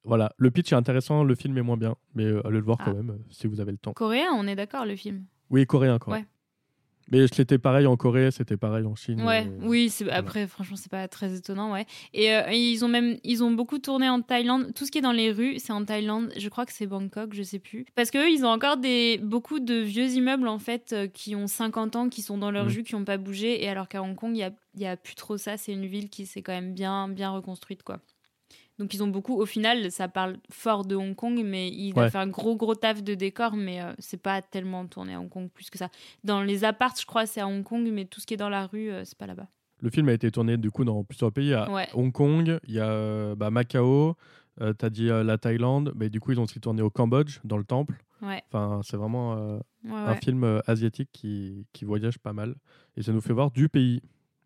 voilà, 0.05 0.33
le 0.37 0.51
pitch 0.51 0.73
est 0.73 0.77
intéressant, 0.77 1.25
le 1.25 1.35
film 1.35 1.57
est 1.57 1.63
moins 1.63 1.77
bien, 1.77 1.95
mais 2.15 2.25
euh, 2.25 2.47
allez 2.47 2.59
le 2.59 2.65
voir 2.65 2.79
Ah. 2.81 2.85
quand 2.87 2.95
même 2.95 3.11
euh, 3.11 3.19
si 3.31 3.47
vous 3.47 3.61
avez 3.61 3.73
le 3.73 3.79
temps. 3.79 3.93
Coréen, 3.93 4.29
on 4.37 4.47
est 4.47 4.57
d'accord, 4.57 4.85
le 4.85 4.97
film. 4.97 5.25
Oui, 5.51 5.65
coréen 5.67 5.99
quand 5.99 6.13
Ouais. 6.13 6.25
Mais 7.11 7.27
c'était 7.33 7.59
pareil 7.59 7.87
en 7.87 7.97
Corée, 7.97 8.31
c'était 8.31 8.57
pareil 8.57 8.85
en 8.85 8.95
Chine. 8.95 9.23
Ouais, 9.23 9.47
euh, 9.47 9.67
oui, 9.67 9.91
c'est 9.91 10.11
après 10.11 10.47
franchement 10.47 10.77
c'est 10.77 10.91
pas 10.91 11.07
très 11.09 11.37
étonnant, 11.37 11.73
ouais. 11.73 11.87
Et 12.13 12.35
euh, 12.35 12.51
ils 12.53 12.85
ont 12.85 12.89
même 12.89 13.19
ils 13.25 13.43
ont 13.45 13.51
beaucoup 13.51 13.79
tourné 13.79 14.09
en 14.09 14.23
Thaïlande, 14.23 14.73
tout 14.75 14.87
ce 14.87 14.91
qui 14.91 14.99
est 14.99 15.03
dans 15.03 15.13
les 15.13 15.31
rues, 15.31 15.59
c'est 15.59 15.73
en 15.73 15.85
Thaïlande, 15.85 16.33
je 16.37 16.49
crois 16.49 16.67
que 16.67 16.73
c'est 16.73 16.87
Bangkok, 16.87 17.35
je 17.35 17.43
sais 17.43 17.59
plus. 17.59 17.87
Parce 17.95 18.11
que 18.11 18.19
eux, 18.19 18.31
ils 18.31 18.45
ont 18.45 18.49
encore 18.51 18.77
des 18.77 19.19
beaucoup 19.19 19.61
de 19.61 19.75
vieux 19.75 20.09
immeubles 20.11 20.49
en 20.49 20.59
fait 20.59 20.93
euh, 20.93 21.07
qui 21.07 21.37
ont 21.37 21.47
50 21.47 21.97
ans, 21.97 22.09
qui 22.09 22.23
sont 22.23 22.39
dans 22.39 22.51
leur 22.51 22.69
jus, 22.69 22.83
qui 22.83 22.95
ont 22.95 23.05
pas 23.05 23.19
bougé 23.19 23.63
et 23.63 23.69
alors 23.69 23.89
qu'à 23.89 24.03
Hong 24.03 24.15
Kong, 24.15 24.33
il 24.35 24.41
y 24.41 24.43
a 24.43 24.53
y 24.77 24.87
a 24.87 24.97
plus 24.97 25.15
trop 25.15 25.37
ça, 25.37 25.57
c'est 25.57 25.73
une 25.73 25.87
ville 25.87 26.09
qui 26.09 26.27
s'est 26.27 26.43
quand 26.43 26.53
même 26.53 26.75
bien 26.75 27.09
bien 27.09 27.31
reconstruite 27.31 27.83
quoi. 27.85 28.01
Donc 28.79 28.93
ils 28.95 29.03
ont 29.03 29.09
beaucoup 29.09 29.35
au 29.41 29.47
final, 29.47 29.91
ça 29.93 30.09
parle 30.09 30.37
fort 30.51 30.85
de 30.85 30.97
Hong 30.97 31.15
Kong 31.15 31.41
mais 31.45 31.69
il 31.71 31.97
a 31.99 32.03
Ouais. 32.03 32.11
fait 32.11 32.19
un 32.19 32.27
gros 32.27 32.57
gros 32.57 32.75
taf 32.75 33.03
de 33.03 33.15
décor 33.15 33.55
mais 33.57 33.81
euh, 33.81 33.93
c'est 33.99 34.21
pas 34.21 34.43
tellement 34.43 34.85
tourné 34.87 35.15
à 35.15 35.21
Hong 35.21 35.29
Kong 35.29 35.49
plus 35.53 35.71
que 35.71 35.79
ça. 35.79 35.89
Dans 36.25 36.43
les 36.43 36.65
apparts, 36.65 36.95
je 37.01 37.07
crois 37.07 37.27
c'est 37.27 37.41
à 37.41 37.47
Hong 37.47 37.63
Kong 37.63 37.89
mais 37.93 38.05
tout 38.05 38.21
ce 38.21 38.27
qui 38.27 38.35
est 38.35 38.39
dans 38.39 38.49
la 38.49 38.67
rue, 38.67 38.91
euh, 38.91 39.05
c'est 39.05 39.17
pas 39.17 39.27
là-bas. 39.27 39.47
Le 39.81 39.91
film 39.91 40.09
a 40.09 40.13
été 40.13 40.31
tourné 40.31 40.57
du 40.57 40.71
coup 40.71 40.85
dans 40.85 41.05
plusieurs 41.05 41.31
pays. 41.33 41.47
Il 41.47 41.51
y 41.51 41.55
a 41.55 41.71
Ouais. 41.71 41.89
Hong 41.95 42.11
Kong, 42.13 42.59
il 42.67 42.75
y 42.75 42.81
a 42.81 42.89
euh, 42.89 43.35
bah, 43.37 43.51
Macao, 43.51 44.17
euh, 44.61 44.73
t'as 44.73 44.89
dit 44.91 45.11
euh, 45.11 45.23
la 45.23 45.37
Thaïlande, 45.39 45.93
mais 45.95 46.09
du 46.11 46.21
coup 46.21 46.33
ils 46.33 46.41
ont 46.41 46.45
aussi 46.45 46.61
tourné 46.61 46.81
au 46.83 46.91
Cambodge, 46.91 47.39
dans 47.45 47.59
le 47.59 47.65
temple. 47.65 48.03
Ouais, 48.23 48.43
Enfin, 48.49 48.81
c'est 48.83 48.97
vraiment 48.97 49.61
un 49.91 50.15
film 50.17 50.63
asiatique 50.67 51.11
qui, 51.13 51.67
qui 51.75 51.85
voyage 51.85 52.19
pas 52.19 52.33
mal. 52.33 52.55
Et 52.97 53.03
ça 53.03 53.13
nous 53.13 53.21
fait 53.21 53.35
voir 53.35 53.51
du 53.51 53.69
pays. 53.69 54.01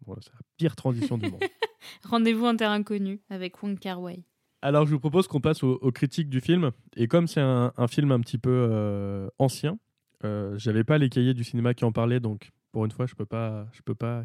Voilà, 0.08 0.22
c'est 0.24 0.32
la 0.32 0.40
pire 0.56 0.74
transition 0.74 1.18
du 1.18 1.30
monde. 1.30 1.40
Rendez-vous 2.04 2.46
en 2.46 2.56
terre 2.56 2.70
inconnue 2.70 3.20
avec 3.28 3.62
Wong 3.62 3.78
Kar 3.78 4.00
Wai. 4.00 4.24
Alors 4.62 4.86
je 4.86 4.92
vous 4.92 4.98
propose 4.98 5.28
qu'on 5.28 5.40
passe 5.40 5.62
aux, 5.62 5.74
aux 5.74 5.92
critiques 5.92 6.30
du 6.30 6.40
film. 6.40 6.70
Et 6.96 7.06
comme 7.08 7.26
c'est 7.26 7.40
un, 7.42 7.72
un 7.76 7.86
film 7.86 8.10
un 8.10 8.20
petit 8.20 8.38
peu 8.38 8.50
euh, 8.50 9.28
ancien, 9.38 9.78
euh, 10.24 10.58
j'avais 10.58 10.82
pas 10.82 10.98
les 10.98 11.10
cahiers 11.10 11.34
du 11.34 11.44
cinéma 11.44 11.74
qui 11.74 11.84
en 11.84 11.92
parlaient, 11.92 12.20
donc 12.20 12.50
pour 12.72 12.84
une 12.84 12.90
fois 12.90 13.06
je 13.06 13.14
peux 13.14 13.26
pas, 13.26 13.66
je 13.72 13.82
peux 13.82 13.94
pas 13.94 14.24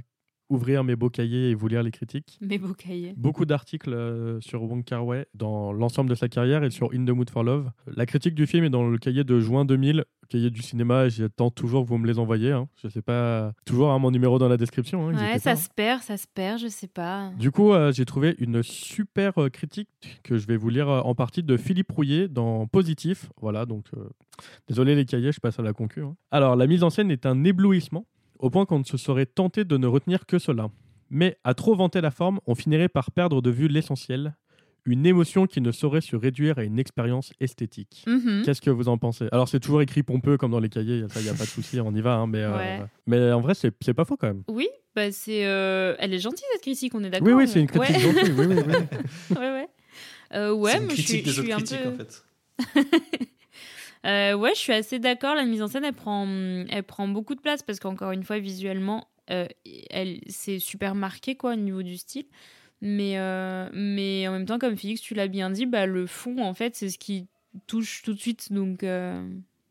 ouvrir 0.50 0.84
mes 0.84 0.96
beaux 0.96 1.10
cahiers 1.10 1.50
et 1.50 1.56
vous 1.56 1.68
lire 1.68 1.84
les 1.84 1.92
critiques. 1.92 2.38
Mes 2.42 2.58
beaux 2.58 2.74
cahiers. 2.74 3.14
Beaucoup 3.18 3.46
d'articles 3.46 3.94
euh, 3.94 4.40
sur 4.42 4.64
Wong 4.64 4.84
Kar 4.84 5.06
Wai 5.06 5.26
dans 5.34 5.74
l'ensemble 5.74 6.10
de 6.10 6.16
sa 6.16 6.30
carrière 6.30 6.64
et 6.64 6.72
sur 6.72 6.94
In 6.94 7.06
the 7.06 7.10
Mood 7.10 7.30
for 7.30 7.44
Love. 7.44 7.72
La 7.88 8.06
critique 8.06 8.36
du 8.36 8.48
film 8.48 8.64
est 8.64 8.70
dans 8.70 8.88
le 8.88 8.98
cahier 8.98 9.24
de 9.24 9.40
juin 9.40 9.66
2000, 9.66 10.06
cahier 10.30 10.50
du 10.50 10.62
cinéma. 10.62 11.10
J'attends 11.10 11.50
toujours 11.52 11.84
que 11.84 11.90
vous 11.90 11.98
me 11.98 12.08
les 12.08 12.20
envoyez. 12.20 12.52
Hein. 12.52 12.68
Je 12.82 12.88
sais 12.90 13.02
pas, 13.02 13.54
toujours 13.66 13.92
hein, 13.92 14.00
mon 14.00 14.12
numéro 14.12 14.40
dans 14.40 14.48
la 14.50 14.58
description. 14.58 15.10
hein, 15.10 15.14
Ouais, 15.16 15.40
ça 15.40 15.52
pas. 15.52 15.56
se 15.56 15.70
perd, 15.70 16.02
ça 16.02 16.18
se 16.18 16.28
perd, 16.34 16.60
je 16.60 16.68
sais 16.68 16.88
pas. 16.88 17.32
Du 17.40 17.52
coup, 17.52 17.74
euh, 17.74 17.92
j'ai 17.92 18.06
trouvé 18.06 18.36
une 18.40 18.64
super 18.64 19.42
euh, 19.42 19.50
critique 19.50 19.90
que 20.24 20.38
je 20.38 20.48
vais 20.48 20.58
vous 20.58 20.70
lire 20.70 20.90
euh, 20.90 21.02
en 21.02 21.16
partie 21.16 21.44
de 21.44 21.58
Philippe 21.58 21.92
Rouillet 21.92 22.28
dans 22.28 22.68
Positif. 22.68 23.30
Voilà, 23.42 23.66
donc 23.66 23.86
désolé 24.68 24.96
les 24.96 25.06
cahiers, 25.06 25.32
je 25.32 25.40
passe 25.40 25.60
à 25.60 25.64
la 25.64 25.74
concu. 25.74 26.02
hein. 26.02 26.16
Alors, 26.32 26.56
la 26.56 26.68
mise 26.68 26.84
en 26.84 26.90
scène 26.90 27.12
est 27.12 27.26
un 27.26 27.44
éblouissement, 27.44 28.06
au 28.40 28.50
point 28.50 28.66
qu'on 28.66 28.80
ne 28.80 28.84
se 28.84 28.98
serait 28.98 29.26
tenté 29.26 29.64
de 29.66 29.78
ne 29.78 29.88
retenir 29.88 30.26
que 30.26 30.40
cela. 30.40 30.68
Mais 31.10 31.38
à 31.44 31.54
trop 31.54 31.76
vanter 31.76 32.02
la 32.02 32.10
forme, 32.12 32.40
on 32.48 32.56
finirait 32.56 32.90
par 32.90 33.12
perdre 33.12 33.42
de 33.42 33.52
vue 33.52 33.68
l'essentiel, 33.68 34.36
une 34.86 35.06
émotion 35.06 35.46
qui 35.48 35.62
ne 35.62 35.72
saurait 35.72 36.02
se 36.02 36.16
réduire 36.16 36.58
à 36.60 36.64
une 36.64 36.78
expérience 36.80 37.32
esthétique. 37.40 38.04
Mhm. 38.08 38.42
Qu'est-ce 38.46 38.62
que 38.62 38.70
vous 38.70 38.88
en 38.90 38.98
pensez? 38.98 39.28
Alors, 39.32 39.48
c'est 39.48 39.60
toujours 39.60 39.82
écrit 39.82 40.04
pompeux 40.04 40.38
comme 40.38 40.52
dans 40.52 40.60
les 40.60 40.70
cahiers, 40.70 41.06
il 41.16 41.22
n'y 41.22 41.30
a 41.30 41.34
pas 41.34 41.44
de 41.46 41.50
souci, 41.50 41.80
on 41.80 41.94
y 41.96 42.02
va. 42.02 42.16
hein, 42.16 42.28
mais, 42.28 42.42
euh, 42.44 42.80
mais 43.08 43.32
en 43.32 43.40
vrai, 43.42 43.54
c'est 43.56 43.94
pas 43.94 44.06
faux 44.06 44.18
quand 44.18 44.28
même. 44.28 44.44
Oui, 44.50 44.68
bah 44.96 45.12
c'est. 45.12 45.46
euh, 45.46 45.96
Elle 46.00 46.14
est 46.14 46.20
gentille 46.20 46.46
cette 46.54 46.62
critique, 46.62 46.94
on 46.96 47.04
est 47.04 47.10
d'accord. 47.10 47.28
Oui, 47.28 47.34
oui, 47.34 47.44
mais- 47.44 47.48
c'est 47.48 47.62
une 47.62 47.68
critique 47.68 47.96
Ouais, 47.96 48.00
gentille. 48.02 48.34
Oui, 48.38 48.46
oui, 48.48 48.56
oui. 48.58 48.74
ouais, 49.38 49.52
ouais. 49.52 49.68
Euh, 50.34 50.52
ouais, 50.54 50.78
une 50.78 50.84
mais 50.88 50.90
je 50.90 50.96
suis, 50.96 51.04
critique 51.04 51.28
je 51.30 51.42
des 51.42 51.48
suis 51.48 51.54
autres 51.54 51.74
un 51.76 51.78
peu. 51.84 51.90
en 51.90 51.98
fait. 51.98 53.30
Euh, 54.06 54.34
ouais, 54.34 54.52
je 54.54 54.60
suis 54.60 54.74
assez 54.74 55.00
d'accord. 55.00 55.34
La 55.34 55.46
mise 55.46 55.62
en 55.62 55.68
scène, 55.70 55.86
elle 55.86 55.94
prend, 55.94 56.28
elle 56.28 56.84
prend 56.84 57.08
beaucoup 57.08 57.36
de 57.36 57.40
place 57.40 57.64
parce 57.64 57.80
qu'encore 57.80 58.12
une 58.12 58.24
fois, 58.24 58.38
visuellement, 58.38 59.08
euh, 59.32 59.48
elle, 59.90 60.20
c'est 60.28 60.60
super 60.60 60.94
marqué 60.94 61.36
quoi 61.36 61.54
au 61.54 61.56
niveau 61.56 61.84
du 61.84 61.96
style. 61.96 62.26
Mais, 62.86 63.18
euh, 63.18 63.70
mais 63.72 64.28
en 64.28 64.34
même 64.34 64.46
temps, 64.46 64.60
comme 64.60 64.76
Félix, 64.76 65.00
tu 65.00 65.14
l'as 65.14 65.30
bien 65.30 65.50
dit, 65.50 65.66
bah, 65.66 65.86
le 65.86 66.06
fond, 66.06 66.44
en 66.44 66.54
fait, 66.54 66.76
c'est 66.76 66.90
ce 66.90 66.98
qui 66.98 67.28
touche 67.66 68.02
tout 68.04 68.14
de 68.14 68.20
suite. 68.20 68.52
Donc, 68.52 68.84
euh, 68.84 69.26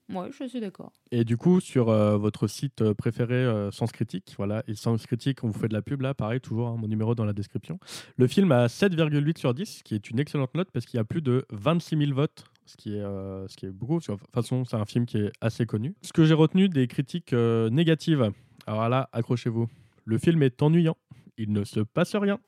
ouais, 0.08 0.30
je 0.32 0.46
suis 0.46 0.60
d'accord. 0.60 0.94
Et 1.10 1.24
du 1.24 1.36
coup, 1.36 1.60
sur 1.60 1.90
euh, 1.90 2.16
votre 2.16 2.46
site 2.46 2.80
euh, 2.80 2.94
préféré, 2.94 3.68
Sens 3.70 3.92
Critique, 3.92 4.32
voilà, 4.38 4.62
et 4.66 4.74
Sens 4.74 5.06
Critique, 5.06 5.44
on 5.44 5.48
vous 5.48 5.58
fait 5.58 5.68
de 5.68 5.74
la 5.74 5.82
pub 5.82 6.00
là, 6.00 6.14
pareil, 6.14 6.40
toujours 6.40 6.68
hein, 6.68 6.76
mon 6.78 6.88
numéro 6.88 7.14
dans 7.14 7.26
la 7.26 7.34
description. 7.34 7.78
Le 8.16 8.26
film 8.26 8.50
a 8.50 8.66
7,8 8.66 9.38
sur 9.38 9.52
10, 9.52 9.66
ce 9.66 9.82
qui 9.82 9.94
est 9.94 10.08
une 10.08 10.18
excellente 10.18 10.54
note 10.54 10.70
parce 10.72 10.86
qu'il 10.86 10.96
y 10.96 11.00
a 11.00 11.04
plus 11.04 11.20
de 11.20 11.44
26 11.50 11.98
000 11.98 12.14
votes, 12.14 12.44
ce 12.64 12.78
qui 12.78 12.94
est, 12.94 13.02
ce 13.02 13.56
qui 13.56 13.66
est 13.66 13.72
beaucoup. 13.72 13.98
De 13.98 14.04
toute 14.04 14.20
façon, 14.34 14.64
c'est 14.64 14.76
un 14.76 14.86
film 14.86 15.04
qui 15.04 15.18
est 15.18 15.32
assez 15.42 15.66
connu. 15.66 15.94
Ce 16.00 16.14
que 16.14 16.24
j'ai 16.24 16.34
retenu 16.34 16.70
des 16.70 16.86
critiques 16.86 17.32
négatives, 17.34 18.30
alors 18.66 18.88
là, 18.88 19.08
accrochez-vous. 19.12 19.68
Le 20.04 20.18
film 20.18 20.42
est 20.42 20.62
ennuyant, 20.62 20.96
il 21.38 21.52
ne 21.52 21.64
se 21.64 21.80
passe 21.80 22.14
rien. 22.16 22.38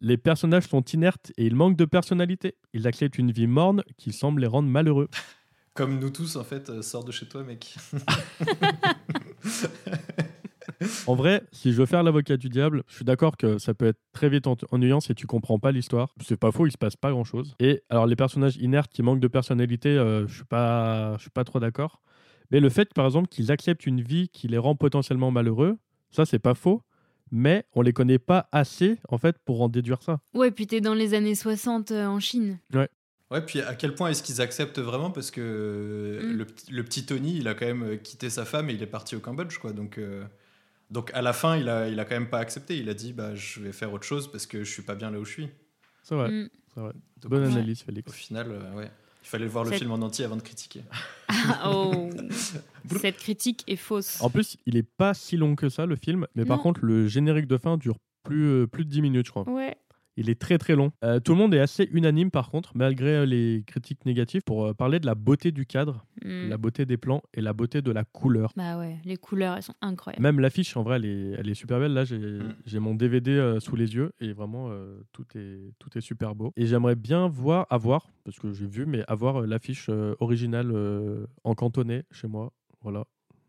Les 0.00 0.16
personnages 0.16 0.68
sont 0.68 0.82
inertes 0.82 1.32
et 1.36 1.46
ils 1.46 1.54
manquent 1.54 1.76
de 1.76 1.84
personnalité. 1.84 2.56
Ils 2.72 2.86
acceptent 2.86 3.18
une 3.18 3.30
vie 3.30 3.46
morne 3.46 3.82
qui 3.96 4.12
semble 4.12 4.40
les 4.40 4.46
rendre 4.46 4.68
malheureux. 4.68 5.08
Comme 5.74 5.98
nous 5.98 6.10
tous, 6.10 6.36
en 6.36 6.44
fait, 6.44 6.70
euh, 6.70 6.82
sors 6.82 7.04
de 7.04 7.10
chez 7.10 7.26
toi, 7.26 7.42
mec. 7.42 7.74
En 11.06 11.14
vrai, 11.14 11.42
si 11.52 11.72
je 11.72 11.76
veux 11.78 11.86
faire 11.86 12.02
l'avocat 12.02 12.36
du 12.36 12.48
diable, 12.48 12.82
je 12.88 12.96
suis 12.96 13.04
d'accord 13.04 13.36
que 13.36 13.58
ça 13.58 13.74
peut 13.74 13.86
être 13.86 14.00
très 14.12 14.28
vite 14.28 14.46
en- 14.46 14.56
ennuyant 14.70 15.00
si 15.00 15.14
tu 15.14 15.26
comprends 15.26 15.58
pas 15.58 15.72
l'histoire. 15.72 16.14
C'est 16.22 16.38
pas 16.38 16.52
faux, 16.52 16.66
il 16.66 16.72
se 16.72 16.78
passe 16.78 16.96
pas 16.96 17.10
grand 17.10 17.24
chose. 17.24 17.54
Et 17.60 17.82
alors 17.90 18.06
les 18.06 18.16
personnages 18.16 18.56
inertes 18.56 18.90
qui 18.92 19.02
manquent 19.02 19.20
de 19.20 19.28
personnalité, 19.28 19.90
euh, 19.90 20.26
je 20.26 20.34
suis 20.36 20.44
pas, 20.44 21.16
je 21.16 21.22
suis 21.22 21.30
pas 21.30 21.44
trop 21.44 21.60
d'accord. 21.60 22.00
Mais 22.50 22.60
le 22.60 22.68
fait, 22.70 22.92
par 22.94 23.06
exemple, 23.06 23.28
qu'ils 23.28 23.50
acceptent 23.52 23.86
une 23.86 24.00
vie 24.00 24.28
qui 24.28 24.48
les 24.48 24.58
rend 24.58 24.74
potentiellement 24.74 25.30
malheureux, 25.30 25.76
ça 26.10 26.24
c'est 26.26 26.38
pas 26.38 26.54
faux. 26.54 26.82
Mais 27.36 27.64
on 27.72 27.82
les 27.82 27.92
connaît 27.92 28.20
pas 28.20 28.48
assez 28.52 28.96
en 29.08 29.18
fait 29.18 29.36
pour 29.44 29.60
en 29.60 29.68
déduire 29.68 30.00
ça. 30.02 30.20
Ouais, 30.34 30.52
puis 30.52 30.68
t'es 30.68 30.80
dans 30.80 30.94
les 30.94 31.14
années 31.14 31.34
60 31.34 31.90
euh, 31.90 32.06
en 32.06 32.20
Chine. 32.20 32.60
Ouais, 32.72 33.40
puis 33.44 33.60
à 33.60 33.74
quel 33.74 33.94
point 33.96 34.10
est-ce 34.10 34.22
qu'ils 34.22 34.40
acceptent 34.40 34.78
vraiment? 34.78 35.10
Parce 35.10 35.32
que 35.32 35.40
euh, 35.40 36.22
Mm. 36.32 36.36
le, 36.36 36.44
petit- 36.44 36.70
le 36.70 36.84
petit 36.84 37.04
Tony, 37.06 37.36
il 37.38 37.48
a 37.48 37.54
quand 37.54 37.66
même 37.66 37.82
euh, 37.82 37.96
quitté 37.96 38.30
sa 38.30 38.44
femme 38.44 38.70
et 38.70 38.74
il 38.74 38.82
est 38.82 38.86
parti 38.86 39.16
au 39.16 39.20
Cambodge, 39.20 39.58
quoi. 39.58 39.72
Donc, 39.72 39.98
euh, 39.98 40.22
Donc 40.90 41.10
à 41.12 41.22
la 41.22 41.32
fin, 41.32 41.56
il 41.56 41.68
a, 41.68 41.88
il 41.88 41.98
a 41.98 42.04
quand 42.04 42.14
même 42.14 42.28
pas 42.30 42.38
accepté. 42.38 42.78
Il 42.78 42.88
a 42.88 42.94
dit 42.94 43.12
bah, 43.12 43.34
je 43.34 43.58
vais 43.60 43.72
faire 43.72 43.92
autre 43.92 44.04
chose 44.04 44.30
parce 44.30 44.46
que 44.46 44.62
je 44.62 44.70
suis 44.70 44.82
pas 44.82 44.94
bien 44.94 45.10
là 45.10 45.18
où 45.18 45.24
je 45.24 45.32
suis. 45.32 45.48
C'est 46.04 46.14
vrai. 46.14 46.30
Mm. 46.30 46.48
c'est 46.72 46.80
vrai. 46.80 46.92
Donc, 47.20 47.30
Bonne 47.30 47.44
analyse, 47.44 47.80
Félix. 47.82 48.08
au 48.08 48.12
final, 48.14 48.46
euh, 48.52 48.74
ouais. 48.74 48.90
Il 49.24 49.28
fallait 49.28 49.46
voir 49.46 49.64
le 49.64 49.70
Cette- 49.70 49.80
film 49.80 49.90
en 49.90 49.96
entier 50.02 50.24
avant 50.24 50.36
de 50.36 50.42
critiquer. 50.42 50.82
Ah, 51.46 51.70
oh. 51.72 52.10
Cette 53.00 53.16
critique 53.16 53.64
est 53.66 53.76
fausse. 53.76 54.20
En 54.22 54.30
plus, 54.30 54.56
il 54.66 54.76
est 54.76 54.86
pas 54.96 55.14
si 55.14 55.36
long 55.36 55.56
que 55.56 55.68
ça, 55.68 55.84
le 55.84 55.96
film, 55.96 56.26
mais 56.36 56.44
par 56.44 56.60
contre, 56.60 56.80
le 56.84 57.06
générique 57.08 57.46
de 57.48 57.58
fin 57.58 57.76
dure 57.76 57.96
plus, 58.22 58.44
euh, 58.46 58.66
plus 58.66 58.84
de 58.84 58.90
10 58.90 59.02
minutes, 59.02 59.26
je 59.26 59.30
crois. 59.30 59.48
Ouais. 59.48 59.74
Il 60.16 60.30
est 60.30 60.40
très 60.40 60.58
très 60.58 60.76
long. 60.76 60.92
Euh, 61.02 61.18
tout 61.20 61.32
le 61.32 61.38
monde 61.38 61.54
est 61.54 61.58
assez 61.60 61.88
unanime, 61.92 62.30
par 62.30 62.50
contre, 62.50 62.70
malgré 62.76 63.08
euh, 63.16 63.26
les 63.26 63.64
critiques 63.66 64.06
négatives, 64.06 64.42
pour 64.42 64.64
euh, 64.66 64.72
parler 64.74 65.00
de 65.00 65.06
la 65.06 65.14
beauté 65.14 65.50
du 65.52 65.66
cadre, 65.66 66.04
Mm. 66.24 66.48
la 66.48 66.56
beauté 66.56 66.86
des 66.86 66.96
plans 66.96 67.22
et 67.34 67.40
la 67.42 67.52
beauté 67.52 67.82
de 67.82 67.90
la 67.90 68.04
couleur. 68.04 68.52
Bah 68.56 68.78
ouais, 68.78 68.96
les 69.04 69.16
couleurs, 69.16 69.56
elles 69.56 69.62
sont 69.62 69.74
incroyables. 69.82 70.22
Même 70.22 70.40
l'affiche, 70.40 70.74
en 70.76 70.82
vrai, 70.82 70.96
elle 70.96 71.04
est, 71.04 71.30
elle 71.38 71.50
est 71.50 71.54
super 71.54 71.78
belle. 71.80 71.92
Là, 71.92 72.04
j'ai 72.04 72.18
Mm. 72.18 72.54
j'ai 72.64 72.78
mon 72.78 72.94
DVD 72.94 73.32
euh, 73.32 73.60
sous 73.60 73.76
les 73.76 73.94
yeux 73.94 74.12
et 74.20 74.32
vraiment, 74.32 74.68
euh, 74.70 75.02
tout, 75.12 75.26
est, 75.36 75.72
tout 75.78 75.90
est 75.98 76.00
super 76.00 76.34
beau. 76.34 76.52
Et 76.56 76.66
j'aimerais 76.66 76.94
bien 76.96 77.28
voir, 77.28 77.66
avoir, 77.68 78.08
parce 78.24 78.38
que 78.38 78.52
j'ai 78.52 78.66
vu, 78.66 78.86
mais 78.86 79.02
avoir 79.08 79.42
l'affiche 79.42 79.86
euh, 79.90 80.14
originale 80.20 80.70
euh, 80.72 81.26
en 81.42 81.54
cantonais 81.54 82.04
chez 82.12 82.28
moi. 82.28 82.52
Voilà. 82.82 83.04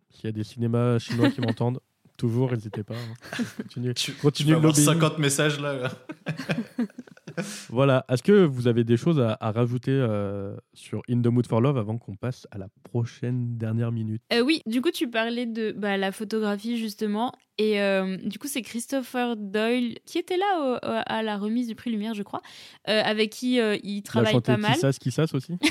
S'il 0.10 0.26
y 0.26 0.30
a 0.30 0.32
des 0.32 0.44
cinémas 0.44 0.98
chinois 1.00 1.30
qui 1.30 1.40
m'entendent, 1.42 1.80
toujours, 2.18 2.52
n'hésitez 2.52 2.84
pas. 2.84 2.96
hein. 2.96 3.44
Continuez. 3.64 3.94
Tu, 3.94 4.14
Continue 4.14 4.48
tu 4.48 4.52
vas 4.54 4.58
avoir 4.58 4.74
le 4.74 4.80
lobbying. 4.80 5.02
50 5.02 5.20
messages 5.20 5.60
là. 5.60 5.92
Voilà. 7.70 8.06
Est-ce 8.10 8.24
que 8.24 8.46
vous 8.46 8.68
avez 8.68 8.84
des 8.84 8.98
choses 8.98 9.20
à, 9.20 9.38
à 9.40 9.52
rajouter 9.52 9.92
euh, 9.92 10.56
sur 10.74 11.02
In 11.10 11.22
the 11.22 11.28
Mood 11.28 11.48
for 11.48 11.62
Love 11.62 11.78
avant 11.78 11.98
qu'on 11.98 12.16
passe 12.16 12.48
à 12.52 12.58
la 12.58 12.68
prochaine 12.84 13.58
dernière 13.58 13.92
minute? 13.92 14.22
Euh, 14.34 14.42
oui, 14.42 14.62
du 14.66 14.82
coup, 14.82 14.92
tu 14.92 15.10
parlais 15.10 15.46
de 15.46 15.72
bah, 15.72 15.98
la 15.98 16.12
photographie, 16.12 16.78
justement. 16.78 17.34
Et 17.58 17.82
euh, 17.82 18.18
du 18.18 18.38
coup, 18.38 18.48
c'est 18.48 18.62
Christopher 18.62 19.38
Doyle 19.38 19.96
qui 20.06 20.18
était 20.18 20.36
là 20.36 20.46
au- 20.60 20.76
au- 20.76 21.02
à 21.06 21.24
la 21.24 21.38
remise 21.38 21.68
du 21.70 21.76
prix 21.76 21.90
Lumière, 21.90 22.14
je 22.14 22.22
crois, 22.24 22.42
avec 22.86 23.30
qui 23.32 23.56
il 23.56 23.80
Il 23.84 24.04
travaille 24.04 24.34
chanté 24.34 24.52
pas 24.52 24.58
mal. 24.58 24.76
Qui 25.00 25.12
sasse 25.12 25.34
aussi? 25.34 25.54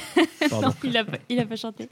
Non, 0.50 0.74
il 0.84 0.94
a, 0.96 1.04
pas, 1.04 1.16
il 1.30 1.38
a 1.40 1.46
pas 1.46 1.56
chanté. 1.56 1.88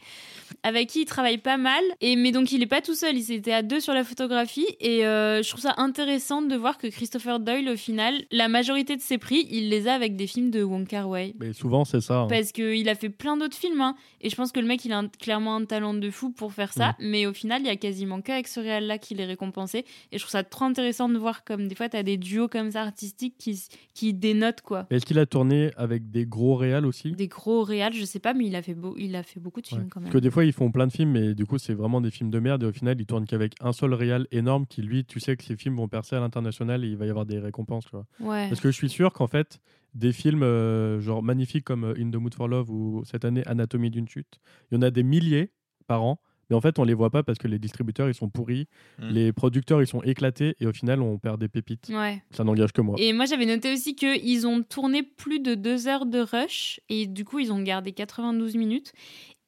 Avec 0.62 0.88
qui 0.90 1.00
il 1.02 1.04
travaille 1.06 1.38
pas 1.38 1.56
mal. 1.56 1.82
Et, 2.02 2.16
mais 2.16 2.32
donc, 2.32 2.52
il 2.52 2.62
est 2.62 2.66
pas 2.66 2.80
tout 2.82 2.94
seul. 2.94 3.16
Il 3.16 3.32
était 3.32 3.52
à 3.52 3.62
deux 3.62 3.80
sur 3.80 3.92
la 3.94 4.04
photographie. 4.04 4.66
Et 4.80 5.00
je 5.02 5.48
trouve 5.48 5.60
ça 5.62 5.74
intéressant 5.78 6.42
de 6.42 6.54
voir 6.54 6.76
que 6.78 6.86
Christopher 6.86 7.40
Doyle, 7.40 7.68
au 7.70 7.76
final, 7.76 8.14
la 8.30 8.48
majorité 8.48 8.94
de 8.96 9.00
ses 9.00 9.16
prix, 9.18 9.46
il 9.50 9.61
les 9.68 9.88
a 9.88 9.94
avec 9.94 10.16
des 10.16 10.26
films 10.26 10.50
de 10.50 10.62
Wong 10.62 10.86
Kar 10.86 11.08
Wai. 11.08 11.34
Mais 11.40 11.52
souvent, 11.52 11.84
c'est 11.84 12.00
ça. 12.00 12.20
hein. 12.20 12.26
Parce 12.28 12.52
qu'il 12.52 12.88
a 12.88 12.94
fait 12.94 13.08
plein 13.10 13.36
d'autres 13.36 13.56
films. 13.56 13.80
hein. 13.80 13.94
Et 14.20 14.30
je 14.30 14.36
pense 14.36 14.52
que 14.52 14.60
le 14.60 14.66
mec, 14.66 14.84
il 14.84 14.92
a 14.92 14.98
un- 14.98 15.08
clairement 15.08 15.56
un 15.56 15.64
talent 15.64 15.94
de 15.94 16.10
fou 16.10 16.30
pour 16.30 16.52
faire 16.52 16.72
ça. 16.72 16.96
Mais 17.00 17.26
au 17.26 17.32
final, 17.32 17.62
il 17.62 17.66
y 17.66 17.70
a 17.70 17.76
quasiment 17.76 18.20
qu'avec 18.20 18.48
ce 18.48 18.60
réal-là 18.60 18.98
qu'il 18.98 19.20
est 19.20 19.24
récompensé. 19.26 19.84
Et 20.12 20.18
je 20.18 20.22
trouve 20.22 20.30
ça 20.30 20.44
trop 20.44 20.64
intéressant 20.64 21.08
de 21.08 21.18
voir 21.18 21.44
comme 21.44 21.68
des 21.68 21.74
fois, 21.74 21.88
tu 21.88 21.96
as 21.96 22.02
des 22.02 22.16
duos 22.16 22.48
comme 22.48 22.70
ça 22.70 22.82
artistiques 22.82 23.34
qui, 23.38 23.60
qui 23.94 24.14
dénotent, 24.14 24.60
quoi. 24.62 24.86
Est-ce 24.90 25.04
qu'il 25.06 25.18
a 25.18 25.26
tourné 25.26 25.70
avec 25.76 26.10
des 26.10 26.26
gros 26.26 26.54
réals 26.54 26.86
aussi? 26.86 27.12
Des 27.12 27.28
gros 27.28 27.62
réals, 27.62 27.92
je 27.94 28.04
sais 28.04 28.18
pas, 28.20 28.34
mais 28.34 28.46
il 28.46 28.56
a 28.56 28.62
fait, 28.62 28.74
beau, 28.74 28.94
il 28.98 29.14
a 29.16 29.22
fait 29.22 29.40
beaucoup 29.40 29.60
de 29.60 29.66
films 29.66 29.82
Ouais. 29.82 29.88
quand 29.90 30.00
même. 30.00 30.08
Parce 30.10 30.14
que 30.14 30.18
des 30.22 30.30
fois, 30.30 30.44
ils 30.44 30.52
font 30.52 30.70
plein 30.70 30.86
de 30.86 30.92
films, 30.92 31.10
mais 31.10 31.34
du 31.34 31.46
coup, 31.46 31.58
c'est 31.58 31.74
vraiment 31.74 32.00
des 32.00 32.10
films 32.10 32.30
de 32.30 32.38
merde. 32.38 32.62
Et 32.62 32.66
au 32.66 32.72
final, 32.72 33.00
ils 33.00 33.06
tournent 33.06 33.26
qu'avec 33.26 33.54
un 33.60 33.72
seul 33.72 33.94
réal 33.94 34.26
énorme 34.32 34.66
qui, 34.66 34.82
lui, 34.82 35.04
tu 35.04 35.20
sais 35.20 35.36
que 35.36 35.44
ces 35.44 35.56
films 35.56 35.76
vont 35.76 35.88
percer 35.88 36.16
à 36.16 36.20
l'international 36.20 36.84
et 36.84 36.88
il 36.88 36.96
va 36.96 37.06
y 37.06 37.10
avoir 37.10 37.26
des 37.26 37.38
récompenses. 37.38 37.84
Tu 37.84 37.90
vois. 37.92 38.06
Ouais. 38.20 38.48
Parce 38.48 38.60
que 38.60 38.70
je 38.70 38.76
suis 38.76 38.88
sûr 38.88 39.12
qu'en 39.12 39.26
fait, 39.26 39.51
des 39.94 40.12
films 40.12 40.42
euh, 40.42 41.00
genre 41.00 41.22
magnifiques 41.22 41.64
comme 41.64 41.84
euh, 41.84 41.94
In 41.98 42.10
the 42.10 42.16
Mood 42.16 42.34
for 42.34 42.48
Love 42.48 42.70
ou 42.70 43.02
cette 43.04 43.24
année 43.24 43.42
Anatomie 43.46 43.90
d'une 43.90 44.08
chute, 44.08 44.40
il 44.70 44.74
y 44.74 44.78
en 44.78 44.82
a 44.82 44.90
des 44.90 45.02
milliers 45.02 45.50
par 45.86 46.02
an. 46.02 46.18
Mais 46.50 46.56
en 46.56 46.60
fait, 46.60 46.78
on 46.78 46.84
les 46.84 46.92
voit 46.92 47.08
pas 47.08 47.22
parce 47.22 47.38
que 47.38 47.48
les 47.48 47.58
distributeurs, 47.58 48.08
ils 48.08 48.14
sont 48.14 48.28
pourris, 48.28 48.66
Mm. 48.98 49.08
les 49.08 49.32
producteurs, 49.32 49.80
ils 49.80 49.86
sont 49.86 50.02
éclatés, 50.02 50.54
et 50.60 50.66
au 50.66 50.72
final, 50.72 51.00
on 51.00 51.16
perd 51.18 51.40
des 51.40 51.48
pépites. 51.48 51.88
Ouais. 51.88 52.22
Ça 52.30 52.44
n'engage 52.44 52.72
que 52.72 52.82
moi. 52.82 52.96
Et 52.98 53.12
moi, 53.14 53.24
j'avais 53.24 53.46
noté 53.46 53.72
aussi 53.72 53.94
qu'ils 53.94 54.46
ont 54.46 54.62
tourné 54.62 55.02
plus 55.02 55.40
de 55.40 55.54
deux 55.54 55.88
heures 55.88 56.04
de 56.04 56.18
rush 56.20 56.80
et 56.90 57.06
du 57.06 57.24
coup, 57.24 57.38
ils 57.38 57.52
ont 57.52 57.62
gardé 57.62 57.92
92 57.92 58.56
minutes. 58.56 58.92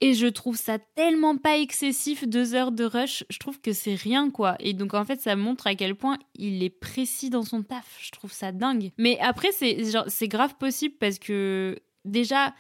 Et 0.07 0.12
je 0.12 0.26
trouve 0.26 0.57
ça 0.59 0.78
tellement 0.78 1.38
pas 1.38 1.57
excessif, 1.57 2.28
deux 2.28 2.55
heures 2.55 2.72
de 2.72 2.84
rush. 2.84 3.24
Je 3.30 3.38
trouve 3.38 3.59
que 3.62 3.72
c'est 3.72 3.94
rien, 3.94 4.28
quoi. 4.28 4.55
Et 4.61 4.74
donc, 4.74 4.92
en 4.92 5.02
fait, 5.02 5.18
ça 5.18 5.34
montre 5.34 5.66
à 5.66 5.74
quel 5.74 5.94
point 5.94 6.18
il 6.34 6.62
est 6.62 6.68
précis 6.68 7.30
dans 7.30 7.42
son 7.42 7.62
taf. 7.62 7.96
Je 8.02 8.11
trouve 8.11 8.30
ça 8.30 8.52
dingue. 8.52 8.90
Mais 8.98 9.18
après, 9.20 9.48
c'est 9.52 10.28
grave 10.28 10.57
possible 10.57 10.94
parce 11.00 11.18
que 11.18 11.78
déjà, 12.05 12.55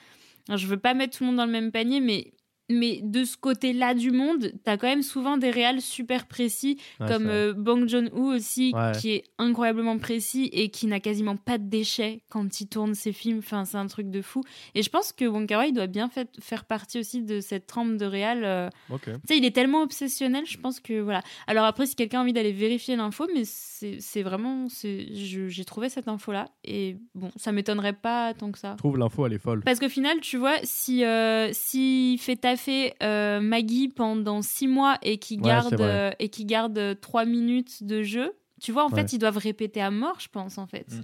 je 0.48 0.66
veux 0.66 0.78
pas 0.78 0.94
mettre 0.94 1.18
tout 1.18 1.24
le 1.24 1.28
monde 1.28 1.36
dans 1.36 1.44
le 1.44 1.52
même 1.52 1.70
panier, 1.70 2.00
mais. 2.00 2.32
Mais 2.70 3.00
de 3.02 3.24
ce 3.24 3.36
côté-là 3.36 3.92
du 3.94 4.10
monde, 4.10 4.52
t'as 4.64 4.76
quand 4.78 4.86
même 4.86 5.02
souvent 5.02 5.36
des 5.36 5.50
réals 5.50 5.80
super 5.82 6.26
précis 6.26 6.78
Ouais, 6.98 7.06
comme 7.08 7.26
euh, 7.28 7.52
Bong 7.52 7.86
Joon-ho 7.88 8.34
aussi, 8.34 8.72
Ouais. 8.74 8.92
qui 8.98 9.10
est 9.10 9.24
incroyablement 9.38 9.98
précis 9.98 10.48
et 10.52 10.70
qui 10.70 10.86
n'a 10.86 10.98
quasiment 11.00 11.36
pas 11.36 11.58
de 11.58 11.68
déchets 11.68 12.22
quand 12.30 12.60
il 12.60 12.66
tourne 12.68 12.94
ses 12.94 13.12
films. 13.12 13.38
Enfin, 13.40 13.64
c'est 13.66 13.76
un 13.76 13.86
truc 13.86 14.10
de 14.10 14.22
fou. 14.22 14.42
Et 14.74 14.82
je 14.82 14.88
pense 14.88 15.12
que 15.12 15.24
Wong 15.26 15.46
Kar-wai 15.46 15.72
doit 15.72 15.86
bien 15.86 16.08
fait- 16.08 16.30
faire 16.40 16.64
partie 16.64 16.98
aussi 16.98 17.22
de 17.22 17.40
cette 17.40 17.66
trempe 17.66 17.96
de 17.98 18.06
réal. 18.06 18.44
euh. 18.44 18.68
Tu 19.04 19.10
sais, 19.28 19.36
il 19.36 19.44
est 19.44 19.54
tellement 19.54 19.82
obsessionnel, 19.82 20.44
je 20.46 20.56
pense 20.56 20.80
que 20.80 21.00
voilà. 21.00 21.22
Alors 21.46 21.64
après, 21.66 21.84
si 21.86 21.94
quelqu'un 21.96 22.20
a 22.20 22.22
envie 22.22 22.32
d'aller 22.32 22.52
vérifier 22.52 22.96
l'info, 22.96 23.26
mais 23.34 23.42
c'est 23.44 24.22
vraiment, 24.22 24.68
j'ai 24.82 25.64
trouvé 25.66 25.88
cette 25.90 26.08
info-là 26.08 26.48
et 26.64 26.96
bon, 27.14 27.30
ça 27.36 27.52
m'étonnerait 27.52 27.92
pas 27.92 28.32
tant 28.34 28.50
que 28.50 28.58
ça. 28.58 28.72
Je 28.72 28.78
trouve 28.78 28.96
l'info, 28.96 29.26
elle 29.26 29.34
est 29.34 29.38
folle. 29.38 29.62
Parce 29.64 29.78
qu'au 29.80 29.88
final, 29.88 30.18
tu 30.20 30.36
vois, 30.38 30.56
si 30.62 31.04
euh, 31.04 31.50
s'il 31.52 32.18
fait 32.18 32.36
taffer 32.56 32.94
euh, 33.02 33.40
Maggie 33.40 33.88
pendant 33.88 34.42
six 34.42 34.66
mois 34.68 34.98
et 35.02 35.18
Ouais, 35.30 35.36
garde 35.36 35.80
euh, 35.80 36.10
et 36.18 36.28
qu'il 36.28 36.46
garde 36.46 36.76
euh, 36.78 36.94
trois 36.94 37.24
minutes 37.24 37.82
de 37.84 38.02
jeu, 38.02 38.32
tu 38.60 38.72
vois, 38.72 38.84
en 38.84 38.90
Ouais. 38.90 39.00
fait, 39.02 39.12
ils 39.12 39.18
doivent 39.18 39.38
répéter 39.38 39.80
à 39.80 39.90
mort, 39.90 40.20
je 40.20 40.28
pense, 40.28 40.58
en 40.58 40.66
fait. 40.66 40.86
Mm. 40.92 41.02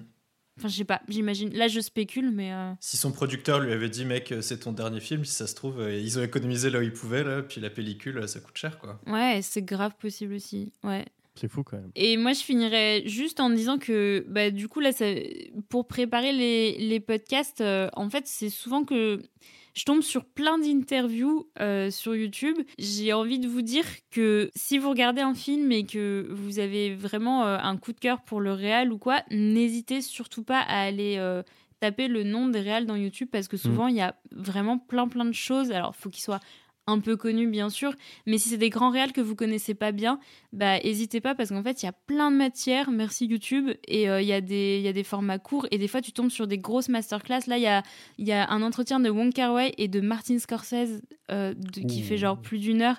Enfin, 0.58 0.68
je 0.68 0.76
sais 0.76 0.84
pas, 0.84 1.00
j'imagine. 1.08 1.50
Là, 1.54 1.68
je 1.68 1.80
spécule, 1.80 2.30
mais 2.30 2.52
euh, 2.52 2.72
Si 2.80 2.96
son 2.98 3.12
producteur 3.12 3.60
lui 3.60 3.72
avait 3.72 3.88
dit, 3.88 4.04
mec, 4.04 4.34
c'est 4.42 4.60
ton 4.60 4.72
dernier 4.72 5.00
film, 5.00 5.24
si 5.24 5.32
ça 5.34 5.46
se 5.46 5.54
trouve, 5.54 5.80
euh, 5.80 5.94
ils 5.98 6.18
ont 6.18 6.22
économisé 6.22 6.68
là 6.70 6.80
où 6.80 6.82
ils 6.82 6.92
pouvaient, 6.92 7.24
là, 7.24 7.42
puis 7.42 7.60
la 7.60 7.70
pellicule, 7.70 8.28
ça 8.28 8.40
coûte 8.40 8.56
cher, 8.58 8.78
quoi. 8.78 9.00
ouais, 9.06 9.40
c'est 9.42 9.62
grave 9.62 9.94
possible 9.98 10.34
aussi. 10.34 10.72
Ouais. 10.84 11.06
C'est 11.36 11.48
fou 11.48 11.62
quand 11.62 11.78
même. 11.78 11.90
Et 11.94 12.18
moi, 12.18 12.34
je 12.34 12.40
finirais 12.40 13.02
juste 13.06 13.40
en 13.40 13.48
disant 13.48 13.78
que, 13.78 14.26
bah, 14.28 14.50
du 14.50 14.68
coup, 14.68 14.80
là, 14.80 14.92
ça, 14.92 15.06
pour 15.70 15.86
préparer 15.86 16.32
les, 16.32 16.76
les 16.78 17.00
podcasts, 17.00 17.62
euh, 17.62 17.88
en 17.94 18.10
fait, 18.10 18.26
c'est 18.26 18.50
souvent 18.50 18.84
que 18.84 19.22
je 19.74 19.84
tombe 19.84 20.02
sur 20.02 20.24
plein 20.24 20.58
d'interviews 20.58 21.48
euh, 21.60 21.90
sur 21.90 22.14
YouTube. 22.14 22.56
J'ai 22.78 23.12
envie 23.12 23.38
de 23.38 23.48
vous 23.48 23.62
dire 23.62 23.84
que 24.10 24.50
si 24.54 24.78
vous 24.78 24.90
regardez 24.90 25.20
un 25.20 25.34
film 25.34 25.70
et 25.72 25.84
que 25.84 26.26
vous 26.30 26.58
avez 26.58 26.94
vraiment 26.94 27.44
euh, 27.44 27.58
un 27.60 27.76
coup 27.76 27.92
de 27.92 28.00
cœur 28.00 28.22
pour 28.22 28.40
le 28.40 28.52
réal 28.52 28.92
ou 28.92 28.98
quoi, 28.98 29.22
n'hésitez 29.30 30.00
surtout 30.00 30.42
pas 30.42 30.60
à 30.60 30.80
aller 30.80 31.16
euh, 31.18 31.42
taper 31.80 32.08
le 32.08 32.24
nom 32.24 32.48
des 32.48 32.60
réals 32.60 32.86
dans 32.86 32.96
YouTube 32.96 33.28
parce 33.30 33.48
que 33.48 33.56
souvent, 33.56 33.86
il 33.86 33.96
y 33.96 34.00
a 34.00 34.14
vraiment 34.32 34.78
plein, 34.78 35.08
plein 35.08 35.24
de 35.24 35.32
choses. 35.32 35.72
Alors, 35.72 35.94
il 35.96 36.00
faut 36.02 36.10
qu'ils 36.10 36.22
soient 36.22 36.40
un 36.90 36.98
peu 37.00 37.16
connus, 37.16 37.46
bien 37.48 37.70
sûr, 37.70 37.94
mais 38.26 38.38
si 38.38 38.48
c'est 38.50 38.56
des 38.58 38.68
grands 38.70 38.90
réals 38.90 39.12
que 39.12 39.20
vous 39.20 39.34
connaissez 39.34 39.74
pas 39.74 39.92
bien, 39.92 40.18
bah 40.52 40.78
hésitez 40.82 41.20
pas 41.20 41.34
parce 41.34 41.50
qu'en 41.50 41.62
fait 41.62 41.82
il 41.82 41.86
y 41.86 41.88
a 41.88 41.92
plein 41.92 42.30
de 42.30 42.36
matières, 42.36 42.90
merci 42.90 43.26
YouTube, 43.26 43.70
et 43.88 44.08
euh, 44.10 44.20
il 44.20 44.28
y, 44.28 44.32
a 44.32 44.40
des- 44.40 44.76
il 44.78 44.82
y 44.82 44.88
a 44.88 44.92
des 44.92 45.04
formats 45.04 45.38
courts 45.38 45.66
et 45.70 45.78
des 45.78 45.88
fois 45.88 46.00
tu 46.02 46.12
tombes 46.12 46.30
sur 46.30 46.46
des 46.46 46.58
grosses 46.58 46.88
masterclass. 46.88 47.46
Là 47.46 47.56
il 47.56 47.62
y 47.62 47.66
a, 47.66 47.82
y 48.18 48.32
a 48.32 48.50
un 48.50 48.62
entretien 48.62 49.00
de 49.00 49.08
Wong 49.10 49.32
Kar 49.32 49.54
Wai 49.54 49.72
et 49.78 49.88
de 49.88 50.00
Martin 50.00 50.38
Scorsese 50.38 51.02
euh, 51.30 51.54
de- 51.54 51.80
qui 51.86 52.02
fait 52.02 52.16
genre 52.16 52.40
plus 52.40 52.58
d'une 52.58 52.82
heure. 52.82 52.96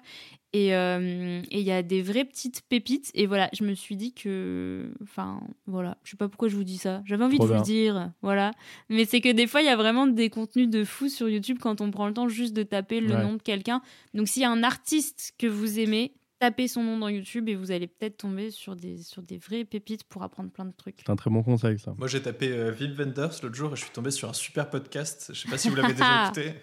Et 0.53 0.75
euh, 0.75 1.41
et 1.49 1.59
il 1.61 1.65
y 1.65 1.71
a 1.71 1.81
des 1.81 2.01
vraies 2.01 2.25
petites 2.25 2.61
pépites. 2.67 3.09
Et 3.13 3.25
voilà, 3.25 3.49
je 3.53 3.63
me 3.63 3.73
suis 3.73 3.95
dit 3.95 4.13
que. 4.13 4.91
Enfin, 5.01 5.39
voilà. 5.65 5.97
Je 6.03 6.11
sais 6.11 6.17
pas 6.17 6.27
pourquoi 6.27 6.49
je 6.49 6.55
vous 6.57 6.65
dis 6.65 6.77
ça. 6.77 7.01
J'avais 7.05 7.23
envie 7.23 7.37
Trop 7.37 7.47
de 7.47 7.53
vous 7.53 7.59
le 7.59 7.63
dire. 7.63 8.11
Voilà. 8.21 8.51
Mais 8.89 9.05
c'est 9.05 9.21
que 9.21 9.31
des 9.31 9.47
fois, 9.47 9.61
il 9.61 9.65
y 9.67 9.69
a 9.69 9.77
vraiment 9.77 10.07
des 10.07 10.29
contenus 10.29 10.67
de 10.69 10.83
fou 10.83 11.07
sur 11.07 11.29
YouTube 11.29 11.57
quand 11.61 11.79
on 11.79 11.89
prend 11.89 12.05
le 12.07 12.13
temps 12.13 12.27
juste 12.27 12.53
de 12.53 12.63
taper 12.63 12.99
le 12.99 13.15
Ouais. 13.15 13.23
nom 13.23 13.33
de 13.35 13.41
quelqu'un. 13.41 13.81
Donc, 14.13 14.27
s'il 14.27 14.41
y 14.41 14.45
a 14.45 14.51
un 14.51 14.63
artiste 14.63 15.33
que 15.37 15.47
vous 15.47 15.79
aimez, 15.79 16.11
tapez 16.41 16.67
son 16.67 16.83
nom 16.83 16.97
dans 16.97 17.07
YouTube 17.07 17.47
et 17.49 17.55
vous 17.55 17.71
allez 17.71 17.85
peut-être 17.87 18.17
tomber 18.17 18.49
sur 18.49 18.75
des, 18.75 18.97
sur 19.03 19.21
des 19.21 19.37
vraies 19.37 19.63
pépites 19.63 20.03
pour 20.03 20.23
apprendre 20.23 20.49
plein 20.49 20.65
de 20.65 20.73
trucs. 20.75 20.95
C'est 20.97 21.11
un 21.11 21.15
très 21.15 21.29
bon 21.29 21.43
conseil, 21.43 21.77
ça. 21.77 21.93
Moi, 21.97 22.07
j'ai 22.07 22.21
tapé 22.21 22.49
euh, 22.51 22.73
Wim 22.79 22.93
Wenders 22.97 23.29
l'autre 23.43 23.53
jour 23.55 23.71
et 23.71 23.75
je 23.75 23.81
suis 23.83 23.91
tombé 23.91 24.09
sur 24.09 24.27
un 24.27 24.33
super 24.33 24.69
podcast. 24.69 25.29
Je 25.33 25.39
sais 25.39 25.47
pas 25.49 25.57
si 25.59 25.69
vous 25.69 25.75
l'avez 25.75 25.93
déjà 25.93 26.25
écouté. 26.25 26.53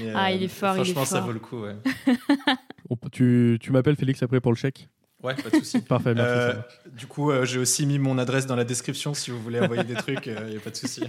Mais, 0.00 0.10
Ah, 0.14 0.26
euh, 0.28 0.30
il 0.30 0.42
est 0.42 0.48
fort, 0.48 0.76
il 0.76 0.80
est 0.80 0.84
Franchement, 0.84 1.04
ça 1.04 1.16
fort. 1.18 1.26
vaut 1.26 1.32
le 1.32 1.38
coup, 1.40 1.60
ouais. 1.62 1.76
Tu 3.12 3.58
tu 3.60 3.72
m'appelles 3.72 3.96
Félix 3.96 4.22
après 4.22 4.40
pour 4.40 4.52
le 4.52 4.56
chèque? 4.56 4.88
Ouais, 5.22 5.34
pas 5.34 5.50
de 5.50 5.56
souci. 5.56 5.80
Parfait, 5.88 6.14
merci. 6.14 6.56
Euh, 6.58 6.90
du 6.96 7.06
coup, 7.06 7.30
euh, 7.30 7.44
j'ai 7.44 7.58
aussi 7.58 7.84
mis 7.86 7.98
mon 7.98 8.16
adresse 8.18 8.46
dans 8.46 8.56
la 8.56 8.64
description 8.64 9.12
si 9.14 9.30
vous 9.30 9.40
voulez 9.42 9.60
envoyer 9.60 9.84
des 9.84 9.94
trucs, 9.94 10.26
il 10.26 10.32
n'y 10.50 10.56
a 10.56 10.60
pas 10.60 10.70
de 10.70 10.76
souci. 10.76 11.02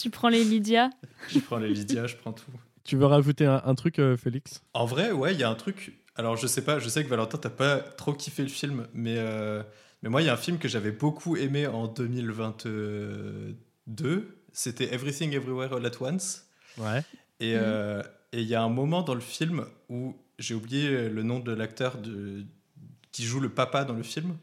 Tu 0.00 0.10
prends 0.10 0.28
les 0.28 0.44
Lydia? 0.44 0.90
Je 1.28 1.38
prends 1.40 1.58
les 1.58 1.68
Lydia, 1.68 2.06
je 2.06 2.16
prends 2.16 2.32
tout. 2.32 2.50
Tu 2.84 2.96
veux 2.96 3.06
rajouter 3.06 3.46
un, 3.46 3.62
un 3.64 3.74
truc, 3.74 3.98
euh, 3.98 4.16
Félix? 4.16 4.62
En 4.74 4.86
vrai, 4.86 5.12
ouais, 5.12 5.32
il 5.34 5.40
y 5.40 5.44
a 5.44 5.50
un 5.50 5.54
truc. 5.54 5.92
Alors, 6.16 6.36
je 6.36 6.46
sais 6.46 6.62
pas, 6.62 6.78
je 6.78 6.88
sais 6.88 7.02
que 7.04 7.08
Valentin, 7.08 7.38
t'as 7.38 7.48
pas 7.50 7.78
trop 7.78 8.12
kiffé 8.12 8.42
le 8.42 8.48
film, 8.48 8.86
mais, 8.92 9.16
euh, 9.18 9.62
mais 10.02 10.08
moi, 10.10 10.20
il 10.22 10.26
y 10.26 10.28
a 10.28 10.34
un 10.34 10.36
film 10.38 10.58
que 10.58 10.68
j'avais 10.68 10.90
beaucoup 10.92 11.36
aimé 11.36 11.66
en 11.66 11.86
2022. 11.88 13.56
C'était 14.52 14.92
Everything 14.92 15.32
Everywhere 15.32 15.72
All 15.74 15.86
at 15.86 16.00
Once. 16.00 16.46
Ouais. 16.78 17.02
Et 17.40 17.54
Mhm. 17.54 17.60
euh, 17.62 18.02
et 18.34 18.40
il 18.40 18.46
y 18.48 18.54
a 18.54 18.62
un 18.62 18.68
moment 18.70 19.02
dans 19.02 19.14
le 19.14 19.20
film 19.20 19.66
où 19.90 20.16
j'ai 20.38 20.54
oublié 20.54 21.08
le 21.10 21.22
nom 21.22 21.38
de 21.38 21.52
l'acteur 21.52 21.98
de- 21.98 22.44
qui 23.10 23.24
joue 23.24 23.40
le 23.40 23.50
papa 23.50 23.84
dans 23.84 23.92
le 23.94 24.02
film. 24.02 24.36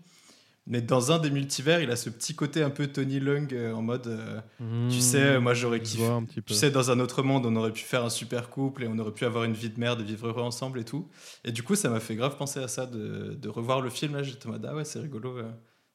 Mais 0.69 0.81
dans 0.81 1.11
un 1.11 1.17
des 1.19 1.31
multivers, 1.31 1.81
il 1.81 1.89
a 1.91 1.95
ce 1.95 2.09
petit 2.09 2.35
côté 2.35 2.61
un 2.63 2.69
peu 2.69 2.87
Tony 2.87 3.19
Lung 3.19 3.51
euh, 3.53 3.73
en 3.73 3.81
mode. 3.81 4.07
euh, 4.07 4.39
Hmm, 4.59 4.87
Tu 4.89 4.99
sais, 5.01 5.39
moi 5.39 5.53
j'aurais 5.53 5.81
kiffé. 5.81 6.03
vois 6.05 6.13
un 6.15 6.23
petit 6.23 6.41
peu. 6.41 6.53
Tu 6.53 6.53
sais, 6.53 6.69
dans 6.71 6.91
un 6.91 6.99
autre 6.99 7.23
monde, 7.23 7.45
on 7.45 7.55
aurait 7.55 7.73
pu 7.73 7.81
faire 7.83 8.05
un 8.05 8.09
super 8.09 8.49
couple 8.49 8.83
et 8.83 8.87
on 8.87 8.97
aurait 8.99 9.11
pu 9.13 9.25
avoir 9.25 9.43
une 9.45 9.53
vie 9.53 9.69
de 9.71 9.79
merde 9.79 9.99
et 10.01 10.03
vivre 10.03 10.27
heureux 10.27 10.43
ensemble 10.43 10.79
et 10.79 10.85
tout. 10.85 11.09
Et 11.43 11.51
du 11.51 11.63
coup, 11.63 11.75
ça 11.75 11.89
m'a 11.89 11.99
fait 11.99 12.15
grave 12.15 12.37
penser 12.37 12.59
à 12.59 12.67
ça, 12.67 12.85
de, 12.85 13.33
de 13.33 13.49
revoir 13.49 13.81
le 13.81 13.89
film. 13.89 14.15
Là, 14.15 14.21
j'étais 14.23 14.47
en 14.47 14.51
mode, 14.51 14.65
ah 14.69 14.75
ouais, 14.75 14.85
c'est 14.85 14.99
rigolo. 14.99 15.37
euh. 15.39 15.49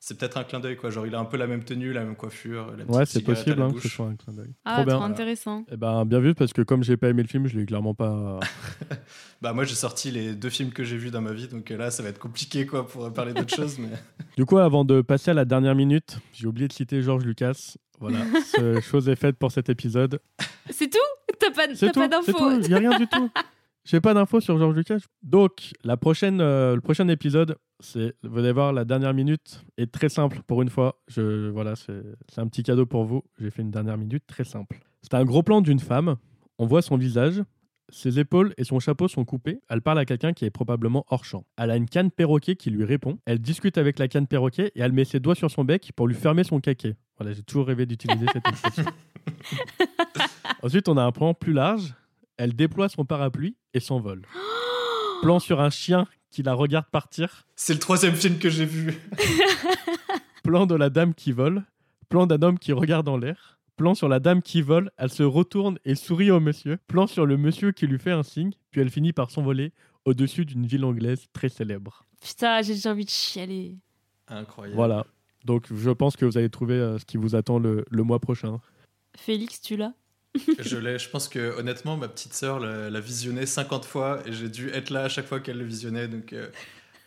C'est 0.07 0.19
peut-être 0.19 0.37
un 0.37 0.45
clin 0.45 0.61
d'œil, 0.61 0.77
quoi. 0.77 0.91
Genre, 0.91 1.07
il 1.07 1.15
a 1.15 1.19
un 1.19 1.25
peu 1.25 1.39
la 1.39 1.47
même 1.47 1.65
tenue, 1.65 1.95
la 1.95 2.05
même 2.05 2.15
coiffure. 2.15 2.75
La 2.77 2.85
Ouais, 2.85 3.07
c'est 3.07 3.23
possible 3.23 3.63
hein, 3.63 3.71
que 3.73 3.79
ce 3.79 3.85
bouche. 3.85 3.97
soit 3.97 4.05
un 4.05 4.17
clin 4.17 4.35
d'œil. 4.35 4.53
Ah, 4.63 4.83
Trop 4.83 4.91
trop, 4.91 4.99
bien. 4.99 5.07
intéressant. 5.07 5.65
Eh 5.73 5.79
ben, 5.79 6.05
bien 6.05 6.21
vu, 6.21 6.35
parce 6.35 6.53
que 6.53 6.61
comme 6.61 6.85
j'ai 6.85 6.99
pas 6.99 7.09
aimé 7.09 7.23
le 7.23 7.29
film, 7.29 7.47
je 7.47 7.57
l'ai 7.59 7.65
clairement 7.65 7.95
pas. 7.95 8.39
Bah, 9.41 9.55
moi, 9.55 9.65
j'ai 9.65 9.75
sorti 9.75 10.11
les 10.11 10.35
deux 10.35 10.51
films 10.51 10.73
que 10.73 10.85
j'ai 10.85 10.99
vus 10.99 11.11
dans 11.11 11.23
ma 11.23 11.33
vie, 11.33 11.49
donc 11.49 11.71
euh, 11.71 11.79
là, 11.79 11.91
ça 11.91 12.03
va 12.03 12.11
être 12.11 12.19
compliqué, 12.19 12.67
quoi, 12.67 12.87
pour 12.87 13.11
parler 13.15 13.33
d'autre 13.33 13.55
chose. 13.57 13.79
Mais... 13.79 13.89
Du 14.37 14.45
coup, 14.45 14.59
avant 14.59 14.85
de 14.85 15.01
passer 15.01 15.31
à 15.31 15.35
la 15.35 15.47
dernière 15.47 15.75
minute, 15.75 16.19
j'ai 16.35 16.47
oublié 16.47 16.69
de 16.69 16.73
citer 16.75 17.01
George 17.01 17.25
Lucas. 17.25 17.75
Voilà, 17.99 18.19
ce 18.57 18.81
chose 18.83 19.09
est 19.09 19.17
faite 19.17 19.37
pour 19.39 19.53
cet 19.53 19.71
épisode. 19.71 20.21
C'est 20.71 20.91
tout? 20.91 20.99
T'as 21.39 21.51
pas, 21.51 21.67
t'as 21.69 21.75
tout, 21.75 22.01
pas 22.01 22.03
c'est 22.03 22.09
d'infos 22.09 22.33
tout, 22.33 22.61
il 22.63 22.69
n'y 22.69 22.75
a 22.75 22.79
rien 22.79 22.99
du 22.99 23.07
tout. 23.07 23.31
J'ai 23.87 24.01
pas 24.01 24.13
d'infos 24.13 24.41
sur 24.41 24.59
George 24.59 24.77
Lucas. 24.77 24.99
Donc, 25.23 25.73
la 25.83 25.97
prochaine, 25.97 26.41
euh, 26.43 26.75
le 26.75 26.81
prochain 26.83 27.09
épisode, 27.09 27.57
c'est, 27.85 28.15
vous 28.23 28.39
allez 28.39 28.53
voir, 28.53 28.73
la 28.73 28.85
dernière 28.85 29.15
minute 29.15 29.65
est 29.77 29.93
très 29.93 30.09
simple 30.09 30.41
pour 30.47 30.63
une 30.63 30.71
fois. 30.71 31.01
Je, 31.09 31.51
voilà, 31.51 31.77
c'est, 31.77 32.03
c'est 32.29 32.41
un 32.41 32.47
petit 32.47 32.63
cadeau 32.63 32.87
pour 32.87 33.05
vous. 33.05 33.23
J'ai 33.39 33.51
fait 33.51 33.63
une 33.63 33.71
dernière 33.71 33.99
minute 33.99 34.25
très 34.27 34.45
simple. 34.45 34.81
C'est 35.03 35.15
un 35.15 35.25
gros 35.25 35.43
plan 35.43 35.61
d'une 35.61 35.81
femme. 35.81 36.17
On 36.59 36.67
voit 36.67 36.83
son 36.83 36.97
visage. 36.97 37.43
Ses 37.91 38.19
épaules 38.19 38.55
et 38.57 38.65
son 38.65 38.81
chapeau 38.81 39.09
sont 39.09 39.27
coupés. 39.27 39.61
Elle 39.69 39.83
parle 39.83 39.99
à 39.99 40.07
quelqu'un 40.07 40.33
qui 40.33 40.47
est 40.47 40.51
probablement 40.51 41.05
hors 41.09 41.25
champ. 41.25 41.45
Elle 41.59 41.71
a 41.71 41.77
une 41.77 41.87
canne 41.87 42.11
perroquet 42.11 42.57
qui 42.57 42.71
lui 42.71 42.85
répond. 42.85 43.19
Elle 43.27 43.39
discute 43.39 43.77
avec 43.77 43.99
la 43.99 44.09
canne 44.09 44.27
perroquet 44.27 44.73
et 44.75 44.81
elle 44.81 44.93
met 44.93 45.05
ses 45.05 45.21
doigts 45.21 45.35
sur 45.35 45.51
son 45.51 45.65
bec 45.65 45.93
pour 45.95 46.09
lui 46.09 46.15
fermer 46.15 46.45
son 46.45 46.61
caquet. 46.61 46.97
Voilà, 47.19 47.35
j'ai 47.35 47.43
toujours 47.43 47.67
rêvé 47.67 47.85
d'utiliser 47.85 48.27
cette 48.33 48.49
expression. 48.49 48.85
Ensuite, 50.63 50.89
on 50.89 50.97
a 50.97 51.03
un 51.03 51.13
plan 51.13 51.35
plus 51.35 51.53
large. 51.53 51.95
Elle 52.39 52.57
déploie 52.57 52.89
son 52.89 53.05
parapluie 53.05 53.57
et 53.75 53.81
s'envole. 53.81 54.23
plan 55.23 55.39
sur 55.39 55.61
un 55.61 55.71
chien 55.71 56.07
qui 56.35 56.43
la 56.43 56.55
regarde 56.55 56.87
partir. 56.91 57.47
C'est 57.55 57.75
le 57.75 57.79
troisième 57.79 58.17
film 58.17 58.39
que 58.39 58.51
j'ai 58.51 58.67
vu. 58.67 58.99
Plan 60.43 60.67
de 60.67 60.75
la 60.75 60.91
dame 60.91 61.15
qui 61.15 61.31
vole. 61.31 61.63
Plan 62.09 62.27
d'un 62.27 62.43
homme 62.43 62.59
qui 62.59 62.73
regarde 62.73 63.09
en 63.09 63.17
l'air. 63.17 63.61
Plan 63.77 63.95
sur 63.95 64.09
la 64.09 64.19
dame 64.19 64.43
qui 64.43 64.61
vole. 64.61 64.91
Elle 64.97 65.11
se 65.11 65.23
retourne 65.23 65.79
et 65.85 65.95
sourit 65.95 66.33
au 66.33 66.41
monsieur. 66.41 66.79
Plan 66.89 67.07
sur 67.07 67.25
le 67.25 67.37
monsieur 67.37 67.71
qui 67.71 67.87
lui 67.87 68.01
fait 68.01 68.11
un 68.11 68.25
signe. 68.25 68.51
Puis 68.73 68.81
elle 68.81 68.91
finit 68.91 69.13
par 69.13 69.31
s'envoler 69.31 69.73
au-dessus 70.05 70.45
d'une 70.45 70.67
ville 70.67 70.85
anglaise 70.85 71.27
très 71.33 71.49
célèbre. 71.49 72.05
Putain, 72.21 72.63
j'ai 72.63 72.75
déjà 72.75 72.91
envie 72.91 73.05
de 73.05 73.11
chialer. 73.11 73.79
Incroyable. 74.27 74.75
Voilà. 74.75 75.07
Donc 75.45 75.67
je 75.73 75.91
pense 75.91 76.17
que 76.17 76.25
vous 76.25 76.37
allez 76.37 76.51
trouver 76.51 76.75
euh, 76.75 76.99
ce 76.99 77.05
qui 77.05 77.17
vous 77.17 77.37
attend 77.37 77.61
le, 77.61 77.85
le 77.89 78.03
mois 78.03 78.19
prochain. 78.19 78.61
Félix, 79.17 79.61
tu 79.61 79.77
l'as? 79.77 79.93
Je 80.59 80.77
l'ai. 80.77 80.99
Je 80.99 81.09
pense 81.09 81.29
que 81.29 81.57
honnêtement, 81.59 81.97
ma 81.97 82.09
petite 82.09 82.35
sœur 82.35 82.59
l'a 82.61 83.01
visionné 83.01 83.47
50 83.47 83.85
fois 83.85 84.21
et 84.27 84.33
j'ai 84.33 84.49
dû 84.49 84.69
être 84.71 84.91
là 84.91 85.05
à 85.05 85.09
chaque 85.09 85.27
fois 85.27 85.41
qu'elle 85.41 85.59
le 85.59 85.65
visionnait, 85.65 86.09
donc 86.09 86.33
euh, 86.33 86.49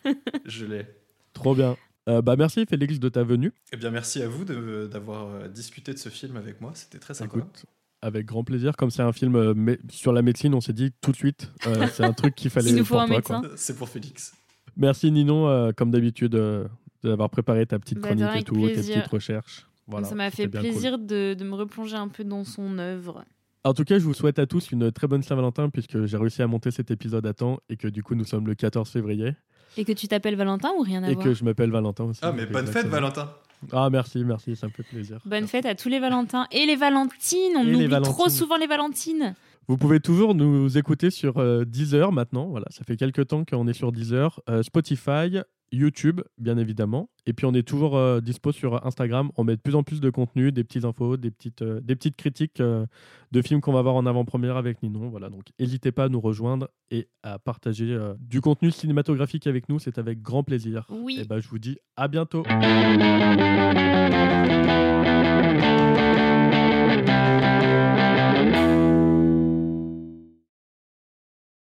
je 0.46 0.64
l'ai. 0.64 0.86
Trop 1.34 1.54
bien. 1.54 1.76
Euh, 2.08 2.22
bah 2.22 2.36
merci 2.36 2.64
Félix 2.66 2.98
de 2.98 3.08
ta 3.10 3.22
venue. 3.22 3.52
Eh 3.72 3.76
bien, 3.76 3.90
merci 3.90 4.22
à 4.22 4.28
vous 4.28 4.44
de- 4.44 4.88
d'avoir 4.90 5.26
euh, 5.28 5.48
discuté 5.48 5.92
de 5.92 5.98
ce 5.98 6.08
film 6.08 6.36
avec 6.38 6.60
moi. 6.62 6.72
C'était 6.74 6.98
très 6.98 7.12
sympa. 7.12 7.36
Écoute, 7.36 7.66
avec 8.00 8.24
grand 8.24 8.44
plaisir. 8.44 8.76
Comme 8.76 8.90
c'est 8.90 9.02
un 9.02 9.12
film 9.12 9.36
euh, 9.36 9.76
sur 9.90 10.12
la 10.14 10.22
médecine, 10.22 10.54
on 10.54 10.62
s'est 10.62 10.72
dit 10.72 10.92
tout 11.02 11.12
de 11.12 11.16
suite, 11.16 11.50
euh, 11.66 11.86
c'est 11.92 12.04
un 12.04 12.14
truc 12.14 12.34
qu'il 12.34 12.48
fallait 12.50 12.70
Il 12.70 12.76
nous 12.76 12.84
pour 12.84 13.00
un 13.00 13.06
toi, 13.06 13.16
médecin. 13.16 13.42
C'est 13.56 13.76
pour 13.76 13.90
Félix. 13.90 14.32
Merci 14.76 15.10
Ninon, 15.12 15.48
euh, 15.48 15.72
comme 15.76 15.90
d'habitude, 15.90 16.34
euh, 16.34 16.66
d'avoir 17.04 17.28
préparé 17.28 17.66
ta 17.66 17.78
petite 17.78 17.98
Bah, 17.98 18.08
chronique 18.08 18.36
et 18.36 18.42
tout, 18.44 18.54
tes 18.68 18.74
petites 18.76 19.06
recherches. 19.08 19.66
Voilà, 19.88 20.06
Ça 20.06 20.14
m'a 20.14 20.30
fait 20.30 20.48
cool. 20.50 20.60
plaisir 20.60 20.98
de, 20.98 21.34
de 21.34 21.44
me 21.44 21.54
replonger 21.54 21.96
un 21.96 22.08
peu 22.08 22.22
dans 22.24 22.44
son 22.44 22.78
œuvre. 22.78 23.24
En 23.64 23.74
tout 23.74 23.84
cas, 23.84 23.98
je 23.98 24.04
vous 24.04 24.14
souhaite 24.14 24.38
à 24.38 24.46
tous 24.46 24.70
une 24.70 24.92
très 24.92 25.06
bonne 25.08 25.22
Saint-Valentin 25.22 25.68
puisque 25.70 26.04
j'ai 26.06 26.16
réussi 26.16 26.42
à 26.42 26.46
monter 26.46 26.70
cet 26.70 26.90
épisode 26.90 27.26
à 27.26 27.32
temps 27.34 27.58
et 27.68 27.76
que 27.76 27.88
du 27.88 28.02
coup 28.02 28.14
nous 28.14 28.24
sommes 28.24 28.46
le 28.46 28.54
14 28.54 28.88
février 28.88 29.34
Et 29.76 29.84
que 29.84 29.92
tu 29.92 30.06
t'appelles 30.08 30.36
Valentin 30.36 30.70
ou 30.78 30.82
rien 30.82 31.02
à 31.02 31.10
et 31.10 31.14
voir 31.14 31.24
que 31.24 31.34
je 31.34 31.42
m'appelle 31.44 31.70
Valentin 31.70 32.04
aussi. 32.04 32.20
Ah, 32.22 32.32
mais 32.32 32.46
bonne 32.46 32.66
fête. 32.66 32.86
Valentin. 32.86 33.30
Ah 33.72 33.90
merci, 33.90 34.24
merci, 34.24 34.54
ça 34.54 34.68
me 34.68 34.72
fait 34.72 34.84
plaisir. 34.84 35.18
Bonne 35.26 35.48
fête 35.48 35.66
à 35.66 35.74
tous 35.74 35.88
les 35.88 35.98
Valentins 35.98 36.46
et 36.52 36.64
les 36.66 36.76
Valentines. 36.76 37.56
On 37.56 37.66
Et 37.66 37.74
oublie 37.74 37.86
Valentines. 37.88 38.14
trop 38.14 38.28
souvent 38.28 38.56
les 38.56 38.68
Valentines. 38.68 39.34
Vous 39.66 39.76
pouvez 39.76 39.98
toujours 40.00 40.34
nous 40.36 40.78
écouter 40.78 41.10
sur 41.10 41.38
euh, 41.38 41.64
Deezer 41.64 42.12
maintenant. 42.12 42.46
Voilà, 42.46 42.66
ça 42.70 42.84
fait 42.84 42.96
quelques 42.96 43.26
temps 43.26 43.44
qu'on 43.44 43.66
est 43.66 43.72
sur 43.74 43.90
Deezer, 43.92 44.40
euh, 44.48 44.62
Spotify, 44.62 45.40
YouTube, 45.72 46.20
bien 46.38 46.56
évidemment. 46.56 47.10
Et 47.26 47.32
puis 47.32 47.46
on 47.46 47.52
est 47.54 47.66
toujours 47.66 47.96
euh, 47.96 48.20
dispo 48.20 48.52
sur 48.52 48.84
Instagram. 48.86 49.30
On 49.36 49.44
met 49.44 49.56
de 49.56 49.60
plus 49.60 49.74
en 49.74 49.82
plus 49.82 50.00
de 50.00 50.10
contenu, 50.10 50.50
des 50.52 50.64
petites 50.64 50.84
infos, 50.84 51.16
des 51.16 51.30
petites, 51.30 51.62
euh, 51.62 51.80
des 51.80 51.94
petites 51.94 52.16
critiques 52.16 52.60
euh, 52.60 52.86
de 53.32 53.42
films 53.42 53.60
qu'on 53.60 53.72
va 53.72 53.82
voir 53.82 53.94
en 53.94 54.06
avant-première 54.06 54.56
avec 54.56 54.82
Ninon. 54.82 55.08
Voilà, 55.08 55.28
donc 55.28 55.42
n'hésitez 55.58 55.92
pas 55.92 56.04
à 56.04 56.08
nous 56.08 56.20
rejoindre 56.20 56.68
et 56.90 57.08
à 57.22 57.38
partager 57.38 57.92
euh, 57.92 58.14
du 58.20 58.40
contenu 58.40 58.70
cinématographique 58.70 59.46
avec 59.46 59.68
nous. 59.68 59.78
C'est 59.78 59.98
avec 59.98 60.22
grand 60.22 60.42
plaisir. 60.42 60.86
Oui. 60.90 61.18
Et 61.20 61.24
ben, 61.24 61.40
je 61.40 61.48
vous 61.48 61.58
dis 61.58 61.78
à 61.96 62.08
bientôt. 62.08 62.44